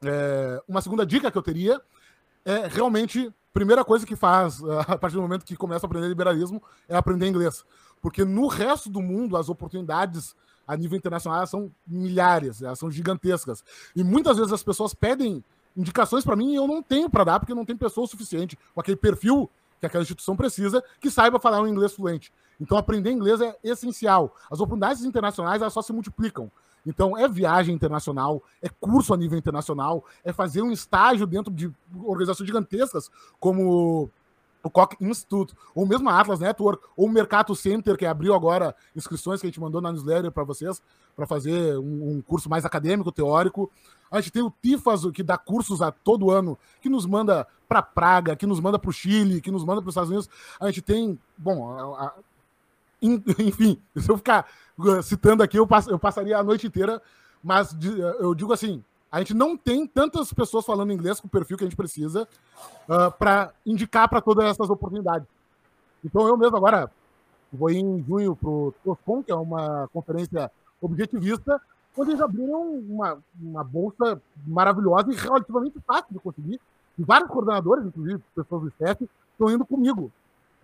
é, 0.03 0.63
uma 0.67 0.81
segunda 0.81 1.05
dica 1.05 1.31
que 1.31 1.37
eu 1.37 1.43
teria 1.43 1.79
é 2.43 2.67
realmente 2.67 3.31
primeira 3.53 3.85
coisa 3.85 4.07
que 4.07 4.17
faz 4.17 4.65
a 4.89 4.97
partir 4.97 5.17
do 5.17 5.21
momento 5.21 5.45
que 5.45 5.57
começa 5.57 5.85
a 5.85 5.89
aprender 5.89 6.09
liberalismo 6.09 6.63
é 6.89 6.97
aprender 6.97 7.29
inglês, 7.29 7.67
porque 8.01 8.25
no 8.25 8.47
resto 8.47 8.89
do 8.89 9.03
mundo 9.03 9.37
as 9.37 9.51
oportunidades 9.51 10.35
a 10.67 10.75
nível 10.75 10.97
internacional 10.97 11.47
são 11.47 11.71
milhares, 11.87 12.63
elas 12.63 12.79
são 12.79 12.91
gigantescas. 12.91 13.63
E 13.95 14.03
muitas 14.03 14.39
vezes 14.39 14.55
as 14.55 14.63
pessoas 14.63 14.95
pedem 14.95 15.45
indicações 15.77 16.25
para 16.25 16.35
mim 16.35 16.53
e 16.53 16.57
eu 16.57 16.67
não 16.67 16.83
tenho 16.83 17.11
para 17.11 17.25
dar, 17.25 17.41
porque 17.41 17.53
não 17.53 17.67
tem 17.67 17.77
pessoa 17.77 18.07
suficiente 18.07 18.59
com 18.75 18.81
aquele 18.81 18.97
perfil 18.97 19.51
que 19.79 19.85
aquela 19.85 20.01
instituição 20.01 20.35
precisa 20.35 20.83
que 20.99 21.11
saiba 21.11 21.39
falar 21.39 21.61
um 21.61 21.69
inglês 21.69 21.93
fluente. 21.93 22.33
Então, 22.61 22.79
aprender 22.79 23.11
inglês 23.11 23.41
é 23.41 23.57
essencial. 23.63 24.35
As 24.51 24.61
oportunidades 24.61 25.05
internacionais 25.05 25.61
elas 25.61 25.73
só 25.73 25.83
se 25.83 25.93
multiplicam. 25.93 26.51
Então, 26.87 27.17
é 27.17 27.27
viagem 27.27 27.75
internacional, 27.75 28.43
é 28.61 28.69
curso 28.69 29.15
a 29.15 29.17
nível 29.17 29.39
internacional, 29.39 30.05
é 30.23 30.33
fazer 30.33 30.63
um 30.63 30.71
estágio 30.71 31.27
dentro 31.27 31.53
de 31.53 31.73
organizações 32.05 32.47
gigantescas 32.47 33.11
como 33.41 34.11
o 34.65 34.71
Koch 34.71 34.97
Institute, 35.01 35.55
ou 35.75 35.87
mesmo 35.87 36.09
a 36.09 36.19
Atlas 36.19 36.41
Network, 36.41 36.83
ou 36.97 37.07
o 37.07 37.11
Mercato 37.11 37.55
Center, 37.55 37.97
que 37.99 38.07
abriu 38.07 38.35
agora 38.35 38.75
inscrições 38.97 39.41
que 39.41 39.47
a 39.47 39.51
gente 39.51 39.61
mandou 39.61 39.81
na 39.81 39.93
newsletter 39.93 40.33
para 40.33 40.43
vocês, 40.43 40.83
para 41.15 41.27
fazer 41.27 41.79
um, 41.79 42.17
um, 42.17 42.23
curso 42.23 42.49
mais 42.49 42.65
acadêmico, 42.65 43.13
teórico. 43.13 43.71
A 44.11 44.21
gente 44.21 44.33
tem 44.33 44.43
o 44.43 44.53
Tifas, 44.63 45.05
que 45.13 45.23
dá 45.23 45.37
cursos 45.37 45.83
a 45.83 45.93
todo 45.93 46.31
ano, 46.31 46.59
que 46.81 46.89
nos 46.89 47.05
manda 47.05 47.47
para 47.69 47.83
Praga, 47.83 48.35
que 48.35 48.47
nos 48.47 48.59
manda 48.59 48.79
para 48.79 48.89
o 48.89 48.93
Chile, 48.93 49.41
que 49.41 49.51
nos 49.51 49.65
manda 49.65 49.83
para 49.83 49.89
os 49.89 49.93
Estados 49.93 50.11
Unidos. 50.11 50.31
A 50.59 50.67
gente 50.67 50.81
tem, 50.81 51.19
bom, 51.37 51.95
a, 51.95 52.07
a, 52.07 52.13
enfim, 53.39 53.81
se 53.97 54.11
eu 54.11 54.17
ficar 54.17 54.47
uh, 54.79 55.03
citando 55.03 55.43
aqui, 55.43 55.59
eu, 55.59 55.67
pass, 55.67 55.87
eu 55.87 55.99
passaria 55.99 56.39
a 56.39 56.43
noite 56.43 56.67
inteira, 56.67 57.01
mas 57.43 57.77
eu 58.19 58.35
digo 58.35 58.53
assim, 58.53 58.83
a 59.15 59.19
gente 59.19 59.35
não 59.35 59.57
tem 59.57 59.87
tantas 59.87 60.33
pessoas 60.33 60.67
falando 60.67 60.93
inglês 60.93 61.21
com 61.21 61.29
o 61.29 61.31
perfil 61.31 61.57
que 61.57 61.63
a 61.63 61.67
gente 61.69 61.77
precisa 61.77 62.27
uh, 62.89 63.13
para 63.17 63.53
indicar 63.65 64.09
para 64.09 64.21
todas 64.21 64.45
essas 64.47 64.69
oportunidades. 64.69 65.29
Então, 66.05 66.27
eu 66.27 66.37
mesmo 66.37 66.57
agora 66.57 66.91
vou 67.53 67.71
em 67.71 68.03
junho 68.03 68.35
para 68.35 68.49
o 68.49 68.75
TOSCOM, 68.83 69.23
que 69.23 69.31
é 69.31 69.35
uma 69.35 69.89
conferência 69.93 70.51
objetivista, 70.81 71.61
onde 71.97 72.11
eles 72.11 72.21
abriram 72.21 72.73
uma, 72.73 73.19
uma 73.41 73.63
bolsa 73.63 74.21
maravilhosa 74.45 75.13
e 75.13 75.15
relativamente 75.15 75.79
fácil 75.87 76.13
de 76.13 76.19
conseguir. 76.19 76.61
E 76.99 77.05
vários 77.05 77.31
coordenadores, 77.31 77.87
inclusive 77.87 78.21
pessoas 78.35 78.63
do 78.63 78.71
STF, 78.71 79.09
estão 79.33 79.51
indo 79.51 79.65
comigo. 79.65 80.11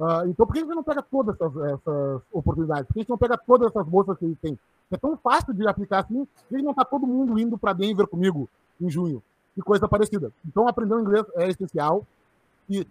Uh, 0.01 0.31
então, 0.31 0.47
por 0.47 0.55
que 0.55 0.61
a 0.61 0.63
gente 0.63 0.75
não 0.75 0.83
pega 0.83 1.03
todas 1.03 1.35
essas, 1.35 1.55
essas, 1.57 2.23
oportunidades? 2.33 2.87
Por 2.87 2.95
que 2.95 3.01
a 3.01 3.03
gente 3.03 3.11
não 3.11 3.19
pega 3.19 3.37
todas 3.37 3.69
essas 3.69 3.87
bolsas 3.87 4.17
que 4.17 4.25
a 4.25 4.29
gente 4.29 4.39
tem? 4.39 4.59
É 4.91 4.97
tão 4.97 5.15
fácil 5.19 5.53
de 5.53 5.69
aplicar 5.69 6.01
assim, 6.01 6.27
e 6.51 6.63
não 6.63 6.71
está 6.71 6.87
todo 6.87 7.07
mundo 7.07 7.39
indo 7.39 7.59
para 7.59 7.75
Denver 7.75 8.07
comigo 8.07 8.49
em 8.81 8.89
junho, 8.89 9.23
e 9.55 9.61
coisa 9.61 9.87
parecida. 9.87 10.33
Então, 10.47 10.67
aprender 10.67 10.99
inglês 10.99 11.27
é 11.37 11.51
essencial. 11.51 12.07
E 12.67 12.87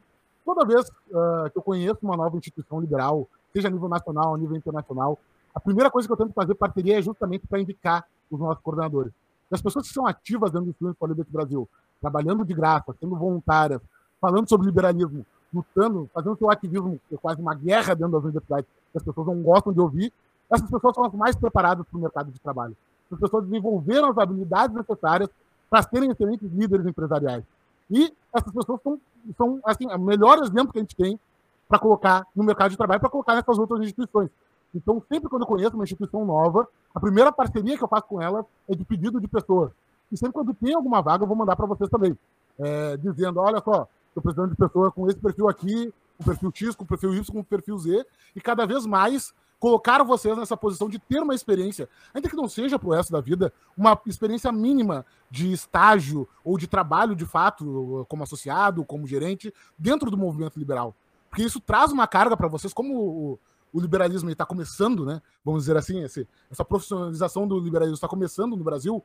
toda 0.45 0.63
vez 0.63 0.87
uh, 1.09 1.49
que 1.51 1.57
eu 1.57 1.63
conheço 1.63 1.97
uma 2.03 2.15
nova 2.15 2.37
instituição 2.37 2.79
liberal, 2.79 3.27
seja 3.51 3.69
a 3.69 3.71
nível 3.71 3.89
nacional, 3.89 4.35
a 4.35 4.37
nível 4.37 4.55
internacional, 4.55 5.17
a 5.53 5.59
primeira 5.59 5.89
coisa 5.89 6.07
que 6.07 6.11
eu 6.11 6.17
tento 6.17 6.33
fazer 6.33 6.53
parceria 6.53 6.99
é 6.99 7.01
justamente 7.01 7.47
para 7.47 7.59
indicar 7.59 8.05
os 8.29 8.39
nossos 8.39 8.61
coordenadores. 8.61 9.11
E 9.51 9.55
as 9.55 9.61
pessoas 9.63 9.87
que 9.87 9.93
são 9.93 10.05
ativas 10.05 10.51
dentro 10.51 10.75
do 10.79 10.93
for 10.93 11.09
Liberty 11.09 11.31
Brasil, 11.31 11.67
trabalhando 11.99 12.45
de 12.45 12.53
graça, 12.53 12.95
sendo 12.99 13.15
voluntárias, 13.15 13.81
falando 14.21 14.47
sobre 14.47 14.67
liberalismo, 14.67 15.25
lutando, 15.53 16.09
fazendo 16.13 16.37
seu 16.37 16.49
ativismo, 16.49 16.99
que 17.07 17.15
é 17.15 17.17
quase 17.17 17.41
uma 17.41 17.53
guerra 17.53 17.93
dentro 17.93 18.13
das 18.13 18.23
universidades, 18.23 18.69
que 18.91 18.97
as 18.97 19.03
pessoas 19.03 19.27
não 19.27 19.41
gostam 19.41 19.73
de 19.73 19.79
ouvir, 19.79 20.13
essas 20.49 20.69
pessoas 20.69 20.95
são 20.95 21.05
as 21.05 21.13
mais 21.13 21.35
preparadas 21.35 21.85
para 21.85 21.97
o 21.97 22.01
mercado 22.01 22.31
de 22.31 22.39
trabalho. 22.39 22.75
As 23.11 23.19
pessoas 23.19 23.45
desenvolveram 23.45 24.09
as 24.09 24.17
habilidades 24.17 24.75
necessárias 24.75 25.29
para 25.69 25.83
serem 25.83 26.11
excelentes 26.11 26.51
líderes 26.51 26.85
empresariais. 26.85 27.43
E 27.89 28.13
essas 28.33 28.51
pessoas 28.51 28.81
são, 28.81 28.99
são 29.37 29.59
assim, 29.63 29.85
o 29.87 29.99
melhor 29.99 30.39
exemplo 30.39 30.71
que 30.71 30.79
a 30.79 30.81
gente 30.81 30.95
tem 30.95 31.19
para 31.67 31.79
colocar 31.79 32.25
no 32.35 32.43
mercado 32.43 32.71
de 32.71 32.77
trabalho, 32.77 32.99
para 32.99 33.09
colocar 33.09 33.35
nessas 33.35 33.57
outras 33.57 33.81
instituições. 33.81 34.29
Então, 34.73 35.01
sempre 35.07 35.29
quando 35.29 35.43
eu 35.43 35.47
conheço 35.47 35.75
uma 35.75 35.83
instituição 35.83 36.25
nova, 36.25 36.67
a 36.93 36.99
primeira 36.99 37.31
parceria 37.31 37.77
que 37.77 37.83
eu 37.83 37.87
faço 37.87 38.07
com 38.07 38.21
ela 38.21 38.45
é 38.67 38.75
de 38.75 38.83
pedido 38.83 39.19
de 39.19 39.27
pessoas. 39.27 39.71
E 40.11 40.17
sempre 40.17 40.33
quando 40.33 40.53
tem 40.53 40.73
alguma 40.73 41.01
vaga, 41.01 41.23
eu 41.23 41.27
vou 41.27 41.37
mandar 41.37 41.55
para 41.55 41.65
vocês 41.65 41.89
também. 41.89 42.17
É, 42.57 42.97
dizendo, 42.97 43.39
olha 43.39 43.61
só, 43.61 43.87
estou 44.09 44.21
precisando 44.21 44.49
de 44.49 44.55
pessoas 44.55 44.93
com 44.93 45.07
esse 45.07 45.19
perfil 45.19 45.47
aqui, 45.47 45.93
com 46.17 46.23
perfil 46.23 46.51
X, 46.53 46.75
com 46.75 46.85
perfil 46.85 47.15
Y, 47.15 47.25
com 47.31 47.43
perfil 47.43 47.77
Z, 47.77 48.05
e 48.35 48.41
cada 48.41 48.65
vez 48.65 48.85
mais 48.85 49.33
colocar 49.59 50.01
vocês 50.03 50.37
nessa 50.37 50.55
posição 50.55 50.87
de 50.87 50.97
ter 50.97 51.21
uma 51.21 51.35
experiência, 51.35 51.89
ainda 52.13 52.29
que 52.29 52.35
não 52.35 52.47
seja 52.47 52.79
pro 52.79 52.91
resto 52.91 53.11
da 53.11 53.19
vida, 53.19 53.53
uma 53.75 53.99
experiência 54.05 54.51
mínima 54.51 55.05
de 55.29 55.51
estágio 55.51 56.27
ou 56.43 56.57
de 56.57 56.65
trabalho 56.65 57.15
de 57.15 57.25
fato, 57.25 58.05
como 58.07 58.23
associado, 58.23 58.85
como 58.85 59.05
gerente, 59.05 59.53
dentro 59.77 60.09
do 60.09 60.17
movimento 60.17 60.57
liberal. 60.57 60.95
Porque 61.29 61.43
isso 61.43 61.59
traz 61.59 61.91
uma 61.91 62.07
carga 62.07 62.37
para 62.37 62.47
vocês, 62.47 62.73
como 62.73 62.95
o, 62.95 63.39
o 63.73 63.81
liberalismo 63.81 64.29
está 64.29 64.45
começando, 64.45 65.05
né? 65.05 65.21
Vamos 65.43 65.63
dizer 65.63 65.77
assim, 65.77 66.03
esse, 66.03 66.27
essa 66.49 66.63
profissionalização 66.63 67.47
do 67.47 67.59
liberalismo 67.59 67.95
está 67.95 68.07
começando 68.07 68.55
no 68.55 68.63
Brasil, 68.63 69.03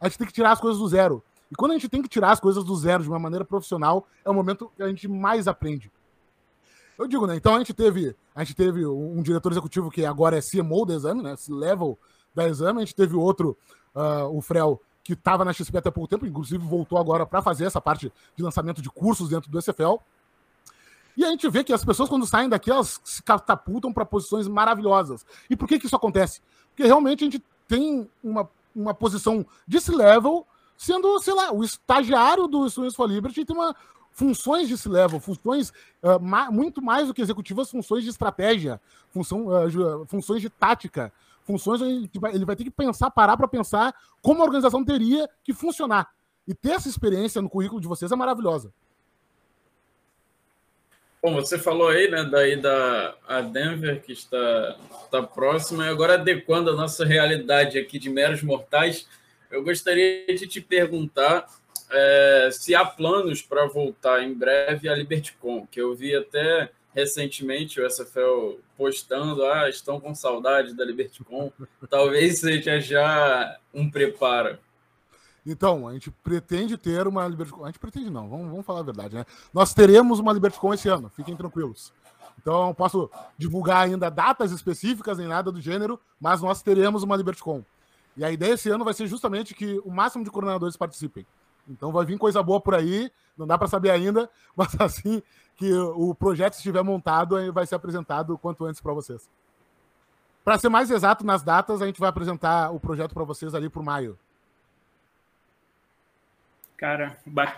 a 0.00 0.08
gente 0.08 0.18
tem 0.18 0.26
que 0.26 0.32
tirar 0.32 0.52
as 0.52 0.60
coisas 0.60 0.78
do 0.80 0.88
zero. 0.88 1.22
E 1.50 1.54
quando 1.54 1.72
a 1.72 1.74
gente 1.74 1.88
tem 1.88 2.02
que 2.02 2.08
tirar 2.08 2.32
as 2.32 2.40
coisas 2.40 2.64
do 2.64 2.74
zero 2.76 3.02
de 3.02 3.08
uma 3.08 3.18
maneira 3.18 3.44
profissional, 3.44 4.06
é 4.24 4.30
o 4.30 4.34
momento 4.34 4.70
que 4.76 4.82
a 4.82 4.88
gente 4.88 5.06
mais 5.06 5.46
aprende. 5.46 5.90
Eu 6.98 7.06
digo, 7.06 7.26
né? 7.26 7.36
Então 7.36 7.54
a 7.54 7.58
gente 7.58 7.74
teve, 7.74 8.16
a 8.34 8.42
gente 8.42 8.56
teve 8.56 8.86
um 8.86 9.22
diretor 9.22 9.52
executivo 9.52 9.90
que 9.90 10.04
agora 10.04 10.38
é 10.38 10.40
CMO 10.40 10.86
da 10.86 10.94
Exame, 10.94 11.22
né? 11.22 11.34
Esse 11.34 11.52
level 11.52 11.98
da 12.34 12.48
Exame. 12.48 12.78
A 12.78 12.84
gente 12.84 12.94
teve 12.94 13.14
outro, 13.14 13.56
uh, 13.94 14.36
o 14.36 14.40
Frel, 14.40 14.80
que 15.04 15.12
estava 15.12 15.44
na 15.44 15.52
XP 15.52 15.76
até 15.78 15.90
pouco 15.90 16.08
tempo, 16.08 16.26
inclusive 16.26 16.66
voltou 16.66 16.98
agora 16.98 17.24
para 17.24 17.40
fazer 17.40 17.64
essa 17.64 17.80
parte 17.80 18.12
de 18.34 18.42
lançamento 18.42 18.82
de 18.82 18.90
cursos 18.90 19.28
dentro 19.28 19.50
do 19.50 19.60
SFL. 19.60 19.98
E 21.16 21.24
a 21.24 21.28
gente 21.28 21.48
vê 21.48 21.62
que 21.62 21.72
as 21.72 21.84
pessoas, 21.84 22.08
quando 22.08 22.26
saem 22.26 22.48
daqui, 22.48 22.70
elas 22.70 23.00
se 23.04 23.22
catapultam 23.22 23.92
para 23.92 24.04
posições 24.04 24.48
maravilhosas. 24.48 25.24
E 25.48 25.56
por 25.56 25.68
que, 25.68 25.78
que 25.78 25.86
isso 25.86 25.96
acontece? 25.96 26.42
Porque 26.70 26.84
realmente 26.84 27.24
a 27.24 27.30
gente 27.30 27.42
tem 27.68 28.10
uma, 28.22 28.48
uma 28.74 28.92
posição 28.92 29.46
desse 29.66 29.90
level 29.90 30.46
sendo, 30.76 31.18
sei 31.20 31.34
lá, 31.34 31.52
o 31.52 31.64
estagiário 31.64 32.46
do 32.46 32.68
Students 32.68 32.94
for 32.94 33.08
Liberty 33.08 33.44
tem 33.44 33.56
uma, 33.56 33.74
funções 34.12 34.66
de 34.66 34.78
C-level, 34.78 35.20
funções 35.20 35.70
uh, 36.02 36.18
ma 36.20 36.50
muito 36.50 36.80
mais 36.80 37.06
do 37.06 37.14
que 37.14 37.20
executivas, 37.20 37.70
funções 37.70 38.02
de 38.02 38.10
estratégia, 38.10 38.80
função, 39.10 39.46
uh, 39.46 40.06
funções 40.06 40.40
de 40.40 40.48
tática, 40.48 41.12
funções 41.44 41.80
onde 41.80 42.10
ele 42.32 42.44
vai 42.44 42.56
ter 42.56 42.64
que 42.64 42.70
pensar, 42.70 43.10
parar 43.10 43.36
para 43.36 43.46
pensar 43.46 43.94
como 44.22 44.40
a 44.40 44.44
organização 44.44 44.84
teria 44.84 45.28
que 45.44 45.52
funcionar. 45.52 46.10
E 46.48 46.54
ter 46.54 46.70
essa 46.70 46.88
experiência 46.88 47.42
no 47.42 47.50
currículo 47.50 47.80
de 47.80 47.86
vocês 47.86 48.10
é 48.10 48.16
maravilhosa. 48.16 48.72
Bom, 51.22 51.34
você 51.34 51.58
falou 51.58 51.88
aí, 51.88 52.08
né, 52.08 52.24
daí 52.24 52.56
da 52.56 53.16
a 53.26 53.40
Denver, 53.40 54.00
que 54.00 54.12
está, 54.12 54.76
está 55.04 55.22
próxima, 55.22 55.84
e 55.84 55.88
agora 55.88 56.14
adequando 56.14 56.70
a 56.70 56.76
nossa 56.76 57.04
realidade 57.04 57.78
aqui 57.78 57.98
de 57.98 58.08
meros 58.08 58.42
mortais, 58.42 59.08
eu 59.50 59.62
gostaria 59.62 60.26
de 60.26 60.46
te 60.46 60.60
perguntar 60.60 61.46
é, 61.90 62.50
se 62.52 62.74
há 62.74 62.84
planos 62.84 63.42
para 63.42 63.66
voltar 63.66 64.22
em 64.22 64.34
breve 64.34 64.88
à 64.88 64.94
LibertyCon, 64.94 65.66
que 65.70 65.80
eu 65.80 65.94
vi 65.94 66.14
até 66.14 66.70
recentemente 66.94 67.80
o 67.80 67.88
SFL 67.88 68.58
postando, 68.76 69.44
ah, 69.44 69.68
estão 69.68 70.00
com 70.00 70.14
saudade 70.14 70.74
da 70.74 70.84
LibertyCon, 70.84 71.52
talvez 71.90 72.40
seja 72.40 72.80
já 72.80 73.58
um 73.72 73.90
preparo. 73.90 74.58
Então, 75.44 75.86
a 75.86 75.92
gente 75.92 76.10
pretende 76.10 76.76
ter 76.76 77.06
uma 77.06 77.28
LibertyCon, 77.28 77.64
a 77.64 77.66
gente 77.68 77.78
pretende 77.78 78.10
não, 78.10 78.28
vamos, 78.28 78.50
vamos 78.50 78.66
falar 78.66 78.80
a 78.80 78.84
verdade, 78.84 79.14
né? 79.14 79.24
Nós 79.54 79.72
teremos 79.72 80.18
uma 80.18 80.32
LibertyCon 80.32 80.74
esse 80.74 80.88
ano, 80.88 81.10
fiquem 81.14 81.36
tranquilos. 81.36 81.92
Então, 82.40 82.74
posso 82.74 83.10
divulgar 83.38 83.84
ainda 83.84 84.10
datas 84.10 84.50
específicas 84.50 85.18
nem 85.18 85.28
nada 85.28 85.52
do 85.52 85.60
gênero, 85.60 86.00
mas 86.20 86.40
nós 86.40 86.62
teremos 86.62 87.02
uma 87.02 87.16
LibertyCon. 87.16 87.64
E 88.16 88.24
a 88.24 88.30
ideia 88.30 88.54
esse 88.54 88.70
ano 88.70 88.84
vai 88.84 88.94
ser 88.94 89.06
justamente 89.06 89.54
que 89.54 89.80
o 89.84 89.90
máximo 89.90 90.24
de 90.24 90.30
coordenadores 90.30 90.76
participem. 90.76 91.26
Então 91.68 91.92
vai 91.92 92.04
vir 92.06 92.18
coisa 92.18 92.42
boa 92.42 92.60
por 92.60 92.74
aí, 92.74 93.10
não 93.36 93.46
dá 93.46 93.58
para 93.58 93.68
saber 93.68 93.90
ainda, 93.90 94.30
mas 94.56 94.74
assim 94.80 95.22
que 95.56 95.72
o 95.72 96.14
projeto 96.14 96.54
estiver 96.54 96.82
montado, 96.82 97.52
vai 97.52 97.66
ser 97.66 97.74
apresentado 97.74 98.34
o 98.34 98.38
quanto 98.38 98.64
antes 98.64 98.80
para 98.80 98.92
vocês. 98.92 99.28
Para 100.44 100.58
ser 100.58 100.68
mais 100.68 100.90
exato 100.90 101.24
nas 101.24 101.42
datas, 101.42 101.82
a 101.82 101.86
gente 101.86 101.98
vai 101.98 102.08
apresentar 102.08 102.70
o 102.70 102.78
projeto 102.78 103.12
para 103.12 103.24
vocês 103.24 103.54
ali 103.54 103.68
por 103.68 103.82
maio. 103.82 104.18
Cara, 106.76 107.16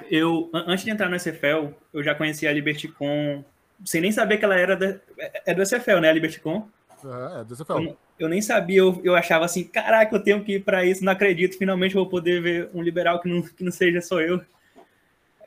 eu 0.08 0.48
antes 0.54 0.84
de 0.84 0.90
entrar 0.92 1.08
no 1.08 1.18
SFL, 1.18 1.74
eu 1.92 2.02
já 2.04 2.14
conhecia 2.14 2.48
a 2.48 2.52
LibertyCon, 2.52 3.44
sem 3.84 4.00
nem 4.00 4.12
saber 4.12 4.38
que 4.38 4.44
ela 4.44 4.54
era 4.54 4.76
da, 4.76 4.96
é 5.44 5.52
do 5.52 5.66
SFL, 5.66 5.98
né, 6.00 6.08
a 6.08 6.12
LibertyCon? 6.12 6.68
É, 7.04 7.40
é 7.40 7.44
do 7.44 7.54
SFL. 7.54 7.72
Eu, 7.72 7.96
eu 8.18 8.28
nem 8.28 8.42
sabia, 8.42 8.78
eu, 8.78 9.00
eu 9.04 9.14
achava 9.14 9.44
assim, 9.44 9.64
caraca, 9.64 10.14
eu 10.14 10.22
tenho 10.22 10.42
que 10.42 10.54
ir 10.54 10.64
para 10.64 10.84
isso, 10.84 11.04
não 11.04 11.12
acredito, 11.12 11.56
finalmente 11.56 11.94
vou 11.94 12.08
poder 12.08 12.42
ver 12.42 12.70
um 12.74 12.82
liberal 12.82 13.20
que 13.20 13.28
não, 13.28 13.42
que 13.42 13.62
não 13.62 13.70
seja 13.70 14.00
só 14.00 14.20
eu. 14.20 14.40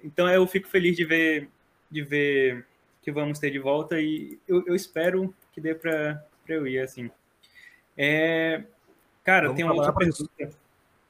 Então 0.03 0.29
eu 0.29 0.47
fico 0.47 0.67
feliz 0.67 0.95
de 0.95 1.03
ver, 1.03 1.49
de 1.89 2.01
ver 2.01 2.65
que 3.01 3.11
vamos 3.11 3.39
ter 3.39 3.51
de 3.51 3.59
volta 3.59 3.99
e 3.99 4.39
eu, 4.47 4.63
eu 4.65 4.75
espero 4.75 5.33
que 5.51 5.59
dê 5.59 5.75
para 5.75 6.23
eu 6.47 6.65
ir, 6.65 6.79
assim. 6.79 7.11
É, 7.97 8.63
cara, 9.23 9.47
vamos 9.47 9.57
tem 9.57 9.65
uma 9.65 9.75
outra 9.75 9.93
pergunta 9.93 10.49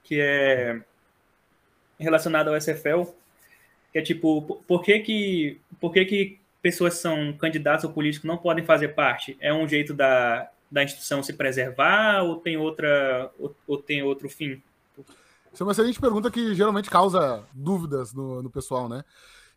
que 0.04 0.20
é 0.20 0.82
relacionada 2.00 2.50
ao 2.50 2.60
SFL, 2.60 3.04
que 3.92 4.00
é 4.00 4.02
tipo, 4.02 4.64
por 4.68 4.82
que 4.82 5.00
que, 5.00 5.62
por 5.80 5.94
que 5.94 6.06
que 6.06 6.40
pessoas 6.62 6.96
que 6.96 7.02
são 7.02 7.34
candidatos 7.34 7.86
ou 7.86 7.94
políticos 7.94 8.28
não 8.28 8.38
podem 8.38 8.66
fazer 8.66 8.90
parte? 8.90 9.38
É 9.40 9.54
um 9.54 9.68
jeito 9.68 9.94
da, 9.94 10.50
da 10.72 10.84
instituição 10.84 11.22
se 11.22 11.34
preservar 11.34 12.24
ou 12.24 12.38
tem 12.38 12.58
outra 12.58 13.32
ou, 13.38 13.56
ou 13.68 13.78
tem 13.78 14.02
outro 14.02 14.30
fim? 14.30 14.62
Isso 15.54 15.62
é 15.62 15.66
uma 15.66 15.74
excelente 15.74 16.00
pergunta 16.00 16.32
que 16.32 16.56
geralmente 16.56 16.90
causa 16.90 17.44
dúvidas 17.54 18.14
no, 18.14 18.42
no 18.42 18.50
pessoal, 18.50 18.88
né? 18.88 19.04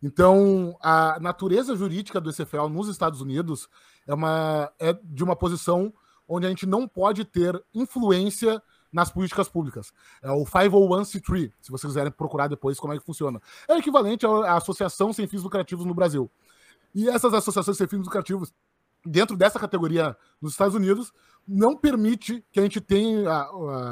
Então, 0.02 0.76
a 0.82 1.18
natureza 1.20 1.76
jurídica 1.76 2.20
do 2.20 2.30
SFL 2.30 2.68
nos 2.68 2.88
Estados 2.88 3.20
Unidos 3.20 3.68
é, 4.06 4.12
uma, 4.12 4.70
é 4.78 4.92
de 4.92 5.22
uma 5.22 5.36
posição 5.36 5.92
onde 6.28 6.46
a 6.46 6.48
gente 6.48 6.66
não 6.66 6.88
pode 6.88 7.24
ter 7.24 7.62
influência 7.72 8.60
nas 8.92 9.10
políticas 9.10 9.48
públicas. 9.48 9.92
É 10.22 10.30
o 10.30 10.44
501c3, 10.44 11.52
se 11.60 11.70
vocês 11.70 11.90
quiserem 11.90 12.12
procurar 12.12 12.48
depois 12.48 12.78
como 12.78 12.92
é 12.92 12.98
que 12.98 13.04
funciona. 13.04 13.40
É 13.68 13.76
equivalente 13.76 14.26
à 14.26 14.56
Associação 14.56 15.12
Sem 15.12 15.26
Fins 15.26 15.42
Lucrativos 15.42 15.84
no 15.84 15.94
Brasil. 15.94 16.30
E 16.94 17.08
essas 17.08 17.34
associações 17.34 17.76
sem 17.76 17.88
fins 17.88 18.04
lucrativos 18.04 18.52
dentro 19.04 19.36
dessa 19.36 19.58
categoria 19.58 20.16
nos 20.40 20.52
Estados 20.52 20.74
Unidos, 20.74 21.12
não 21.46 21.76
permite 21.76 22.44
que 22.50 22.58
a 22.58 22.62
gente 22.62 22.80
tenha 22.80 23.30
a, 23.30 23.42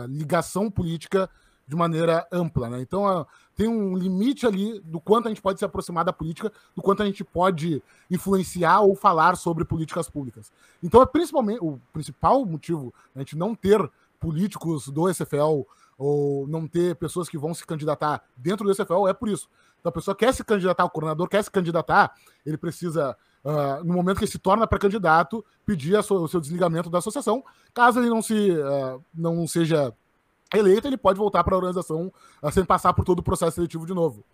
a 0.03 0.07
ligação 0.07 0.71
política 0.71 1.29
de 1.67 1.77
maneira 1.77 2.27
ampla. 2.33 2.69
Né? 2.69 2.81
Então, 2.81 3.07
a, 3.07 3.27
tem 3.55 3.69
um 3.69 3.97
limite 3.97 4.47
ali 4.47 4.81
do 4.81 5.01
quanto 5.01 5.27
a 5.27 5.29
gente 5.29 5.43
pode 5.43 5.59
se 5.59 5.65
aproximar 5.65 6.05
da 6.05 6.13
política, 6.13 6.53
do 6.75 6.83
quanto 6.83 7.03
a 7.03 7.07
gente 7.07 7.23
pode 7.23 7.83
influenciar 8.11 8.81
ou 8.81 8.95
falar 8.95 9.37
sobre 9.37 9.65
políticas 9.65 10.09
públicas. 10.09 10.51
Então, 10.83 11.03
é 11.03 11.07
principalmente 11.07 11.61
o 11.63 11.79
principal 11.93 12.45
motivo 12.45 12.93
a 13.15 13.21
gente 13.21 13.37
não 13.37 13.55
ter 13.55 13.91
políticos 14.19 14.89
do 14.89 15.13
SFL 15.13 15.63
ou 15.99 16.47
não 16.47 16.67
ter 16.67 16.97
pessoas 16.97 17.29
que 17.29 17.39
vão 17.39 17.55
se 17.55 17.67
candidatar 17.67 18.23
dentro 18.37 18.67
do 18.67 18.75
SFL 18.75 19.09
é 19.09 19.13
por 19.13 19.29
isso. 19.29 19.49
Então, 19.79 19.91
a 19.91 19.93
pessoa 19.93 20.15
quer 20.15 20.33
se 20.33 20.45
candidatar, 20.45 20.85
o 20.85 20.91
coordenador 20.91 21.29
quer 21.29 21.43
se 21.43 21.51
candidatar, 21.51 22.15
ele 22.47 22.57
precisa 22.57 23.17
uh, 23.45 23.85
no 23.85 23.95
momento 23.95 24.19
que 24.19 24.27
se 24.27 24.39
torna 24.39 24.67
pré-candidato, 24.67 25.45
pedir 25.65 25.97
o 25.97 26.29
seu 26.29 26.41
desligamento 26.41 26.91
da 26.91 26.99
associação. 26.99 27.45
Caso 27.75 28.01
ele 28.01 28.09
não, 28.09 28.23
se, 28.23 28.51
uh, 28.51 29.03
não 29.15 29.47
seja 29.47 29.93
eleito, 30.55 30.87
ele 30.87 30.97
pode 30.97 31.19
voltar 31.19 31.43
para 31.45 31.55
a 31.55 31.59
organização 31.59 32.13
uh, 32.43 32.51
sem 32.51 32.65
passar 32.65 32.93
por 32.93 33.05
todo 33.05 33.21
o 33.21 33.23
processo 33.23 33.57
seletivo 33.57 33.87
de 33.87 33.95
novo. 33.95 34.25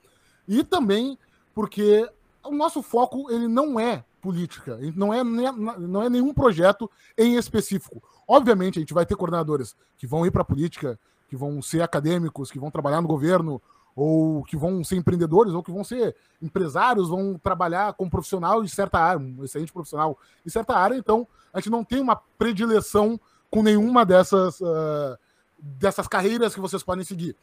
E 0.46 0.64
também 0.64 1.18
porque 1.54 2.09
o 2.44 2.52
nosso 2.52 2.82
foco 2.82 3.30
ele 3.30 3.48
não 3.48 3.78
é 3.78 4.04
política, 4.20 4.78
não 4.94 5.12
é, 5.12 5.22
não 5.22 6.02
é 6.02 6.09
nenhum 6.09 6.34
projeto 6.34 6.90
em 7.16 7.36
específico. 7.36 8.02
Obviamente, 8.26 8.78
a 8.78 8.80
gente 8.80 8.94
vai 8.94 9.06
ter 9.06 9.16
coordenadores 9.16 9.76
que 9.96 10.06
vão 10.06 10.26
ir 10.26 10.30
para 10.30 10.42
a 10.42 10.44
política, 10.44 10.98
que 11.28 11.36
vão 11.36 11.61
ser 11.62 11.82
acadêmicos, 11.82 12.50
que 12.50 12.59
vão 12.59 12.70
trabalhar 12.70 13.00
no 13.00 13.09
governo, 13.09 13.61
ou 13.99 14.44
que 14.44 14.57
vão 14.57 14.84
ser 14.84 14.94
empreendedores, 14.94 15.53
ou 15.53 15.61
que 15.61 15.72
vão 15.72 15.82
ser 15.82 16.14
empresários, 16.40 17.09
vão 17.09 17.36
trabalhar 17.36 17.92
como 17.94 18.09
profissional 18.09 18.62
em 18.62 18.68
certa 18.68 18.96
área, 18.96 19.18
um 19.18 19.42
excelente 19.42 19.72
profissional 19.72 20.16
em 20.46 20.49
certa 20.49 20.76
área. 20.76 20.94
Então, 20.94 21.26
a 21.53 21.59
gente 21.59 21.68
não 21.68 21.82
tem 21.82 22.01
uma 22.01 22.14
predileção 22.38 23.18
com 23.51 23.61
nenhuma 23.61 24.07
dessas, 24.07 24.61
uh, 24.61 25.18
dessas 25.59 26.07
carreiras 26.07 26.55
que 26.55 26.61
vocês 26.61 26.80
podem 26.80 27.05
seguir. 27.05 27.34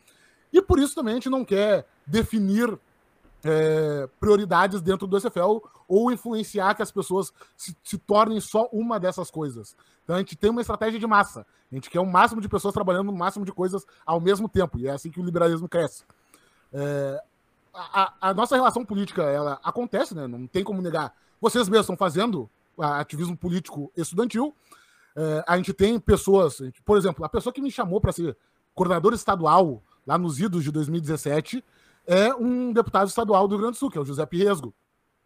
E 0.54 0.62
por 0.62 0.80
isso 0.80 0.96
também 0.96 1.12
a 1.12 1.16
gente 1.16 1.30
não 1.30 1.44
quer 1.44 1.86
definir 2.08 2.80
é, 3.44 4.08
prioridades 4.18 4.82
dentro 4.82 5.06
do 5.06 5.20
SFL 5.20 5.60
ou 5.90 6.10
influenciar 6.10 6.74
que 6.74 6.82
as 6.82 6.92
pessoas 6.92 7.34
se, 7.58 7.76
se, 7.84 7.98
tornem 7.98 8.40
só 8.40 8.70
uma 8.72 8.98
dessas 8.98 9.30
coisas. 9.30 9.76
Então 10.04 10.16
a 10.16 10.20
gente 10.20 10.38
tem 10.38 10.50
uma 10.50 10.62
estratégia 10.62 11.00
de 11.00 11.06
massa. 11.06 11.46
A 11.70 11.76
gente 11.76 11.90
quer 11.90 12.00
o 12.00 12.06
máximo 12.06 12.40
de 12.40 12.48
pessoas 12.48 12.74
trabalhando 12.74 13.08
no 13.08 13.18
máximo 13.18 13.44
de 13.44 13.52
coisas 13.52 13.86
ao 14.06 14.22
mesmo 14.22 14.48
tempo. 14.48 14.80
E 14.80 14.88
é 14.88 14.92
assim 14.92 15.12
que 15.12 15.20
o 15.20 15.26
liberalismo 15.26 15.68
cresce. 15.68 16.06
É, 16.78 17.24
a, 17.74 18.14
a, 18.30 18.34
nossa 18.34 18.56
relação 18.56 18.84
política 18.84 19.24
ela 19.24 19.60
acontece, 19.64 20.14
né? 20.14 20.28
Não 20.28 20.46
tem 20.46 20.62
como 20.62 20.82
negar. 20.82 21.16
Vocês 21.40 21.70
mesmos 21.70 21.86
estão 21.86 21.96
fazendo 21.96 22.50
ativismo 22.78 23.38
político 23.38 23.92
estudantil. 23.96 24.54
É, 25.16 25.44
a 25.48 25.56
gente 25.56 25.72
tem 25.72 25.98
pessoas, 25.98 26.62
por 26.84 26.98
exemplo, 26.98 27.24
a 27.24 27.30
pessoa 27.30 27.54
que 27.54 27.62
me 27.62 27.72
chamou 27.72 28.02
para 28.02 28.12
ser 28.12 28.36
coordenador 28.74 29.14
estadual 29.14 29.82
lá 30.06 30.18
nos 30.18 30.38
idos 30.40 30.64
de 30.66 30.72
2017 30.72 31.64
é 32.06 32.36
um 32.36 32.74
deputado 32.74 33.08
estadual 33.08 33.48
do 33.48 33.56
Rio 33.56 33.62
Grande 33.62 33.78
do 33.78 33.80
Sul, 33.80 33.90
que 33.90 33.98
é 33.98 34.02
o 34.02 34.06
José 34.06 34.26
Pirresgo. 34.26 34.74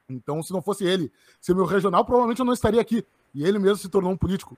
Então, 0.08 0.42
se 0.44 0.54
não 0.54 0.62
fosse 0.62 0.86
ele 0.86 1.12
ser 1.42 1.56
meu 1.56 1.66
regional, 1.66 2.06
provavelmente 2.06 2.40
eu 2.40 2.46
não 2.46 2.54
estaria 2.54 2.80
aqui. 2.80 3.06
E 3.34 3.44
ele 3.44 3.60
mesmo 3.60 3.78
se 3.78 3.90
tornou 3.90 4.12
um 4.12 4.18
político. 4.18 4.58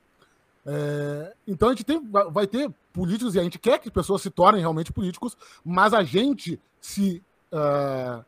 É, 0.65 1.33
então 1.47 1.69
a 1.69 1.71
gente 1.71 1.83
tem, 1.83 2.01
vai 2.31 2.45
ter 2.45 2.71
políticos 2.93 3.35
e 3.35 3.39
a 3.39 3.43
gente 3.43 3.59
quer 3.59 3.79
que 3.79 3.89
pessoas 3.89 4.21
se 4.21 4.29
tornem 4.29 4.61
realmente 4.61 4.91
políticos, 4.91 5.37
mas 5.63 5.93
a 5.93 6.03
gente 6.03 6.59
se, 6.79 7.23
uh, 7.51 8.23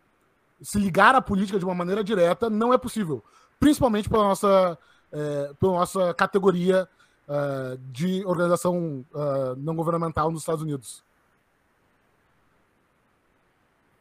se 0.61 0.79
ligar 0.79 1.15
à 1.15 1.21
política 1.21 1.59
de 1.59 1.65
uma 1.65 1.75
maneira 1.75 2.03
direta 2.03 2.49
não 2.49 2.73
é 2.73 2.77
possível, 2.77 3.23
principalmente 3.59 4.09
pela 4.09 4.23
nossa, 4.23 4.77
é, 5.11 5.53
pela 5.59 5.73
nossa 5.73 6.13
categoria 6.13 6.87
uh, 7.27 7.77
de 7.91 8.25
organização 8.25 9.05
uh, 9.13 9.55
não 9.57 9.75
governamental 9.75 10.31
nos 10.31 10.41
Estados 10.41 10.61
Unidos. 10.61 11.03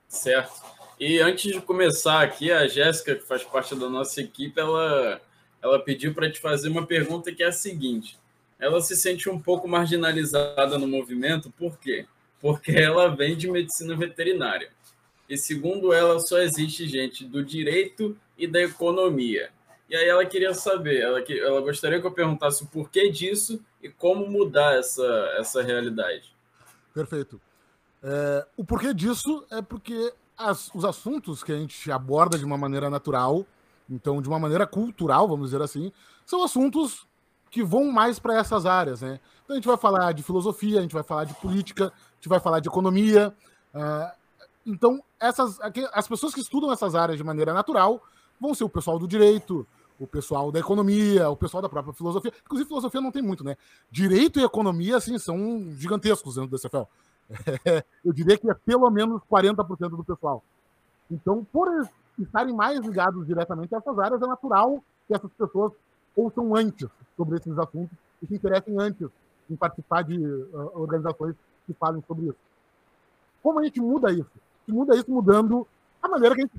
Certo. 0.08 0.62
E 1.00 1.20
antes 1.20 1.52
de 1.52 1.60
começar 1.60 2.22
aqui, 2.22 2.52
a 2.52 2.68
Jéssica, 2.68 3.16
que 3.16 3.22
faz 3.22 3.42
parte 3.42 3.74
da 3.74 3.88
nossa 3.88 4.20
equipe, 4.20 4.60
ela, 4.60 5.20
ela 5.60 5.80
pediu 5.80 6.14
para 6.14 6.30
te 6.30 6.38
fazer 6.38 6.68
uma 6.68 6.86
pergunta 6.86 7.32
que 7.32 7.42
é 7.42 7.46
a 7.46 7.52
seguinte: 7.52 8.18
ela 8.62 8.80
se 8.80 8.94
sente 8.94 9.28
um 9.28 9.40
pouco 9.40 9.66
marginalizada 9.66 10.78
no 10.78 10.86
movimento, 10.86 11.50
por 11.50 11.76
quê? 11.78 12.06
Porque 12.40 12.70
ela 12.70 13.08
vem 13.08 13.36
de 13.36 13.50
medicina 13.50 13.96
veterinária. 13.96 14.70
E 15.28 15.36
segundo 15.36 15.92
ela, 15.92 16.20
só 16.20 16.38
existe 16.38 16.86
gente 16.86 17.24
do 17.24 17.44
direito 17.44 18.16
e 18.38 18.46
da 18.46 18.62
economia. 18.62 19.50
E 19.90 19.96
aí 19.96 20.06
ela 20.06 20.24
queria 20.24 20.54
saber, 20.54 21.00
ela, 21.00 21.20
ela 21.20 21.60
gostaria 21.60 22.00
que 22.00 22.06
eu 22.06 22.12
perguntasse 22.12 22.62
o 22.62 22.66
porquê 22.68 23.10
disso 23.10 23.60
e 23.82 23.88
como 23.88 24.30
mudar 24.30 24.78
essa, 24.78 25.34
essa 25.36 25.60
realidade. 25.60 26.32
Perfeito. 26.94 27.40
É, 28.00 28.46
o 28.56 28.64
porquê 28.64 28.94
disso 28.94 29.44
é 29.50 29.60
porque 29.60 30.12
as, 30.38 30.72
os 30.72 30.84
assuntos 30.84 31.42
que 31.42 31.50
a 31.50 31.56
gente 31.56 31.90
aborda 31.90 32.38
de 32.38 32.44
uma 32.44 32.56
maneira 32.56 32.88
natural, 32.88 33.44
então 33.90 34.22
de 34.22 34.28
uma 34.28 34.38
maneira 34.38 34.68
cultural, 34.68 35.26
vamos 35.26 35.50
dizer 35.50 35.62
assim, 35.62 35.92
são 36.24 36.44
assuntos 36.44 37.08
que 37.52 37.62
vão 37.62 37.92
mais 37.92 38.18
para 38.18 38.34
essas 38.34 38.64
áreas, 38.64 39.02
né? 39.02 39.20
Então 39.44 39.54
a 39.54 39.58
gente 39.58 39.68
vai 39.68 39.76
falar 39.76 40.12
de 40.12 40.22
filosofia, 40.22 40.78
a 40.78 40.82
gente 40.82 40.94
vai 40.94 41.02
falar 41.02 41.24
de 41.24 41.34
política, 41.34 41.88
a 41.88 42.14
gente 42.14 42.28
vai 42.28 42.40
falar 42.40 42.60
de 42.60 42.68
economia. 42.68 43.32
Uh, 43.74 44.10
então, 44.64 45.04
essas, 45.20 45.58
as 45.92 46.08
pessoas 46.08 46.32
que 46.32 46.40
estudam 46.40 46.72
essas 46.72 46.94
áreas 46.94 47.18
de 47.18 47.22
maneira 47.22 47.52
natural 47.52 48.02
vão 48.40 48.54
ser 48.54 48.64
o 48.64 48.70
pessoal 48.70 48.98
do 48.98 49.06
direito, 49.06 49.66
o 50.00 50.06
pessoal 50.06 50.50
da 50.50 50.60
economia, 50.60 51.28
o 51.28 51.36
pessoal 51.36 51.60
da 51.60 51.68
própria 51.68 51.92
filosofia. 51.92 52.32
Inclusive, 52.42 52.68
filosofia 52.68 53.02
não 53.02 53.12
tem 53.12 53.20
muito, 53.20 53.44
né? 53.44 53.54
Direito 53.90 54.40
e 54.40 54.44
economia, 54.44 54.96
assim, 54.96 55.18
são 55.18 55.70
gigantescos 55.72 56.36
dentro 56.36 56.48
do 56.48 56.58
CFL. 56.58 56.88
eu 58.02 58.14
diria 58.14 58.38
que 58.38 58.50
é 58.50 58.54
pelo 58.54 58.88
menos 58.90 59.20
40% 59.30 59.90
do 59.90 60.04
pessoal. 60.04 60.42
Então, 61.10 61.46
por 61.52 61.68
estarem 62.18 62.54
mais 62.54 62.80
ligados 62.80 63.26
diretamente 63.26 63.74
a 63.74 63.78
essas 63.78 63.98
áreas, 63.98 64.22
é 64.22 64.26
natural 64.26 64.82
que 65.06 65.14
essas 65.14 65.30
pessoas 65.34 65.72
ouçam 66.16 66.54
antes 66.54 66.88
sobre 67.16 67.38
esses 67.38 67.58
assuntos 67.58 67.96
e 68.22 68.26
se 68.26 68.34
interessem 68.34 68.74
antes 68.78 69.08
em 69.50 69.56
participar 69.56 70.02
de 70.02 70.18
uh, 70.18 70.70
organizações 70.74 71.34
que 71.66 71.74
falem 71.74 72.02
sobre 72.06 72.26
isso. 72.26 72.36
Como 73.42 73.58
a 73.58 73.64
gente 73.64 73.80
muda 73.80 74.12
isso? 74.12 74.30
A 74.34 74.70
gente 74.70 74.76
muda 74.76 74.96
isso 74.96 75.10
mudando 75.10 75.66
a 76.02 76.08
maneira 76.08 76.34
que 76.34 76.42
a 76.42 76.44
gente, 76.44 76.58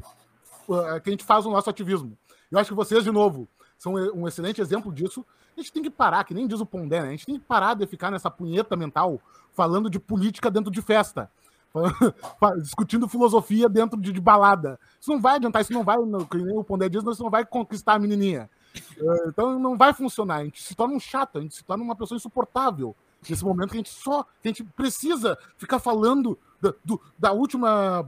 uh, 0.67 1.01
que 1.01 1.09
a 1.09 1.11
gente 1.11 1.23
faz 1.23 1.45
o 1.45 1.51
nosso 1.51 1.69
ativismo. 1.69 2.17
Eu 2.51 2.59
acho 2.59 2.69
que 2.69 2.75
vocês, 2.75 3.03
de 3.03 3.11
novo, 3.11 3.47
são 3.77 3.93
um 3.93 4.27
excelente 4.27 4.61
exemplo 4.61 4.93
disso. 4.93 5.25
A 5.57 5.59
gente 5.59 5.71
tem 5.71 5.83
que 5.83 5.89
parar, 5.89 6.23
que 6.23 6.33
nem 6.33 6.47
diz 6.47 6.59
o 6.59 6.65
Pondé, 6.65 7.01
né? 7.01 7.07
A 7.07 7.11
gente 7.11 7.25
tem 7.25 7.39
que 7.39 7.45
parar 7.45 7.73
de 7.73 7.85
ficar 7.87 8.11
nessa 8.11 8.29
punheta 8.29 8.75
mental 8.75 9.19
falando 9.53 9.89
de 9.89 9.99
política 9.99 10.49
dentro 10.49 10.71
de 10.71 10.81
festa. 10.81 11.29
discutindo 12.61 13.09
filosofia 13.09 13.67
dentro 13.67 13.99
de, 13.99 14.11
de, 14.11 14.21
balada. 14.21 14.79
Isso 15.01 15.11
não 15.11 15.19
vai 15.19 15.35
adiantar, 15.35 15.61
isso 15.63 15.73
não 15.73 15.83
vai, 15.83 15.97
que 16.29 16.37
nem 16.37 16.55
o 16.55 16.63
Pondé 16.63 16.87
diz, 16.87 17.03
isso 17.03 17.23
não 17.23 17.31
vai 17.31 17.43
conquistar 17.43 17.93
a 17.93 17.99
menininha. 17.99 18.49
É, 18.75 19.27
então 19.27 19.59
não 19.59 19.77
vai 19.77 19.93
funcionar. 19.93 20.37
A 20.37 20.43
gente 20.43 20.61
se 20.61 20.75
torna 20.75 20.95
um 20.95 20.99
chato, 20.99 21.37
a 21.37 21.41
gente 21.41 21.55
se 21.55 21.63
torna 21.63 21.83
uma 21.83 21.95
pessoa 21.95 22.15
insuportável. 22.15 22.95
Nesse 23.27 23.43
momento 23.43 23.69
que 23.69 23.75
a 23.75 23.79
gente 23.79 23.89
só. 23.89 24.21
a 24.21 24.47
gente 24.47 24.63
precisa 24.63 25.37
ficar 25.57 25.79
falando 25.79 26.37
da, 26.61 26.73
do, 26.83 26.99
da 27.17 27.31
última 27.31 28.05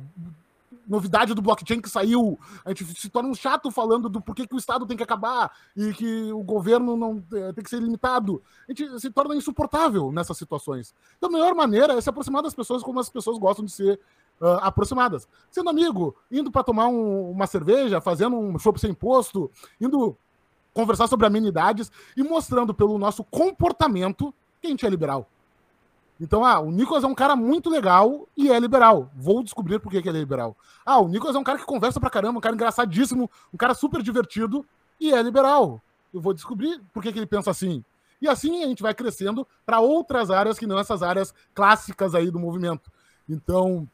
novidade 0.88 1.34
do 1.34 1.42
blockchain 1.42 1.82
que 1.82 1.90
saiu. 1.90 2.38
A 2.64 2.70
gente 2.70 2.86
se 3.00 3.10
torna 3.10 3.30
um 3.30 3.34
chato 3.34 3.72
falando 3.72 4.10
do 4.10 4.22
porquê 4.22 4.46
que 4.46 4.56
o 4.56 4.58
Estado 4.58 4.86
tem 4.86 4.98
que 4.98 5.04
acabar 5.04 5.52
e 5.76 5.94
que 5.94 6.32
o 6.32 6.44
governo 6.44 6.96
não 6.96 7.24
é, 7.34 7.54
tem 7.54 7.64
que 7.64 7.70
ser 7.70 7.82
limitado. 7.82 8.42
A 8.68 8.72
gente 8.72 9.00
se 9.00 9.10
torna 9.10 9.36
insuportável 9.36 10.12
nessas 10.12 10.38
situações. 10.38 10.94
Então 11.18 11.30
a 11.30 11.34
melhor 11.34 11.56
maneira 11.56 11.94
é 11.94 12.02
se 12.02 12.10
aproximar 12.10 12.44
das 12.44 12.54
pessoas 12.54 12.84
como 12.84 13.00
as 13.00 13.10
pessoas 13.10 13.38
gostam 13.38 13.66
de 13.66 13.72
ser 13.72 14.00
uh, 14.40 14.60
aproximadas. 14.62 15.28
Sendo 15.50 15.70
amigo, 15.70 16.16
indo 16.32 16.52
para 16.52 16.64
tomar 16.64 16.88
um, 16.88 17.32
uma 17.32 17.48
cerveja, 17.48 18.02
fazendo 18.02 18.36
um 18.36 18.58
show 18.60 18.78
sem 18.78 18.92
imposto, 18.92 19.50
indo 19.80 20.18
conversar 20.76 21.08
sobre 21.08 21.26
amenidades 21.26 21.90
e 22.16 22.22
mostrando 22.22 22.74
pelo 22.74 22.98
nosso 22.98 23.24
comportamento 23.24 24.32
que 24.62 24.68
a 24.68 24.70
gente 24.70 24.86
é 24.86 24.90
liberal. 24.90 25.28
Então, 26.20 26.46
ah, 26.46 26.60
o 26.60 26.70
Nicolas 26.70 27.04
é 27.04 27.08
um 27.08 27.16
cara 27.16 27.36
muito 27.36 27.70
legal 27.70 28.28
e 28.38 28.52
é 28.52 28.60
liberal. 28.60 29.10
Vou 29.16 29.42
descobrir 29.42 29.80
por 29.80 29.90
que, 29.90 29.98
ele 29.98 30.10
é 30.10 30.20
liberal. 30.20 30.56
Ah, 30.86 31.00
o 31.00 31.08
Nicolas 31.08 31.36
é 31.36 31.40
um 31.40 31.44
cara 31.44 31.58
que 31.58 31.66
conversa 31.66 32.00
pra 32.00 32.10
caramba, 32.10 32.38
um 32.38 32.42
cara 32.42 32.56
engraçadíssimo, 32.56 33.32
um 33.54 33.58
cara 33.58 33.74
super 33.74 34.02
divertido 34.02 34.66
e 35.00 35.14
é 35.14 35.22
liberal. 35.22 35.82
Eu 36.14 36.20
vou 36.20 36.34
descobrir 36.34 36.82
por 36.94 37.02
que 37.02 37.10
ele 37.10 37.26
pensa 37.26 37.52
assim. 37.52 37.84
E 38.22 38.28
assim 38.28 38.64
a 38.64 38.68
gente 38.68 38.84
vai 38.84 38.94
crescendo 38.94 39.48
para 39.66 39.80
outras 39.80 40.30
áreas 40.30 40.60
que 40.60 40.68
não 40.68 40.80
essas 40.80 41.02
áreas 41.02 41.34
clássicas 41.54 42.14
aí 42.14 42.30
do 42.30 42.40
movimento. 42.40 42.92
Então, 43.28 43.88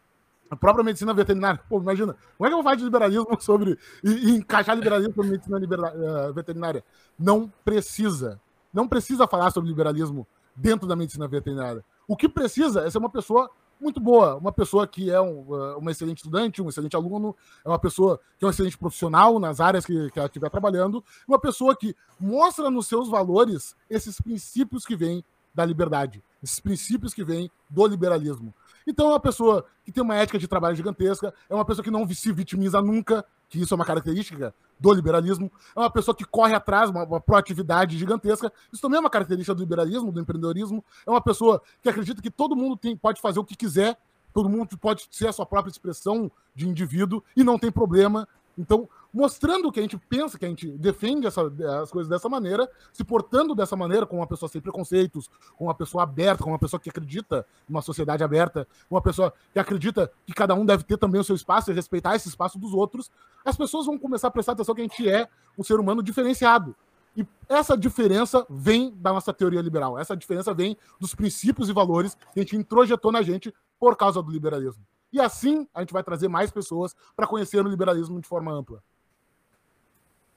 a 0.52 0.56
própria 0.58 0.84
medicina 0.84 1.14
veterinária. 1.14 1.62
Pô, 1.70 1.80
imagina, 1.80 2.14
como 2.38 2.46
é 2.46 2.50
que 2.50 2.54
eu 2.54 2.58
vou 2.58 2.64
falar 2.64 2.76
de 2.76 2.84
liberalismo 2.84 3.26
sobre. 3.40 3.80
e, 4.04 4.12
e 4.12 4.32
encaixar 4.32 4.76
liberalismo 4.76 5.14
com 5.14 5.24
medicina 5.24 5.58
uh, 5.58 6.34
veterinária? 6.34 6.84
Não 7.18 7.52
precisa. 7.64 8.40
Não 8.74 8.86
precisa 8.86 9.26
falar 9.26 9.52
sobre 9.52 9.70
liberalismo 9.70 10.28
dentro 10.54 10.86
da 10.86 10.96
medicina 10.96 11.26
veterinária. 11.26 11.84
O 12.06 12.18
que 12.18 12.28
precisa 12.28 12.82
é 12.82 12.90
ser 12.90 12.98
uma 12.98 13.10
pessoa 13.10 13.50
muito 13.80 14.00
boa, 14.02 14.36
uma 14.36 14.52
pessoa 14.52 14.86
que 14.86 15.10
é 15.10 15.20
um, 15.22 15.40
uh, 15.50 15.78
uma 15.78 15.90
excelente 15.90 16.18
estudante, 16.18 16.62
um 16.62 16.68
excelente 16.68 16.98
aluno, 16.98 17.34
é 17.64 17.70
uma 17.70 17.80
pessoa 17.80 18.20
que 18.38 18.44
é 18.44 18.48
um 18.48 18.52
excelente 18.52 18.78
profissional 18.78 19.40
nas 19.40 19.62
áreas 19.62 19.86
que, 19.86 20.12
que 20.12 20.20
ela 20.20 20.28
estiver 20.28 20.50
trabalhando, 20.50 21.04
uma 21.26 21.40
pessoa 21.40 21.76
que 21.76 21.96
mostra 22.20 22.70
nos 22.70 22.88
seus 22.88 23.10
valores 23.10 23.74
esses 23.90 24.20
princípios 24.20 24.86
que 24.86 24.98
vêm 24.98 25.24
da 25.54 25.66
liberdade, 25.66 26.22
esses 26.44 26.60
princípios 26.60 27.14
que 27.14 27.24
vêm 27.24 27.50
do 27.70 27.86
liberalismo. 27.86 28.54
Então 28.88 29.08
é 29.08 29.10
uma 29.10 29.20
pessoa 29.20 29.66
que 29.84 29.92
tem 29.92 30.04
uma 30.04 30.16
ética 30.16 30.40
de 30.40 30.48
trabalho 30.48 30.76
gigantesca, 30.76 31.34
é 31.50 31.54
uma 31.54 31.66
pessoa 31.66 31.84
que 31.84 31.92
não 31.92 32.08
se 32.10 32.32
vitimiza 32.32 32.82
nunca, 32.82 33.24
que 33.48 33.60
isso 33.62 33.74
é 33.74 33.76
uma 33.76 33.86
característica 33.86 34.54
do 34.80 34.94
liberalismo, 34.94 35.52
é 35.76 35.80
uma 35.80 35.92
pessoa 35.92 36.16
que 36.16 36.26
corre 36.26 36.54
atrás, 36.54 36.90
uma, 36.90 37.04
uma 37.04 37.22
proatividade 37.22 37.98
gigantesca, 37.98 38.52
isso 38.72 38.82
também 38.82 38.98
é 38.98 39.00
uma 39.00 39.10
característica 39.10 39.54
do 39.54 39.62
liberalismo, 39.62 40.12
do 40.12 40.20
empreendedorismo, 40.20 40.84
é 41.06 41.10
uma 41.10 41.22
pessoa 41.22 41.62
que 41.82 41.90
acredita 41.90 42.22
que 42.22 42.32
todo 42.32 42.56
mundo 42.56 42.76
tem, 42.76 42.96
pode 42.96 43.22
fazer 43.22 43.40
o 43.40 43.46
que 43.46 43.56
quiser, 43.56 43.98
todo 44.34 44.50
mundo 44.50 44.78
pode 44.78 45.08
ser 45.12 45.28
a 45.28 45.34
sua 45.34 45.46
própria 45.46 45.72
expressão 45.72 46.32
de 46.56 46.68
indivíduo 46.68 47.24
e 47.36 47.44
não 47.44 47.60
tem 47.60 47.72
problema. 47.72 48.28
Então, 48.58 48.90
mostrando 49.14 49.72
que 49.72 49.80
a 49.80 49.84
gente 49.84 49.98
pensa, 49.98 50.38
que 50.38 50.46
a 50.46 50.48
gente 50.48 50.68
defende 50.78 51.28
essa, 51.28 51.42
as 51.82 51.92
coisas 51.92 52.10
dessa 52.10 52.30
maneira, 52.30 52.70
se 52.94 53.04
portando 53.04 53.54
dessa 53.54 53.76
maneira, 53.76 54.06
com 54.06 54.18
uma 54.18 54.28
pessoa 54.28 54.50
sem 54.50 54.62
preconceitos, 54.62 55.30
com 55.58 55.66
uma 55.66 55.76
pessoa 55.76 56.04
aberta, 56.04 56.44
com 56.44 56.52
uma 56.52 56.60
pessoa 56.60 56.80
que 56.80 56.90
acredita 56.90 57.46
numa 57.68 57.82
sociedade 57.82 58.24
aberta, 58.24 58.68
uma 58.90 59.02
pessoa 59.02 59.34
que 59.52 59.60
acredita 59.60 60.12
que 60.26 60.34
cada 60.34 60.54
um 60.56 60.66
deve 60.66 60.84
ter 60.84 60.98
também 60.98 61.20
o 61.20 61.24
seu 61.24 61.36
espaço 61.36 61.72
e 61.72 61.74
respeitar 61.74 62.16
esse 62.16 62.30
espaço 62.30 62.58
dos 62.58 62.74
outros, 62.74 63.12
as 63.44 63.58
pessoas 63.58 63.86
vão 63.86 63.98
começar 63.98 64.28
a 64.28 64.32
prestar 64.32 64.54
atenção 64.54 64.74
que 64.74 64.82
a 64.82 64.86
gente 64.86 65.10
é 65.10 65.28
um 65.58 65.64
ser 65.64 65.80
humano 65.80 66.02
diferenciado. 66.02 66.76
E 67.16 67.28
essa 67.50 67.78
diferença 67.78 68.46
vem 68.50 68.94
da 68.96 69.12
nossa 69.12 69.34
teoria 69.34 69.62
liberal. 69.62 70.00
Essa 70.00 70.16
diferença 70.16 70.54
vem 70.54 70.78
dos 71.00 71.14
princípios 71.14 71.68
e 71.68 71.74
valores 71.74 72.16
que 72.34 72.40
a 72.40 72.44
gente 72.44 72.56
introjetou 72.56 73.12
na 73.12 73.22
gente 73.22 73.54
por 73.78 73.98
causa 73.98 74.24
do 74.24 74.32
liberalismo. 74.32 74.86
E 75.12 75.20
assim 75.20 75.68
a 75.74 75.82
gente 75.82 75.92
vai 75.92 76.04
trazer 76.04 76.30
mais 76.30 76.52
pessoas 76.52 76.96
para 77.16 77.28
conhecer 77.28 77.64
o 77.66 77.68
liberalismo 77.68 78.22
de 78.22 78.28
forma 78.28 78.52
ampla. 78.52 78.82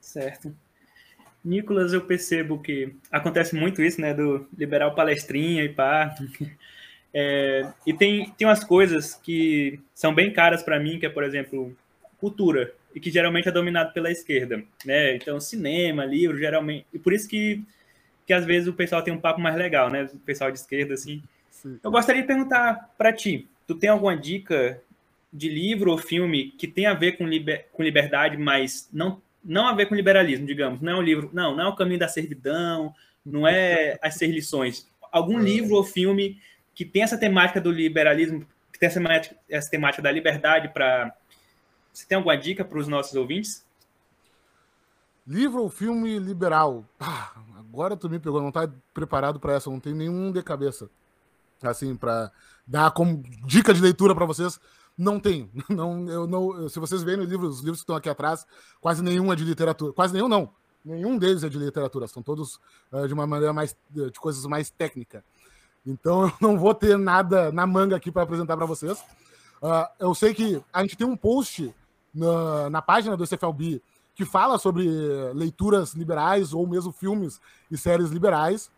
Certo. 0.05 0.55
Nicolas, 1.43 1.91
eu 1.91 2.01
percebo 2.01 2.61
que 2.61 2.95
acontece 3.11 3.55
muito 3.55 3.81
isso, 3.81 3.99
né, 3.99 4.13
do 4.13 4.47
liberal 4.55 4.93
palestrinha 4.93 5.63
e 5.63 5.69
pá. 5.69 6.15
É, 7.17 7.71
e 7.87 7.93
tem, 7.93 8.29
tem 8.31 8.45
umas 8.45 8.61
coisas 8.61 9.15
que 9.15 9.79
são 9.93 10.13
bem 10.13 10.33
caras 10.33 10.61
para 10.61 10.77
mim, 10.77 10.99
que 10.99 11.05
é, 11.05 11.09
por 11.09 11.23
exemplo, 11.23 11.73
cultura, 12.19 12.73
e 12.93 12.99
que 12.99 13.09
geralmente 13.09 13.47
é 13.47 13.51
dominado 13.53 13.93
pela 13.93 14.11
esquerda, 14.11 14.61
né? 14.85 15.15
Então, 15.15 15.39
cinema, 15.39 16.03
livro, 16.03 16.37
geralmente. 16.37 16.85
E 16.93 16.99
por 16.99 17.13
isso 17.13 17.25
que, 17.29 17.63
que 18.27 18.33
às 18.33 18.43
vezes 18.43 18.67
o 18.67 18.73
pessoal 18.73 19.01
tem 19.01 19.13
um 19.13 19.21
papo 19.21 19.39
mais 19.39 19.55
legal, 19.55 19.89
né? 19.89 20.09
O 20.13 20.17
pessoal 20.19 20.51
de 20.51 20.59
esquerda, 20.59 20.93
assim. 20.93 21.23
Sim. 21.49 21.79
Eu 21.81 21.89
gostaria 21.89 22.21
de 22.21 22.27
perguntar 22.27 22.93
para 22.97 23.13
ti: 23.13 23.47
tu 23.65 23.75
tem 23.75 23.89
alguma 23.89 24.17
dica 24.17 24.81
de 25.31 25.47
livro 25.47 25.91
ou 25.91 25.97
filme 25.97 26.51
que 26.51 26.67
tem 26.67 26.85
a 26.85 26.93
ver 26.93 27.13
com, 27.13 27.25
liber, 27.25 27.67
com 27.71 27.81
liberdade, 27.81 28.35
mas 28.35 28.89
não 28.91 29.21
não 29.45 29.67
a 29.67 29.73
ver 29.73 29.85
com 29.85 29.95
liberalismo, 29.95 30.45
digamos. 30.45 30.81
Não 30.81 30.93
é 30.93 30.95
um 30.95 31.01
livro, 31.01 31.29
não, 31.31 31.55
não 31.55 31.65
é 31.65 31.67
o 31.67 31.75
caminho 31.75 31.99
da 31.99 32.07
servidão, 32.07 32.93
não 33.23 33.47
é 33.47 33.97
as 34.01 34.15
ser 34.15 34.27
lições. 34.27 34.89
Algum 35.11 35.39
livro 35.39 35.75
ou 35.75 35.83
filme 35.83 36.41
que 36.73 36.83
tem 36.83 37.03
essa 37.03 37.17
temática 37.17 37.61
do 37.61 37.71
liberalismo, 37.71 38.45
que 38.73 38.79
tem 38.79 38.87
essa 38.87 38.99
temática, 38.99 39.35
essa 39.47 39.69
temática 39.69 40.01
da 40.01 40.11
liberdade 40.11 40.69
para. 40.69 41.15
Você 41.93 42.05
tem 42.05 42.17
alguma 42.17 42.35
dica 42.35 42.65
para 42.65 42.77
os 42.77 42.87
nossos 42.87 43.15
ouvintes? 43.15 43.65
Livro 45.25 45.61
ou 45.61 45.69
filme 45.69 46.19
liberal? 46.19 46.83
Ah, 46.99 47.31
agora 47.57 47.95
tu 47.95 48.09
me 48.09 48.19
pegou, 48.19 48.41
não 48.41 48.51
tá 48.51 48.69
preparado 48.93 49.39
para 49.39 49.53
essa, 49.53 49.69
não 49.69 49.79
tem 49.79 49.93
nenhum 49.93 50.31
de 50.31 50.43
cabeça. 50.43 50.89
Assim, 51.63 51.95
para 51.95 52.31
dar 52.67 52.91
como 52.91 53.23
dica 53.45 53.73
de 53.73 53.81
leitura 53.81 54.13
para 54.13 54.25
vocês, 54.25 54.59
não 54.97 55.19
tem. 55.19 55.49
Não, 55.69 56.07
eu 56.07 56.27
não, 56.27 56.69
se 56.69 56.79
vocês 56.79 57.03
verem 57.03 57.23
os 57.23 57.29
livros, 57.29 57.55
os 57.55 57.59
livros 57.59 57.79
que 57.79 57.83
estão 57.83 57.95
aqui 57.95 58.09
atrás, 58.09 58.45
quase 58.79 59.03
nenhum 59.03 59.31
é 59.31 59.35
de 59.35 59.43
literatura. 59.43 59.91
Quase 59.93 60.13
nenhum, 60.13 60.29
não. 60.29 60.49
Nenhum 60.83 61.17
deles 61.17 61.43
é 61.43 61.49
de 61.49 61.57
literatura. 61.57 62.07
São 62.07 62.23
todos 62.23 62.59
uh, 62.91 63.07
de 63.07 63.13
uma 63.13 63.27
maneira 63.27 63.51
mais 63.51 63.75
de 63.89 64.11
coisas 64.19 64.45
mais 64.45 64.69
técnica. 64.69 65.23
Então 65.85 66.23
eu 66.27 66.33
não 66.39 66.57
vou 66.57 66.73
ter 66.73 66.97
nada 66.97 67.51
na 67.51 67.67
manga 67.67 67.95
aqui 67.95 68.11
para 68.11 68.23
apresentar 68.23 68.55
para 68.55 68.65
vocês. 68.65 68.99
Uh, 69.61 69.87
eu 69.99 70.15
sei 70.15 70.33
que 70.33 70.61
a 70.71 70.81
gente 70.81 70.95
tem 70.95 71.07
um 71.07 71.17
post 71.17 71.73
na, 72.13 72.69
na 72.69 72.81
página 72.81 73.17
do 73.17 73.25
SFLB 73.25 73.81
que 74.13 74.23
fala 74.23 74.57
sobre 74.57 74.87
leituras 75.33 75.93
liberais 75.93 76.53
ou 76.53 76.65
mesmo 76.65 76.91
filmes 76.91 77.41
e 77.69 77.77
séries 77.77 78.11
liberais. 78.11 78.71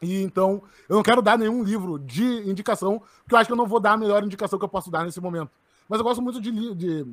E 0.00 0.22
então, 0.22 0.62
eu 0.88 0.96
não 0.96 1.02
quero 1.02 1.20
dar 1.20 1.36
nenhum 1.36 1.62
livro 1.62 1.98
de 1.98 2.48
indicação, 2.48 3.02
porque 3.22 3.34
eu 3.34 3.38
acho 3.38 3.48
que 3.48 3.52
eu 3.52 3.56
não 3.56 3.66
vou 3.66 3.80
dar 3.80 3.92
a 3.92 3.96
melhor 3.96 4.22
indicação 4.22 4.58
que 4.58 4.64
eu 4.64 4.68
posso 4.68 4.90
dar 4.90 5.04
nesse 5.04 5.20
momento. 5.20 5.50
Mas 5.88 5.98
eu 5.98 6.04
gosto 6.04 6.22
muito 6.22 6.40
de, 6.40 6.74
de 6.74 7.06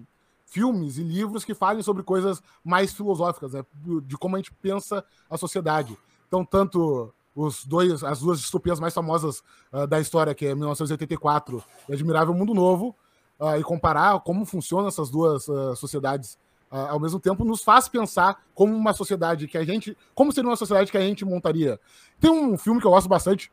filmes 0.45 0.97
e 0.97 1.03
livros 1.03 1.43
que 1.43 1.53
falem 1.53 1.81
sobre 1.81 2.03
coisas 2.03 2.41
mais 2.63 2.93
filosóficas, 2.93 3.53
né? 3.53 3.65
de 4.03 4.17
como 4.17 4.35
a 4.35 4.39
gente 4.39 4.53
pensa 4.53 5.03
a 5.29 5.37
sociedade. 5.37 5.97
Então, 6.27 6.45
tanto 6.45 7.13
os 7.35 7.65
dois, 7.65 8.03
as 8.03 8.19
duas 8.19 8.39
distopias 8.39 8.79
mais 8.79 8.93
famosas 8.93 9.43
uh, 9.71 9.85
da 9.87 9.99
história, 9.99 10.33
que 10.33 10.45
é 10.45 10.55
1984 10.55 11.63
e 11.89 11.93
Admirável 11.93 12.33
Mundo 12.33 12.53
Novo, 12.53 12.95
uh, 13.39 13.57
e 13.59 13.63
comparar 13.63 14.19
como 14.21 14.45
funcionam 14.45 14.87
essas 14.87 15.09
duas 15.09 15.47
uh, 15.47 15.75
sociedades 15.75 16.37
ao 16.75 16.99
mesmo 16.99 17.19
tempo, 17.19 17.45
nos 17.45 17.63
faz 17.63 17.87
pensar 17.87 18.43
como 18.53 18.75
uma 18.75 18.93
sociedade 18.93 19.47
que 19.47 19.57
a 19.57 19.63
gente. 19.63 19.97
Como 20.13 20.31
seria 20.31 20.49
uma 20.49 20.55
sociedade 20.55 20.91
que 20.91 20.97
a 20.97 21.01
gente 21.01 21.23
montaria. 21.23 21.79
Tem 22.19 22.29
um 22.29 22.57
filme 22.57 22.81
que 22.81 22.87
eu 22.87 22.91
gosto 22.91 23.07
bastante, 23.07 23.51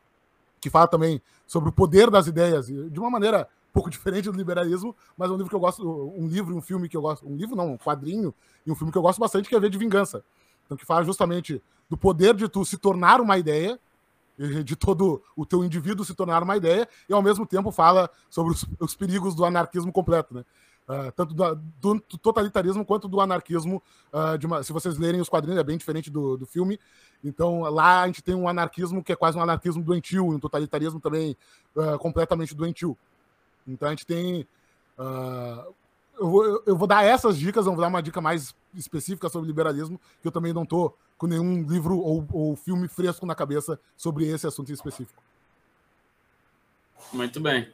que 0.59 0.69
fala 0.69 0.87
também 0.87 1.21
sobre 1.45 1.69
o 1.69 1.71
poder 1.71 2.09
das 2.09 2.27
ideias, 2.27 2.67
de 2.67 2.99
uma 2.99 3.09
maneira 3.09 3.47
um 3.69 3.73
pouco 3.73 3.89
diferente 3.91 4.29
do 4.29 4.37
liberalismo, 4.37 4.95
mas 5.17 5.29
é 5.29 5.33
um 5.33 5.37
livro 5.37 5.49
que 5.49 5.55
eu 5.55 5.59
gosto, 5.59 6.13
um 6.17 6.27
livro 6.27 6.53
e 6.53 6.57
um 6.57 6.61
filme 6.61 6.89
que 6.89 6.97
eu 6.97 7.01
gosto, 7.01 7.27
um 7.27 7.35
livro 7.35 7.55
não, 7.55 7.73
um 7.73 7.77
quadrinho 7.77 8.33
e 8.65 8.71
um 8.71 8.75
filme 8.75 8.91
que 8.91 8.97
eu 8.97 9.01
gosto 9.01 9.19
bastante, 9.19 9.49
que 9.49 9.55
é 9.55 9.59
Ver 9.59 9.69
de 9.69 9.77
Vingança. 9.77 10.23
Então, 10.65 10.77
que 10.77 10.85
fala 10.85 11.03
justamente 11.03 11.61
do 11.89 11.97
poder 11.97 12.33
de 12.33 12.47
tu 12.47 12.63
se 12.65 12.77
tornar 12.77 13.19
uma 13.21 13.37
ideia, 13.37 13.79
de 14.65 14.75
todo 14.75 15.21
o 15.35 15.45
teu 15.45 15.63
indivíduo 15.63 16.03
se 16.03 16.15
tornar 16.15 16.41
uma 16.41 16.57
ideia, 16.57 16.87
e 17.07 17.13
ao 17.13 17.21
mesmo 17.21 17.45
tempo 17.45 17.71
fala 17.71 18.09
sobre 18.29 18.53
os, 18.53 18.65
os 18.79 18.95
perigos 18.95 19.35
do 19.35 19.45
anarquismo 19.45 19.91
completo, 19.91 20.33
né? 20.33 20.43
Uh, 20.87 21.11
tanto 21.15 21.33
do, 21.33 21.55
do, 21.79 21.99
totalitarismo 22.17 22.85
quanto 22.85 23.07
do 23.07 23.21
anarquismo. 23.21 23.81
Uh, 24.11 24.45
uma, 24.45 24.63
se 24.63 24.73
vocês 24.73 24.97
lerem 24.97 25.21
os 25.21 25.29
quadrinhos, 25.29 25.59
é 25.59 25.63
bem 25.63 25.77
diferente 25.77 26.09
do, 26.09 26.35
do 26.35 26.45
filme. 26.45 26.79
Então, 27.23 27.61
lá 27.61 28.01
a 28.01 28.07
gente 28.07 28.21
tem 28.21 28.35
um 28.35 28.47
anarquismo 28.47 29.03
que 29.03 29.13
é 29.13 29.15
quase 29.15 29.37
um 29.37 29.41
anarquismo 29.41 29.81
doentio, 29.81 30.27
um 30.27 30.39
totalitarismo 30.39 30.99
também 30.99 31.37
uh, 31.75 31.97
completamente 31.99 32.53
doentio. 32.53 32.97
Então, 33.65 33.87
a 33.87 33.91
gente 33.91 34.05
tem. 34.05 34.45
eu, 36.19 36.29
vou, 36.29 36.63
eu 36.65 36.75
vou 36.75 36.87
dar 36.87 37.03
essas 37.03 37.37
dicas, 37.37 37.65
vou 37.65 37.77
dar 37.77 37.87
uma 37.87 38.03
dica 38.03 38.19
mais 38.19 38.53
específica 38.75 39.29
sobre 39.29 39.47
liberalismo, 39.47 39.99
que 40.21 40.27
eu 40.27 40.31
também 40.31 40.51
não 40.51 40.63
estou 40.63 40.97
com 41.17 41.27
nenhum 41.27 41.63
livro 41.63 41.97
ou, 41.97 42.27
ou 42.33 42.55
filme 42.57 42.89
fresco 42.89 43.25
na 43.25 43.35
cabeça 43.35 43.79
sobre 43.95 44.27
esse 44.27 44.45
assunto 44.45 44.69
em 44.69 44.73
específico. 44.73 45.23
Muito 47.13 47.39
bem. 47.39 47.71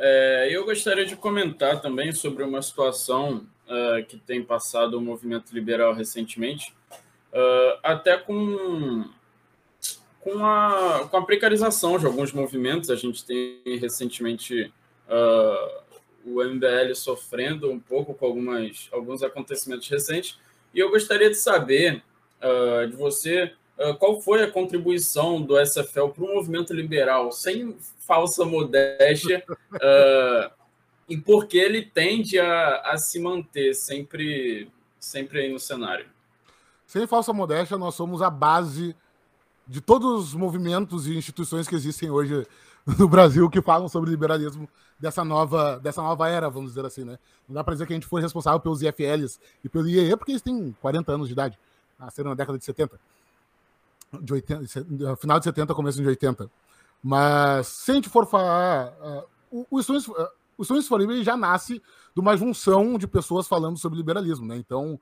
É, 0.00 0.48
eu 0.52 0.64
gostaria 0.64 1.04
de 1.04 1.16
comentar 1.16 1.80
também 1.80 2.12
sobre 2.12 2.44
uma 2.44 2.62
situação 2.62 3.44
uh, 3.66 4.04
que 4.06 4.16
tem 4.16 4.44
passado 4.44 4.96
o 4.96 5.00
movimento 5.00 5.52
liberal 5.52 5.92
recentemente, 5.92 6.72
uh, 7.32 7.78
até 7.82 8.16
com, 8.16 9.04
com, 10.20 10.46
a, 10.46 11.08
com 11.10 11.16
a 11.16 11.26
precarização 11.26 11.98
de 11.98 12.06
alguns 12.06 12.32
movimentos. 12.32 12.90
A 12.90 12.94
gente 12.94 13.24
tem 13.24 13.60
recentemente 13.80 14.72
uh, 15.08 15.82
o 16.24 16.44
MBL 16.44 16.94
sofrendo 16.94 17.68
um 17.68 17.80
pouco 17.80 18.14
com 18.14 18.24
algumas, 18.24 18.88
alguns 18.92 19.24
acontecimentos 19.24 19.88
recentes, 19.88 20.38
e 20.72 20.78
eu 20.78 20.90
gostaria 20.90 21.28
de 21.28 21.36
saber 21.36 22.02
de 22.88 22.94
você 22.94 23.52
qual 23.98 24.20
foi 24.20 24.42
a 24.42 24.50
contribuição 24.50 25.40
do 25.40 25.58
SFL 25.64 26.08
para 26.08 26.24
o 26.24 26.34
movimento 26.34 26.72
liberal, 26.72 27.30
sem 27.30 27.76
falsa 28.00 28.44
modéstia 28.44 29.44
uh, 29.74 30.50
e 31.08 31.16
porque 31.16 31.58
ele 31.58 31.82
tende 31.82 32.38
a, 32.38 32.80
a 32.92 32.98
se 32.98 33.20
manter 33.20 33.74
sempre, 33.74 34.70
sempre 34.98 35.40
aí 35.40 35.52
no 35.52 35.58
cenário. 35.58 36.06
Sem 36.86 37.06
falsa 37.06 37.32
modéstia, 37.32 37.78
nós 37.78 37.94
somos 37.94 38.20
a 38.22 38.30
base 38.30 38.96
de 39.66 39.80
todos 39.80 40.28
os 40.28 40.34
movimentos 40.34 41.06
e 41.06 41.16
instituições 41.16 41.68
que 41.68 41.74
existem 41.74 42.10
hoje 42.10 42.46
no 42.98 43.06
Brasil 43.06 43.48
que 43.50 43.60
falam 43.60 43.88
sobre 43.88 44.10
liberalismo 44.10 44.68
dessa 44.98 45.22
nova, 45.24 45.78
dessa 45.78 46.02
nova 46.02 46.28
era, 46.28 46.48
vamos 46.48 46.70
dizer 46.70 46.86
assim, 46.86 47.04
né? 47.04 47.18
Não 47.46 47.54
dá 47.54 47.62
para 47.62 47.74
dizer 47.74 47.86
que 47.86 47.92
a 47.92 47.96
gente 47.96 48.06
foi 48.06 48.22
responsável 48.22 48.58
pelos 48.58 48.82
IFLs 48.82 49.38
e 49.62 49.68
pelo 49.68 49.86
IEE, 49.86 50.16
porque 50.16 50.32
eles 50.32 50.42
têm 50.42 50.74
40 50.80 51.12
anos 51.12 51.28
de 51.28 51.34
idade, 51.34 51.58
nasceram 51.98 52.30
na 52.30 52.36
década 52.36 52.58
de 52.58 52.64
70. 52.64 52.98
De 54.20 54.32
80, 54.32 55.16
final 55.16 55.38
de 55.38 55.44
70, 55.44 55.74
começo 55.74 56.00
de 56.00 56.06
80. 56.06 56.50
Mas 57.02 57.66
se 57.66 57.90
a 57.90 57.94
gente 57.94 58.08
for 58.08 58.26
falar. 58.26 58.92
Uh, 59.50 59.66
o, 59.70 59.82
Students, 59.82 60.08
uh, 60.08 60.28
o 60.56 60.64
Students 60.64 60.88
for 60.88 61.22
já 61.22 61.36
nasce 61.36 61.82
de 62.14 62.20
uma 62.20 62.36
junção 62.36 62.98
de 62.98 63.06
pessoas 63.06 63.46
falando 63.46 63.78
sobre 63.78 63.98
liberalismo, 63.98 64.46
né? 64.46 64.56
Então, 64.56 64.98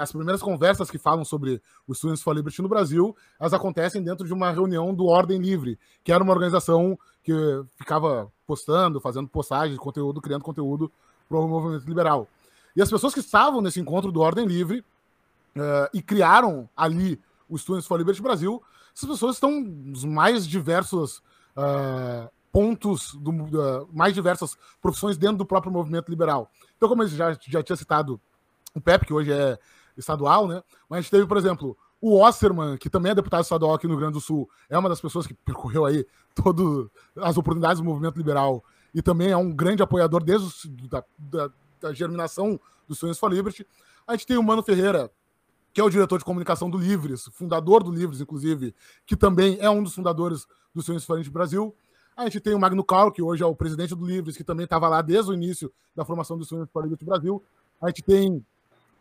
as 0.00 0.10
primeiras 0.10 0.42
conversas 0.42 0.90
que 0.90 0.98
falam 0.98 1.24
sobre 1.24 1.62
o 1.86 1.94
Students 1.94 2.22
for 2.22 2.34
Liberty 2.34 2.60
no 2.60 2.68
Brasil, 2.68 3.16
elas 3.38 3.54
acontecem 3.54 4.02
dentro 4.02 4.26
de 4.26 4.32
uma 4.32 4.50
reunião 4.50 4.92
do 4.92 5.06
Ordem 5.06 5.38
Livre, 5.38 5.78
que 6.02 6.10
era 6.12 6.24
uma 6.24 6.32
organização 6.32 6.98
que 7.22 7.32
ficava 7.76 8.30
postando, 8.46 9.00
fazendo 9.00 9.28
postagens, 9.28 9.78
conteúdo, 9.78 10.20
criando 10.20 10.42
conteúdo 10.42 10.90
para 11.28 11.38
o 11.38 11.46
movimento 11.46 11.86
liberal. 11.86 12.28
E 12.74 12.82
as 12.82 12.90
pessoas 12.90 13.14
que 13.14 13.20
estavam 13.20 13.60
nesse 13.60 13.78
encontro 13.78 14.10
do 14.10 14.20
Ordem 14.20 14.44
Livre 14.44 14.80
uh, 15.56 15.88
e 15.92 16.02
criaram 16.02 16.68
ali 16.76 17.20
o 17.54 17.58
Students 17.58 17.86
for 17.86 17.98
Liberty 17.98 18.20
Brasil 18.20 18.62
essas 18.94 19.08
pessoas 19.08 19.36
estão 19.36 19.60
nos 19.60 20.04
mais 20.04 20.46
diversos 20.46 21.18
uh, 21.56 22.30
pontos, 22.52 23.14
do, 23.14 23.30
uh, 23.30 23.88
mais 23.92 24.14
diversas 24.14 24.56
profissões 24.80 25.18
dentro 25.18 25.38
do 25.38 25.46
próprio 25.46 25.72
movimento 25.72 26.08
liberal. 26.08 26.50
Então, 26.76 26.88
como 26.88 27.02
eu 27.02 27.08
já, 27.08 27.36
já 27.40 27.62
tinha 27.62 27.76
citado 27.76 28.20
o 28.72 28.80
Pepe, 28.80 29.06
que 29.06 29.12
hoje 29.12 29.32
é 29.32 29.58
estadual, 29.96 30.46
né? 30.46 30.62
Mas 30.88 30.98
a 30.98 31.00
gente 31.02 31.10
teve, 31.10 31.26
por 31.26 31.36
exemplo, 31.36 31.76
o 32.00 32.20
Osserman, 32.20 32.76
que 32.76 32.88
também 32.88 33.10
é 33.10 33.14
deputado 33.14 33.42
estadual 33.42 33.74
aqui 33.74 33.86
no 33.86 33.94
Rio 33.94 34.00
Grande 34.00 34.14
do 34.14 34.20
Sul, 34.20 34.48
é 34.68 34.78
uma 34.78 34.88
das 34.88 35.00
pessoas 35.00 35.26
que 35.26 35.34
percorreu 35.34 35.84
aí 35.84 36.06
todas 36.34 36.88
as 37.16 37.36
oportunidades 37.36 37.78
do 37.80 37.84
movimento 37.84 38.16
liberal 38.16 38.64
e 38.94 39.02
também 39.02 39.30
é 39.30 39.36
um 39.36 39.50
grande 39.50 39.82
apoiador 39.82 40.22
desde 40.22 40.68
da, 40.88 41.02
da, 41.18 41.50
da 41.80 41.92
germinação 41.92 42.60
dos 42.86 42.98
Sonhos 42.98 43.18
for 43.18 43.32
Liberty. 43.32 43.66
A 44.06 44.12
gente 44.12 44.26
tem 44.26 44.36
o 44.36 44.42
Mano 44.42 44.62
Ferreira, 44.62 45.10
que 45.74 45.80
é 45.80 45.84
o 45.84 45.90
diretor 45.90 46.20
de 46.20 46.24
comunicação 46.24 46.70
do 46.70 46.78
Livres, 46.78 47.28
fundador 47.32 47.82
do 47.82 47.90
Livres, 47.90 48.20
inclusive, 48.20 48.72
que 49.04 49.16
também 49.16 49.58
é 49.60 49.68
um 49.68 49.82
dos 49.82 49.92
fundadores 49.92 50.46
do 50.72 50.80
Sonhos 50.80 51.02
Diferentes 51.02 51.30
Brasil. 51.30 51.74
A 52.16 52.22
gente 52.24 52.38
tem 52.38 52.54
o 52.54 52.60
Magno 52.60 52.84
Cal, 52.84 53.10
que 53.10 53.20
hoje 53.20 53.42
é 53.42 53.46
o 53.46 53.56
presidente 53.56 53.92
do 53.92 54.06
Livres, 54.06 54.36
que 54.36 54.44
também 54.44 54.62
estava 54.62 54.88
lá 54.88 55.02
desde 55.02 55.32
o 55.32 55.34
início 55.34 55.72
da 55.94 56.04
formação 56.04 56.38
do 56.38 56.44
Sonhos 56.44 56.68
Diferentes 56.68 57.04
Brasil. 57.04 57.42
A 57.82 57.88
gente 57.88 58.02
tem 58.02 58.46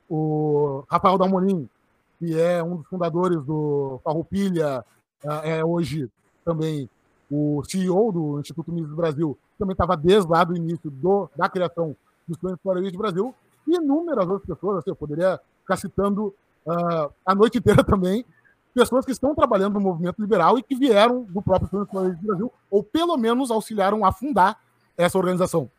o 0.09 0.83
Rafael 0.89 1.15
Dalmonin, 1.15 1.69
que 2.17 2.39
é 2.39 2.63
um 2.63 2.77
dos 2.77 2.87
fundadores 2.87 3.39
do 3.43 3.99
Farroupilha, 4.03 4.83
é, 5.23 5.59
é 5.59 5.65
hoje 5.65 6.09
também 6.43 6.89
o 7.29 7.63
CEO 7.65 8.11
do 8.11 8.39
Instituto 8.39 8.71
Mises 8.71 8.89
do 8.89 8.95
Brasil, 8.95 9.37
também 9.59 9.73
estava 9.73 9.95
desde 9.95 10.29
lá 10.29 10.43
do 10.43 10.55
início 10.55 10.89
do, 10.89 11.29
da 11.35 11.47
criação 11.47 11.95
do 12.27 12.35
Sonhos 12.39 12.57
Diferentes 12.57 12.97
Brasil, 12.97 13.33
e 13.67 13.75
inúmeras 13.75 14.27
outras 14.27 14.47
pessoas, 14.47 14.79
assim, 14.79 14.89
eu 14.89 14.95
poderia 14.95 15.39
ficar 15.61 15.77
citando 15.77 16.33
uh, 16.65 17.13
a 17.25 17.35
noite 17.35 17.57
inteira 17.57 17.83
também, 17.83 18.25
pessoas 18.73 19.05
que 19.05 19.11
estão 19.11 19.35
trabalhando 19.35 19.75
no 19.75 19.81
movimento 19.81 20.21
liberal 20.21 20.57
e 20.57 20.63
que 20.63 20.75
vieram 20.75 21.23
do 21.23 21.41
próprio 21.41 21.79
Nacionalista 21.79 22.21
do 22.21 22.27
Brasil, 22.27 22.53
ou 22.69 22.83
pelo 22.83 23.15
menos 23.17 23.51
auxiliaram 23.51 24.03
a 24.03 24.11
fundar 24.11 24.59
essa 24.97 25.17
organização. 25.17 25.69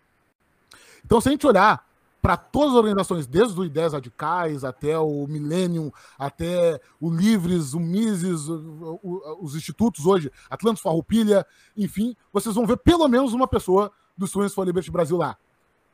Então, 1.05 1.21
se 1.21 1.29
a 1.29 1.33
gente 1.33 1.47
olhar 1.47 1.85
para 2.25 2.39
todas 2.39 2.71
as 2.71 2.77
organizações, 2.77 3.27
desde 3.27 3.61
o 3.61 3.65
Ideias 3.67 3.93
Radicais 3.93 4.65
até 4.65 4.99
o 4.99 5.27
Millennium, 5.27 5.93
até 6.19 6.81
o 6.99 7.11
Livres, 7.11 7.75
o 7.75 7.81
Mises, 7.81 8.49
o, 8.49 8.99
o, 9.03 9.39
os 9.43 9.55
institutos 9.55 10.07
hoje, 10.07 10.33
Atlantis 10.49 10.83
Farroupilha, 10.83 11.45
enfim, 11.77 12.17
vocês 12.33 12.55
vão 12.55 12.67
ver 12.67 12.79
pelo 12.79 13.07
menos 13.09 13.35
uma 13.35 13.47
pessoa 13.47 13.93
do 14.17 14.27
Students 14.27 14.55
for 14.55 14.65
Liberty 14.65 14.91
Brasil 14.91 15.19
lá. 15.19 15.37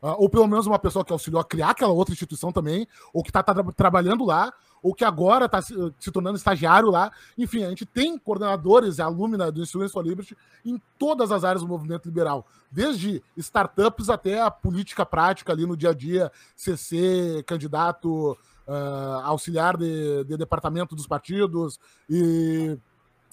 Uh, 0.00 0.14
ou 0.18 0.30
pelo 0.30 0.46
menos 0.46 0.68
uma 0.68 0.78
pessoa 0.78 1.04
que 1.04 1.12
auxiliou 1.12 1.40
a 1.40 1.44
criar 1.44 1.70
aquela 1.70 1.92
outra 1.92 2.14
instituição 2.14 2.52
também, 2.52 2.86
ou 3.12 3.24
que 3.24 3.30
está 3.30 3.42
tá, 3.42 3.52
trabalhando 3.72 4.24
lá, 4.24 4.52
ou 4.82 4.94
que 4.94 5.04
agora 5.04 5.46
está 5.46 5.60
se, 5.60 5.74
se, 5.98 6.10
tornando 6.10 6.36
estagiário 6.36 6.90
lá. 6.90 7.12
Enfim, 7.36 7.64
a 7.64 7.68
gente 7.68 7.84
tem 7.84 8.18
coordenadores 8.18 8.98
e 8.98 9.02
alumna 9.02 9.50
do 9.50 9.62
Instruments 9.62 9.92
for 9.92 10.04
Liberty 10.04 10.36
em 10.64 10.80
todas 10.98 11.30
as 11.32 11.44
áreas 11.44 11.62
do 11.62 11.68
movimento 11.68 12.06
liberal, 12.06 12.46
desde 12.70 13.22
startups 13.36 14.08
até 14.08 14.40
a 14.40 14.50
política 14.50 15.04
prática 15.04 15.52
ali 15.52 15.66
no 15.66 15.76
dia 15.76 15.90
a 15.90 15.94
dia, 15.94 16.30
CC, 16.56 17.42
candidato, 17.46 18.36
uh, 18.66 19.20
auxiliar 19.24 19.76
de, 19.76 20.24
de, 20.24 20.36
departamento 20.36 20.94
dos 20.94 21.06
partidos 21.06 21.78
e 22.08 22.78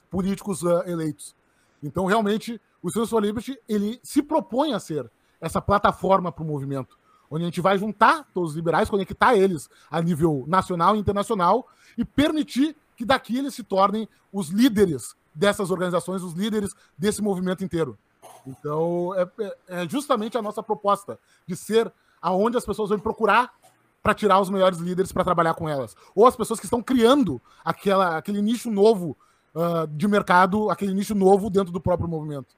políticos 0.09 0.63
uh, 0.63 0.83
eleitos. 0.87 1.35
Então, 1.81 2.05
realmente, 2.05 2.59
o 2.81 2.89
Students 2.89 3.09
for 3.09 3.23
Liberty 3.23 3.59
ele 3.67 3.99
se 4.03 4.21
propõe 4.23 4.73
a 4.73 4.79
ser 4.79 5.09
essa 5.39 5.61
plataforma 5.61 6.31
para 6.31 6.43
o 6.43 6.47
movimento, 6.47 6.96
onde 7.29 7.43
a 7.43 7.47
gente 7.47 7.61
vai 7.61 7.77
juntar 7.77 8.25
todos 8.33 8.51
os 8.51 8.55
liberais, 8.55 8.89
conectar 8.89 9.35
eles 9.35 9.69
a 9.89 10.01
nível 10.01 10.43
nacional 10.47 10.95
e 10.95 10.99
internacional 10.99 11.67
e 11.97 12.05
permitir 12.05 12.75
que 12.95 13.05
daqui 13.05 13.37
eles 13.37 13.53
se 13.53 13.63
tornem 13.63 14.07
os 14.31 14.49
líderes 14.49 15.15
dessas 15.33 15.69
organizações, 15.69 16.23
os 16.23 16.33
líderes 16.33 16.75
desse 16.97 17.21
movimento 17.21 17.63
inteiro. 17.63 17.97
Então, 18.45 19.13
é, 19.15 19.27
é, 19.43 19.57
é 19.83 19.89
justamente 19.89 20.37
a 20.37 20.41
nossa 20.41 20.63
proposta 20.63 21.19
de 21.45 21.55
ser 21.55 21.91
aonde 22.21 22.57
as 22.57 22.65
pessoas 22.65 22.89
vão 22.89 22.99
procurar 22.99 23.53
para 24.01 24.13
tirar 24.13 24.39
os 24.39 24.49
melhores 24.49 24.79
líderes 24.79 25.11
para 25.11 25.23
trabalhar 25.23 25.53
com 25.53 25.67
elas. 25.67 25.95
Ou 26.15 26.25
as 26.25 26.35
pessoas 26.35 26.59
que 26.59 26.65
estão 26.65 26.81
criando 26.81 27.41
aquela, 27.63 28.17
aquele 28.17 28.41
nicho 28.41 28.71
novo 28.71 29.17
uh, 29.53 29.87
de 29.87 30.07
mercado, 30.07 30.69
aquele 30.69 30.93
nicho 30.93 31.13
novo 31.13 31.49
dentro 31.49 31.71
do 31.71 31.81
próprio 31.81 32.07
movimento. 32.07 32.55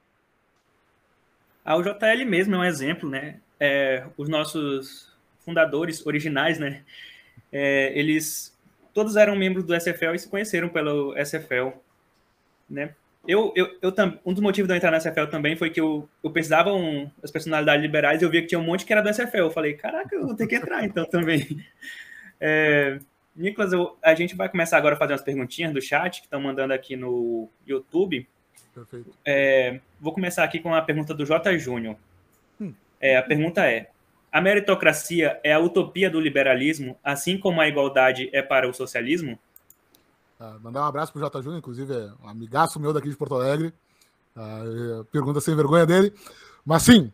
A 1.64 1.76
UJL 1.76 2.24
mesmo 2.26 2.54
é 2.54 2.58
um 2.58 2.64
exemplo, 2.64 3.08
né? 3.08 3.40
É, 3.58 4.04
os 4.16 4.28
nossos 4.28 5.12
fundadores 5.40 6.06
originais, 6.06 6.58
né? 6.58 6.82
É, 7.52 7.92
eles 7.98 8.56
todos 8.92 9.16
eram 9.16 9.36
membros 9.36 9.64
do 9.64 9.74
SFL 9.74 10.14
e 10.14 10.18
se 10.18 10.28
conheceram 10.28 10.68
pelo 10.68 11.14
SFL, 11.16 11.70
né? 12.68 12.94
Eu, 13.28 13.52
eu, 13.54 13.78
eu 13.82 13.92
um 14.24 14.32
dos 14.32 14.42
motivos 14.42 14.66
de 14.66 14.72
eu 14.72 14.76
entrar 14.76 14.90
na 14.90 14.98
SFL 14.98 15.26
também 15.30 15.54
foi 15.54 15.68
que 15.70 15.80
eu, 15.80 16.08
eu 16.24 16.30
precisava 16.30 16.72
um, 16.72 17.10
as 17.22 17.30
personalidades 17.30 17.82
liberais 17.82 18.22
e 18.22 18.24
eu 18.24 18.30
via 18.30 18.40
que 18.40 18.48
tinha 18.48 18.58
um 18.58 18.64
monte 18.64 18.86
que 18.86 18.92
era 18.92 19.02
do 19.02 19.10
SFL. 19.10 19.38
Eu 19.38 19.50
falei, 19.50 19.74
caraca, 19.74 20.14
eu 20.14 20.26
vou 20.26 20.34
ter 20.34 20.46
que 20.46 20.56
entrar 20.56 20.84
então 20.84 21.04
também. 21.04 21.46
É, 22.42 22.98
Nicolas, 23.36 23.70
eu, 23.70 23.98
a 24.02 24.14
gente 24.14 24.34
vai 24.34 24.48
começar 24.48 24.78
agora 24.78 24.94
a 24.94 24.98
fazer 24.98 25.12
umas 25.12 25.20
perguntinhas 25.20 25.74
do 25.74 25.82
chat 25.82 26.20
que 26.20 26.26
estão 26.26 26.40
mandando 26.40 26.72
aqui 26.72 26.96
no 26.96 27.50
YouTube. 27.66 28.26
Perfeito. 28.74 29.10
É, 29.24 29.80
vou 30.00 30.12
começar 30.12 30.44
aqui 30.44 30.60
com 30.60 30.74
a 30.74 30.82
pergunta 30.82 31.14
do 31.14 31.24
J. 31.24 31.58
Júnior. 31.58 31.96
Hum. 32.60 32.72
É, 33.00 33.16
a 33.16 33.22
pergunta 33.22 33.64
é: 33.64 33.90
a 34.32 34.40
meritocracia 34.40 35.40
é 35.42 35.52
a 35.52 35.58
utopia 35.58 36.10
do 36.10 36.20
liberalismo, 36.20 36.96
assim 37.02 37.38
como 37.38 37.60
a 37.60 37.68
igualdade 37.68 38.30
é 38.32 38.42
para 38.42 38.68
o 38.68 38.72
socialismo? 38.72 39.38
Uh, 40.38 40.58
mandar 40.60 40.82
um 40.82 40.84
abraço 40.84 41.12
pro 41.12 41.20
J. 41.20 41.42
Júnior, 41.42 41.58
inclusive 41.58 41.92
é 41.92 42.10
um 42.22 42.28
amigaço 42.28 42.80
meu 42.80 42.92
daqui 42.92 43.10
de 43.10 43.16
Porto 43.16 43.34
Alegre. 43.34 43.74
Uh, 44.36 45.04
pergunta 45.06 45.40
sem 45.40 45.54
vergonha 45.56 45.84
dele. 45.84 46.14
Mas 46.64 46.82
sim, 46.84 47.12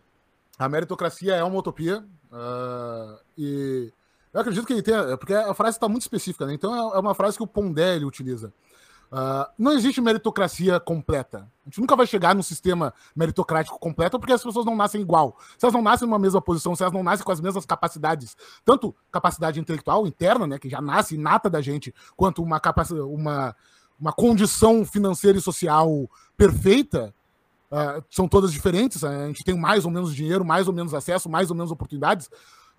a 0.59 0.69
meritocracia 0.69 1.35
é 1.35 1.43
uma 1.43 1.59
utopia. 1.59 2.05
Uh, 2.31 3.19
e 3.37 3.93
eu 4.33 4.41
acredito 4.41 4.67
que 4.67 4.75
ele 4.75 4.83
tenha. 4.83 5.17
Porque 5.17 5.35
a 5.35 5.55
frase 5.55 5.77
está 5.77 5.89
muito 5.89 6.03
específica, 6.03 6.47
né? 6.47 6.55
Então 6.55 6.75
é, 6.75 6.97
é 6.97 7.01
uma 7.01 7.15
frase 7.15 7.37
que 7.37 7.43
o 7.43 7.47
Pondé 7.47 7.97
utiliza. 7.97 8.53
Uh, 9.11 9.47
não 9.57 9.73
existe 9.73 10.01
meritocracia 10.01 10.81
completa. 10.81 11.49
A 11.65 11.69
gente 11.69 11.81
nunca 11.81 11.95
vai 11.95 12.07
chegar 12.07 12.35
num 12.35 12.43
sistema 12.43 12.93
meritocrático 13.15 13.79
completo 13.79 14.19
porque 14.19 14.33
as 14.33 14.43
pessoas 14.43 14.67
não 14.67 14.77
nascem 14.77 15.01
igual. 15.01 15.39
Se 15.57 15.65
elas 15.65 15.75
não 15.75 15.83
nascem 15.83 16.07
numa 16.07 16.19
mesma 16.19 16.41
posição, 16.41 16.75
se 16.75 16.83
elas 16.83 16.93
não 16.93 17.03
nascem 17.03 17.25
com 17.25 17.33
as 17.33 17.41
mesmas 17.41 17.65
capacidades, 17.65 18.37
tanto 18.65 18.95
capacidade 19.11 19.61
intelectual 19.61 20.07
interna, 20.07 20.47
né, 20.47 20.59
que 20.59 20.69
já 20.69 20.81
nasce 20.81 21.15
inata 21.15 21.49
da 21.49 21.61
gente, 21.61 21.95
quanto 22.17 22.43
uma 22.43 22.61
uma, 23.13 23.57
uma 23.99 24.13
condição 24.13 24.85
financeira 24.85 25.39
e 25.39 25.41
social 25.41 26.11
perfeita, 26.37 27.15
uh, 27.71 28.05
são 28.11 28.27
todas 28.27 28.53
diferentes. 28.53 29.05
A 29.05 29.29
gente 29.29 29.45
tem 29.45 29.57
mais 29.57 29.85
ou 29.85 29.91
menos 29.91 30.15
dinheiro, 30.15 30.45
mais 30.45 30.67
ou 30.67 30.75
menos 30.75 30.95
acesso, 30.95 31.29
mais 31.29 31.49
ou 31.51 31.57
menos 31.57 31.71
oportunidades. 31.71 32.29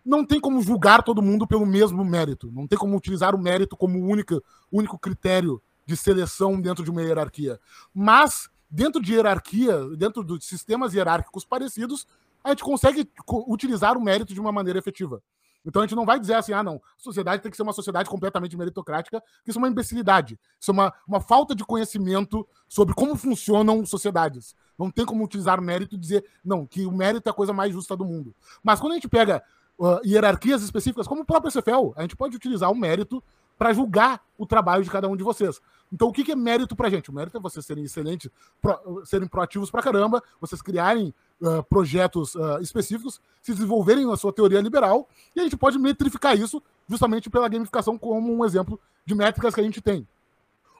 Não 0.05 0.25
tem 0.25 0.39
como 0.39 0.61
julgar 0.61 1.03
todo 1.03 1.21
mundo 1.21 1.47
pelo 1.47 1.65
mesmo 1.65 2.03
mérito. 2.03 2.49
Não 2.53 2.67
tem 2.67 2.77
como 2.77 2.95
utilizar 2.95 3.35
o 3.35 3.41
mérito 3.41 3.75
como 3.75 3.99
único, 3.99 4.41
único 4.71 4.97
critério 4.97 5.61
de 5.87 5.95
seleção 5.95 6.59
dentro 6.59 6.83
de 6.83 6.91
uma 6.91 7.01
hierarquia. 7.01 7.59
Mas, 7.93 8.49
dentro 8.69 9.01
de 9.01 9.13
hierarquia, 9.13 9.89
dentro 9.95 10.23
de 10.23 10.43
sistemas 10.45 10.93
hierárquicos 10.93 11.45
parecidos, 11.45 12.05
a 12.43 12.49
gente 12.49 12.63
consegue 12.63 13.09
utilizar 13.47 13.97
o 13.97 14.01
mérito 14.01 14.33
de 14.33 14.39
uma 14.39 14.51
maneira 14.51 14.77
efetiva. 14.77 15.23
Então 15.65 15.81
a 15.81 15.85
gente 15.85 15.95
não 15.95 16.05
vai 16.05 16.19
dizer 16.19 16.35
assim, 16.35 16.53
ah, 16.53 16.63
não, 16.63 16.75
a 16.75 17.01
sociedade 17.01 17.41
tem 17.41 17.49
que 17.51 17.57
ser 17.57 17.63
uma 17.63 17.73
sociedade 17.73 18.09
completamente 18.09 18.55
meritocrática, 18.55 19.21
que 19.43 19.49
isso 19.49 19.59
é 19.59 19.61
uma 19.61 19.67
imbecilidade. 19.67 20.39
Isso 20.59 20.71
é 20.71 20.73
uma, 20.73 20.93
uma 21.05 21.19
falta 21.19 21.55
de 21.55 21.65
conhecimento 21.65 22.47
sobre 22.69 22.93
como 22.93 23.15
funcionam 23.15 23.85
sociedades. 23.85 24.55
Não 24.77 24.91
tem 24.91 25.05
como 25.05 25.23
utilizar 25.23 25.59
mérito 25.61 25.95
e 25.95 25.97
dizer, 25.97 26.23
não, 26.43 26.65
que 26.65 26.85
o 26.85 26.91
mérito 26.91 27.27
é 27.27 27.31
a 27.31 27.33
coisa 27.33 27.51
mais 27.51 27.73
justa 27.73 27.97
do 27.97 28.05
mundo. 28.05 28.33
Mas 28.63 28.79
quando 28.79 28.93
a 28.93 28.95
gente 28.95 29.09
pega 29.09 29.43
uh, 29.77 29.99
hierarquias 30.05 30.61
específicas, 30.61 31.07
como 31.07 31.21
o 31.21 31.25
próprio 31.25 31.51
SFL, 31.51 31.91
a 31.95 32.01
gente 32.01 32.15
pode 32.15 32.35
utilizar 32.35 32.71
o 32.71 32.75
mérito 32.75 33.21
para 33.57 33.73
julgar 33.73 34.21
o 34.37 34.45
trabalho 34.45 34.83
de 34.83 34.89
cada 34.89 35.07
um 35.07 35.17
de 35.17 35.23
vocês. 35.23 35.59
Então, 35.91 36.09
o 36.09 36.11
que, 36.11 36.31
é 36.31 36.35
mérito 36.35 36.75
pra 36.75 36.89
gente? 36.89 37.09
O 37.09 37.13
mérito 37.13 37.37
é 37.37 37.39
vocês 37.39 37.65
serem 37.65 37.83
excelentes, 37.83 38.29
pro, 38.61 39.05
serem 39.05 39.27
proativos 39.27 39.71
pra 39.71 39.81
caramba, 39.81 40.21
vocês 40.39 40.61
criarem 40.61 41.13
uh, 41.41 41.63
projetos 41.63 42.35
uh, 42.35 42.59
específicos, 42.61 43.21
se 43.41 43.53
desenvolverem 43.53 44.05
na 44.05 44.17
sua 44.17 44.33
teoria 44.33 44.59
liberal, 44.59 45.07
e 45.35 45.39
a 45.39 45.43
gente 45.43 45.55
pode 45.55 45.79
metrificar 45.79 46.37
isso 46.37 46.61
justamente 46.87 47.29
pela 47.29 47.47
gamificação 47.47 47.97
como 47.97 48.33
um 48.33 48.43
exemplo 48.43 48.79
de 49.05 49.15
métricas 49.15 49.55
que 49.55 49.61
a 49.61 49.63
gente 49.63 49.81
tem. 49.81 50.05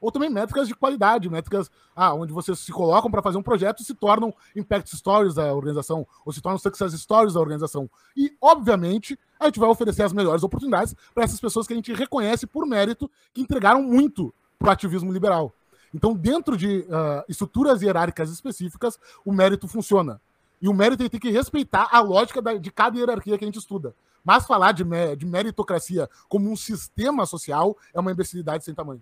Ou 0.02 0.12
também 0.12 0.30
métricas 0.30 0.68
de 0.68 0.76
qualidade, 0.76 1.30
métricas 1.30 1.72
ah, 1.96 2.14
onde 2.14 2.32
vocês 2.32 2.60
se 2.60 2.72
colocam 2.72 3.10
para 3.10 3.22
fazer 3.22 3.38
um 3.38 3.44
projeto 3.44 3.82
e 3.82 3.86
se 3.86 3.96
tornam 3.96 4.34
impact 4.56 4.96
stories 4.96 5.36
da 5.36 5.54
organização, 5.54 6.06
ou 6.26 6.32
se 6.32 6.42
tornam 6.42 6.60
success 6.60 6.94
stories 6.94 7.34
da 7.34 7.40
organização. 7.40 7.90
E, 8.16 8.36
obviamente, 8.40 9.18
a 9.40 9.46
gente 9.46 9.60
vai 9.60 9.70
oferecer 9.70 10.04
as 10.04 10.14
melhores 10.14 10.44
oportunidades 10.44 10.96
para 11.14 11.24
essas 11.24 11.40
pessoas 11.40 11.66
que 11.66 11.74
a 11.74 11.76
gente 11.76 11.94
reconhece 11.94 12.46
por 12.46 12.66
mérito, 12.66 13.10
que 13.34 13.42
entregaram 13.42 13.82
muito 13.82 14.34
para 14.58 14.70
o 14.70 14.72
ativismo 14.72 15.12
liberal. 15.12 15.54
Então, 15.94 16.14
dentro 16.14 16.58
de 16.58 16.80
uh, 16.80 17.24
estruturas 17.30 17.82
hierárquicas 17.82 18.30
específicas, 18.30 19.00
o 19.24 19.32
mérito 19.32 19.68
funciona. 19.68 20.22
E 20.62 20.68
o 20.68 20.74
mérito 20.74 21.08
tem 21.10 21.20
que 21.20 21.30
respeitar 21.30 21.88
a 21.92 22.00
lógica 22.00 22.42
da, 22.42 22.54
de 22.54 22.72
cada 22.72 22.98
hierarquia 22.98 23.38
que 23.38 23.46
a 23.46 23.48
gente 23.48 23.60
estuda. 23.60 23.96
Mas 24.24 24.46
falar 24.46 24.74
de, 24.74 24.84
de 25.16 25.26
meritocracia 25.26 26.10
como 26.28 26.52
um 26.52 26.56
sistema 26.56 27.26
social 27.26 27.78
é 27.94 28.00
uma 28.00 28.12
imbecilidade 28.12 28.66
sem 28.66 28.74
tamanho. 28.74 29.02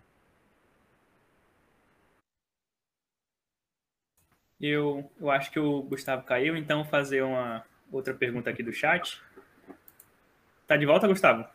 Eu, 4.59 5.09
eu 5.19 5.29
acho 5.29 5.51
que 5.51 5.59
o 5.59 5.81
Gustavo 5.83 6.23
caiu, 6.23 6.55
então 6.55 6.83
vou 6.83 6.91
fazer 6.91 7.23
uma 7.23 7.63
outra 7.91 8.13
pergunta 8.13 8.49
aqui 8.49 8.63
do 8.63 8.71
chat. 8.71 9.21
Tá 10.67 10.77
de 10.77 10.85
volta, 10.85 11.07
Gustavo? 11.07 11.45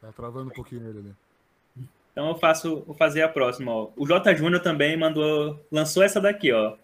Tá 0.00 0.12
travando 0.12 0.50
um 0.50 0.54
pouquinho 0.54 0.88
ele 0.88 0.98
ali. 0.98 1.25
Então 2.16 2.28
eu 2.28 2.34
faço, 2.34 2.82
vou 2.86 2.96
fazer 2.96 3.20
a 3.20 3.28
próxima. 3.28 3.70
Ó. 3.70 3.90
O 3.94 4.06
J 4.06 4.34
Júnior 4.34 4.62
também 4.62 4.96
mandou, 4.96 5.60
lançou 5.70 6.02
essa 6.02 6.18
daqui, 6.18 6.50
ó. 6.50 6.74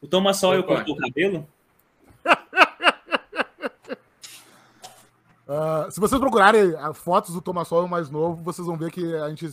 O 0.00 0.06
Thomas 0.06 0.36
Sawyer 0.36 0.62
cortou 0.62 0.94
o 0.94 0.96
cabelo? 0.96 1.44
uh, 5.48 5.90
se 5.90 5.98
vocês 5.98 6.20
procurarem 6.20 6.72
fotos 6.94 7.34
do 7.34 7.40
Thomas 7.40 7.66
Sawyer 7.66 7.88
mais 7.88 8.10
novo, 8.10 8.44
vocês 8.44 8.64
vão 8.64 8.76
ver 8.76 8.92
que 8.92 9.12
a 9.16 9.28
gente 9.30 9.50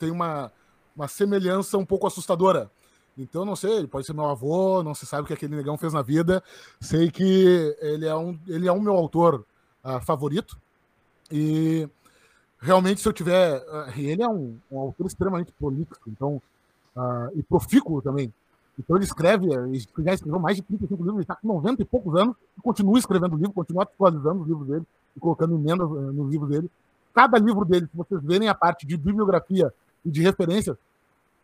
tem 0.00 0.10
uma, 0.10 0.50
uma 0.96 1.06
semelhança 1.06 1.78
um 1.78 1.86
pouco 1.86 2.08
assustadora. 2.08 2.68
Então, 3.16 3.44
não 3.44 3.54
sei, 3.54 3.72
ele 3.72 3.86
pode 3.86 4.04
ser 4.04 4.14
meu 4.14 4.26
avô, 4.26 4.82
não 4.82 4.96
se 4.96 5.06
sabe 5.06 5.22
o 5.22 5.26
que 5.26 5.32
aquele 5.32 5.54
negão 5.54 5.78
fez 5.78 5.92
na 5.92 6.02
vida. 6.02 6.42
Sei 6.80 7.08
que 7.08 7.76
ele 7.80 8.04
é 8.04 8.16
um, 8.16 8.36
ele 8.48 8.66
é 8.66 8.72
um 8.72 8.80
meu 8.80 8.94
autor 8.94 9.46
uh, 9.84 10.00
favorito. 10.00 10.60
E 11.30 11.88
realmente, 12.60 13.00
se 13.00 13.08
eu 13.08 13.12
tiver. 13.12 13.58
Uh, 13.58 13.98
ele 13.98 14.22
é 14.22 14.28
um, 14.28 14.58
um, 14.70 14.78
autor 14.78 15.06
extremamente 15.06 15.52
prolixo, 15.52 16.00
então, 16.06 16.40
uh, 16.96 17.30
e 17.34 17.42
profícuo 17.42 18.02
também. 18.02 18.32
Então, 18.78 18.96
ele 18.96 19.04
escreve, 19.04 19.46
ele 19.46 19.86
já 19.98 20.14
escreveu 20.14 20.38
mais 20.38 20.56
de 20.56 20.62
35 20.62 21.02
livros, 21.02 21.16
ele 21.16 21.22
está 21.22 21.34
com 21.36 21.48
90 21.48 21.82
e 21.82 21.84
poucos 21.84 22.14
anos, 22.14 22.36
e 22.58 22.60
continua 22.60 22.98
escrevendo 22.98 23.36
livro, 23.36 23.52
continua 23.52 23.84
atualizando 23.84 24.42
os 24.42 24.48
livros 24.48 24.68
dele 24.68 24.86
e 25.16 25.20
colocando 25.20 25.54
emendas 25.54 25.88
uh, 25.88 26.12
nos 26.12 26.30
livros 26.30 26.50
dele. 26.50 26.70
Cada 27.14 27.38
livro 27.38 27.64
dele, 27.64 27.86
se 27.86 27.96
vocês 27.96 28.22
verem 28.22 28.48
a 28.48 28.54
parte 28.54 28.86
de 28.86 28.96
bibliografia 28.96 29.72
e 30.04 30.10
de 30.10 30.20
referência, 30.22 30.76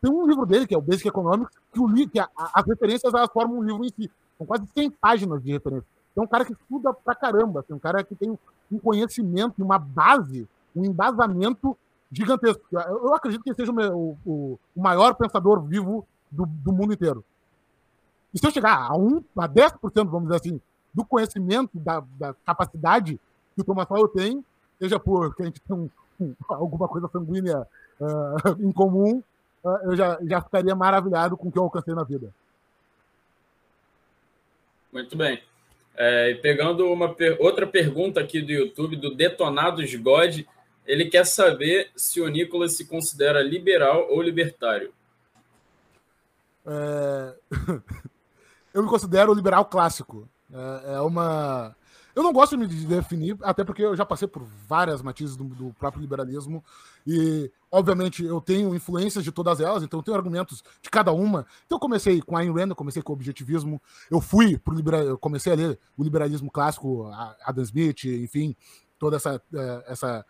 tem 0.03 0.11
um 0.13 0.27
livro 0.27 0.45
dele, 0.45 0.67
que 0.67 0.75
é 0.75 0.79
o 0.79 0.83
Basic 0.83 1.09
Economics, 1.09 1.57
que, 1.73 1.81
o, 1.81 2.09
que 2.09 2.19
a, 2.19 2.29
as 2.37 2.67
referências 2.67 3.15
elas 3.15 3.31
formam 3.33 3.59
um 3.59 3.63
livro 3.63 3.85
em 3.85 3.89
si. 3.89 4.11
São 4.37 4.47
quase 4.47 4.67
100 4.75 4.91
páginas 4.91 5.43
de 5.43 5.53
referência. 5.53 5.87
Então, 6.11 6.25
é 6.25 6.27
um 6.27 6.29
cara 6.29 6.45
que 6.45 6.53
estuda 6.53 6.93
pra 6.93 7.15
caramba, 7.15 7.61
assim, 7.61 7.73
um 7.73 7.79
cara 7.79 8.05
que 8.05 8.15
tem 8.15 8.37
um 8.71 8.79
conhecimento, 8.79 9.63
uma 9.63 9.79
base 9.79 10.47
um 10.75 10.85
embasamento 10.85 11.77
gigantesco. 12.11 12.63
Eu 12.71 13.15
acredito 13.15 13.43
que 13.43 13.51
ele 13.51 13.57
seja 13.57 13.73
o, 13.73 14.17
o, 14.25 14.59
o 14.77 14.83
maior 14.83 15.15
pensador 15.15 15.63
vivo 15.63 16.07
do, 16.31 16.47
do, 16.47 16.73
mundo 16.73 16.93
inteiro. 16.93 17.25
E 18.33 18.39
se 18.39 18.47
eu 18.47 18.51
chegar 18.51 18.91
a, 18.91 18.97
um, 18.97 19.23
a 19.37 19.49
10%, 19.49 19.79
vamos 20.09 20.25
dizer 20.25 20.37
assim, 20.37 20.61
do 20.93 21.05
conhecimento, 21.05 21.71
da, 21.79 22.03
da 22.19 22.35
capacidade 22.45 23.19
que 23.55 23.61
o 23.61 23.65
Thomas 23.65 23.89
Sowell 23.89 24.09
tem, 24.09 24.45
seja 24.79 24.99
porque 24.99 25.43
a 25.43 25.47
gente 25.47 25.61
tem 25.61 25.77
um, 25.77 25.91
um, 26.21 26.35
alguma 26.49 26.89
coisa 26.89 27.09
sanguínea 27.09 27.67
uh, 28.01 28.57
em 28.61 28.73
comum, 28.73 29.23
uh, 29.65 29.79
eu 29.85 29.97
já, 29.97 30.19
já 30.23 30.41
ficaria 30.41 30.75
maravilhado 30.75 31.37
com 31.37 31.49
o 31.49 31.53
que 31.53 31.59
eu 31.59 31.65
alcancei 31.65 31.95
na 31.95 32.05
vida. 32.05 32.33
Muito 34.93 35.17
bem. 35.17 35.43
É, 35.95 36.35
pegando 36.35 36.87
uma 36.91 37.15
outra 37.39 37.67
pergunta 37.67 38.21
aqui 38.21 38.41
do 38.41 38.51
YouTube, 38.51 38.97
do 38.97 39.15
Detonados 39.15 39.95
God, 39.95 40.41
ele 40.87 41.07
quer 41.07 41.25
saber 41.25 41.91
se 41.95 42.21
o 42.21 42.29
Nicolas 42.29 42.77
se 42.77 42.85
considera 42.85 43.43
liberal 43.43 44.09
ou 44.11 44.21
libertário. 44.21 44.93
É... 46.67 47.35
eu 48.75 48.83
me 48.83 48.89
considero 48.89 49.35
liberal 49.35 49.65
clássico. 49.65 50.29
É, 50.53 50.95
é, 50.95 51.01
uma. 51.01 51.75
Eu 52.15 52.23
não 52.23 52.33
gosto 52.33 52.57
de 52.57 52.67
me 52.67 52.67
definir, 52.85 53.39
até 53.41 53.65
porque 53.65 53.83
eu 53.83 53.97
já 53.97 54.05
passei 54.05 54.29
por 54.29 54.43
várias 54.69 55.01
matizes 55.01 55.35
do, 55.35 55.45
do, 55.45 55.73
próprio 55.73 56.03
liberalismo 56.03 56.63
e, 57.07 57.51
obviamente, 57.71 58.23
eu 58.23 58.39
tenho 58.39 58.75
influências 58.75 59.25
de 59.25 59.33
todas 59.33 59.61
elas, 59.61 59.83
então 59.83 59.99
eu 59.99 60.05
tenho 60.05 60.17
argumentos 60.17 60.63
de 60.83 60.91
cada 60.91 61.11
uma. 61.11 61.47
Então 61.65 61.77
eu 61.77 61.81
comecei 61.81 62.21
com 62.21 62.37
a 62.37 62.41
Ayn 62.41 62.53
Rand, 62.53 62.69
eu 62.69 62.77
comecei 62.77 63.01
com 63.01 63.13
o 63.13 63.17
objetivismo, 63.17 63.81
eu 64.11 64.21
fui 64.21 64.59
pro 64.59 64.75
liberal, 64.75 65.01
eu 65.01 65.17
comecei 65.17 65.55
a 65.55 65.57
ler 65.57 65.79
o 65.97 66.05
liberalismo 66.05 66.51
clássico, 66.51 67.11
Adam 67.47 67.65
Smith, 67.65 68.05
enfim, 68.05 68.55
toda 68.99 69.17
essa 69.17 69.43
é, 69.55 69.85
essa 69.87 70.27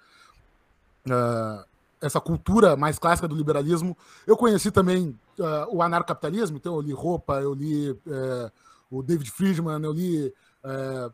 uh, 1.07 1.65
essa 2.01 2.21
cultura 2.21 2.77
mais 2.77 2.99
clássica 2.99 3.29
do 3.29 3.37
liberalismo. 3.37 3.97
Eu 4.27 4.37
conheci 4.37 4.71
também 4.71 5.19
uh, 5.39 5.77
o 5.77 5.83
anarcapitalismo, 5.83 6.57
então 6.57 6.75
eu 6.75 6.81
li 6.81 6.93
Roupa, 6.93 7.41
eu 7.41 7.55
li 7.55 7.91
uh, 7.91 8.51
o 8.91 9.03
David 9.03 9.31
Friedman, 9.31 9.83
eu 9.83 9.93
li 9.93 10.35
uh, 10.65 11.13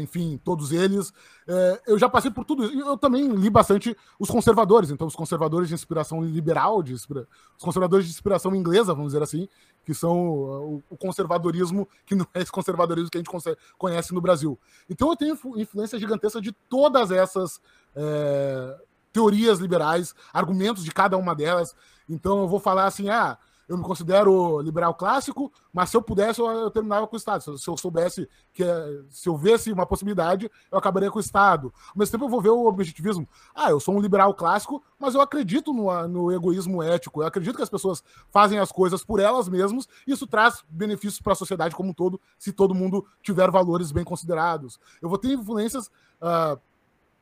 enfim, 0.00 0.40
todos 0.42 0.72
eles. 0.72 1.10
Uh, 1.46 1.78
eu 1.86 1.98
já 1.98 2.08
passei 2.08 2.30
por 2.30 2.44
tudo 2.44 2.64
isso. 2.64 2.78
Eu 2.78 2.96
também 2.96 3.28
li 3.28 3.50
bastante 3.50 3.94
os 4.18 4.30
conservadores, 4.30 4.90
então 4.90 5.06
os 5.06 5.14
conservadores 5.14 5.68
de 5.68 5.74
inspiração 5.74 6.22
liberal, 6.24 6.82
de 6.82 6.94
inspira... 6.94 7.28
os 7.56 7.62
conservadores 7.62 8.06
de 8.06 8.12
inspiração 8.12 8.54
inglesa, 8.54 8.94
vamos 8.94 9.12
dizer 9.12 9.22
assim, 9.22 9.46
que 9.84 9.92
são 9.92 10.16
o, 10.16 10.82
o 10.88 10.96
conservadorismo, 10.96 11.86
que 12.06 12.14
não 12.14 12.26
é 12.32 12.40
esse 12.40 12.50
conservadorismo 12.50 13.10
que 13.10 13.18
a 13.18 13.20
gente 13.20 13.30
conhece 13.76 14.14
no 14.14 14.20
Brasil. 14.20 14.58
Então 14.88 15.10
eu 15.10 15.16
tenho 15.16 15.38
influência 15.56 15.98
gigantesca 15.98 16.40
de 16.40 16.52
todas 16.70 17.10
essas 17.10 17.60
é, 17.94 18.76
teorias 19.12 19.58
liberais, 19.58 20.14
argumentos 20.32 20.84
de 20.84 20.90
cada 20.90 21.16
uma 21.16 21.34
delas. 21.34 21.74
Então 22.08 22.40
eu 22.40 22.48
vou 22.48 22.58
falar 22.58 22.86
assim, 22.86 23.08
ah, 23.08 23.38
eu 23.68 23.78
me 23.78 23.82
considero 23.82 24.60
liberal 24.60 24.94
clássico, 24.94 25.50
mas 25.72 25.88
se 25.88 25.96
eu 25.96 26.02
pudesse, 26.02 26.40
eu, 26.40 26.46
eu 26.46 26.70
terminava 26.70 27.06
com 27.06 27.14
o 27.14 27.18
Estado. 27.18 27.58
Se 27.58 27.68
eu 27.68 27.76
soubesse 27.76 28.28
que 28.52 28.62
se 29.08 29.28
eu 29.28 29.36
vesse 29.36 29.72
uma 29.72 29.86
possibilidade, 29.86 30.50
eu 30.70 30.78
acabaria 30.78 31.10
com 31.10 31.18
o 31.18 31.20
Estado. 31.20 31.72
Ao 31.88 31.94
mesmo 31.96 32.12
tempo, 32.12 32.24
eu 32.26 32.28
vou 32.28 32.40
ver 32.40 32.50
o 32.50 32.66
objetivismo. 32.66 33.26
Ah, 33.54 33.70
eu 33.70 33.80
sou 33.80 33.94
um 33.94 34.00
liberal 34.00 34.34
clássico, 34.34 34.82
mas 34.98 35.14
eu 35.14 35.20
acredito 35.20 35.72
no, 35.72 36.08
no 36.08 36.32
egoísmo 36.32 36.82
ético. 36.82 37.22
Eu 37.22 37.26
acredito 37.26 37.56
que 37.56 37.62
as 37.62 37.70
pessoas 37.70 38.04
fazem 38.30 38.58
as 38.58 38.70
coisas 38.70 39.02
por 39.02 39.18
elas 39.18 39.48
mesmas, 39.48 39.88
e 40.06 40.12
isso 40.12 40.26
traz 40.26 40.62
benefícios 40.68 41.20
para 41.20 41.32
a 41.32 41.36
sociedade 41.36 41.74
como 41.74 41.90
um 41.90 41.94
todo, 41.94 42.20
se 42.38 42.52
todo 42.52 42.74
mundo 42.74 43.06
tiver 43.22 43.50
valores 43.50 43.92
bem 43.92 44.04
considerados. 44.04 44.78
Eu 45.00 45.08
vou 45.08 45.16
ter 45.16 45.32
influências 45.32 45.86
uh, 46.20 46.60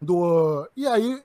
do. 0.02 0.68
E 0.76 0.86
aí, 0.86 1.22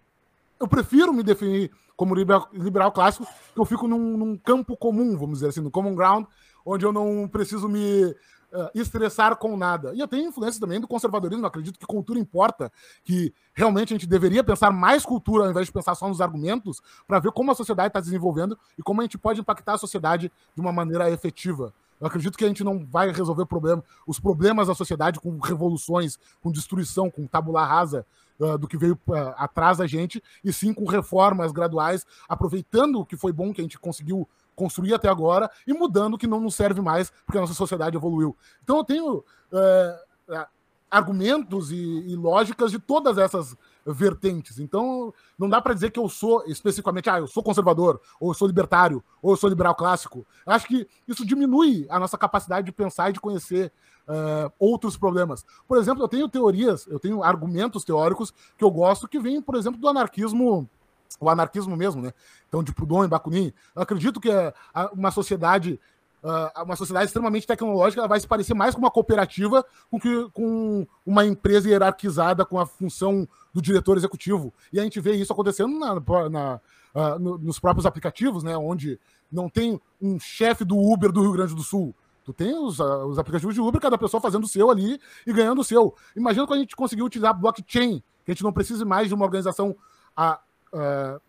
eu 0.60 0.68
prefiro 0.68 1.14
me 1.14 1.24
definir 1.24 1.72
como 1.96 2.14
liberal, 2.14 2.48
liberal 2.54 2.92
clássico, 2.92 3.28
eu 3.56 3.66
fico 3.66 3.88
num, 3.88 4.16
num, 4.18 4.38
campo 4.38 4.78
comum, 4.78 5.18
vamos 5.18 5.40
dizer 5.40 5.50
assim, 5.50 5.62
no 5.62 5.72
common 5.72 5.96
ground, 5.96 6.28
onde 6.64 6.86
eu 6.86 6.94
não 6.94 7.28
preciso 7.28 7.68
me 7.68 8.06
uh, 8.06 8.70
estressar 8.76 9.36
com 9.36 9.58
nada. 9.58 9.94
E 9.96 10.00
eu 10.00 10.08
tenho 10.08 10.30
influência 10.30 10.62
também 10.62 10.80
do 10.80 10.88
conservadorismo, 10.88 11.44
eu 11.44 11.48
acredito 11.48 11.80
que 11.80 11.86
cultura 11.88 12.20
importa, 12.20 12.72
que 13.04 13.34
realmente 13.52 13.94
a 13.94 13.98
gente 13.98 14.06
deveria 14.06 14.44
pensar 14.44 14.72
mais 14.72 15.04
cultura 15.04 15.46
ao 15.46 15.50
invés 15.50 15.66
de 15.66 15.74
pensar 15.74 15.96
só 15.96 16.08
nos 16.08 16.22
argumentos, 16.22 16.82
para 17.08 17.18
ver 17.18 17.32
como 17.32 17.52
a 17.52 17.56
sociedade 17.56 17.88
está 17.88 18.00
desenvolvendo 18.00 18.58
e 18.78 18.84
como 18.84 19.02
a 19.02 19.04
gente 19.04 19.18
pode 19.18 19.42
impactar 19.42 19.74
a 19.74 19.78
sociedade 19.80 20.32
de 20.54 20.62
uma 20.62 20.72
maneira 20.72 21.10
efetiva. 21.10 21.74
Eu 22.00 22.06
acredito 22.06 22.38
que 22.38 22.46
a 22.46 22.48
gente 22.48 22.64
não 22.64 22.86
vai 22.86 23.12
resolver 23.12 23.48
problema, 23.48 23.84
os 24.06 24.20
problemas 24.20 24.68
da 24.68 24.76
sociedade 24.76 25.20
com 25.20 25.40
revoluções, 25.40 26.20
com 26.42 26.52
destruição, 26.52 27.10
com 27.10 27.26
tabula 27.26 27.66
rasa 27.66 28.06
uh, 28.40 28.58
do 28.58 28.68
que 28.68 28.78
veio 28.78 29.00
uh, 29.08 29.34
atrás 29.38 29.78
da 29.78 29.88
gente, 29.88 30.24
e 30.44 30.52
sim 30.52 30.74
com 30.74 30.86
reformas 30.86 31.52
graduais, 31.52 32.06
aproveitando 32.28 33.00
o 33.00 33.06
que 33.06 33.18
foi 33.18 33.32
bom 33.32 33.54
que 33.54 33.62
a 33.62 33.64
gente 33.64 33.80
conseguiu 33.80 34.28
construir 34.56 34.94
até 34.94 35.08
agora 35.08 35.50
e 35.68 35.74
mudando 35.74 36.16
o 36.16 36.18
que 36.18 36.26
não 36.26 36.40
nos 36.40 36.56
serve 36.56 36.82
mais, 36.82 37.12
porque 37.26 37.38
a 37.38 37.42
nossa 37.42 37.54
sociedade 37.54 37.96
evoluiu. 37.96 38.36
Então 38.64 38.78
eu 38.78 38.84
tenho 38.84 39.18
uh, 39.18 40.46
argumentos 40.90 41.72
e, 41.72 41.76
e 41.76 42.16
lógicas 42.16 42.72
de 42.72 42.80
todas 42.80 43.18
essas 43.18 43.56
vertentes. 43.86 44.60
Então, 44.60 45.14
não 45.38 45.50
dá 45.50 45.62
para 45.62 45.74
dizer 45.74 45.92
que 45.92 46.00
eu 46.00 46.10
sou 46.10 46.44
especificamente, 46.46 47.10
ah, 47.10 47.20
eu 47.20 47.28
sou 47.28 47.44
conservador, 47.44 48.02
ou 48.20 48.30
eu 48.30 48.34
sou 48.34 48.48
libertário, 48.48 49.04
ou 49.22 49.32
eu 49.32 49.38
sou 49.38 49.50
liberal 49.50 49.76
clássico. 49.76 50.26
Eu 50.46 50.54
acho 50.54 50.68
que 50.68 50.88
isso 51.08 51.26
diminui 51.26 51.86
a 51.90 52.00
nossa 52.00 52.18
capacidade 52.18 52.66
de 52.66 52.72
pensar 52.72 53.10
e 53.10 53.14
de 53.14 53.20
conhecer 53.20 53.72
uh, 54.08 54.52
outros 54.58 54.98
problemas. 54.98 55.46
Por 55.68 55.78
exemplo, 55.78 56.04
eu 56.04 56.08
tenho 56.08 56.30
teorias, 56.30 56.88
eu 56.88 57.00
tenho 57.00 57.24
argumentos 57.24 57.84
teóricos 57.84 58.34
que 58.58 58.64
eu 58.64 58.72
gosto 58.72 59.08
que 59.08 59.20
vêm, 59.20 59.42
por 59.42 59.56
exemplo, 59.56 59.80
do 59.80 59.88
anarquismo 59.88 60.68
o 61.20 61.30
anarquismo 61.30 61.76
mesmo, 61.76 62.02
né? 62.02 62.14
Então, 62.48 62.62
de 62.62 62.74
Proudhon 62.74 63.06
e 63.06 63.08
Bakunin. 63.08 63.54
Eu 63.76 63.82
acredito 63.82 64.20
que 64.20 64.30
é 64.30 64.54
uma 64.94 65.10
sociedade 65.10 65.80
uh, 66.24 66.64
uma 66.64 66.76
sociedade 66.76 67.08
extremamente 67.08 67.48
tecnológica 67.48 68.02
ela 68.02 68.08
vai 68.08 68.20
se 68.20 68.28
parecer 68.28 68.54
mais 68.54 68.76
com 68.76 68.82
uma 68.82 68.92
cooperativa 68.92 69.66
com 69.90 70.00
que 70.00 70.30
com 70.34 70.86
uma 71.06 71.26
empresa 71.26 71.70
hierarquizada 71.70 72.46
com 72.46 72.60
a 72.60 72.66
função 72.66 73.28
do 73.54 73.62
diretor 73.62 73.98
executivo. 73.98 74.54
E 74.72 74.80
a 74.80 74.84
gente 74.84 75.00
vê 75.00 75.14
isso 75.14 75.34
acontecendo 75.34 75.80
na, 75.80 75.96
na, 76.30 76.62
no, 77.20 77.38
nos 77.38 77.60
próprios 77.60 77.86
aplicativos, 77.86 78.44
né? 78.44 78.56
Onde 78.56 79.00
não 79.32 79.50
tem 79.50 79.80
um 80.02 80.20
chefe 80.20 80.64
do 80.64 80.78
Uber 80.78 81.12
do 81.12 81.22
Rio 81.22 81.34
Grande 81.34 81.56
do 81.56 81.64
Sul. 81.64 81.96
Tu 82.28 82.34
tem 82.34 82.54
os, 82.60 82.78
uh, 82.82 83.06
os 83.06 83.18
aplicativos 83.18 83.56
de 83.56 83.62
Uber, 83.62 83.80
cada 83.80 83.98
pessoa 83.98 84.20
fazendo 84.20 84.44
o 84.44 84.48
seu 84.50 84.70
ali 84.70 85.00
e 85.26 85.32
ganhando 85.32 85.62
o 85.62 85.64
seu. 85.64 85.96
Imagina 86.14 86.46
quando 86.46 86.58
a 86.58 86.62
gente 86.62 86.76
conseguiu 86.76 87.06
utilizar 87.06 87.34
blockchain, 87.34 88.04
que 88.26 88.32
a 88.32 88.34
gente 88.34 88.44
não 88.44 88.52
precise 88.52 88.84
mais 88.84 89.08
de 89.08 89.14
uma 89.14 89.24
organização 89.24 89.74
a, 90.14 90.38
uh, 90.74 91.22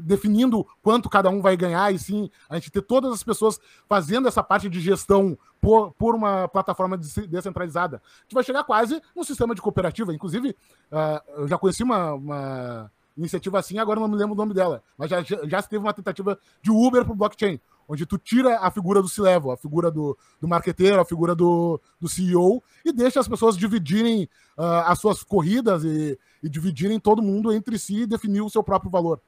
definindo 0.00 0.64
quanto 0.80 1.10
cada 1.10 1.28
um 1.28 1.42
vai 1.42 1.56
ganhar, 1.56 1.92
e 1.92 1.98
sim 1.98 2.30
a 2.48 2.54
gente 2.54 2.70
ter 2.70 2.82
todas 2.82 3.12
as 3.12 3.24
pessoas 3.24 3.58
fazendo 3.88 4.28
essa 4.28 4.44
parte 4.44 4.68
de 4.68 4.80
gestão 4.80 5.36
por, 5.60 5.90
por 5.94 6.14
uma 6.14 6.46
plataforma 6.46 6.96
descentralizada. 6.96 7.96
A 7.96 8.22
gente 8.22 8.34
vai 8.34 8.44
chegar 8.44 8.62
quase 8.62 9.02
num 9.16 9.24
sistema 9.24 9.56
de 9.56 9.60
cooperativa. 9.60 10.14
Inclusive, 10.14 10.50
uh, 10.92 11.40
eu 11.40 11.48
já 11.48 11.58
conheci 11.58 11.82
uma, 11.82 12.12
uma, 12.12 12.92
iniciativa 13.16 13.58
assim, 13.58 13.76
agora 13.76 13.98
não 13.98 14.06
me 14.06 14.14
lembro 14.14 14.34
o 14.34 14.38
nome 14.38 14.54
dela, 14.54 14.84
mas 14.96 15.10
já, 15.10 15.20
já 15.22 15.62
teve 15.62 15.78
uma 15.78 15.92
tentativa 15.92 16.38
de 16.62 16.70
Uber 16.70 17.04
para 17.04 17.12
o 17.12 17.16
blockchain 17.16 17.60
onde 17.88 18.06
tu 18.06 18.18
tira 18.18 18.58
a 18.58 18.70
figura 18.70 19.02
do 19.02 19.08
C-Level, 19.08 19.50
a 19.50 19.56
figura 19.56 19.90
do, 19.90 20.16
do 20.40 20.48
marqueteiro, 20.48 21.00
a 21.00 21.04
figura 21.04 21.34
do, 21.34 21.80
do 22.00 22.08
CEO, 22.08 22.62
e 22.84 22.92
deixa 22.92 23.20
as 23.20 23.28
pessoas 23.28 23.56
dividirem 23.56 24.28
uh, 24.56 24.84
as 24.86 24.98
suas 24.98 25.22
corridas 25.22 25.84
e, 25.84 26.18
e 26.42 26.48
dividirem 26.48 26.98
todo 26.98 27.22
mundo 27.22 27.52
entre 27.52 27.78
si 27.78 28.02
e 28.02 28.06
definir 28.06 28.40
o 28.40 28.50
seu 28.50 28.62
próprio 28.62 28.90
valor. 28.90 29.20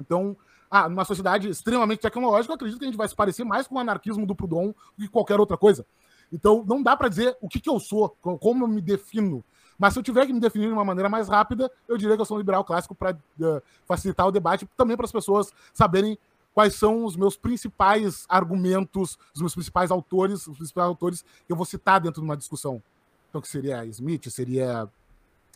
Então, 0.00 0.36
ah, 0.70 0.88
numa 0.88 1.04
sociedade 1.04 1.48
extremamente 1.48 2.00
tecnológica, 2.00 2.52
eu 2.52 2.54
acredito 2.54 2.78
que 2.78 2.84
a 2.84 2.88
gente 2.88 2.96
vai 2.96 3.08
se 3.08 3.16
parecer 3.16 3.44
mais 3.44 3.66
com 3.66 3.74
o 3.74 3.78
anarquismo 3.78 4.24
do 4.24 4.36
Proudhon 4.36 4.68
do 4.96 5.04
que 5.04 5.08
qualquer 5.08 5.40
outra 5.40 5.56
coisa. 5.56 5.84
Então, 6.32 6.64
não 6.66 6.80
dá 6.80 6.96
para 6.96 7.08
dizer 7.08 7.36
o 7.40 7.48
que, 7.48 7.58
que 7.58 7.68
eu 7.68 7.80
sou, 7.80 8.08
como 8.20 8.64
eu 8.64 8.68
me 8.68 8.80
defino. 8.80 9.44
Mas 9.76 9.94
se 9.94 9.98
eu 9.98 10.02
tiver 10.02 10.26
que 10.26 10.32
me 10.32 10.38
definir 10.38 10.66
de 10.66 10.72
uma 10.72 10.84
maneira 10.84 11.08
mais 11.08 11.28
rápida, 11.28 11.70
eu 11.88 11.96
diria 11.96 12.14
que 12.14 12.20
eu 12.20 12.26
sou 12.26 12.36
um 12.36 12.40
liberal 12.40 12.62
clássico 12.62 12.94
para 12.94 13.12
uh, 13.12 13.62
facilitar 13.86 14.28
o 14.28 14.30
debate, 14.30 14.68
também 14.76 14.96
para 14.96 15.06
as 15.06 15.12
pessoas 15.12 15.50
saberem 15.72 16.18
quais 16.54 16.74
são 16.74 17.04
os 17.04 17.16
meus 17.16 17.36
principais 17.36 18.24
argumentos, 18.28 19.18
os 19.34 19.40
meus 19.40 19.54
principais 19.54 19.90
autores, 19.90 20.46
os 20.46 20.56
principais 20.56 20.86
autores 20.86 21.22
que 21.46 21.52
eu 21.52 21.56
vou 21.56 21.66
citar 21.66 22.00
dentro 22.00 22.20
de 22.20 22.26
uma 22.26 22.36
discussão. 22.36 22.82
Então, 23.28 23.40
que 23.40 23.48
seria 23.48 23.84
Smith, 23.86 24.28
seria. 24.28 24.88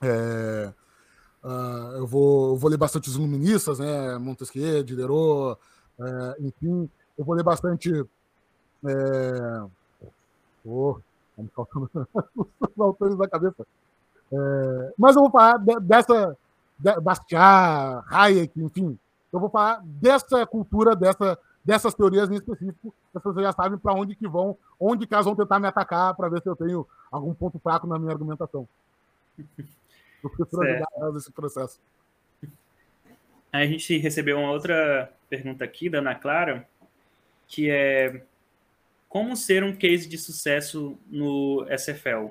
É, 0.00 0.72
uh, 1.42 1.96
eu, 1.96 2.06
vou, 2.06 2.50
eu 2.50 2.56
vou 2.56 2.70
ler 2.70 2.76
bastante 2.76 3.08
os 3.08 3.16
iluministas, 3.16 3.78
né? 3.78 4.16
Montesquieu, 4.18 4.84
Diderot, 4.84 5.58
é, 5.98 6.36
enfim. 6.40 6.88
Eu 7.18 7.24
vou 7.24 7.34
ler 7.34 7.42
bastante. 7.42 7.90
É, 8.86 9.64
oh, 10.64 10.96
me 11.36 11.48
faltando 11.48 11.90
os 12.36 12.80
autores 12.80 13.16
da 13.16 13.28
cabeça. 13.28 13.66
É, 14.32 14.92
mas 14.96 15.16
eu 15.16 15.22
vou 15.22 15.30
falar 15.30 15.58
dessa. 15.58 16.36
De, 16.78 17.00
Bastiat, 17.00 18.04
Hayek, 18.08 18.60
enfim, 18.60 18.98
eu 19.34 19.40
vou 19.40 19.50
falar 19.50 19.82
dessa 19.84 20.46
cultura, 20.46 20.94
dessa, 20.94 21.36
dessas 21.64 21.92
teorias 21.92 22.30
em 22.30 22.34
específico, 22.34 22.94
as 23.12 23.20
pessoas 23.22 23.44
já 23.44 23.52
sabem 23.52 23.78
para 23.78 23.92
onde 23.92 24.14
que 24.14 24.28
vão, 24.28 24.56
onde 24.78 25.06
que 25.06 25.14
elas 25.14 25.26
vão 25.26 25.34
tentar 25.34 25.58
me 25.58 25.66
atacar 25.66 26.14
para 26.14 26.28
ver 26.28 26.40
se 26.40 26.48
eu 26.48 26.54
tenho 26.54 26.86
algum 27.10 27.34
ponto 27.34 27.58
fraco 27.58 27.86
na 27.86 27.98
minha 27.98 28.12
argumentação. 28.12 28.68
Eu 30.22 30.30
prefiro 30.30 30.62
ajudar 30.62 30.88
elas 30.96 31.14
nesse 31.16 31.30
processo. 31.30 31.78
A 33.52 33.66
gente 33.66 33.98
recebeu 33.98 34.38
uma 34.38 34.52
outra 34.52 35.12
pergunta 35.28 35.62
aqui 35.62 35.90
da 35.90 35.98
Ana 35.98 36.14
Clara, 36.14 36.66
que 37.46 37.68
é 37.68 38.22
como 39.06 39.36
ser 39.36 39.62
um 39.62 39.76
case 39.76 40.08
de 40.08 40.16
sucesso 40.16 40.96
no 41.10 41.66
SFL? 41.68 42.30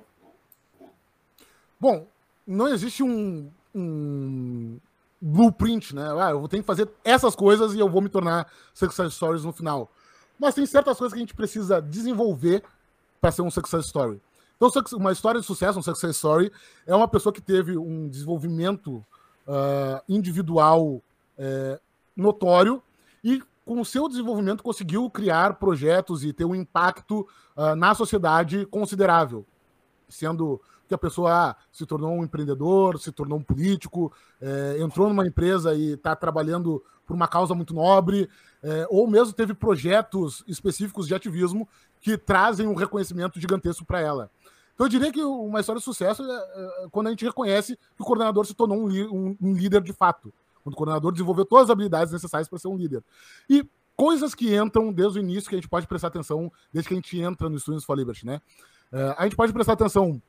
Bom, 1.79 2.07
não 2.47 2.67
existe 2.67 3.03
um, 3.03 3.51
um, 3.75 4.79
blueprint, 5.23 5.95
né? 5.95 6.03
Ah, 6.19 6.31
eu 6.31 6.39
vou 6.39 6.49
ter 6.49 6.57
que 6.57 6.63
fazer 6.63 6.89
essas 7.01 7.33
coisas 7.33 7.73
e 7.73 7.79
eu 7.79 7.89
vou 7.89 8.01
me 8.01 8.09
tornar 8.09 8.51
success 8.73 9.13
stories 9.13 9.45
no 9.45 9.53
final. 9.53 9.89
Mas 10.37 10.53
tem 10.53 10.65
certas 10.65 10.97
coisas 10.97 11.13
que 11.13 11.19
a 11.19 11.21
gente 11.21 11.33
precisa 11.33 11.81
desenvolver 11.81 12.61
para 13.21 13.31
ser 13.31 13.41
um 13.41 13.49
success 13.49 13.85
story. 13.85 14.21
Então 14.57 14.69
uma 14.93 15.13
história 15.13 15.39
de 15.39 15.45
sucesso, 15.47 15.79
um 15.79 15.81
success 15.81 16.17
story, 16.17 16.51
é 16.85 16.93
uma 16.93 17.07
pessoa 17.07 17.31
que 17.31 17.41
teve 17.41 17.77
um 17.77 18.09
desenvolvimento 18.09 18.95
uh, 19.47 20.03
individual 20.09 20.85
uh, 20.87 21.79
notório 22.15 22.83
e 23.23 23.41
com 23.65 23.79
o 23.79 23.85
seu 23.85 24.09
desenvolvimento 24.09 24.61
conseguiu 24.61 25.09
criar 25.09 25.53
projetos 25.53 26.25
e 26.25 26.33
ter 26.33 26.43
um 26.43 26.53
impacto 26.53 27.25
uh, 27.55 27.75
na 27.77 27.95
sociedade 27.95 28.65
considerável, 28.65 29.45
sendo 30.09 30.59
que 30.93 30.95
a 30.95 31.09
pessoa 31.09 31.49
ah, 31.49 31.55
se 31.71 31.85
tornou 31.85 32.11
um 32.11 32.23
empreendedor, 32.23 32.99
se 32.99 33.11
tornou 33.11 33.39
um 33.39 33.43
político, 33.43 34.13
é, 34.39 34.77
entrou 34.79 35.09
numa 35.09 35.25
empresa 35.25 35.73
e 35.73 35.93
está 35.93 36.15
trabalhando 36.15 36.83
por 37.05 37.15
uma 37.15 37.27
causa 37.27 37.55
muito 37.55 37.73
nobre, 37.73 38.29
é, 38.61 38.87
ou 38.89 39.07
mesmo 39.07 39.33
teve 39.33 39.53
projetos 39.53 40.43
específicos 40.47 41.07
de 41.07 41.15
ativismo 41.15 41.67
que 41.99 42.17
trazem 42.17 42.67
um 42.67 42.75
reconhecimento 42.75 43.39
gigantesco 43.39 43.85
para 43.85 43.99
ela. 43.99 44.31
Então 44.73 44.85
eu 44.85 44.89
diria 44.89 45.11
que 45.11 45.21
uma 45.21 45.59
história 45.59 45.79
de 45.79 45.85
sucesso 45.85 46.23
é, 46.23 46.35
é 46.35 46.87
quando 46.91 47.07
a 47.07 47.09
gente 47.09 47.25
reconhece 47.25 47.75
que 47.75 48.01
o 48.01 48.05
coordenador 48.05 48.45
se 48.45 48.53
tornou 48.53 48.77
um, 48.77 48.87
um, 48.87 49.37
um 49.41 49.53
líder 49.53 49.81
de 49.81 49.93
fato, 49.93 50.33
quando 50.63 50.73
o 50.73 50.77
coordenador 50.77 51.11
desenvolveu 51.11 51.45
todas 51.45 51.65
as 51.65 51.69
habilidades 51.71 52.13
necessárias 52.13 52.47
para 52.47 52.59
ser 52.59 52.67
um 52.67 52.77
líder. 52.77 53.03
E 53.49 53.67
coisas 53.95 54.33
que 54.33 54.55
entram 54.55 54.91
desde 54.91 55.19
o 55.19 55.21
início 55.21 55.49
que 55.49 55.55
a 55.55 55.57
gente 55.59 55.69
pode 55.69 55.87
prestar 55.87 56.07
atenção 56.07 56.51
desde 56.71 56.87
que 56.87 56.93
a 56.93 56.97
gente 56.97 57.19
entra 57.19 57.49
no 57.49 57.59
Students 57.59 57.85
for 57.85 57.97
Liberty, 57.97 58.25
né? 58.25 58.41
Uh, 58.91 59.15
a 59.17 59.23
gente 59.23 59.35
pode 59.35 59.51
prestar 59.51 59.73
atenção 59.73 60.21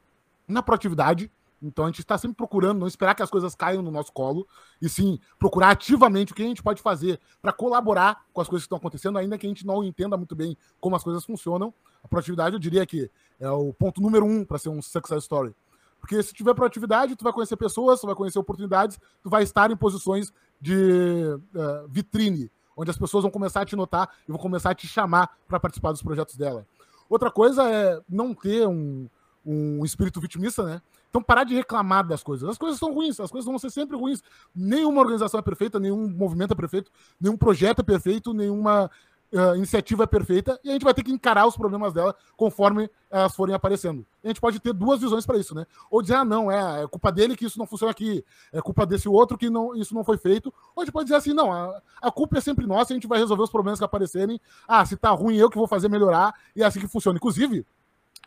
na 0.46 0.62
proatividade. 0.62 1.30
Então 1.62 1.86
a 1.86 1.88
gente 1.88 2.00
está 2.00 2.18
sempre 2.18 2.36
procurando, 2.36 2.80
não 2.80 2.86
esperar 2.86 3.14
que 3.14 3.22
as 3.22 3.30
coisas 3.30 3.54
caiam 3.54 3.82
no 3.82 3.90
nosso 3.90 4.12
colo, 4.12 4.46
e 4.82 4.88
sim 4.88 5.18
procurar 5.38 5.70
ativamente 5.70 6.32
o 6.32 6.34
que 6.34 6.42
a 6.42 6.46
gente 6.46 6.62
pode 6.62 6.82
fazer 6.82 7.18
para 7.40 7.52
colaborar 7.52 8.24
com 8.32 8.40
as 8.40 8.48
coisas 8.48 8.64
que 8.64 8.66
estão 8.66 8.76
acontecendo, 8.76 9.16
ainda 9.18 9.38
que 9.38 9.46
a 9.46 9.48
gente 9.48 9.66
não 9.66 9.82
entenda 9.82 10.16
muito 10.16 10.36
bem 10.36 10.56
como 10.78 10.94
as 10.94 11.02
coisas 11.02 11.24
funcionam. 11.24 11.72
A 12.02 12.08
proatividade, 12.08 12.54
eu 12.54 12.60
diria 12.60 12.84
que 12.84 13.10
é 13.40 13.50
o 13.50 13.72
ponto 13.72 14.00
número 14.00 14.26
um 14.26 14.44
para 14.44 14.58
ser 14.58 14.68
um 14.68 14.82
success 14.82 15.22
story. 15.22 15.54
Porque 15.98 16.22
se 16.22 16.34
tiver 16.34 16.52
proatividade, 16.52 17.16
tu 17.16 17.24
vai 17.24 17.32
conhecer 17.32 17.56
pessoas, 17.56 17.98
tu 17.98 18.06
vai 18.06 18.14
conhecer 18.14 18.38
oportunidades, 18.38 18.98
tu 19.22 19.30
vai 19.30 19.42
estar 19.42 19.70
em 19.70 19.76
posições 19.76 20.34
de 20.60 20.74
uh, 20.74 21.88
vitrine, 21.88 22.50
onde 22.76 22.90
as 22.90 22.98
pessoas 22.98 23.22
vão 23.22 23.30
começar 23.30 23.62
a 23.62 23.64
te 23.64 23.74
notar 23.74 24.10
e 24.28 24.30
vão 24.30 24.38
começar 24.38 24.70
a 24.70 24.74
te 24.74 24.86
chamar 24.86 25.34
para 25.48 25.58
participar 25.58 25.92
dos 25.92 26.02
projetos 26.02 26.36
dela. 26.36 26.66
Outra 27.08 27.30
coisa 27.30 27.62
é 27.70 27.98
não 28.06 28.34
ter 28.34 28.68
um, 28.68 29.08
um 29.44 29.84
espírito 29.84 30.20
vitimista, 30.20 30.62
né? 30.62 30.80
Então 31.08 31.22
parar 31.22 31.44
de 31.44 31.54
reclamar 31.54 32.06
das 32.06 32.22
coisas. 32.22 32.48
As 32.48 32.58
coisas 32.58 32.78
são 32.78 32.92
ruins, 32.92 33.20
as 33.20 33.30
coisas 33.30 33.46
vão 33.46 33.58
ser 33.58 33.70
sempre 33.70 33.96
ruins. 33.96 34.22
Nenhuma 34.54 35.00
organização 35.00 35.38
é 35.38 35.42
perfeita, 35.42 35.78
nenhum 35.78 36.08
movimento 36.08 36.52
é 36.52 36.56
perfeito, 36.56 36.90
nenhum 37.20 37.36
projeto 37.36 37.80
é 37.80 37.82
perfeito, 37.82 38.34
nenhuma 38.34 38.90
uh, 39.34 39.56
iniciativa 39.56 40.04
é 40.04 40.06
perfeita, 40.06 40.58
e 40.62 40.70
a 40.70 40.72
gente 40.72 40.84
vai 40.84 40.94
ter 40.94 41.02
que 41.02 41.12
encarar 41.12 41.46
os 41.46 41.56
problemas 41.56 41.92
dela 41.92 42.14
conforme 42.36 42.88
elas 43.10 43.34
forem 43.34 43.54
aparecendo. 43.54 44.06
E 44.22 44.26
a 44.26 44.30
gente 44.30 44.40
pode 44.40 44.60
ter 44.60 44.72
duas 44.72 45.00
visões 45.00 45.26
para 45.26 45.36
isso, 45.36 45.54
né? 45.54 45.66
Ou 45.90 46.00
dizer, 46.00 46.14
ah, 46.14 46.24
não, 46.24 46.50
é, 46.50 46.82
é, 46.82 46.86
culpa 46.86 47.10
dele 47.10 47.36
que 47.36 47.44
isso 47.44 47.58
não 47.58 47.66
funciona 47.66 47.90
aqui, 47.90 48.24
é 48.52 48.60
culpa 48.60 48.86
desse 48.86 49.08
outro 49.08 49.36
que 49.36 49.50
não, 49.50 49.74
isso 49.76 49.94
não 49.94 50.04
foi 50.04 50.16
feito. 50.16 50.52
Ou 50.74 50.82
a 50.82 50.84
gente 50.84 50.92
pode 50.92 51.06
dizer 51.06 51.16
assim, 51.16 51.32
não, 51.32 51.52
a, 51.52 51.80
a 52.00 52.10
culpa 52.10 52.38
é 52.38 52.40
sempre 52.40 52.66
nossa, 52.66 52.92
a 52.92 52.96
gente 52.96 53.06
vai 53.06 53.18
resolver 53.18 53.42
os 53.42 53.50
problemas 53.50 53.78
que 53.78 53.84
aparecerem. 53.84 54.40
Ah, 54.66 54.84
se 54.84 54.96
tá 54.96 55.10
ruim, 55.10 55.36
eu 55.36 55.50
que 55.50 55.58
vou 55.58 55.66
fazer 55.66 55.88
melhorar, 55.88 56.34
e 56.54 56.62
é 56.62 56.66
assim 56.66 56.80
que 56.80 56.88
funciona. 56.88 57.16
Inclusive, 57.16 57.66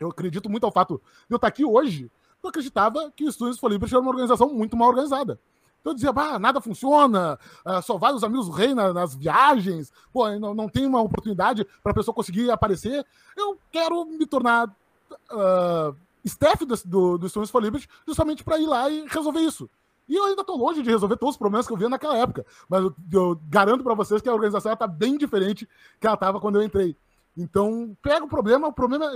eu 0.00 0.08
acredito 0.08 0.48
muito 0.48 0.64
ao 0.64 0.72
fato 0.72 1.00
de 1.28 1.34
eu 1.34 1.36
estar 1.36 1.48
aqui 1.48 1.64
hoje, 1.64 2.10
eu 2.42 2.50
acreditava 2.50 3.12
que 3.14 3.24
o 3.24 3.32
Studios 3.32 3.58
for 3.58 3.70
Liberty 3.70 3.94
era 3.94 4.00
uma 4.00 4.10
organização 4.10 4.48
muito 4.52 4.76
mal 4.76 4.88
organizada. 4.88 5.40
Então 5.80 5.92
eu 5.92 5.94
dizia, 5.94 6.12
bah, 6.12 6.38
nada 6.38 6.60
funciona, 6.60 7.38
uh, 7.64 7.82
só 7.82 7.96
vai 7.96 8.12
os 8.12 8.24
amigos 8.24 8.48
rei 8.54 8.74
na, 8.74 8.92
nas 8.92 9.14
viagens, 9.14 9.92
pô, 10.12 10.28
não, 10.38 10.54
não 10.54 10.68
tem 10.68 10.86
uma 10.86 11.00
oportunidade 11.00 11.64
para 11.82 11.92
a 11.92 11.94
pessoa 11.94 12.14
conseguir 12.14 12.50
aparecer. 12.50 13.06
Eu 13.36 13.58
quero 13.70 14.04
me 14.04 14.26
tornar 14.26 14.68
uh, 14.68 15.96
staff 16.24 16.64
do, 16.64 16.76
do, 16.84 17.18
do 17.18 17.46
for 17.46 17.62
Liberty 17.62 17.88
justamente 18.06 18.44
para 18.44 18.58
ir 18.58 18.66
lá 18.66 18.90
e 18.90 19.06
resolver 19.06 19.40
isso. 19.40 19.70
E 20.08 20.16
eu 20.16 20.24
ainda 20.24 20.40
estou 20.40 20.56
longe 20.56 20.82
de 20.82 20.90
resolver 20.90 21.16
todos 21.16 21.34
os 21.34 21.38
problemas 21.38 21.66
que 21.66 21.72
eu 21.72 21.76
via 21.76 21.88
naquela 21.88 22.16
época, 22.16 22.46
mas 22.68 22.82
eu, 22.82 22.94
eu 23.12 23.40
garanto 23.48 23.84
para 23.84 23.94
vocês 23.94 24.22
que 24.22 24.28
a 24.28 24.32
organização 24.32 24.72
está 24.72 24.86
bem 24.86 25.18
diferente 25.18 25.68
que 26.00 26.06
ela 26.06 26.14
estava 26.14 26.40
quando 26.40 26.56
eu 26.56 26.62
entrei. 26.62 26.96
Então, 27.38 27.96
pega 28.02 28.24
o 28.24 28.28
problema, 28.28 28.66
o 28.66 28.72
problema. 28.72 29.06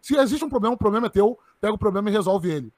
Se 0.00 0.16
existe 0.16 0.44
um 0.44 0.48
problema, 0.48 0.76
o 0.76 0.78
problema 0.78 1.08
é 1.08 1.10
teu, 1.10 1.36
pega 1.60 1.74
o 1.74 1.78
problema 1.78 2.08
e 2.08 2.12
resolve 2.12 2.48
ele. 2.48 2.72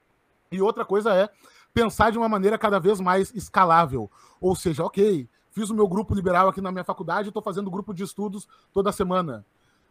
E 0.51 0.59
outra 0.59 0.83
coisa 0.83 1.13
é 1.13 1.29
pensar 1.71 2.11
de 2.11 2.17
uma 2.17 2.27
maneira 2.27 2.57
cada 2.57 2.79
vez 2.79 2.99
mais 2.99 3.31
escalável. 3.35 4.09
Ou 4.41 4.55
seja, 4.55 4.83
ok, 4.83 5.29
fiz 5.51 5.69
o 5.69 5.75
meu 5.75 5.87
grupo 5.87 6.15
liberal 6.15 6.47
aqui 6.47 6.59
na 6.59 6.71
minha 6.71 6.83
faculdade, 6.83 7.27
estou 7.27 7.43
fazendo 7.43 7.69
grupo 7.69 7.93
de 7.93 8.03
estudos 8.03 8.47
toda 8.73 8.91
semana. 8.91 9.45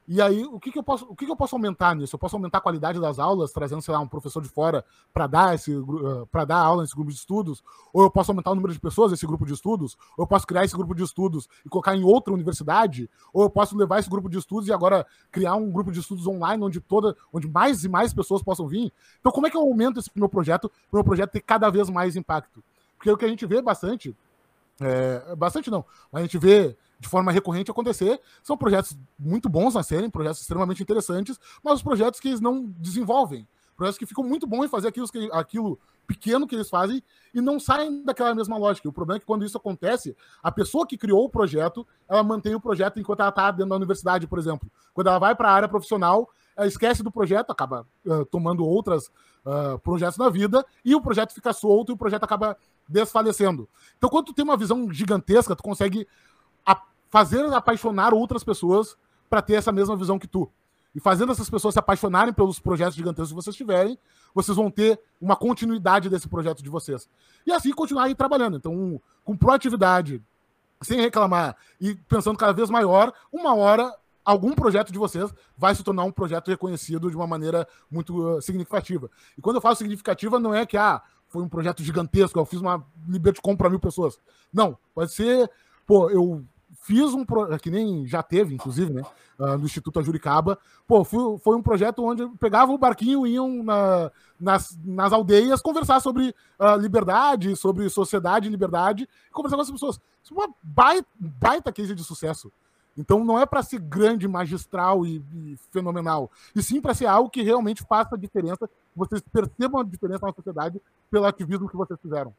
E 0.06 0.20
aí, 0.20 0.44
o 0.44 0.60
que, 0.60 0.70
que 0.70 0.78
eu 0.78 0.82
posso, 0.82 1.06
o 1.06 1.16
que, 1.16 1.24
que 1.24 1.32
eu 1.32 1.36
posso 1.36 1.56
aumentar 1.56 1.96
nisso? 1.96 2.14
Eu 2.14 2.18
posso 2.18 2.36
aumentar 2.36 2.58
a 2.58 2.60
qualidade 2.60 3.00
das 3.00 3.18
aulas, 3.18 3.52
trazendo, 3.52 3.80
sei 3.80 3.94
lá, 3.94 4.00
um 4.00 4.06
professor 4.06 4.42
de 4.42 4.50
fora 4.50 4.84
para 5.14 5.26
dar 5.26 5.54
esse 5.54 5.72
para 6.30 6.44
dar 6.44 6.58
aula 6.58 6.82
nesse 6.82 6.94
grupo 6.94 7.10
de 7.10 7.16
estudos, 7.16 7.64
ou 7.90 8.02
eu 8.02 8.10
posso 8.10 8.30
aumentar 8.30 8.50
o 8.50 8.54
número 8.54 8.72
de 8.72 8.78
pessoas 8.78 9.10
nesse 9.10 9.26
grupo 9.26 9.46
de 9.46 9.54
estudos, 9.54 9.96
ou 10.16 10.24
eu 10.24 10.26
posso 10.26 10.46
criar 10.46 10.62
esse 10.62 10.76
grupo 10.76 10.94
de 10.94 11.02
estudos 11.02 11.48
e 11.64 11.68
colocar 11.70 11.96
em 11.96 12.04
outra 12.04 12.34
universidade, 12.34 13.08
ou 13.32 13.44
eu 13.44 13.50
posso 13.50 13.76
levar 13.78 13.98
esse 13.98 14.10
grupo 14.10 14.28
de 14.28 14.36
estudos 14.36 14.68
e 14.68 14.72
agora 14.72 15.06
criar 15.30 15.54
um 15.54 15.70
grupo 15.70 15.90
de 15.90 16.00
estudos 16.00 16.26
online 16.26 16.62
onde 16.62 16.80
toda, 16.80 17.16
onde 17.32 17.48
mais 17.48 17.82
e 17.82 17.88
mais 17.88 18.12
pessoas 18.12 18.42
possam 18.42 18.68
vir. 18.68 18.92
Então, 19.20 19.32
como 19.32 19.46
é 19.46 19.50
que 19.50 19.56
eu 19.56 19.62
aumento 19.62 20.00
esse 20.00 20.10
meu 20.14 20.28
projeto 20.28 20.68
para 20.68 20.96
o 20.96 20.96
meu 20.96 21.04
projeto 21.04 21.30
ter 21.30 21.40
cada 21.40 21.70
vez 21.70 21.88
mais 21.88 22.14
impacto? 22.14 22.62
Porque 22.98 23.10
o 23.10 23.16
que 23.16 23.24
a 23.24 23.28
gente 23.28 23.46
vê 23.46 23.62
bastante 23.62 24.14
é, 24.80 25.36
bastante 25.36 25.70
não, 25.70 25.84
mas 26.10 26.20
a 26.20 26.24
gente 26.24 26.38
vê 26.38 26.76
de 26.98 27.08
forma 27.08 27.32
recorrente 27.32 27.70
acontecer. 27.70 28.20
São 28.42 28.56
projetos 28.56 28.96
muito 29.18 29.48
bons 29.48 29.74
na 29.74 29.82
série, 29.82 30.08
projetos 30.08 30.40
extremamente 30.40 30.82
interessantes, 30.82 31.38
mas 31.62 31.74
os 31.74 31.82
projetos 31.82 32.20
que 32.20 32.28
eles 32.28 32.40
não 32.40 32.66
desenvolvem. 32.78 33.46
Projetos 33.76 33.98
que 33.98 34.06
ficam 34.06 34.22
muito 34.22 34.46
bons 34.46 34.64
em 34.64 34.68
fazer 34.68 34.88
aquilo, 34.88 35.08
aquilo 35.32 35.78
pequeno 36.06 36.46
que 36.46 36.54
eles 36.54 36.68
fazem 36.68 37.02
e 37.32 37.40
não 37.40 37.58
saem 37.58 38.04
daquela 38.04 38.34
mesma 38.34 38.56
lógica. 38.56 38.88
O 38.88 38.92
problema 38.92 39.16
é 39.16 39.20
que 39.20 39.26
quando 39.26 39.44
isso 39.44 39.56
acontece, 39.56 40.16
a 40.42 40.52
pessoa 40.52 40.86
que 40.86 40.96
criou 40.96 41.24
o 41.24 41.28
projeto, 41.28 41.86
ela 42.08 42.22
mantém 42.22 42.54
o 42.54 42.60
projeto 42.60 43.00
enquanto 43.00 43.20
ela 43.20 43.30
está 43.30 43.50
dentro 43.50 43.70
da 43.70 43.76
universidade, 43.76 44.26
por 44.26 44.38
exemplo. 44.38 44.70
Quando 44.92 45.08
ela 45.08 45.18
vai 45.18 45.34
para 45.34 45.48
a 45.50 45.52
área 45.52 45.68
profissional, 45.68 46.30
ela 46.56 46.66
esquece 46.66 47.02
do 47.02 47.10
projeto, 47.10 47.50
acaba 47.50 47.86
uh, 48.06 48.24
tomando 48.26 48.64
outros 48.64 49.10
uh, 49.44 49.78
projetos 49.80 50.16
na 50.16 50.30
vida 50.30 50.64
e 50.84 50.94
o 50.94 51.00
projeto 51.00 51.32
fica 51.32 51.52
solto 51.52 51.90
e 51.90 51.94
o 51.94 51.96
projeto 51.96 52.24
acaba 52.24 52.56
desfalecendo. 52.88 53.68
Então, 53.96 54.08
quando 54.08 54.26
tu 54.26 54.34
tem 54.34 54.44
uma 54.44 54.56
visão 54.56 54.92
gigantesca, 54.92 55.56
tu 55.56 55.62
consegue 55.62 56.06
fazer 57.14 57.44
apaixonar 57.54 58.12
outras 58.12 58.42
pessoas 58.42 58.96
para 59.30 59.40
ter 59.40 59.54
essa 59.54 59.70
mesma 59.70 59.94
visão 59.94 60.18
que 60.18 60.26
tu. 60.26 60.50
E 60.92 60.98
fazendo 60.98 61.30
essas 61.30 61.48
pessoas 61.48 61.72
se 61.72 61.78
apaixonarem 61.78 62.34
pelos 62.34 62.58
projetos 62.58 62.96
gigantescos 62.96 63.28
que 63.28 63.36
vocês 63.36 63.54
tiverem, 63.54 63.96
vocês 64.34 64.56
vão 64.56 64.68
ter 64.68 64.98
uma 65.20 65.36
continuidade 65.36 66.10
desse 66.10 66.26
projeto 66.26 66.60
de 66.60 66.68
vocês. 66.68 67.08
E 67.46 67.52
assim 67.52 67.70
continuar 67.70 68.06
aí 68.06 68.16
trabalhando. 68.16 68.56
Então, 68.56 69.00
com 69.24 69.36
proatividade, 69.36 70.20
sem 70.82 71.00
reclamar 71.00 71.56
e 71.80 71.94
pensando 71.94 72.36
cada 72.36 72.52
vez 72.52 72.68
maior, 72.68 73.12
uma 73.32 73.54
hora 73.54 73.94
algum 74.24 74.52
projeto 74.52 74.92
de 74.92 74.98
vocês 74.98 75.32
vai 75.56 75.72
se 75.72 75.84
tornar 75.84 76.02
um 76.02 76.10
projeto 76.10 76.48
reconhecido 76.48 77.08
de 77.08 77.14
uma 77.14 77.28
maneira 77.28 77.64
muito 77.88 78.38
uh, 78.38 78.42
significativa. 78.42 79.08
E 79.38 79.40
quando 79.40 79.56
eu 79.56 79.62
falo 79.62 79.76
significativa, 79.76 80.40
não 80.40 80.52
é 80.52 80.66
que 80.66 80.76
ah, 80.76 81.00
foi 81.28 81.44
um 81.44 81.48
projeto 81.48 81.80
gigantesco, 81.80 82.40
eu 82.40 82.44
fiz 82.44 82.60
uma 82.60 82.84
Liberty 83.06 83.40
para 83.56 83.70
mil 83.70 83.78
pessoas. 83.78 84.18
Não, 84.52 84.76
pode 84.92 85.12
ser, 85.12 85.48
pô, 85.86 86.10
eu 86.10 86.44
Fiz 86.84 87.14
um 87.14 87.24
projeto, 87.24 87.62
que 87.62 87.70
nem 87.70 88.06
já 88.06 88.22
teve, 88.22 88.54
inclusive, 88.54 88.92
né? 88.92 89.02
Uh, 89.38 89.56
no 89.56 89.64
Instituto 89.64 89.98
Ajuricaba. 90.00 90.58
Pô, 90.86 91.02
fui, 91.02 91.38
foi 91.38 91.56
um 91.56 91.62
projeto 91.62 92.04
onde 92.04 92.28
pegava 92.38 92.72
o 92.72 92.76
barquinho, 92.76 93.26
iam 93.26 93.62
na, 93.62 94.12
nas, 94.38 94.78
nas 94.84 95.10
aldeias 95.10 95.62
conversar 95.62 96.00
sobre 96.00 96.34
uh, 96.58 96.76
liberdade, 96.78 97.56
sobre 97.56 97.88
sociedade 97.88 98.48
e 98.48 98.50
liberdade, 98.50 99.08
e 99.30 99.32
conversar 99.32 99.56
com 99.56 99.62
as 99.62 99.70
pessoas. 99.70 99.98
Isso 100.22 100.34
é 100.34 100.36
uma 100.36 100.54
baita, 100.62 101.08
baita 101.18 101.72
de 101.72 102.04
sucesso. 102.04 102.52
Então 102.98 103.24
não 103.24 103.40
é 103.40 103.46
para 103.46 103.62
ser 103.62 103.80
grande, 103.80 104.28
magistral 104.28 105.06
e, 105.06 105.24
e 105.32 105.56
fenomenal, 105.72 106.30
e 106.54 106.62
sim 106.62 106.82
para 106.82 106.92
ser 106.92 107.06
algo 107.06 107.30
que 107.30 107.40
realmente 107.40 107.82
faça 107.82 108.16
diferença, 108.18 108.68
vocês 108.94 109.22
percebam 109.32 109.80
a 109.80 109.84
diferença 109.84 110.26
na 110.26 110.34
sociedade 110.34 110.82
pelo 111.10 111.24
ativismo 111.24 111.66
que 111.66 111.76
vocês 111.78 111.98
fizeram. 111.98 112.34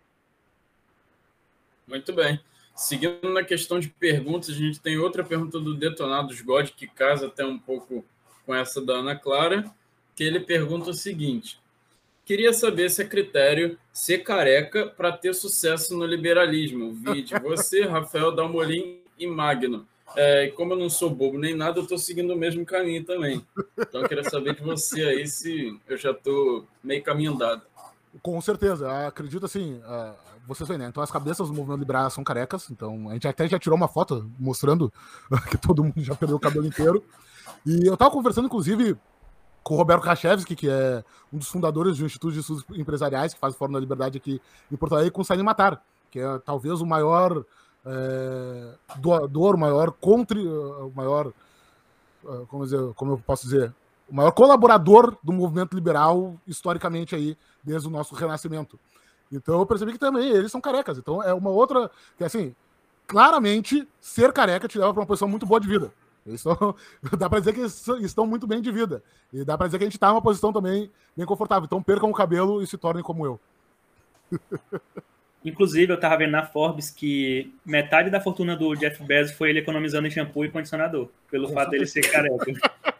Muito 1.88 2.14
bem. 2.14 2.40
Seguindo 2.76 3.30
na 3.32 3.44
questão 3.44 3.80
de 3.80 3.88
perguntas, 3.88 4.50
a 4.50 4.54
gente 4.54 4.82
tem 4.82 4.98
outra 4.98 5.24
pergunta 5.24 5.60
do 5.60 5.74
Detonados 5.74 6.42
God, 6.42 6.70
que 6.72 6.88
casa 6.88 7.28
até 7.28 7.46
um 7.46 7.58
pouco 7.58 8.04
com 8.46 8.54
essa 8.54 8.82
da 8.82 8.96
Ana 8.96 9.16
Clara, 9.16 9.72
que 10.14 10.24
ele 10.24 10.42
pergunta 10.42 10.90
o 10.90 10.94
seguinte: 10.94 11.58
Queria 12.26 12.52
saber 12.52 12.90
se 12.90 13.04
é 13.04 13.06
critério 13.06 13.78
ser 13.94 14.20
careca 14.20 14.88
para 14.88 15.12
ter 15.12 15.34
sucesso 15.36 15.96
no 15.96 16.06
liberalismo. 16.06 16.92
Vide 16.92 17.36
você, 17.40 17.84
Rafael 17.84 18.32
Dalmolin 18.34 19.00
e 19.18 19.28
Magno. 19.28 19.88
É, 20.18 20.48
como 20.48 20.74
eu 20.74 20.78
não 20.78 20.90
sou 20.90 21.10
bobo 21.10 21.38
nem 21.38 21.56
nada, 21.56 21.80
eu 21.80 21.84
estou 21.84 21.98
seguindo 21.98 22.34
o 22.34 22.38
mesmo 22.38 22.66
caminho 22.66 23.04
também. 23.06 23.46
Então 23.78 24.02
eu 24.02 24.08
queria 24.08 24.24
saber 24.24 24.56
de 24.56 24.64
você 24.64 25.04
aí 25.04 25.28
se 25.28 25.80
eu 25.88 25.98
já 25.98 26.12
estou 26.12 26.66
meio 26.84 27.04
caminho 27.04 27.34
andado. 27.34 27.62
Com 28.24 28.42
certeza, 28.42 29.08
acredito 29.08 29.46
assim. 29.46 29.80
Vocês 30.48 30.68
veem, 30.68 30.80
né? 30.80 30.88
Então 30.88 31.02
as 31.02 31.12
cabeças 31.12 31.48
do 31.48 31.54
movimento 31.54 31.80
liberal 31.80 32.10
são 32.10 32.24
carecas. 32.24 32.70
Então 32.70 33.10
a 33.10 33.14
gente 33.14 33.28
até 33.28 33.48
já 33.48 33.60
tirou 33.60 33.78
uma 33.78 33.88
foto 33.88 34.30
mostrando 34.40 34.92
que 35.50 35.58
todo 35.58 35.84
mundo 35.84 36.02
já 36.02 36.16
perdeu 36.16 36.38
o 36.38 36.40
cabelo 36.40 36.66
inteiro. 36.66 37.04
E 37.66 37.88
eu 37.88 37.98
tava 37.98 38.12
conversando, 38.12 38.46
inclusive, 38.46 38.98
com 39.64 39.74
o 39.74 39.78
Roberto 39.78 40.04
Kraszewski, 40.04 40.56
que 40.56 40.70
é 40.70 41.04
um 41.34 41.40
dos 41.40 41.48
fundadores 41.48 41.98
do 41.98 42.06
Instituto 42.06 42.34
de 42.34 42.40
Estudos 42.40 42.64
Empresariais, 42.78 43.34
que 43.34 43.40
faz 43.40 43.56
o 43.56 43.58
Fórum 43.58 43.74
da 43.74 43.80
Liberdade 43.80 44.18
aqui 44.18 44.40
em 44.72 44.76
Porto 44.76 44.94
Alegre, 44.94 45.12
com 45.12 45.22
o 45.22 45.26
Salim 45.26 45.44
Matar, 45.44 45.82
que 46.12 46.20
é 46.20 46.40
talvez 46.40 46.82
o 46.82 46.86
maior 46.86 47.44
é, 47.84 48.76
doador, 48.98 49.56
o 49.56 49.60
maior 49.60 49.92
contri, 49.92 50.48
o 50.48 50.92
maior, 50.96 51.34
é, 52.24 52.46
como, 52.48 52.64
dizer, 52.64 52.94
como 52.94 53.14
eu 53.14 53.18
posso 53.18 53.44
dizer, 53.44 53.74
o 54.08 54.16
maior 54.16 54.32
colaborador 54.32 55.18
do 55.24 55.34
movimento 55.34 55.74
liberal 55.76 56.36
historicamente 56.46 57.16
aí, 57.16 57.36
desde 57.64 57.88
o 57.88 57.92
nosso 57.92 58.14
renascimento. 58.14 58.80
Então 59.36 59.60
eu 59.60 59.66
percebi 59.66 59.92
que 59.92 60.00
também 60.00 60.30
eles 60.30 60.52
são 60.52 60.62
carecas. 60.62 60.98
Então 60.98 61.22
é 61.22 61.34
uma 61.34 61.50
outra, 61.50 61.90
que 62.18 62.24
assim, 62.24 62.56
claramente 63.08 63.88
ser 64.00 64.32
careca 64.34 64.68
te 64.68 64.78
leva 64.78 64.94
para 64.94 65.02
uma 65.02 65.08
posição 65.08 65.28
muito 65.28 65.46
boa 65.46 65.60
de 65.60 65.68
vida. 65.68 65.92
Estão, 66.26 66.76
dá 67.18 67.30
para 67.30 67.40
dizer 67.40 67.54
que 67.54 67.62
estão 68.04 68.26
muito 68.26 68.48
bem 68.48 68.62
de 68.62 68.72
vida. 68.72 69.04
E 69.32 69.44
dá 69.44 69.58
para 69.58 69.68
dizer 69.68 69.78
que 69.78 69.84
a 69.84 69.88
gente 69.88 69.98
está 69.98 70.10
em 70.10 70.12
uma 70.12 70.22
posição 70.22 70.52
também 70.52 70.92
bem 71.16 71.26
confortável. 71.26 71.66
Então 71.66 71.84
percam 71.84 72.10
o 72.10 72.14
cabelo 72.14 72.62
e 72.62 72.68
se 72.68 72.78
tornem 72.78 73.04
como 73.04 73.26
eu. 73.26 73.40
Inclusive, 75.46 75.92
eu 75.92 75.96
estava 75.96 76.18
vendo 76.18 76.32
na 76.32 76.44
Forbes 76.44 76.90
que 76.90 77.54
metade 77.64 78.10
da 78.10 78.20
fortuna 78.20 78.56
do 78.56 78.74
Jeff 78.74 79.04
Bezos 79.04 79.38
foi 79.38 79.52
ele 79.52 79.60
economizando 79.60 80.08
em 80.08 80.12
shampoo 80.12 80.44
e 80.44 80.50
condicionador, 80.50 81.08
pelo 81.30 81.48
fato 81.50 81.70
dele 81.70 81.86
ser 81.86 82.02
careca. 82.02 82.52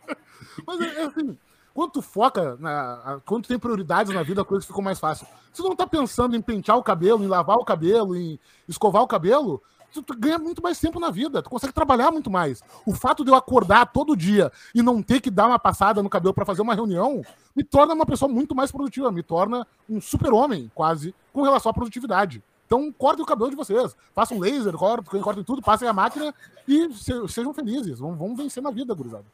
Mas 0.66 0.82
é, 0.82 1.02
é 1.02 1.06
assim, 1.06 1.36
quando 1.76 1.92
tu 1.92 2.02
foca, 2.02 2.56
na, 2.58 3.20
quando 3.26 3.44
tu 3.44 3.48
tem 3.50 3.60
prioridades 3.60 4.14
na 4.14 4.24
vida, 4.24 4.42
a 4.42 4.46
coisa 4.46 4.66
ficou 4.66 4.82
mais 4.82 4.98
fácil. 4.98 5.28
Se 5.52 5.62
tu 5.62 5.68
não 5.68 5.76
tá 5.76 5.86
pensando 5.86 6.34
em 6.34 6.42
pentear 6.42 6.78
o 6.78 6.84
cabelo, 6.84 7.22
em 7.22 7.28
lavar 7.28 7.58
o 7.58 7.66
cabelo, 7.66 8.16
em 8.16 8.40
escovar 8.66 9.04
o 9.04 9.08
cabelo, 9.08 9.62
tu, 9.94 10.02
tu, 10.02 10.18
ganha 10.18 10.40
muito 10.40 10.64
mais 10.64 10.80
tempo 10.80 11.02
na 11.02 11.12
vida, 11.12 11.44
tu 11.44 11.50
consegue 11.50 11.74
trabalhar 11.74 12.12
muito 12.12 12.32
mais. 12.32 12.64
O 12.86 12.94
fato 12.94 13.26
de 13.26 13.32
eu 13.32 13.36
acordar 13.36 13.88
todo 13.88 14.16
dia 14.16 14.54
e 14.74 14.82
não 14.82 15.04
ter 15.04 15.20
que 15.20 15.30
dar 15.30 15.48
uma 15.48 15.60
passada 15.60 16.02
no 16.02 16.10
cabelo 16.10 16.34
para 16.34 16.46
fazer 16.46 16.62
uma 16.62 16.74
reunião 16.74 17.22
me 17.54 17.62
torna 17.62 17.94
uma 17.94 18.06
pessoa 18.06 18.32
muito 18.32 18.56
mais 18.56 18.72
produtiva, 18.72 19.12
me 19.12 19.22
torna 19.22 19.68
um 19.90 20.00
super-homem, 20.00 20.72
quase, 20.74 21.14
com 21.34 21.42
relação 21.42 21.72
à 21.72 21.74
produtividade. 21.74 22.42
Então, 22.66 22.90
cortem 22.94 23.22
o 23.22 23.28
cabelo 23.28 23.50
de 23.50 23.56
vocês, 23.58 23.98
façam 24.14 24.40
laser, 24.40 24.74
cortem, 24.76 25.22
cortem 25.22 25.44
tudo, 25.44 25.62
passem 25.62 25.90
a 25.90 25.94
máquina 25.94 26.34
e 26.66 26.90
se, 26.94 27.12
sejam 27.28 27.54
felizes. 27.54 28.00
Vamos, 28.00 28.18
vamos 28.18 28.38
vencer 28.38 28.64
na 28.64 28.72
vida, 28.72 28.94
gurizada. 28.94 29.26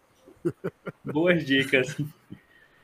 Boas 1.03 1.45
dicas. 1.45 1.95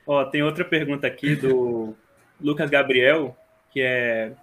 Ó, 0.05 0.25
tem 0.25 0.43
outra 0.43 0.63
pergunta 0.63 1.07
aqui 1.07 1.35
do 1.35 1.95
Lucas 2.39 2.69
Gabriel, 2.69 3.35
que 3.71 3.81
é. 3.81 4.33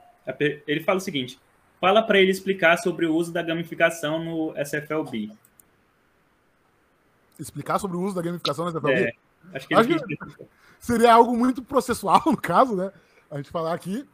Ele 0.67 0.81
fala 0.81 0.99
o 0.99 1.03
seguinte: 1.03 1.39
Fala 1.85 2.03
para 2.03 2.19
ele 2.19 2.31
explicar 2.31 2.79
sobre 2.79 3.05
o 3.05 3.15
uso 3.15 3.31
da 3.31 3.43
gamificação 3.43 4.19
no 4.19 4.55
SFLB. 4.57 5.31
Explicar 7.39 7.79
sobre 7.79 7.99
o 7.99 8.01
uso 8.01 8.15
da 8.15 8.23
gamificação 8.23 8.65
no 8.65 8.71
SFLB? 8.71 9.03
É, 9.03 9.15
acho 9.53 9.69
que, 9.69 9.75
acho 9.75 9.89
que 9.89 10.19
seria 10.79 11.13
algo 11.13 11.37
muito 11.37 11.63
processual, 11.63 12.23
no 12.27 12.39
caso, 12.39 12.75
né? 12.75 12.91
A 13.31 13.37
gente 13.37 13.51
falar 13.51 13.75
aqui. 13.75 14.09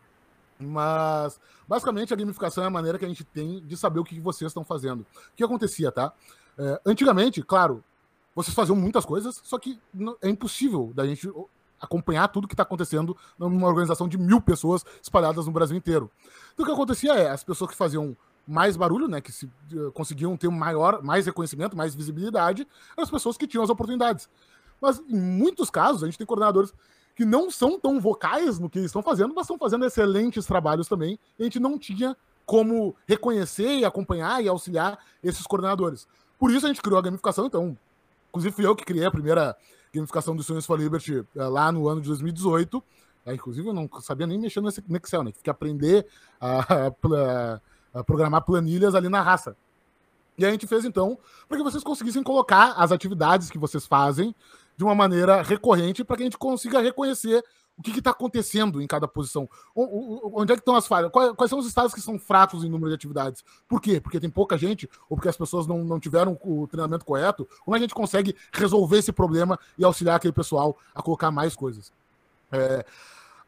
Mas, 0.59 1.41
basicamente, 1.69 2.13
a 2.13 2.17
gamificação 2.17 2.65
é 2.65 2.67
a 2.67 2.71
maneira 2.71 2.99
que 2.99 3.05
a 3.05 3.09
gente 3.09 3.23
tem 3.23 3.61
de 3.65 3.77
saber 3.77 4.01
o 4.01 4.05
que 4.05 4.19
vocês 4.19 4.51
estão 4.51 4.65
fazendo. 4.65 5.03
O 5.03 5.37
que 5.37 5.45
acontecia, 5.45 5.93
tá? 5.93 6.13
É, 6.59 6.81
antigamente, 6.85 7.41
claro, 7.41 7.85
vocês 8.35 8.55
faziam 8.55 8.77
muitas 8.77 9.05
coisas, 9.05 9.40
só 9.44 9.59
que 9.59 9.78
é 10.23 10.28
impossível 10.28 10.93
da 10.94 11.07
gente 11.07 11.31
acompanhar 11.81 12.28
tudo 12.28 12.47
que 12.47 12.55
está 12.55 12.62
acontecendo 12.62 13.16
numa 13.39 13.66
organização 13.66 14.07
de 14.07 14.19
mil 14.19 14.40
pessoas 14.40 14.85
espalhadas 15.02 15.47
no 15.47 15.52
Brasil 15.52 15.77
inteiro. 15.77 16.11
Então 16.52 16.65
o 16.65 16.66
que 16.66 16.73
acontecia 16.73 17.15
é, 17.15 17.31
as 17.31 17.43
pessoas 17.43 17.70
que 17.70 17.77
faziam 17.77 18.16
mais 18.47 18.77
barulho, 18.77 19.09
né, 19.09 19.20
que 19.20 19.32
se, 19.32 19.47
uh, 19.47 19.93
conseguiam 19.93 20.36
ter 20.36 20.48
maior, 20.51 21.02
mais 21.02 21.27
reconhecimento, 21.27 21.77
mais 21.77 21.94
visibilidade, 21.94 22.66
eram 22.97 23.05
as 23.05 23.11
pessoas 23.11 23.36
que 23.36 23.47
tinham 23.47 23.62
as 23.62 23.70
oportunidades. 23.70 24.28
Mas 24.81 24.98
em 25.09 25.19
muitos 25.19 25.70
casos, 25.70 26.02
a 26.02 26.07
gente 26.07 26.19
tem 26.19 26.27
coordenadores 26.27 26.73
que 27.15 27.24
não 27.24 27.51
são 27.51 27.78
tão 27.78 28.01
vocais 28.01 28.59
no 28.59 28.69
que 28.69 28.78
eles 28.78 28.89
estão 28.89 29.02
fazendo, 29.02 29.35
mas 29.35 29.44
estão 29.44 29.59
fazendo 29.59 29.85
excelentes 29.85 30.47
trabalhos 30.47 30.89
também, 30.89 31.19
a 31.39 31.43
gente 31.43 31.61
não 31.61 31.78
tinha 31.78 32.16
como 32.44 32.97
reconhecer 33.07 33.78
e 33.78 33.85
acompanhar 33.85 34.43
e 34.43 34.48
auxiliar 34.48 34.98
esses 35.23 35.47
coordenadores. 35.47 36.09
Por 36.39 36.51
isso 36.51 36.66
a 36.66 36.69
gente 36.69 36.82
criou 36.82 36.98
a 36.98 37.02
gamificação, 37.02 37.47
então, 37.47 37.77
inclusive 38.31 38.55
fui 38.55 38.66
eu 38.66 38.74
que 38.74 38.85
criei 38.85 39.05
a 39.05 39.11
primeira 39.11 39.57
gamificação 39.93 40.35
do 40.35 40.43
Sonhos 40.43 40.65
for 40.65 40.78
Liberty 40.78 41.24
eh, 41.36 41.44
lá 41.44 41.70
no 41.70 41.89
ano 41.89 42.01
de 42.01 42.09
2018. 42.09 42.82
É, 43.27 43.35
inclusive, 43.35 43.69
eu 43.69 43.74
não 43.74 43.89
sabia 44.01 44.27
nem 44.27 44.39
mexer 44.39 44.61
nesse 44.62 44.82
Excel, 44.89 45.23
né? 45.23 45.31
Tive 45.31 45.44
que 45.44 45.51
aprender 45.51 46.07
a, 46.40 46.61
a, 46.61 47.61
a, 47.94 48.05
programar 48.05 48.43
planilhas 48.43 48.94
ali 48.94 49.09
na 49.09 49.20
raça. 49.20 49.57
E 50.39 50.44
a 50.44 50.51
gente 50.51 50.66
fez 50.66 50.85
então 50.85 51.19
para 51.47 51.59
que 51.59 51.62
vocês 51.62 51.82
conseguissem 51.85 52.23
colocar 52.23 52.73
as 52.73 52.93
atividades 52.93 53.51
que 53.51 53.59
vocês 53.59 53.86
fazem 53.86 54.35
de 54.74 54.85
uma 54.85 54.94
maneira 54.94 55.43
recorrente 55.43 56.02
para 56.02 56.16
que 56.16 56.23
a 56.23 56.27
gente 56.27 56.39
consiga 56.39 56.81
reconhecer 56.81 57.44
o 57.81 57.82
que 57.82 57.98
está 57.98 58.11
acontecendo 58.11 58.82
em 58.82 58.86
cada 58.86 59.09
posição. 59.09 59.48
Onde 59.74 60.52
é 60.52 60.57
que 60.57 60.61
estão 60.61 60.77
as 60.77 60.86
falhas? 60.86 61.11
Quais, 61.11 61.48
são 61.48 61.59
os 61.59 61.66
estados 61.66 61.94
que 61.94 62.01
são 62.01 62.19
fracos 62.19 62.62
em 62.62 62.69
número 62.69 62.90
de 62.90 62.94
atividades? 62.94 63.43
Por 63.66 63.81
quê? 63.81 63.98
Porque 63.98 64.20
tem 64.20 64.28
pouca 64.28 64.59
gente, 64.59 64.89
ou 65.09 65.16
porque 65.16 65.28
as 65.28 65.36
pessoas 65.36 65.66
não, 65.66 65.82
não 65.82 65.98
tiveram 65.98 66.39
o 66.43 66.69
treinamento 66.69 67.05
correto? 67.05 67.48
Como 67.65 67.74
a 67.74 67.81
gente 67.81 67.94
consegue 67.94 68.36
resolver 68.52 68.98
esse 68.98 69.12
problema 69.12 69.59
e 69.78 69.85
auxiliar 69.85 70.16
aquele 70.16 70.32
pessoal 70.32 70.77
a 70.94 71.02
colocar 71.02 71.31
mais 71.31 71.57
coisas? 71.57 71.90
É, 72.52 72.85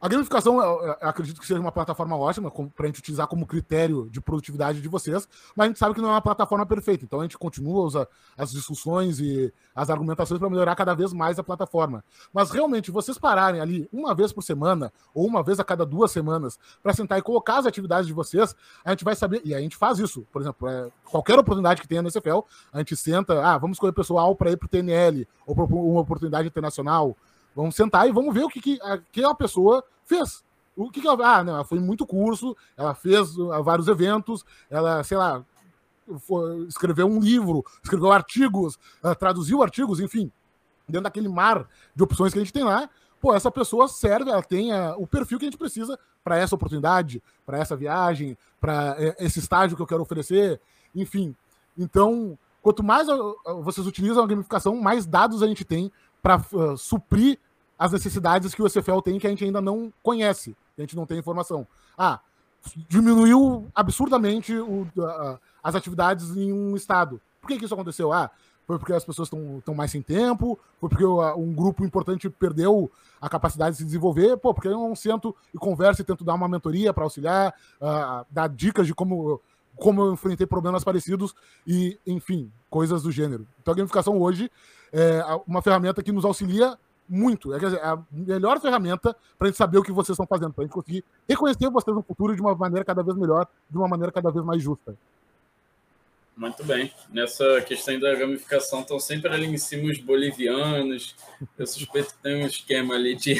a 0.03 0.09
gamificação, 0.09 0.61
eu 0.61 0.97
acredito 0.99 1.39
que 1.39 1.47
seja 1.47 1.61
uma 1.61 1.71
plataforma 1.71 2.17
ótima 2.17 2.51
para 2.51 2.83
a 2.83 2.87
gente 2.87 2.99
utilizar 2.99 3.25
como 3.25 3.47
critério 3.47 4.09
de 4.11 4.19
produtividade 4.19 4.81
de 4.81 4.87
vocês, 4.89 5.25
mas 5.55 5.63
a 5.63 5.67
gente 5.69 5.79
sabe 5.79 5.95
que 5.95 6.01
não 6.01 6.09
é 6.09 6.11
uma 6.11 6.21
plataforma 6.21 6.65
perfeita, 6.65 7.05
então 7.05 7.21
a 7.21 7.23
gente 7.23 7.37
continua 7.37 7.85
usar 7.85 8.05
as 8.37 8.51
discussões 8.51 9.21
e 9.21 9.53
as 9.73 9.89
argumentações 9.89 10.41
para 10.41 10.49
melhorar 10.49 10.75
cada 10.75 10.93
vez 10.93 11.13
mais 11.13 11.39
a 11.39 11.43
plataforma. 11.43 12.03
Mas 12.33 12.51
realmente, 12.51 12.91
vocês 12.91 13.17
pararem 13.17 13.61
ali 13.61 13.87
uma 13.93 14.13
vez 14.13 14.33
por 14.33 14.41
semana 14.41 14.91
ou 15.15 15.25
uma 15.25 15.41
vez 15.41 15.57
a 15.57 15.63
cada 15.63 15.85
duas 15.85 16.11
semanas 16.11 16.59
para 16.81 16.93
sentar 16.93 17.17
e 17.17 17.21
colocar 17.21 17.59
as 17.59 17.65
atividades 17.65 18.05
de 18.05 18.11
vocês, 18.11 18.53
a 18.83 18.89
gente 18.89 19.05
vai 19.05 19.15
saber, 19.15 19.41
e 19.45 19.55
a 19.55 19.61
gente 19.61 19.77
faz 19.77 19.99
isso, 19.99 20.27
por 20.33 20.41
exemplo, 20.41 20.67
é, 20.67 20.91
qualquer 21.09 21.39
oportunidade 21.39 21.79
que 21.79 21.87
tenha 21.87 22.01
no 22.01 22.11
SFL, 22.11 22.41
a 22.73 22.79
gente 22.79 22.93
senta, 22.97 23.41
ah, 23.41 23.57
vamos 23.57 23.75
escolher 23.75 23.93
pessoal 23.93 24.35
para 24.35 24.51
ir 24.51 24.57
para 24.57 24.65
o 24.65 24.69
TNL 24.69 25.25
ou 25.45 25.55
para 25.55 25.63
uma 25.63 26.01
oportunidade 26.01 26.45
internacional 26.45 27.15
Vamos 27.55 27.75
sentar 27.75 28.07
e 28.07 28.11
vamos 28.11 28.33
ver 28.33 28.43
o 28.43 28.49
que, 28.49 28.59
que 28.59 28.79
aquela 28.81 29.35
pessoa 29.35 29.83
fez. 30.05 30.43
O 30.75 30.89
que, 30.89 31.01
que 31.01 31.07
ela. 31.07 31.37
Ah, 31.37 31.43
não, 31.43 31.53
ela 31.55 31.63
foi 31.63 31.79
muito 31.79 32.05
curso, 32.05 32.55
ela 32.75 32.95
fez 32.95 33.37
uh, 33.37 33.63
vários 33.63 33.87
eventos, 33.87 34.43
ela, 34.69 35.03
sei 35.03 35.17
lá, 35.17 35.45
foi, 36.19 36.65
escreveu 36.67 37.07
um 37.07 37.19
livro, 37.19 37.63
escreveu 37.83 38.11
artigos, 38.11 38.75
uh, 39.03 39.15
traduziu 39.15 39.61
artigos, 39.61 39.99
enfim, 39.99 40.31
dentro 40.87 41.03
daquele 41.03 41.29
mar 41.29 41.67
de 41.95 42.03
opções 42.03 42.33
que 42.33 42.39
a 42.39 42.43
gente 42.43 42.53
tem 42.53 42.63
lá. 42.63 42.89
Pô, 43.21 43.33
essa 43.33 43.51
pessoa 43.51 43.87
serve, 43.87 44.31
ela 44.31 44.43
tem 44.43 44.73
uh, 44.73 44.95
o 44.97 45.07
perfil 45.07 45.37
que 45.37 45.45
a 45.45 45.49
gente 45.49 45.57
precisa 45.57 45.97
para 46.23 46.37
essa 46.37 46.55
oportunidade, 46.55 47.21
para 47.45 47.59
essa 47.59 47.75
viagem, 47.75 48.37
para 48.59 48.97
uh, 48.97 49.23
esse 49.23 49.39
estágio 49.39 49.77
que 49.77 49.81
eu 49.81 49.87
quero 49.87 50.01
oferecer, 50.01 50.59
enfim. 50.95 51.35
Então, 51.77 52.37
quanto 52.61 52.83
mais 52.83 53.07
vocês 53.61 53.85
utilizam 53.85 54.23
a 54.23 54.27
gamificação, 54.27 54.75
mais 54.75 55.05
dados 55.05 55.43
a 55.43 55.47
gente 55.47 55.63
tem 55.63 55.91
para 56.23 56.37
uh, 56.53 56.77
suprir 56.77 57.37
as 57.77 57.91
necessidades 57.91 58.55
que 58.55 58.61
o 58.61 58.69
SFL 58.69 59.01
tem 59.03 59.19
que 59.19 59.27
a 59.27 59.29
gente 59.29 59.43
ainda 59.43 59.61
não 59.61 59.91
conhece, 60.01 60.55
a 60.77 60.81
gente 60.81 60.95
não 60.95 61.05
tem 61.05 61.19
informação. 61.19 61.67
Ah, 61.97 62.21
diminuiu 62.87 63.67
absurdamente 63.75 64.55
o, 64.55 64.87
uh, 64.95 65.37
as 65.61 65.75
atividades 65.75 66.35
em 66.37 66.53
um 66.53 66.77
estado. 66.77 67.19
Por 67.41 67.47
que, 67.47 67.59
que 67.59 67.65
isso 67.65 67.73
aconteceu? 67.73 68.13
Ah, 68.13 68.31
foi 68.65 68.79
porque 68.79 68.93
as 68.93 69.03
pessoas 69.03 69.29
estão 69.29 69.75
mais 69.75 69.91
sem 69.91 70.01
tempo, 70.01 70.57
foi 70.79 70.89
porque 70.89 71.05
um 71.05 71.53
grupo 71.53 71.83
importante 71.83 72.29
perdeu 72.29 72.89
a 73.19 73.27
capacidade 73.27 73.71
de 73.71 73.77
se 73.79 73.85
desenvolver, 73.85 74.37
pô, 74.37 74.53
porque 74.53 74.69
eu 74.69 74.71
não 74.71 74.95
sento 74.95 75.35
e 75.53 75.57
converso 75.57 76.01
e 76.01 76.05
tento 76.05 76.23
dar 76.23 76.33
uma 76.33 76.47
mentoria 76.47 76.93
para 76.93 77.03
auxiliar, 77.03 77.53
uh, 77.81 78.25
dar 78.31 78.47
dicas 78.47 78.87
de 78.87 78.93
como, 78.93 79.41
como 79.75 80.01
eu 80.01 80.13
enfrentei 80.13 80.45
problemas 80.45 80.83
parecidos 80.83 81.33
e, 81.65 81.97
enfim, 82.05 82.51
coisas 82.69 83.03
do 83.03 83.11
gênero. 83.11 83.47
Então 83.61 83.73
a 83.73 83.77
gamificação 83.77 84.19
hoje 84.19 84.51
é 84.91 85.21
uma 85.47 85.61
ferramenta 85.61 86.03
que 86.03 86.11
nos 86.11 86.25
auxilia 86.25 86.77
muito. 87.07 87.53
É, 87.53 87.59
dizer, 87.59 87.77
é 87.77 87.85
a 87.85 88.03
melhor 88.11 88.59
ferramenta 88.59 89.15
para 89.37 89.47
a 89.47 89.49
gente 89.49 89.57
saber 89.57 89.77
o 89.77 89.83
que 89.83 89.91
vocês 89.91 90.15
estão 90.15 90.27
fazendo, 90.27 90.53
para 90.53 90.63
a 90.63 90.67
gente 90.67 90.73
conseguir 90.73 91.03
reconhecer 91.27 91.69
vocês 91.69 91.95
no 91.95 92.03
futuro 92.03 92.35
de 92.35 92.41
uma 92.41 92.55
maneira 92.55 92.85
cada 92.85 93.03
vez 93.03 93.17
melhor, 93.17 93.47
de 93.69 93.77
uma 93.77 93.87
maneira 93.87 94.11
cada 94.11 94.31
vez 94.31 94.43
mais 94.45 94.61
justa. 94.61 94.95
Muito 96.35 96.63
bem. 96.63 96.91
Nessa 97.11 97.61
questão 97.61 97.99
da 97.99 98.15
gamificação, 98.15 98.81
estão 98.81 98.99
sempre 98.99 99.31
ali 99.31 99.45
em 99.45 99.57
cima 99.57 99.91
os 99.91 99.99
bolivianos. 99.99 101.15
Eu 101.57 101.67
suspeito 101.67 102.15
que 102.15 102.23
tem 102.23 102.43
um 102.43 102.47
esquema 102.47 102.95
ali 102.95 103.15
de, 103.15 103.39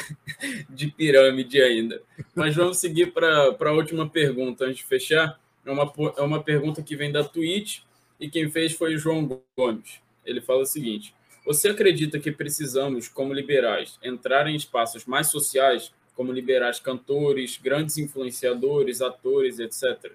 de 0.69 0.87
pirâmide 0.87 1.59
ainda. 1.59 2.01
Mas 2.35 2.55
vamos 2.55 2.77
seguir 2.77 3.11
para 3.11 3.57
a 3.59 3.71
última 3.71 4.07
pergunta 4.07 4.65
antes 4.65 4.77
de 4.77 4.83
fechar. 4.83 5.39
É 5.65 5.71
uma, 5.71 5.91
é 6.17 6.21
uma 6.21 6.43
pergunta 6.43 6.81
que 6.81 6.95
vem 6.95 7.11
da 7.11 7.23
Twitch 7.23 7.81
e 8.19 8.29
quem 8.29 8.49
fez 8.49 8.73
foi 8.73 8.95
o 8.95 8.97
João 8.97 9.41
Gomes. 9.57 10.01
Ele 10.25 10.41
fala 10.41 10.61
o 10.61 10.65
seguinte: 10.65 11.15
você 11.45 11.69
acredita 11.69 12.19
que 12.19 12.31
precisamos, 12.31 13.07
como 13.07 13.33
liberais, 13.33 13.97
entrar 14.01 14.47
em 14.47 14.55
espaços 14.55 15.05
mais 15.05 15.27
sociais, 15.27 15.93
como 16.15 16.31
liberais 16.31 16.79
cantores, 16.79 17.59
grandes 17.61 17.97
influenciadores, 17.97 19.01
atores, 19.01 19.59
etc? 19.59 20.13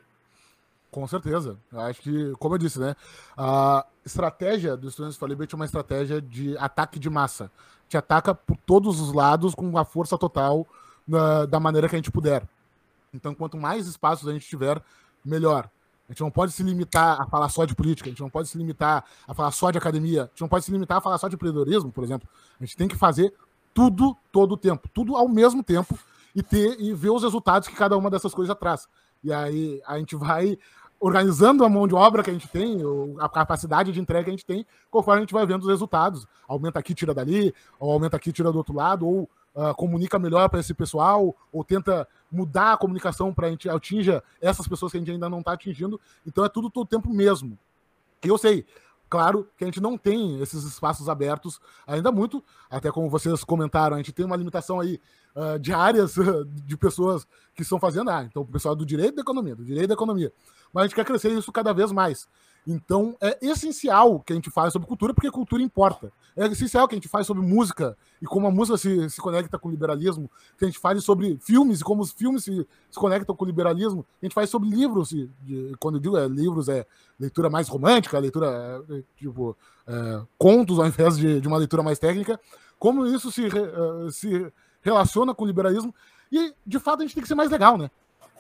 Com 0.91 1.07
certeza. 1.07 1.59
Acho 1.71 2.01
que, 2.01 2.33
como 2.39 2.55
eu 2.55 2.59
disse, 2.59 2.79
né? 2.79 2.97
A 3.37 3.85
estratégia 4.05 4.77
dos 4.77 4.95
Students 4.95 5.17
for 5.17 5.29
Liberty 5.29 5.55
é 5.55 5.57
uma 5.57 5.67
estratégia 5.67 6.21
de 6.21 6.57
ataque 6.57 6.99
de 6.99 7.11
massa. 7.11 7.51
te 7.89 7.97
ataca 7.97 8.35
por 8.35 8.57
todos 8.67 9.01
os 9.01 9.13
lados 9.13 9.55
com 9.55 9.77
a 9.77 9.85
força 9.85 10.17
total 10.17 10.67
na, 11.07 11.45
da 11.45 11.61
maneira 11.61 11.89
que 11.89 11.95
a 11.95 11.99
gente 11.99 12.11
puder. 12.11 12.43
Então, 13.13 13.35
quanto 13.35 13.57
mais 13.57 13.87
espaços 13.87 14.29
a 14.29 14.33
gente 14.33 14.47
tiver, 14.47 14.83
melhor. 15.25 15.69
A 16.09 16.13
gente 16.13 16.21
não 16.21 16.31
pode 16.31 16.53
se 16.53 16.63
limitar 16.63 17.21
a 17.21 17.27
falar 17.27 17.49
só 17.51 17.67
de 17.67 17.75
política, 17.75 18.09
a 18.09 18.11
gente 18.11 18.23
não 18.23 18.31
pode 18.31 18.49
se 18.49 18.57
limitar 18.57 19.05
a 19.27 19.35
falar 19.35 19.51
só 19.51 19.71
de 19.71 19.77
academia, 19.77 20.23
a 20.23 20.27
gente 20.27 20.41
não 20.41 20.49
pode 20.49 20.65
se 20.65 20.73
limitar 20.73 20.99
a 20.99 21.01
falar 21.01 21.19
só 21.19 21.29
de 21.29 21.35
empreendedorismo, 21.35 21.93
por 21.93 22.03
exemplo. 22.03 22.27
A 22.59 22.65
gente 22.65 22.77
tem 22.77 22.89
que 22.89 22.97
fazer 22.97 23.35
tudo 23.75 24.17
todo 24.33 24.53
o 24.53 24.57
tempo, 24.57 24.89
tudo 24.89 25.17
ao 25.17 25.29
mesmo 25.29 25.63
tempo 25.63 25.99
e 26.35 26.43
ter 26.43 26.81
e 26.81 26.95
ver 26.95 27.11
os 27.11 27.23
resultados 27.23 27.69
que 27.69 27.75
cada 27.75 27.97
uma 27.97 28.11
dessas 28.11 28.35
coisas 28.35 28.57
traz. 28.59 28.89
E 29.23 29.33
aí 29.33 29.83
a 29.87 29.99
gente 29.99 30.17
vai 30.17 30.59
organizando 31.01 31.65
a 31.65 31.69
mão 31.69 31.87
de 31.87 31.95
obra 31.95 32.23
que 32.23 32.31
a 32.31 32.33
gente 32.33 32.49
tem, 32.49 32.81
a 33.21 33.29
capacidade 33.29 33.93
de 33.93 34.01
entrega 34.01 34.25
que 34.25 34.31
a 34.31 34.33
gente 34.33 34.47
tem, 34.47 34.67
conforme 34.91 35.19
a 35.19 35.21
gente 35.23 35.33
vai 35.33 35.47
vendo 35.47 35.63
os 35.63 35.69
resultados. 35.69 36.27
Aumenta 36.47 36.79
aqui, 36.79 36.95
tira 36.95 37.15
dali, 37.15 37.55
ou 37.79 37.93
aumenta 37.93 38.17
aqui, 38.17 38.33
tira 38.33 38.51
do 38.51 38.59
outro 38.59 38.75
lado, 38.75 39.07
ou 39.07 39.31
uh, 39.55 39.75
comunica 39.77 40.19
melhor 40.19 40.49
para 40.49 40.61
esse 40.61 40.75
pessoal, 40.75 41.37
ou 41.53 41.63
tenta 41.63 42.07
mudar 42.31 42.73
a 42.73 42.77
comunicação 42.77 43.33
para 43.33 43.47
a 43.47 43.51
gente 43.51 43.69
atinja 43.69 44.23
essas 44.41 44.67
pessoas 44.69 44.93
que 44.93 44.99
a 44.99 45.01
gente 45.01 45.11
ainda 45.11 45.29
não 45.29 45.41
está 45.41 45.53
atingindo. 45.53 46.01
Então 46.27 46.45
é 46.45 46.49
tudo 46.49 46.71
todo 46.71 46.85
o 46.85 46.89
tempo 46.89 47.13
mesmo. 47.13 47.59
E 48.25 48.29
eu 48.29 48.37
sei, 48.37 48.67
claro 49.09 49.49
que 49.57 49.65
a 49.65 49.67
gente 49.67 49.81
não 49.81 49.97
tem 49.97 50.41
esses 50.41 50.65
espaços 50.65 51.09
abertos 51.09 51.61
ainda 51.87 52.11
muito, 52.13 52.43
até 52.71 52.91
como 52.91 53.09
vocês 53.09 53.45
comentaram, 53.45 53.95
a 53.95 53.99
gente 53.99 54.13
tem 54.13 54.27
uma 54.27 54.37
limitação 54.37 54.81
aí 54.81 55.01
uh, 55.35 55.59
de 55.59 55.73
áreas 55.73 56.15
de 56.67 56.77
pessoas 56.77 57.27
que 57.55 57.63
estão 57.63 57.79
fazendo, 57.79 58.11
ah, 58.11 58.25
então 58.25 58.43
o 58.43 58.47
pessoal 58.47 58.75
do 58.75 58.85
direito 58.85 59.17
da 59.17 59.23
economia, 59.23 59.55
do 59.55 59.65
direito 59.65 59.89
da 59.89 59.95
economia 59.95 60.33
mas 60.73 60.83
a 60.83 60.87
gente 60.87 60.95
quer 60.95 61.05
crescer 61.05 61.31
isso 61.31 61.53
cada 61.53 61.73
vez 61.73 61.93
mais. 61.93 62.29
Então, 62.71 63.17
é 63.19 63.39
essencial 63.41 64.21
que 64.21 64.31
a 64.31 64.37
gente 64.37 64.51
fale 64.51 64.71
sobre 64.71 64.87
cultura, 64.87 65.15
porque 65.15 65.31
cultura 65.31 65.63
importa. 65.63 66.13
É 66.37 66.47
essencial 66.49 66.87
que 66.87 66.95
a 66.95 66.99
gente 66.99 67.09
fale 67.09 67.25
sobre 67.25 67.43
música 67.43 67.97
e 68.21 68.27
como 68.27 68.47
a 68.47 68.51
música 68.51 68.77
se, 68.77 69.09
se 69.09 69.19
conecta 69.23 69.59
com 69.59 69.69
o 69.69 69.71
liberalismo, 69.71 70.31
que 70.59 70.67
a 70.67 70.69
gente 70.69 70.79
fale 70.79 71.01
sobre 71.01 71.39
filmes 71.41 71.81
e 71.81 71.85
como 71.85 72.03
os 72.03 72.13
filmes 72.13 72.45
se, 72.45 72.69
se 72.91 72.99
conectam 72.99 73.35
com 73.35 73.43
o 73.43 73.49
liberalismo, 73.49 74.05
a 74.21 74.27
gente 74.27 74.35
fale 74.35 74.47
sobre 74.47 74.69
livros, 74.69 75.13
e, 75.13 75.31
de, 75.41 75.75
quando 75.81 75.95
eu 75.95 76.01
digo 76.03 76.19
é, 76.19 76.29
livros, 76.29 76.69
é 76.69 76.85
leitura 77.19 77.49
mais 77.49 77.69
romântica, 77.69 78.19
leitura, 78.19 78.85
é, 78.91 79.03
tipo, 79.17 79.57
é, 79.87 80.23
contos 80.37 80.79
ao 80.79 80.87
invés 80.87 81.17
de, 81.17 81.41
de, 81.41 81.49
uma 81.49 81.57
leitura 81.57 81.83
mais 81.83 81.99
técnica, 81.99 82.39
como 82.79 83.07
isso 83.07 83.33
se, 83.33 83.47
uh, 83.47 84.11
se 84.13 84.53
relaciona 84.83 85.35
com 85.35 85.45
o 85.45 85.47
liberalismo. 85.47 85.95
E, 86.31 86.55
de 86.67 86.79
fato, 86.79 87.01
a 87.01 87.03
gente 87.07 87.15
tem 87.15 87.23
que 87.23 87.29
ser 87.29 87.35
mais 87.35 87.51
legal, 87.51 87.79
né? 87.79 87.91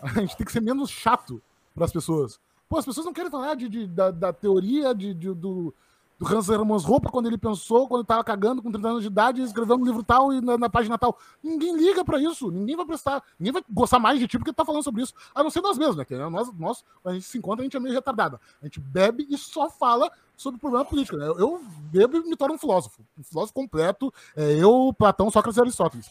A 0.02 0.20
gente 0.20 0.36
tem 0.36 0.44
que 0.44 0.52
ser 0.52 0.60
menos 0.60 0.90
chato 0.90 1.42
para 1.74 1.86
as 1.86 1.92
pessoas. 1.92 2.38
Pô, 2.68 2.76
as 2.76 2.84
pessoas 2.84 3.06
não 3.06 3.12
querem 3.12 3.30
falar 3.30 3.54
de, 3.54 3.68
de 3.68 3.86
da, 3.86 4.10
da, 4.10 4.32
teoria 4.32 4.94
de, 4.94 5.14
de, 5.14 5.32
do, 5.32 5.74
do 6.18 6.26
Hans 6.26 6.48
Hermann 6.48 6.78
Roupa 6.78 7.10
quando 7.10 7.26
ele 7.26 7.38
pensou, 7.38 7.88
quando 7.88 8.02
estava 8.02 8.22
cagando 8.22 8.62
com 8.62 8.70
30 8.70 8.88
anos 8.88 9.02
de 9.02 9.06
idade, 9.06 9.40
escrevendo 9.40 9.80
um 9.80 9.86
livro 9.86 10.02
tal 10.02 10.32
e 10.32 10.40
na, 10.40 10.58
na 10.58 10.68
página 10.68 10.98
tal. 10.98 11.18
Ninguém 11.42 11.74
liga 11.76 12.04
para 12.04 12.20
isso, 12.20 12.50
ninguém 12.50 12.76
vai 12.76 12.84
prestar, 12.84 13.22
ninguém 13.38 13.52
vai 13.54 13.62
gostar 13.70 13.98
mais 13.98 14.18
de 14.18 14.28
ti 14.28 14.38
porque 14.38 14.52
tá 14.52 14.64
falando 14.64 14.82
sobre 14.82 15.02
isso, 15.02 15.14
a 15.34 15.42
não 15.42 15.48
ser 15.48 15.62
nós 15.62 15.78
mesmos, 15.78 15.96
né? 15.96 16.04
Que 16.04 16.14
nós, 16.16 16.52
nós, 16.58 16.84
a 17.04 17.12
gente 17.12 17.24
se 17.24 17.38
encontra, 17.38 17.62
a 17.62 17.64
gente 17.64 17.76
é 17.76 17.80
meio 17.80 17.94
retardado. 17.94 18.38
A 18.60 18.66
gente 18.66 18.80
bebe 18.80 19.26
e 19.30 19.38
só 19.38 19.70
fala 19.70 20.10
sobre 20.36 20.60
problema 20.60 20.84
político. 20.84 21.16
Né? 21.16 21.26
Eu 21.26 21.62
bebo 21.90 22.18
e 22.18 22.20
me 22.20 22.36
torno 22.36 22.54
um 22.54 22.58
filósofo. 22.58 23.02
Um 23.18 23.22
filósofo 23.22 23.54
completo. 23.54 24.12
É 24.36 24.52
eu, 24.52 24.94
Platão, 24.96 25.30
Sócrates 25.30 25.56
e 25.56 25.60
Aristóteles. 25.60 26.10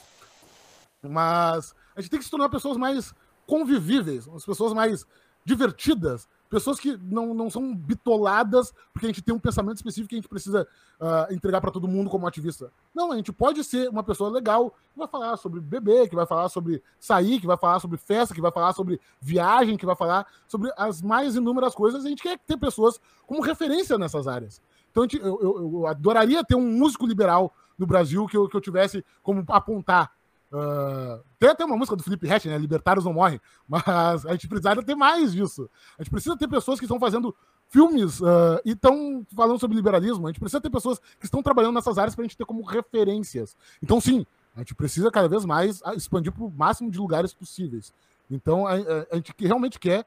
Mas 1.04 1.76
a 1.96 2.02
gente 2.02 2.10
tem 2.10 2.20
que 2.20 2.26
se 2.26 2.32
tornar 2.32 2.50
pessoas 2.50 2.78
mais 2.78 3.14
convivíveis, 3.46 4.28
as 4.28 4.46
pessoas 4.46 4.74
mais 4.74 5.06
divertidas, 5.46 6.28
pessoas 6.50 6.80
que 6.80 6.98
não, 6.98 7.34
não 7.34 7.50
são 7.50 7.76
bitoladas 7.76 8.74
porque 8.94 9.06
a 9.06 9.10
gente 9.10 9.22
tem 9.22 9.34
um 9.34 9.40
pensamento 9.40 9.78
específico 9.78 10.10
que 10.10 10.16
a 10.16 10.18
gente 10.18 10.30
precisa 10.30 10.68
uh, 11.00 11.34
entregar 11.34 11.62
para 11.62 11.72
todo 11.72 11.88
mundo 11.88 12.10
como 12.10 12.28
ativista. 12.28 12.72
Não, 12.94 13.12
a 13.12 13.16
gente 13.16 13.32
pode 13.32 13.64
ser 13.64 13.90
uma 13.90 14.04
pessoa 14.04 14.30
legal 14.30 14.72
que 14.92 14.98
vai 14.98 15.08
falar 15.08 15.38
sobre 15.38 15.60
beber, 15.60 16.10
que 16.10 16.16
vai 16.16 16.26
falar 16.26 16.50
sobre 16.50 16.82
sair, 17.00 17.40
que 17.40 17.48
vai 17.48 17.58
falar 17.58 17.80
sobre 17.80 17.98
festa, 17.98 18.34
que 18.34 18.42
vai 18.42 18.52
falar 18.52 18.74
sobre 18.74 19.00
viagem, 19.22 19.78
que 19.78 19.86
vai 19.86 19.96
falar 19.96 20.26
sobre 20.48 20.72
as 20.78 21.02
mais 21.02 21.36
inúmeras 21.36 21.76
coisas. 21.76 22.06
A 22.06 22.10
gente 22.10 22.24
quer 22.24 22.38
ter 22.40 22.58
pessoas 22.58 23.00
como 23.26 23.42
referência 23.42 23.98
nessas 23.98 24.28
áreas. 24.28 24.62
Então 24.92 25.04
gente, 25.04 25.18
eu, 25.18 25.40
eu, 25.42 25.72
eu, 25.74 25.88
adoraria 25.88 26.44
ter 26.44 26.56
um 26.56 26.72
músico 26.72 27.06
liberal 27.06 27.54
no 27.78 27.86
Brasil 27.86 28.26
que 28.26 28.36
eu, 28.36 28.48
que 28.50 28.56
eu 28.56 28.62
tivesse 28.62 29.06
como 29.22 29.46
apontar 29.50 30.12
Uh, 30.52 31.22
tem 31.38 31.50
até 31.50 31.66
uma 31.66 31.76
música 31.76 31.96
do 31.96 32.04
Felipe 32.04 32.26
Rett, 32.26 32.48
né? 32.48 32.58
Libertários 32.58 33.06
não 33.06 33.14
morrem. 33.14 33.40
Mas 33.68 34.26
a 34.26 34.32
gente 34.32 34.48
precisa 34.48 34.76
ter 34.84 34.96
mais 34.96 35.34
disso. 35.34 35.70
A 35.98 36.04
gente 36.04 36.12
precisa 36.12 36.38
ter 36.38 36.48
pessoas 36.48 36.80
que 36.80 36.86
estão 36.86 37.00
fazendo 37.00 37.36
filmes 37.70 38.22
uh, 38.22 38.60
e 38.64 38.72
estão 38.72 39.26
falando 39.36 39.60
sobre 39.60 39.76
liberalismo. 39.76 40.26
A 40.28 40.32
gente 40.32 40.40
precisa 40.40 40.62
ter 40.62 40.70
pessoas 40.70 41.00
que 41.20 41.26
estão 41.26 41.44
trabalhando 41.44 41.76
nessas 41.76 41.98
áreas 41.98 42.16
para 42.16 42.24
a 42.24 42.28
gente 42.28 42.38
ter 42.38 42.46
como 42.46 42.64
referências. 42.64 43.56
Então, 43.84 44.00
sim, 44.00 44.26
a 44.56 44.60
gente 44.60 44.74
precisa 44.74 45.12
cada 45.12 45.28
vez 45.28 45.44
mais 45.46 45.82
expandir 45.96 46.32
para 46.32 46.44
o 46.44 46.52
máximo 46.52 46.90
de 46.90 46.98
lugares 46.98 47.34
possíveis. 47.34 47.94
Então, 48.32 48.66
a, 48.66 48.74
a, 48.74 49.08
a 49.12 49.16
gente 49.16 49.34
realmente 49.40 49.80
quer. 49.80 50.06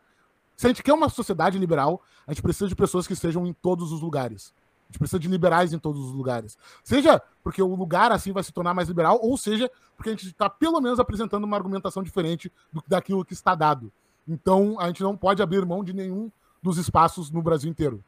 Se 0.57 0.67
a 0.67 0.69
gente 0.69 0.83
quer 0.83 0.93
uma 0.93 1.09
sociedade 1.09 1.59
liberal, 1.59 2.03
a 2.27 2.33
gente 2.33 2.43
precisa 2.43 2.69
de 2.69 2.77
pessoas 2.77 3.07
que 3.07 3.15
estejam 3.15 3.47
em 3.47 3.53
todos 3.53 3.93
os 3.93 4.03
lugares. 4.03 4.53
Gente 4.91 4.99
precisa 4.99 5.21
de 5.21 5.29
liberais 5.29 5.73
em 5.73 5.79
todos 5.79 6.05
os 6.05 6.13
lugares. 6.13 6.59
Seja 6.83 7.23
porque 7.45 7.63
o 7.63 7.75
lugar 7.75 8.11
assim 8.11 8.33
vai 8.33 8.43
se 8.43 8.53
tornar 8.53 8.75
mais 8.75 8.89
liberal, 8.89 9.21
ou 9.23 9.37
seja 9.39 9.71
porque 9.97 10.11
a 10.11 10.13
gente 10.13 10.27
está 10.27 10.51
pelo 10.51 10.81
menos 10.81 10.99
apresentando 10.99 11.45
uma 11.45 11.57
argumentação 11.57 12.03
diferente 12.03 12.53
do, 12.73 12.83
daquilo 12.89 13.25
que 13.25 13.33
está 13.33 13.55
dado. 13.55 13.93
Então 14.27 14.79
a 14.81 14.89
gente 14.89 15.03
não 15.03 15.17
pode 15.17 15.41
abrir 15.41 15.65
mão 15.65 15.85
de 15.85 15.93
nenhum 15.93 16.31
dos 16.61 16.77
espaços 16.77 17.31
no 17.31 17.41
Brasil 17.41 17.71
inteiro. 17.71 18.03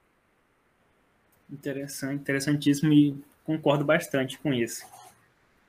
Interessante, 1.49 2.21
interessantíssimo 2.21 2.93
e 2.93 3.17
concordo 3.45 3.85
bastante 3.85 4.39
com 4.39 4.53
isso. 4.53 4.85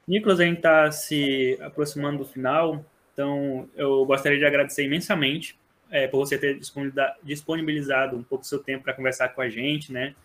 Nicolas, 0.07 0.39
a 0.39 0.45
gente 0.45 0.57
está 0.57 0.91
se 0.91 1.57
aproximando 1.61 2.19
do 2.19 2.25
final, 2.25 2.83
então 3.13 3.69
eu 3.75 4.03
gostaria 4.05 4.39
de 4.39 4.45
agradecer 4.45 4.83
imensamente 4.83 5.57
é, 5.91 6.07
por 6.07 6.17
você 6.17 6.37
ter 6.39 6.59
disponibilizado 7.23 8.17
um 8.17 8.23
pouco 8.23 8.43
do 8.43 8.47
seu 8.47 8.59
tempo 8.59 8.83
para 8.83 8.93
conversar 8.93 9.29
com 9.29 9.41
a 9.41 9.49
gente, 9.49 9.93
né? 9.93 10.15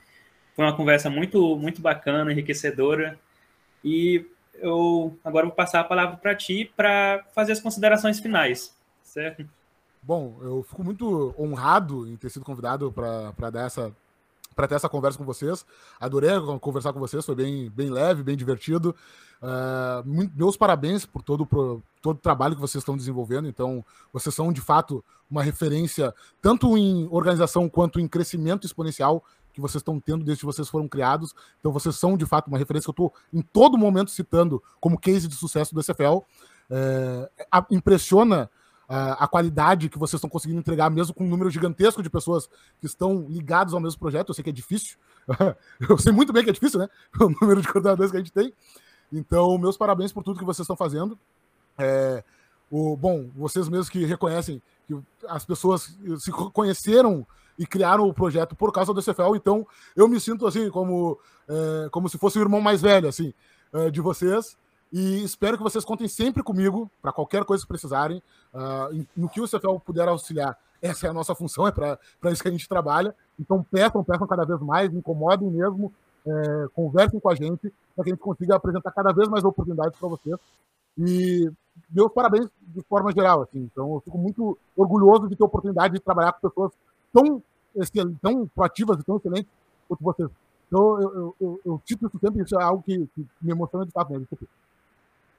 Foi 0.59 0.65
uma 0.65 0.77
conversa 0.77 1.09
muito, 1.09 1.57
muito 1.57 1.81
bacana, 1.81 2.33
enriquecedora. 2.33 3.17
E 3.85 4.27
eu 4.55 5.17
agora 5.25 5.47
vou 5.47 5.55
passar 5.55 5.79
a 5.79 5.85
palavra 5.85 6.17
para 6.17 6.35
ti 6.35 6.69
para 6.77 7.25
fazer 7.33 7.53
as 7.53 7.61
considerações 7.61 8.19
finais, 8.19 8.75
certo? 9.05 9.49
Bom, 10.03 10.37
eu 10.43 10.65
fico 10.65 10.83
muito 10.83 11.33
honrado 11.39 12.09
em 12.09 12.17
ter 12.17 12.29
sido 12.29 12.45
convidado 12.45 12.91
para 12.91 13.51
dar 13.51 13.67
essa 13.67 13.95
para 14.57 14.67
ter 14.67 14.75
essa 14.75 14.89
conversa 14.89 15.17
com 15.17 15.25
vocês. 15.25 15.65
Adorei 16.01 16.31
conversar 16.61 16.93
com 16.93 16.99
vocês, 16.99 17.25
foi 17.25 17.37
bem, 17.37 17.71
bem 17.71 17.89
leve, 17.89 18.25
bem 18.25 18.37
divertido. 18.37 18.93
Uh, 19.41 20.31
meus 20.35 20.57
parabéns 20.57 21.07
por 21.07 21.23
todo, 21.23 21.47
por 21.47 21.81
todo 22.03 22.17
o 22.17 22.21
trabalho 22.21 22.57
que 22.57 22.61
vocês 22.61 22.83
estão 22.83 22.97
desenvolvendo. 22.97 23.47
Então, 23.47 23.85
vocês 24.13 24.35
são 24.35 24.53
de 24.53 24.61
fato 24.61 25.05
uma 25.31 25.45
referência, 25.45 26.13
tanto 26.43 26.77
em 26.77 27.07
organização 27.13 27.69
quanto 27.69 28.01
em 28.01 28.09
crescimento 28.09 28.67
exponencial 28.67 29.23
que 29.59 29.63
vocês 29.63 29.81
estão 29.81 29.99
tendo 29.99 30.25
desde 30.25 30.41
que 30.41 30.47
vocês 30.47 30.69
foram 30.69 30.87
criados. 30.87 31.35
Então, 31.59 31.73
vocês 31.73 31.97
são, 31.97 32.17
de 32.17 32.25
fato, 32.25 32.47
uma 32.47 32.57
referência 32.57 32.87
que 32.87 32.91
eu 32.91 33.07
estou 33.07 33.15
em 33.33 33.43
todo 33.43 33.77
momento 33.77 34.11
citando 34.13 34.63
como 34.81 34.99
case 34.99 35.27
de 35.27 35.35
sucesso 35.35 35.75
do 35.75 35.83
SFL. 35.83 36.23
É, 36.71 37.29
impressiona 37.71 38.49
a, 38.89 39.25
a, 39.25 39.29
qualidade 39.29 39.89
que 39.89 39.99
vocês 39.99 40.19
estão 40.19 40.31
conseguindo 40.31 40.61
entregar, 40.61 40.91
mesmo 40.91 41.13
com 41.13 41.25
um 41.25 41.29
número 41.29 41.51
gigantesco 41.51 42.03
de 42.03 42.09
pessoas 42.09 42.49
que 42.81 42.87
estão 42.87 43.27
ligados 43.29 43.75
ao 43.75 43.81
mesmo 43.81 43.99
projeto. 43.99 44.29
Eu 44.29 44.35
sei 44.35 44.45
que 44.45 44.51
é 44.51 44.53
difícil. 44.53 44.97
eu 45.89 45.99
sei 45.99 46.13
muito 46.13 46.33
bem 46.33 46.45
que 46.45 46.51
é 46.51 46.53
difícil, 46.53 46.79
né? 46.79 46.89
O 47.21 47.29
número 47.29 47.61
de 47.61 47.67
coordenadores 47.67 48.13
que 48.13 48.17
a 48.17 48.21
gente 48.21 48.33
tem. 48.33 48.55
Então, 49.13 49.59
meus 49.59 49.77
parabéns 49.77 50.13
por 50.13 50.23
tudo 50.23 50.39
que 50.39 50.45
vocês 50.45 50.65
estão 50.65 50.77
fazendo. 50.77 51.19
É, 51.77 52.23
o, 52.71 52.97
bom, 52.97 53.29
vocês 53.35 53.69
mesmos 53.69 53.89
que 53.89 54.05
reconhecem 54.05 54.63
que 54.87 54.97
as 55.27 55.45
pessoas 55.45 55.99
se 56.19 56.31
conheceram 56.31 57.27
e 57.59 57.67
criaram 57.67 58.09
o 58.09 58.15
projeto 58.15 58.55
por 58.55 58.73
causa 58.73 58.95
do 58.95 59.03
CFL. 59.03 59.35
Então, 59.35 59.67
eu 59.97 60.07
me 60.07 60.21
sinto 60.21 60.47
assim, 60.47 60.71
como, 60.71 61.19
é, 61.49 61.89
como 61.91 62.09
se 62.09 62.17
fosse 62.17 62.39
o 62.39 62.43
irmão 62.43 62.61
mais 62.61 62.81
velho, 62.81 63.09
assim, 63.09 63.35
é, 63.73 63.91
de 63.91 64.01
vocês. 64.01 64.57
E 64.93 65.23
espero 65.23 65.57
que 65.57 65.63
vocês 65.63 65.85
contem 65.85 66.09
sempre 66.09 66.43
comigo 66.43 66.91
para 67.03 67.13
qualquer 67.13 67.45
coisa 67.45 67.63
que 67.63 67.69
precisarem. 67.69 68.23
Uh, 68.55 69.07
no 69.15 69.29
que 69.29 69.41
o 69.41 69.47
CFL 69.47 69.79
puder 69.85 70.09
auxiliar, 70.09 70.59
essa 70.81 71.07
é 71.07 71.11
a 71.11 71.13
nossa 71.13 71.35
função, 71.35 71.67
é 71.67 71.71
para 71.73 71.99
isso 72.33 72.43
que 72.43 72.49
a 72.49 72.53
gente 72.53 72.69
trabalha. 72.69 73.15
Então, 73.39 73.63
peçam, 73.63 74.03
peçam 74.03 74.27
cada 74.27 74.45
vez 74.45 74.59
mais, 74.61 74.93
incomodem 74.95 75.51
mesmo, 75.51 75.93
é, 76.27 76.69
conversem 76.75 77.21
com 77.21 77.29
a 77.29 77.35
gente, 77.35 77.73
para 77.95 78.05
que 78.05 78.11
a 78.11 78.15
gente 78.15 78.23
consiga 78.23 78.57
apresentar 78.57 78.91
cada 78.93 79.13
vez 79.13 79.29
mais 79.29 79.45
oportunidades 79.45 79.99
para 79.99 80.09
vocês. 80.09 80.37
E 80.97 81.51
meus 81.91 82.13
parabéns 82.13 82.49
de 82.61 82.83
forma 82.89 83.13
geral. 83.13 83.43
Assim. 83.43 83.69
Então, 83.71 83.95
eu 83.95 84.01
fico 84.01 84.17
muito 84.19 84.59
orgulhoso 84.77 85.29
de 85.29 85.37
ter 85.37 85.43
a 85.43 85.47
oportunidade 85.47 85.95
de 85.95 86.01
trabalhar 86.01 86.33
com 86.33 86.49
pessoas 86.49 86.73
tão, 87.13 87.43
tão 88.21 88.47
proativas 88.49 88.99
e 88.99 89.03
tão 89.05 89.17
excelentes 89.17 89.51
quanto 89.87 90.03
vocês. 90.03 90.31
Então, 90.67 91.01
eu, 91.01 91.15
eu, 91.15 91.37
eu, 91.41 91.61
eu 91.65 91.83
cito 91.87 92.07
isso 92.07 92.19
sempre, 92.19 92.43
isso 92.43 92.59
é 92.59 92.63
algo 92.63 92.83
que, 92.83 93.07
que 93.15 93.27
me 93.41 93.53
emociona 93.53 93.87
de 93.87 93.93
fato. 93.93 94.13
Né? 94.13 94.27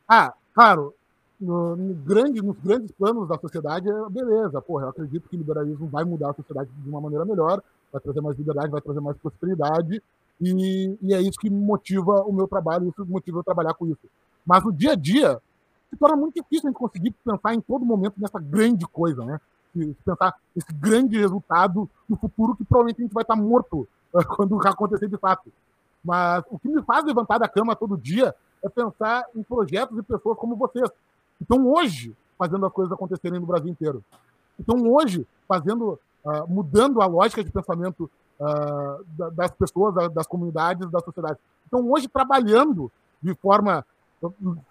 Ah, 0.08 0.34
claro, 0.54 0.94
no, 1.40 1.76
no 1.76 1.94
grande, 1.94 2.42
nos 2.42 2.58
grandes 2.60 2.92
planos 2.92 3.28
da 3.28 3.38
sociedade, 3.38 3.88
beleza, 4.10 4.62
porra, 4.62 4.86
eu 4.86 4.90
acredito 4.90 5.30
que 5.30 5.36
o 5.36 5.40
liberalismo 5.40 5.88
vai 5.88 6.04
mudar 6.04 6.32
a 6.32 6.34
sociedade 6.34 6.70
de 6.72 6.90
uma 6.90 7.00
maneira 7.00 7.26
melhor, 7.26 7.62
vai 7.92 8.02
trazer 8.02 8.22
mais 8.22 8.38
liberdade, 8.38 8.72
vai 8.72 8.82
trazer 8.82 9.00
mais 9.00 9.18
prosperidade, 9.18 10.02
E, 10.42 10.98
e, 11.02 11.14
é 11.14 11.22
isso 11.22 11.38
que 11.38 11.50
motiva 11.50 12.24
o 12.24 12.32
meu 12.32 12.48
trabalho, 12.48 12.88
isso 12.90 13.06
motiva 13.06 13.40
eu 13.40 13.44
trabalhar 13.44 13.74
com 13.74 13.86
isso. 13.88 14.08
Mas 14.46 14.64
no 14.64 14.72
dia 14.72 14.94
a 14.94 14.96
dia, 14.96 15.40
se 15.90 15.98
torna 15.98 16.16
muito 16.16 16.36
difícil 16.36 16.68
a 16.68 16.72
gente 16.72 16.80
conseguir 16.80 17.12
pensar 17.12 17.54
em 17.54 17.62
todo 17.62 17.86
momento 17.86 18.16
nessa 18.18 18.40
grande 18.40 18.86
coisa, 18.88 19.26
né? 19.26 19.40
Pensar 20.04 20.36
esse 20.56 20.74
grande 20.74 21.18
resultado 21.18 21.90
no 22.08 22.18
futuro 22.18 22.56
que 22.56 22.64
provavelmente 22.66 23.02
a 23.02 23.04
gente 23.04 23.14
vai 23.14 23.24
estar 23.24 23.36
morto 23.36 23.88
quando 24.36 24.60
acontecer 24.68 25.08
de 25.08 25.18
fato. 25.18 25.52
Mas 26.04 26.44
o 26.50 26.58
que 26.58 26.70
me 26.70 26.82
faz 26.84 27.06
levantar 27.06 27.38
da 27.38 27.48
cama 27.48 27.76
todo 27.76 27.98
dia 27.98 28.34
é 28.64 28.70
pensar 28.70 29.26
em 29.36 29.44
projetos 29.44 29.98
e 29.98 30.04
pessoas 30.04 30.38
como 30.38 30.56
vocês, 30.56 30.90
que 31.38 31.44
estão 31.44 31.68
hoje 31.68 32.16
fazendo 32.38 32.66
as 32.66 32.72
coisas 32.72 32.92
acontecerem 32.92 33.40
no 33.40 33.46
Brasil 33.46 33.70
inteiro. 33.70 34.04
Então, 34.60 34.82
hoje, 34.92 35.28
fazendo, 35.48 36.00
uh, 36.24 36.48
mudando 36.48 37.02
a 37.02 37.06
lógica 37.06 37.44
de 37.44 37.52
pensamento 37.52 38.10
uh, 38.40 39.32
das 39.32 39.52
pessoas, 39.52 40.12
das 40.14 40.28
comunidades, 40.28 40.90
da 40.90 41.00
sociedade. 41.00 41.38
Então, 41.68 41.90
hoje, 41.90 42.08
trabalhando 42.08 42.92
de 43.22 43.34
forma 43.36 43.86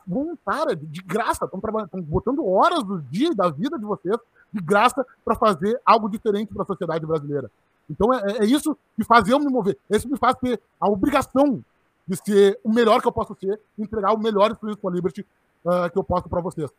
voluntária, 0.06 0.76
de 0.76 1.00
graça, 1.02 1.44
estão, 1.44 2.02
botando 2.02 2.46
horas 2.46 2.82
do 2.82 3.00
dia 3.02 3.34
da 3.34 3.48
vida 3.48 3.78
de 3.78 3.84
vocês 3.84 4.16
de 4.52 4.60
graça 4.60 5.06
para 5.24 5.34
fazer 5.34 5.80
algo 5.84 6.08
diferente 6.08 6.52
para 6.52 6.62
a 6.62 6.66
sociedade 6.66 7.04
brasileira. 7.04 7.50
Então 7.88 8.12
é, 8.12 8.38
é, 8.38 8.44
isso 8.44 8.76
que 8.96 9.04
faz 9.04 9.26
eu 9.28 9.38
me 9.38 9.50
mover. 9.50 9.76
É 9.90 9.96
isso 9.96 10.08
me 10.08 10.18
faz 10.18 10.36
ter 10.36 10.60
a 10.80 10.88
obrigação 10.88 11.62
de 12.06 12.16
ser 12.16 12.58
o 12.62 12.72
melhor 12.72 13.00
que 13.00 13.08
eu 13.08 13.12
posso 13.12 13.36
ser, 13.38 13.60
entregar 13.78 14.12
o 14.12 14.18
melhor 14.18 14.50
Experience 14.50 14.80
for 14.80 14.92
Liberty 14.92 15.26
uh, 15.64 15.90
que 15.90 15.98
eu 15.98 16.04
posso 16.04 16.28
para 16.28 16.40
vocês. 16.40 16.70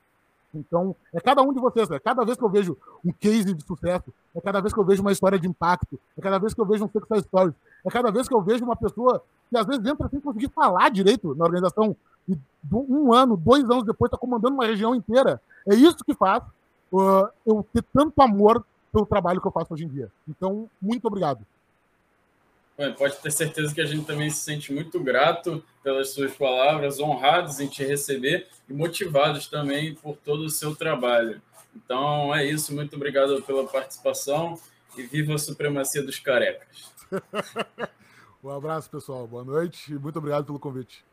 Então, 0.53 0.95
é 1.13 1.19
cada 1.19 1.43
um 1.43 1.53
de 1.53 1.59
vocês. 1.59 1.89
É 1.91 1.99
cada 1.99 2.25
vez 2.25 2.37
que 2.37 2.43
eu 2.43 2.49
vejo 2.49 2.77
um 3.05 3.11
case 3.11 3.53
de 3.53 3.63
sucesso, 3.63 4.11
é 4.35 4.41
cada 4.41 4.59
vez 4.59 4.73
que 4.73 4.79
eu 4.79 4.83
vejo 4.83 5.01
uma 5.01 5.11
história 5.11 5.37
de 5.37 5.47
impacto, 5.47 5.99
é 6.17 6.21
cada 6.21 6.39
vez 6.39 6.53
que 6.53 6.61
eu 6.61 6.65
vejo 6.65 6.85
um 6.85 6.89
success 6.89 7.23
stories, 7.23 7.53
é 7.85 7.89
cada 7.91 8.11
vez 8.11 8.27
que 8.27 8.33
eu 8.33 8.41
vejo 8.41 8.65
uma 8.65 8.75
pessoa 8.75 9.23
que 9.49 9.57
às 9.57 9.65
vezes 9.65 9.85
entra 9.85 10.07
sem 10.09 10.19
conseguir 10.19 10.49
falar 10.49 10.89
direito 10.89 11.35
na 11.35 11.45
organização 11.45 11.95
e 12.29 12.37
um 12.71 13.13
ano, 13.13 13.35
dois 13.35 13.63
anos 13.63 13.83
depois 13.83 14.09
está 14.09 14.17
comandando 14.17 14.55
uma 14.55 14.65
região 14.65 14.93
inteira. 14.93 15.41
É 15.67 15.73
isso 15.73 15.97
que 16.05 16.13
faz 16.13 16.43
uh, 16.91 17.27
eu 17.45 17.65
ter 17.73 17.83
tanto 17.93 18.21
amor 18.21 18.65
pelo 18.91 19.05
trabalho 19.05 19.41
que 19.41 19.47
eu 19.47 19.51
faço 19.51 19.73
hoje 19.73 19.85
em 19.85 19.87
dia. 19.87 20.11
Então, 20.27 20.69
muito 20.81 21.05
obrigado. 21.05 21.45
Pode 22.97 23.17
ter 23.17 23.31
certeza 23.31 23.75
que 23.75 23.81
a 23.81 23.85
gente 23.85 24.05
também 24.05 24.29
se 24.29 24.39
sente 24.39 24.71
muito 24.71 25.01
grato 25.01 25.61
pelas 25.83 26.11
suas 26.11 26.33
palavras, 26.33 26.97
honrados 26.97 27.59
em 27.59 27.67
te 27.67 27.83
receber 27.83 28.47
e 28.69 28.73
motivados 28.73 29.47
também 29.47 29.95
por 29.95 30.15
todo 30.15 30.45
o 30.45 30.49
seu 30.49 30.73
trabalho. 30.73 31.41
Então 31.75 32.33
é 32.33 32.45
isso, 32.45 32.73
muito 32.73 32.95
obrigado 32.95 33.41
pela 33.43 33.67
participação 33.67 34.57
e 34.97 35.03
viva 35.03 35.35
a 35.35 35.37
supremacia 35.37 36.01
dos 36.01 36.19
carecas. 36.19 36.89
um 38.41 38.49
abraço, 38.49 38.89
pessoal. 38.89 39.27
Boa 39.27 39.43
noite 39.43 39.93
e 39.93 39.99
muito 39.99 40.17
obrigado 40.17 40.45
pelo 40.45 40.57
convite. 40.57 41.03